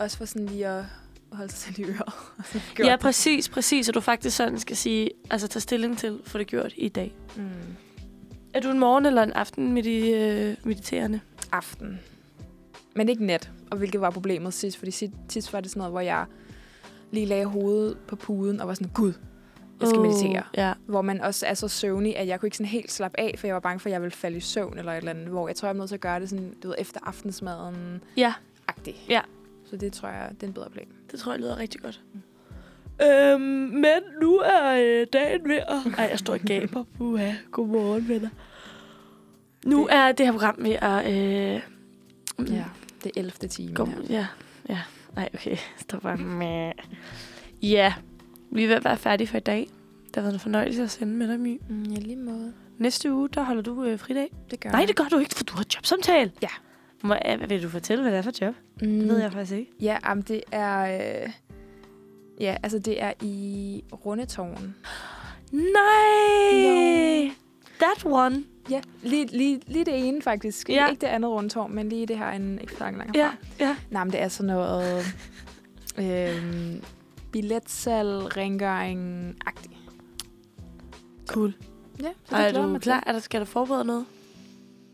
Også 0.00 0.16
for 0.16 0.24
sådan 0.24 0.46
lige 0.46 0.66
at 0.66 0.84
holde 1.32 1.52
sig 1.52 1.78
i 1.78 1.84
øret. 1.84 2.12
Ja, 2.78 2.96
præcis, 2.96 3.48
præcis. 3.48 3.88
Og 3.88 3.94
du 3.94 4.00
faktisk 4.00 4.36
sådan 4.36 4.58
skal 4.58 4.76
sige, 4.76 5.10
altså 5.30 5.48
tage 5.48 5.60
stilling 5.60 5.98
til, 5.98 6.20
få 6.24 6.38
det 6.38 6.46
gjort 6.46 6.72
i 6.76 6.88
dag. 6.88 7.14
Mm. 7.36 7.48
Er 8.54 8.60
du 8.60 8.70
en 8.70 8.78
morgen- 8.78 9.06
eller 9.06 9.22
en 9.22 9.32
aften 9.32 9.72
medi- 9.78 10.14
øh, 10.14 10.56
mediterende? 10.64 11.20
Aften. 11.52 12.00
Men 12.96 13.08
ikke 13.08 13.26
nat, 13.26 13.50
og 13.70 13.78
hvilket 13.78 14.00
var 14.00 14.10
problemet 14.10 14.54
sidst, 14.54 14.76
fordi 14.78 14.90
sidst 15.28 15.52
var 15.52 15.60
det 15.60 15.70
sådan 15.70 15.78
noget, 15.80 15.92
hvor 15.92 16.00
jeg 16.00 16.24
lige 17.12 17.26
lagde 17.26 17.44
hovedet 17.46 17.96
på 18.08 18.16
puden 18.16 18.60
og 18.60 18.68
var 18.68 18.74
sådan, 18.74 18.90
gud, 18.94 19.12
jeg 19.80 19.88
skal 19.88 19.98
Åh, 20.00 20.06
meditere. 20.06 20.42
Ja. 20.56 20.72
hvor 20.86 21.02
man 21.02 21.20
også 21.20 21.46
er 21.46 21.54
så 21.54 21.68
søvnig, 21.68 22.16
at 22.16 22.26
jeg 22.26 22.40
kunne 22.40 22.46
ikke 22.46 22.56
sådan 22.56 22.70
helt 22.70 22.92
slappe 22.92 23.20
af, 23.20 23.34
for 23.38 23.46
jeg 23.46 23.54
var 23.54 23.60
bange 23.60 23.80
for, 23.80 23.88
at 23.88 23.92
jeg 23.92 24.00
ville 24.02 24.14
falde 24.16 24.36
i 24.36 24.40
søvn 24.40 24.78
eller 24.78 24.92
et 24.92 24.96
eller 24.96 25.10
andet, 25.10 25.26
hvor 25.28 25.48
jeg 25.48 25.56
tror, 25.56 25.68
jeg 25.68 25.74
er 25.74 25.78
nødt 25.78 25.88
til 25.88 25.94
at 25.94 26.00
gøre 26.00 26.20
det 26.20 26.28
sådan, 26.30 26.54
du 26.62 26.68
ved, 26.68 26.74
efter 26.78 27.00
aftensmaden 27.02 28.02
Ja, 28.16 28.34
agtig. 28.68 29.04
Ja. 29.08 29.20
Så 29.70 29.76
det 29.76 29.92
tror 29.92 30.08
jeg, 30.08 30.30
det 30.30 30.42
er 30.42 30.46
en 30.46 30.52
bedre 30.52 30.70
plan. 30.70 30.86
det 31.10 31.18
tror 31.20 31.32
jeg 31.32 31.40
lyder 31.40 31.58
rigtig 31.58 31.80
godt. 31.80 32.00
Øhm, 33.02 33.40
men 33.40 34.02
nu 34.20 34.36
er 34.38 34.74
øh, 35.00 35.06
dagen 35.12 35.48
ved 35.48 35.56
at... 35.56 35.92
Ej, 35.98 36.04
jeg 36.10 36.18
står 36.18 36.32
og 36.34 36.40
gaber. 36.40 36.84
Uha, 36.98 37.32
godmorgen, 37.50 38.08
venner. 38.08 38.28
Nu 39.66 39.82
Det- 39.86 39.94
er 39.96 40.12
det 40.12 40.26
her 40.26 40.32
program 40.32 40.56
ved 40.58 40.76
at... 40.82 41.06
Øh, 41.12 41.60
Ja, 42.38 42.64
det 43.04 43.12
er 43.16 43.20
11. 43.20 43.30
time 43.30 43.86
her. 43.86 43.96
ja, 44.10 44.26
ja. 44.68 44.78
Nej, 45.16 45.28
okay. 45.34 45.56
Stop 45.78 46.02
bare 46.02 46.16
med. 46.16 46.72
Ja, 47.62 47.94
vi 48.50 48.64
er 48.64 48.68
ved 48.68 48.74
at 48.76 48.84
være 48.84 48.96
færdige 48.96 49.26
for 49.28 49.36
i 49.36 49.40
dag. 49.40 49.68
Det 50.06 50.16
har 50.16 50.22
været 50.22 50.34
en 50.34 50.40
fornøjelse 50.40 50.82
at 50.82 50.90
sende 50.90 51.14
med 51.14 51.28
dig, 51.28 51.40
My. 51.40 51.60
Mm, 51.68 51.82
ja, 51.82 51.98
lige 52.00 52.16
måde. 52.16 52.52
Næste 52.78 53.12
uge, 53.12 53.28
der 53.28 53.42
holder 53.42 53.62
du 53.62 53.84
øh, 53.84 53.98
fridag. 53.98 54.30
Det 54.50 54.60
gør 54.60 54.70
Nej, 54.70 54.84
det 54.86 54.96
gør 54.96 55.04
du 55.04 55.18
ikke, 55.18 55.34
for 55.34 55.44
du 55.44 55.54
har 55.56 55.64
jobsamtale. 55.76 56.32
Ja. 56.42 56.48
Må, 57.02 57.14
øh, 57.14 57.50
vil 57.50 57.62
du 57.62 57.68
fortælle, 57.68 58.02
hvad 58.02 58.12
det 58.12 58.18
er 58.18 58.22
for 58.22 58.32
job? 58.40 58.54
mm, 58.82 58.88
Det 59.00 59.08
ved 59.08 59.18
jeg 59.20 59.32
faktisk 59.32 59.52
ikke. 59.58 59.72
Ja, 59.80 60.12
um, 60.12 60.22
det 60.22 60.42
er... 60.52 60.80
Øh, 61.24 61.30
ja, 62.40 62.56
altså 62.62 62.78
det 62.78 63.02
er 63.02 63.12
i 63.22 63.84
Rundetårn. 63.92 64.74
Nej! 65.52 67.30
That 67.80 68.04
one. 68.12 68.44
Ja, 68.70 68.80
lige, 69.02 69.26
lige, 69.26 69.60
lige 69.66 69.84
det 69.84 70.08
ene 70.08 70.22
faktisk. 70.22 70.68
Ja. 70.68 70.88
Ikke 70.90 71.00
det 71.00 71.06
andet 71.06 71.30
Rundetårn, 71.30 71.74
men 71.74 71.88
lige 71.88 72.06
det 72.06 72.18
her 72.18 72.30
en 72.30 72.58
ikke 72.58 72.72
så 72.72 72.78
langt. 72.84 73.16
Ja, 73.16 73.30
ja. 73.60 73.76
Nej, 73.90 74.04
men 74.04 74.12
det 74.12 74.20
er 74.22 74.28
sådan 74.28 74.46
noget... 74.46 75.04
billetsal, 77.34 78.06
rengøring-agtigt. 78.06 79.74
Cool. 81.26 81.54
Ja, 82.02 82.08
så 82.24 82.36
det 82.36 82.46
er 82.46 82.52
du 82.62 82.68
mig 82.68 82.80
klar? 82.80 83.02
Er 83.06 83.12
der, 83.12 83.18
skal 83.18 83.40
du 83.40 83.44
forberede 83.44 83.84
noget? 83.84 84.06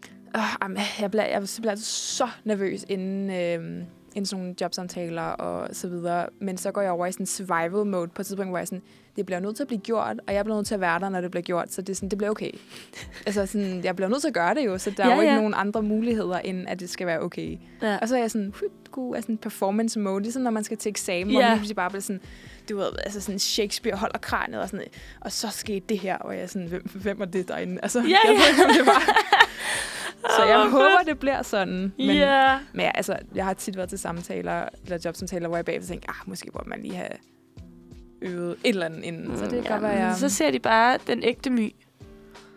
Til. 0.02 0.12
Oh, 0.34 0.42
jamen, 0.62 0.78
jeg, 1.00 1.10
bliver, 1.10 1.24
jeg 1.24 1.42
bliver 1.60 1.74
så 1.76 2.28
nervøs 2.44 2.84
inden, 2.88 3.30
øhm, 3.30 3.84
inden 4.14 4.26
sådan 4.26 4.42
nogle 4.42 4.54
jobsamtaler 4.60 5.22
og 5.22 5.68
så 5.72 5.88
videre. 5.88 6.26
Men 6.40 6.56
så 6.56 6.70
går 6.70 6.80
jeg 6.80 6.90
over 6.90 7.06
i 7.06 7.12
sådan 7.12 7.26
survival 7.26 7.86
mode 7.86 8.08
på 8.08 8.22
et 8.22 8.26
tidspunkt, 8.26 8.50
hvor 8.50 8.58
jeg 8.58 8.68
sådan, 8.68 8.82
det 9.16 9.26
bliver 9.26 9.40
nødt 9.40 9.56
til 9.56 9.62
at 9.62 9.66
blive 9.66 9.80
gjort, 9.80 10.16
og 10.28 10.34
jeg 10.34 10.44
bliver 10.44 10.56
nødt 10.56 10.66
til 10.66 10.74
at 10.74 10.80
være 10.80 11.00
der, 11.00 11.08
når 11.08 11.20
det 11.20 11.30
bliver 11.30 11.42
gjort. 11.42 11.72
Så 11.72 11.82
det, 11.82 11.88
er 11.88 11.94
sådan, 11.94 12.08
det 12.08 12.18
bliver 12.18 12.30
okay. 12.30 12.50
altså 13.26 13.46
sådan, 13.46 13.84
jeg 13.84 13.96
bliver 13.96 14.08
nødt 14.08 14.20
til 14.20 14.28
at 14.28 14.34
gøre 14.34 14.54
det 14.54 14.66
jo, 14.66 14.78
så 14.78 14.90
der 14.96 15.06
Ja, 15.06 15.10
er 15.10 15.14
jo 15.14 15.20
ikke 15.20 15.32
ja. 15.32 15.38
nogen 15.38 15.54
andre 15.56 15.82
muligheder, 15.82 16.38
end 16.38 16.68
at 16.68 16.80
det 16.80 16.90
skal 16.90 17.06
være 17.06 17.20
okay. 17.20 17.58
Ja. 17.82 17.98
Og 18.02 18.08
så 18.08 18.16
er 18.16 18.20
jeg 18.20 18.30
sådan, 18.30 18.54
huit, 18.94 19.06
god, 19.08 19.16
er 19.16 19.20
sådan 19.20 19.38
performance 19.38 19.98
mode, 20.00 20.22
ligesom 20.22 20.42
når 20.42 20.50
man 20.50 20.64
skal 20.64 20.76
til 20.76 20.90
eksamen, 20.90 21.30
Ja. 21.30 21.56
hvor 21.56 21.66
man 21.66 21.74
bare 21.76 21.90
bliver 21.90 22.02
sådan, 22.02 22.20
du 22.68 22.76
ved, 22.76 22.88
altså 23.04 23.20
sådan 23.20 23.38
Shakespeare 23.38 23.96
holder 23.96 24.18
kraniet 24.18 24.60
og 24.60 24.68
sådan, 24.68 24.86
og 25.20 25.32
så 25.32 25.48
skete 25.50 25.84
det 25.88 25.98
her, 25.98 26.16
og 26.18 26.34
jeg 26.34 26.42
er 26.42 26.46
sådan, 26.46 26.68
hvem, 26.68 26.82
hvem 26.94 27.18
var 27.18 27.24
det 27.24 27.48
derinde? 27.48 27.78
Altså, 27.82 27.98
Ja, 28.00 28.04
jeg 28.04 28.20
ja. 28.24 28.30
ved 28.30 28.68
ikke, 28.68 28.78
det 28.78 28.86
var. 28.86 29.02
Så 30.36 30.44
jeg 30.44 30.58
Åh, 30.58 30.70
håber, 30.70 31.02
det 31.06 31.18
bliver 31.18 31.42
sådan. 31.42 31.92
Men, 31.98 32.10
Ja. 32.10 32.58
men 32.72 32.80
ja, 32.80 32.90
altså, 32.94 33.16
jeg 33.34 33.44
har 33.44 33.54
tit 33.54 33.76
været 33.76 33.88
til 33.88 33.98
samtaler, 33.98 34.68
eller 34.84 34.98
jobsamtaler, 35.04 35.48
hvor 35.48 35.56
jeg 35.56 35.64
bagefter 35.64 35.88
tænker, 35.88 36.08
ah, 36.10 36.28
måske 36.28 36.50
burde 36.52 36.68
man 36.68 36.82
lige 36.82 36.94
have 36.94 37.08
øvet 38.22 38.50
et 38.64 38.68
eller 38.68 38.86
andet 38.86 39.02
inden. 39.04 39.36
Så 39.38 39.44
det 39.44 39.50
kan 39.50 39.62
godt 39.72 39.82
være, 39.82 39.90
jeg... 39.92 40.08
Mm, 40.08 40.18
Så 40.18 40.28
ser 40.28 40.50
de 40.50 40.58
bare 40.58 40.98
den 41.06 41.22
ægte 41.22 41.50
my. 41.50 41.74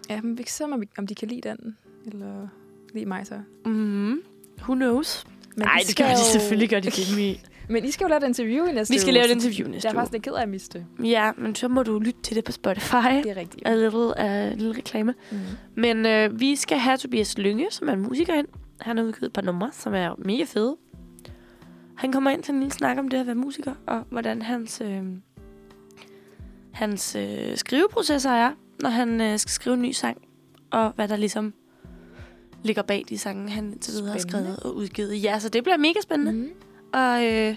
Ja, 0.09 0.21
men 0.21 0.37
vi 0.37 0.43
kan 0.43 0.49
se, 0.51 0.63
om, 0.97 1.07
de 1.07 1.15
kan 1.15 1.27
lide 1.27 1.49
den, 1.49 1.77
eller 2.05 2.47
lide 2.93 3.05
mig 3.05 3.27
så. 3.27 3.39
Mm-hmm. 3.65 4.21
Who 4.59 4.73
knows? 4.75 5.25
Men 5.55 5.65
Nej, 5.65 5.77
I 5.77 5.79
det 5.83 5.91
skal 5.91 6.05
gør 6.05 6.13
de 6.13 6.19
selvfølgelig, 6.19 6.69
gør 6.69 6.79
de 6.79 6.89
det, 6.89 7.13
My. 7.17 7.35
Men 7.73 7.85
I 7.85 7.91
skal 7.91 8.05
jo 8.05 8.09
lave 8.09 8.23
et 8.23 8.27
interview 8.27 8.65
i 8.65 8.71
næste 8.71 8.93
Vi 8.93 8.99
skal 8.99 9.09
uge, 9.11 9.13
lave 9.13 9.25
et 9.25 9.31
interview 9.31 9.67
næste 9.67 9.87
Jeg 9.87 9.91
er 9.91 9.95
uge. 9.95 9.99
faktisk 10.01 10.13
lidt 10.13 10.23
ked 10.23 10.33
af 10.33 10.41
at 10.41 10.49
miste 10.49 10.79
det. 10.99 11.07
Ja, 11.09 11.31
men 11.37 11.55
så 11.55 11.67
må 11.67 11.83
du 11.83 11.99
lytte 11.99 12.21
til 12.21 12.35
det 12.35 12.43
på 12.43 12.51
Spotify. 12.51 12.95
Det 12.95 13.31
er 13.31 13.37
rigtigt. 13.37 13.67
A 13.67 13.75
little, 13.75 13.99
uh, 13.99 14.57
lille 14.59 14.77
reklame. 14.77 15.13
Mm. 15.31 15.37
Men 15.75 16.05
øh, 16.05 16.39
vi 16.39 16.55
skal 16.55 16.77
have 16.77 16.97
Tobias 16.97 17.37
Lynge, 17.37 17.67
som 17.71 17.89
er 17.89 17.93
en 17.93 18.01
musiker 18.01 18.33
ind. 18.33 18.47
Han 18.81 18.97
har 18.97 19.03
udgivet 19.03 19.27
et 19.27 19.33
par 19.33 19.41
numre, 19.41 19.69
som 19.73 19.93
er 19.93 20.15
mega 20.17 20.43
fede. 20.43 20.75
Han 21.95 22.11
kommer 22.11 22.31
ind 22.31 22.43
til 22.43 22.53
en 22.53 22.59
lille 22.59 22.73
snak 22.73 22.97
om 22.97 23.07
det 23.07 23.17
at 23.17 23.25
være 23.25 23.35
musiker, 23.35 23.73
og 23.87 24.03
hvordan 24.09 24.41
hans, 24.41 24.81
øh, 24.85 25.01
hans 26.71 27.15
øh, 27.15 27.57
skriveprocesser 27.57 28.29
er, 28.31 28.51
når 28.81 28.89
han 28.89 29.21
øh, 29.21 29.39
skal 29.39 29.51
skrive 29.51 29.73
en 29.73 29.81
ny 29.81 29.91
sang, 29.91 30.17
og 30.71 30.91
hvad 30.95 31.07
der 31.07 31.15
ligesom 31.15 31.53
ligger 32.63 32.81
bag 32.81 33.03
de 33.09 33.17
sange, 33.17 33.49
han 33.49 33.65
indtil 33.65 33.93
videre 33.93 34.11
har 34.11 34.19
skrevet 34.19 34.59
og 34.59 34.75
udgivet. 34.75 35.23
Ja, 35.23 35.39
så 35.39 35.49
det 35.49 35.63
bliver 35.63 35.77
mega 35.77 35.99
spændende. 36.03 36.31
Mm. 36.31 36.49
Og 36.93 37.25
øh, 37.25 37.55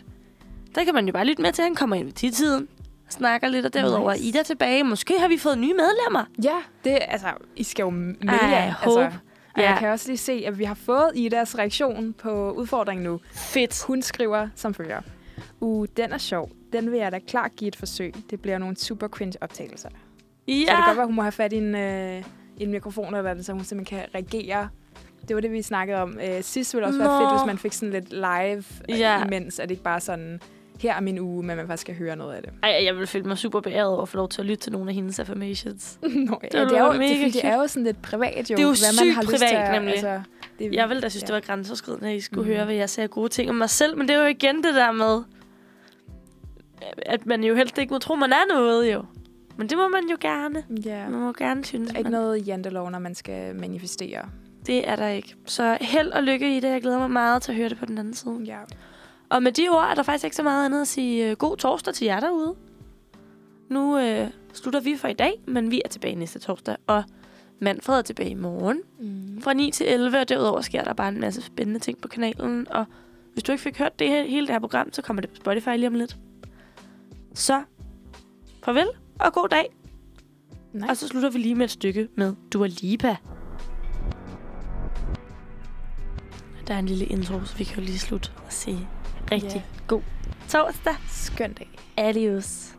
der 0.74 0.84
kan 0.84 0.94
man 0.94 1.06
jo 1.06 1.12
bare 1.12 1.24
lytte 1.24 1.42
med 1.42 1.52
til, 1.52 1.62
at 1.62 1.66
han 1.66 1.74
kommer 1.74 1.96
ind 1.96 2.22
i 2.22 2.30
tiden 2.30 2.68
snakker 3.08 3.48
lidt, 3.48 3.66
og 3.66 3.74
derudover 3.74 4.12
Nice. 4.12 4.24
Ida 4.24 4.42
tilbage. 4.42 4.84
Måske 4.84 5.14
har 5.18 5.28
vi 5.28 5.38
fået 5.38 5.58
nye 5.58 5.74
medlemmer. 5.74 6.24
Ja, 6.44 6.56
det 6.84 6.98
altså, 7.08 7.28
I 7.56 7.62
skal 7.62 7.82
jo 7.82 7.90
melde 7.90 8.16
jer. 8.32 8.74
Altså, 8.82 9.00
og 9.00 9.62
Ja. 9.62 9.70
jeg 9.70 9.78
kan 9.78 9.88
også 9.88 10.08
lige 10.08 10.18
se, 10.18 10.42
at 10.46 10.58
vi 10.58 10.64
har 10.64 10.74
fået 10.74 11.10
Idas 11.14 11.58
reaktion 11.58 12.12
på 12.12 12.52
udfordringen 12.52 13.04
nu. 13.04 13.20
Fedt. 13.32 13.84
Hun 13.86 14.02
skriver 14.02 14.48
som 14.54 14.74
følger. 14.74 15.00
Uh, 15.60 15.86
den 15.96 16.12
er 16.12 16.18
sjov. 16.18 16.50
Den 16.72 16.90
vil 16.92 16.98
jeg 16.98 17.12
da 17.12 17.18
klart 17.18 17.56
give 17.56 17.68
et 17.68 17.76
forsøg. 17.76 18.14
Det 18.30 18.40
bliver 18.40 18.58
nogle 18.58 18.76
super 18.76 19.08
cringe 19.08 19.34
optagelser. 19.40 19.88
Ja. 20.48 20.52
Så 20.52 20.58
det 20.58 20.66
kan 20.68 20.84
godt 20.86 20.96
være, 20.96 21.06
hun 21.06 21.14
må 21.14 21.22
have 21.22 21.32
fat 21.32 21.52
i 21.52 21.56
en, 21.56 21.74
øh, 21.74 22.22
en 22.58 22.70
mikrofon, 22.70 23.14
eller 23.14 23.34
det, 23.34 23.46
så 23.46 23.52
hun 23.52 23.64
simpelthen 23.64 23.98
kan 23.98 24.08
reagere. 24.14 24.68
Det 25.28 25.36
var 25.36 25.40
det, 25.40 25.52
vi 25.52 25.62
snakkede 25.62 25.98
om. 25.98 26.18
Øh, 26.28 26.42
sidst 26.42 26.74
ville 26.74 26.86
det 26.86 26.88
også 26.88 26.98
være 27.08 27.20
Nå. 27.20 27.26
fedt, 27.26 27.40
hvis 27.40 27.46
man 27.46 27.58
fik 27.58 27.72
sådan 27.72 27.92
lidt 27.92 28.10
live 28.12 28.64
øh, 28.90 29.00
Ja. 29.00 29.24
imens, 29.24 29.58
at 29.58 29.68
det 29.68 29.72
ikke 29.72 29.82
bare 29.82 30.00
sådan, 30.00 30.40
her 30.80 30.94
er 30.94 31.00
min 31.00 31.18
uge, 31.18 31.42
men 31.42 31.56
man 31.56 31.66
faktisk 31.66 31.80
skal 31.80 31.94
høre 31.94 32.16
noget 32.16 32.34
af 32.34 32.42
det. 32.42 32.52
Ej, 32.62 32.84
jeg 32.84 32.96
vil 32.96 33.06
føle 33.06 33.24
mig 33.24 33.38
super 33.38 33.60
beæret 33.60 33.88
over 33.88 34.02
at 34.02 34.08
få 34.08 34.16
lov 34.16 34.28
til 34.28 34.40
at 34.42 34.46
lytte 34.46 34.62
til 34.62 34.72
nogle 34.72 34.88
af 34.90 34.94
hendes 34.94 35.18
affirmations. 35.18 35.98
Nå, 36.02 36.08
ja, 36.08 36.14
ville 36.14 36.68
det, 36.68 36.78
er 36.78 36.82
jo, 36.82 36.90
være 36.90 36.92
det, 36.92 36.98
mega 36.98 37.12
er, 37.14 37.18
fordi 37.18 37.30
det 37.30 37.44
er 37.44 37.56
jo 37.56 37.66
sådan 37.66 37.84
lidt 37.84 38.02
privat, 38.02 38.50
jo. 38.50 38.56
Det 38.56 38.62
er 38.62 38.62
jo 38.62 38.68
hvad 38.68 39.04
man 39.06 39.14
har 39.14 39.22
lyst 39.22 39.30
privat, 39.30 39.48
til 39.48 39.56
at, 39.56 39.72
nemlig. 39.72 39.92
Altså, 39.92 40.20
det, 40.58 40.72
Jeg 40.74 40.88
ville 40.88 41.00
da 41.02 41.08
synes, 41.08 41.22
ja. 41.22 41.26
det 41.26 41.34
var 41.34 41.40
grænseoverskridende, 41.40 42.08
at 42.10 42.16
I 42.16 42.20
skulle 42.20 42.48
mm. 42.48 42.54
høre, 42.54 42.64
hvad 42.64 42.74
jeg 42.74 42.90
sagde 42.90 43.08
gode 43.08 43.28
ting 43.28 43.50
om 43.50 43.56
mig 43.56 43.70
selv. 43.70 43.98
Men 43.98 44.08
det 44.08 44.16
er 44.16 44.20
jo 44.20 44.26
igen 44.26 44.56
det 44.56 44.74
der 44.74 44.92
med, 44.92 45.22
at 47.06 47.26
man 47.26 47.44
jo 47.44 47.54
helst 47.54 47.78
ikke 47.78 47.92
må 47.92 47.98
tro, 47.98 48.14
man 48.14 48.32
er 48.32 48.54
noget 48.54 48.92
jo. 48.92 49.04
Men 49.56 49.68
det 49.68 49.78
må 49.78 49.88
man 49.88 50.02
jo 50.10 50.16
gerne. 50.20 50.64
Ja. 50.84 51.08
Man 51.08 51.20
må 51.20 51.32
gerne 51.32 51.64
synes, 51.64 51.88
Der 51.88 51.94
er 51.94 51.98
ikke 51.98 52.10
man, 52.10 52.20
noget 52.20 52.46
jantelov, 52.48 52.90
når 52.90 52.98
man 52.98 53.14
skal 53.14 53.54
manifestere. 53.56 54.28
Det 54.66 54.88
er 54.88 54.96
der 54.96 55.08
ikke. 55.08 55.34
Så 55.46 55.78
held 55.80 56.10
og 56.10 56.22
lykke 56.22 56.56
i 56.56 56.60
det. 56.60 56.68
Jeg 56.68 56.82
glæder 56.82 56.98
mig 56.98 57.10
meget 57.10 57.42
til 57.42 57.52
at 57.52 57.56
høre 57.56 57.68
det 57.68 57.78
på 57.78 57.86
den 57.86 57.98
anden 57.98 58.14
side. 58.14 58.40
Ja. 58.44 58.58
Og 59.28 59.42
med 59.42 59.52
de 59.52 59.68
ord 59.68 59.84
er 59.90 59.94
der 59.94 60.02
faktisk 60.02 60.24
ikke 60.24 60.36
så 60.36 60.42
meget 60.42 60.64
andet 60.66 60.80
at 60.80 60.88
sige 60.88 61.30
øh, 61.30 61.36
god 61.36 61.56
torsdag 61.56 61.94
til 61.94 62.04
jer 62.04 62.20
derude. 62.20 62.54
Nu 63.68 63.98
øh, 63.98 64.28
slutter 64.52 64.80
vi 64.80 64.96
for 64.96 65.08
i 65.08 65.12
dag, 65.12 65.32
men 65.46 65.70
vi 65.70 65.82
er 65.84 65.88
tilbage 65.88 66.14
næste 66.14 66.38
torsdag. 66.38 66.76
Og 66.86 67.04
Manfred 67.60 67.98
er 67.98 68.02
tilbage 68.02 68.30
i 68.30 68.34
morgen 68.34 68.80
Mm. 68.98 69.40
fra 69.42 69.52
9 69.52 69.70
til 69.70 69.86
11, 69.92 70.18
og 70.20 70.28
derudover 70.28 70.60
sker 70.60 70.84
der 70.84 70.92
bare 70.92 71.08
en 71.08 71.20
masse 71.20 71.42
spændende 71.42 71.80
ting 71.80 71.98
på 72.00 72.08
kanalen. 72.08 72.66
Og 72.70 72.84
hvis 73.32 73.42
du 73.44 73.52
ikke 73.52 73.62
fik 73.62 73.78
hørt 73.78 73.98
det 73.98 74.08
her, 74.08 74.22
hele 74.24 74.46
det 74.46 74.52
her 74.54 74.60
program, 74.60 74.92
så 74.92 75.02
kommer 75.02 75.20
det 75.20 75.30
på 75.30 75.36
Spotify 75.36 75.68
lige 75.76 75.86
om 75.86 75.94
lidt. 75.94 76.16
Så 77.34 77.62
farvel 78.64 78.88
og 79.20 79.32
god 79.32 79.48
dag. 79.48 79.74
Nice. 80.72 80.86
Og 80.90 80.96
så 80.96 81.08
slutter 81.08 81.30
vi 81.30 81.38
lige 81.38 81.54
med 81.54 81.64
et 81.64 81.70
stykke 81.70 82.08
med 82.14 82.34
Dua 82.52 82.66
Lipa. 82.66 83.16
Der 86.68 86.74
er 86.74 86.78
en 86.78 86.86
lille 86.86 87.04
intro, 87.04 87.44
så 87.44 87.56
vi 87.56 87.64
kan 87.64 87.76
jo 87.76 87.82
lige 87.82 87.98
slutte 87.98 88.30
og 88.36 88.52
sige 88.52 88.88
rigtig 89.32 89.50
Ja. 89.54 89.62
god 89.86 90.02
torsdag. 90.48 90.94
Skøn 91.08 91.52
dag. 91.52 91.68
Adios. 91.96 92.75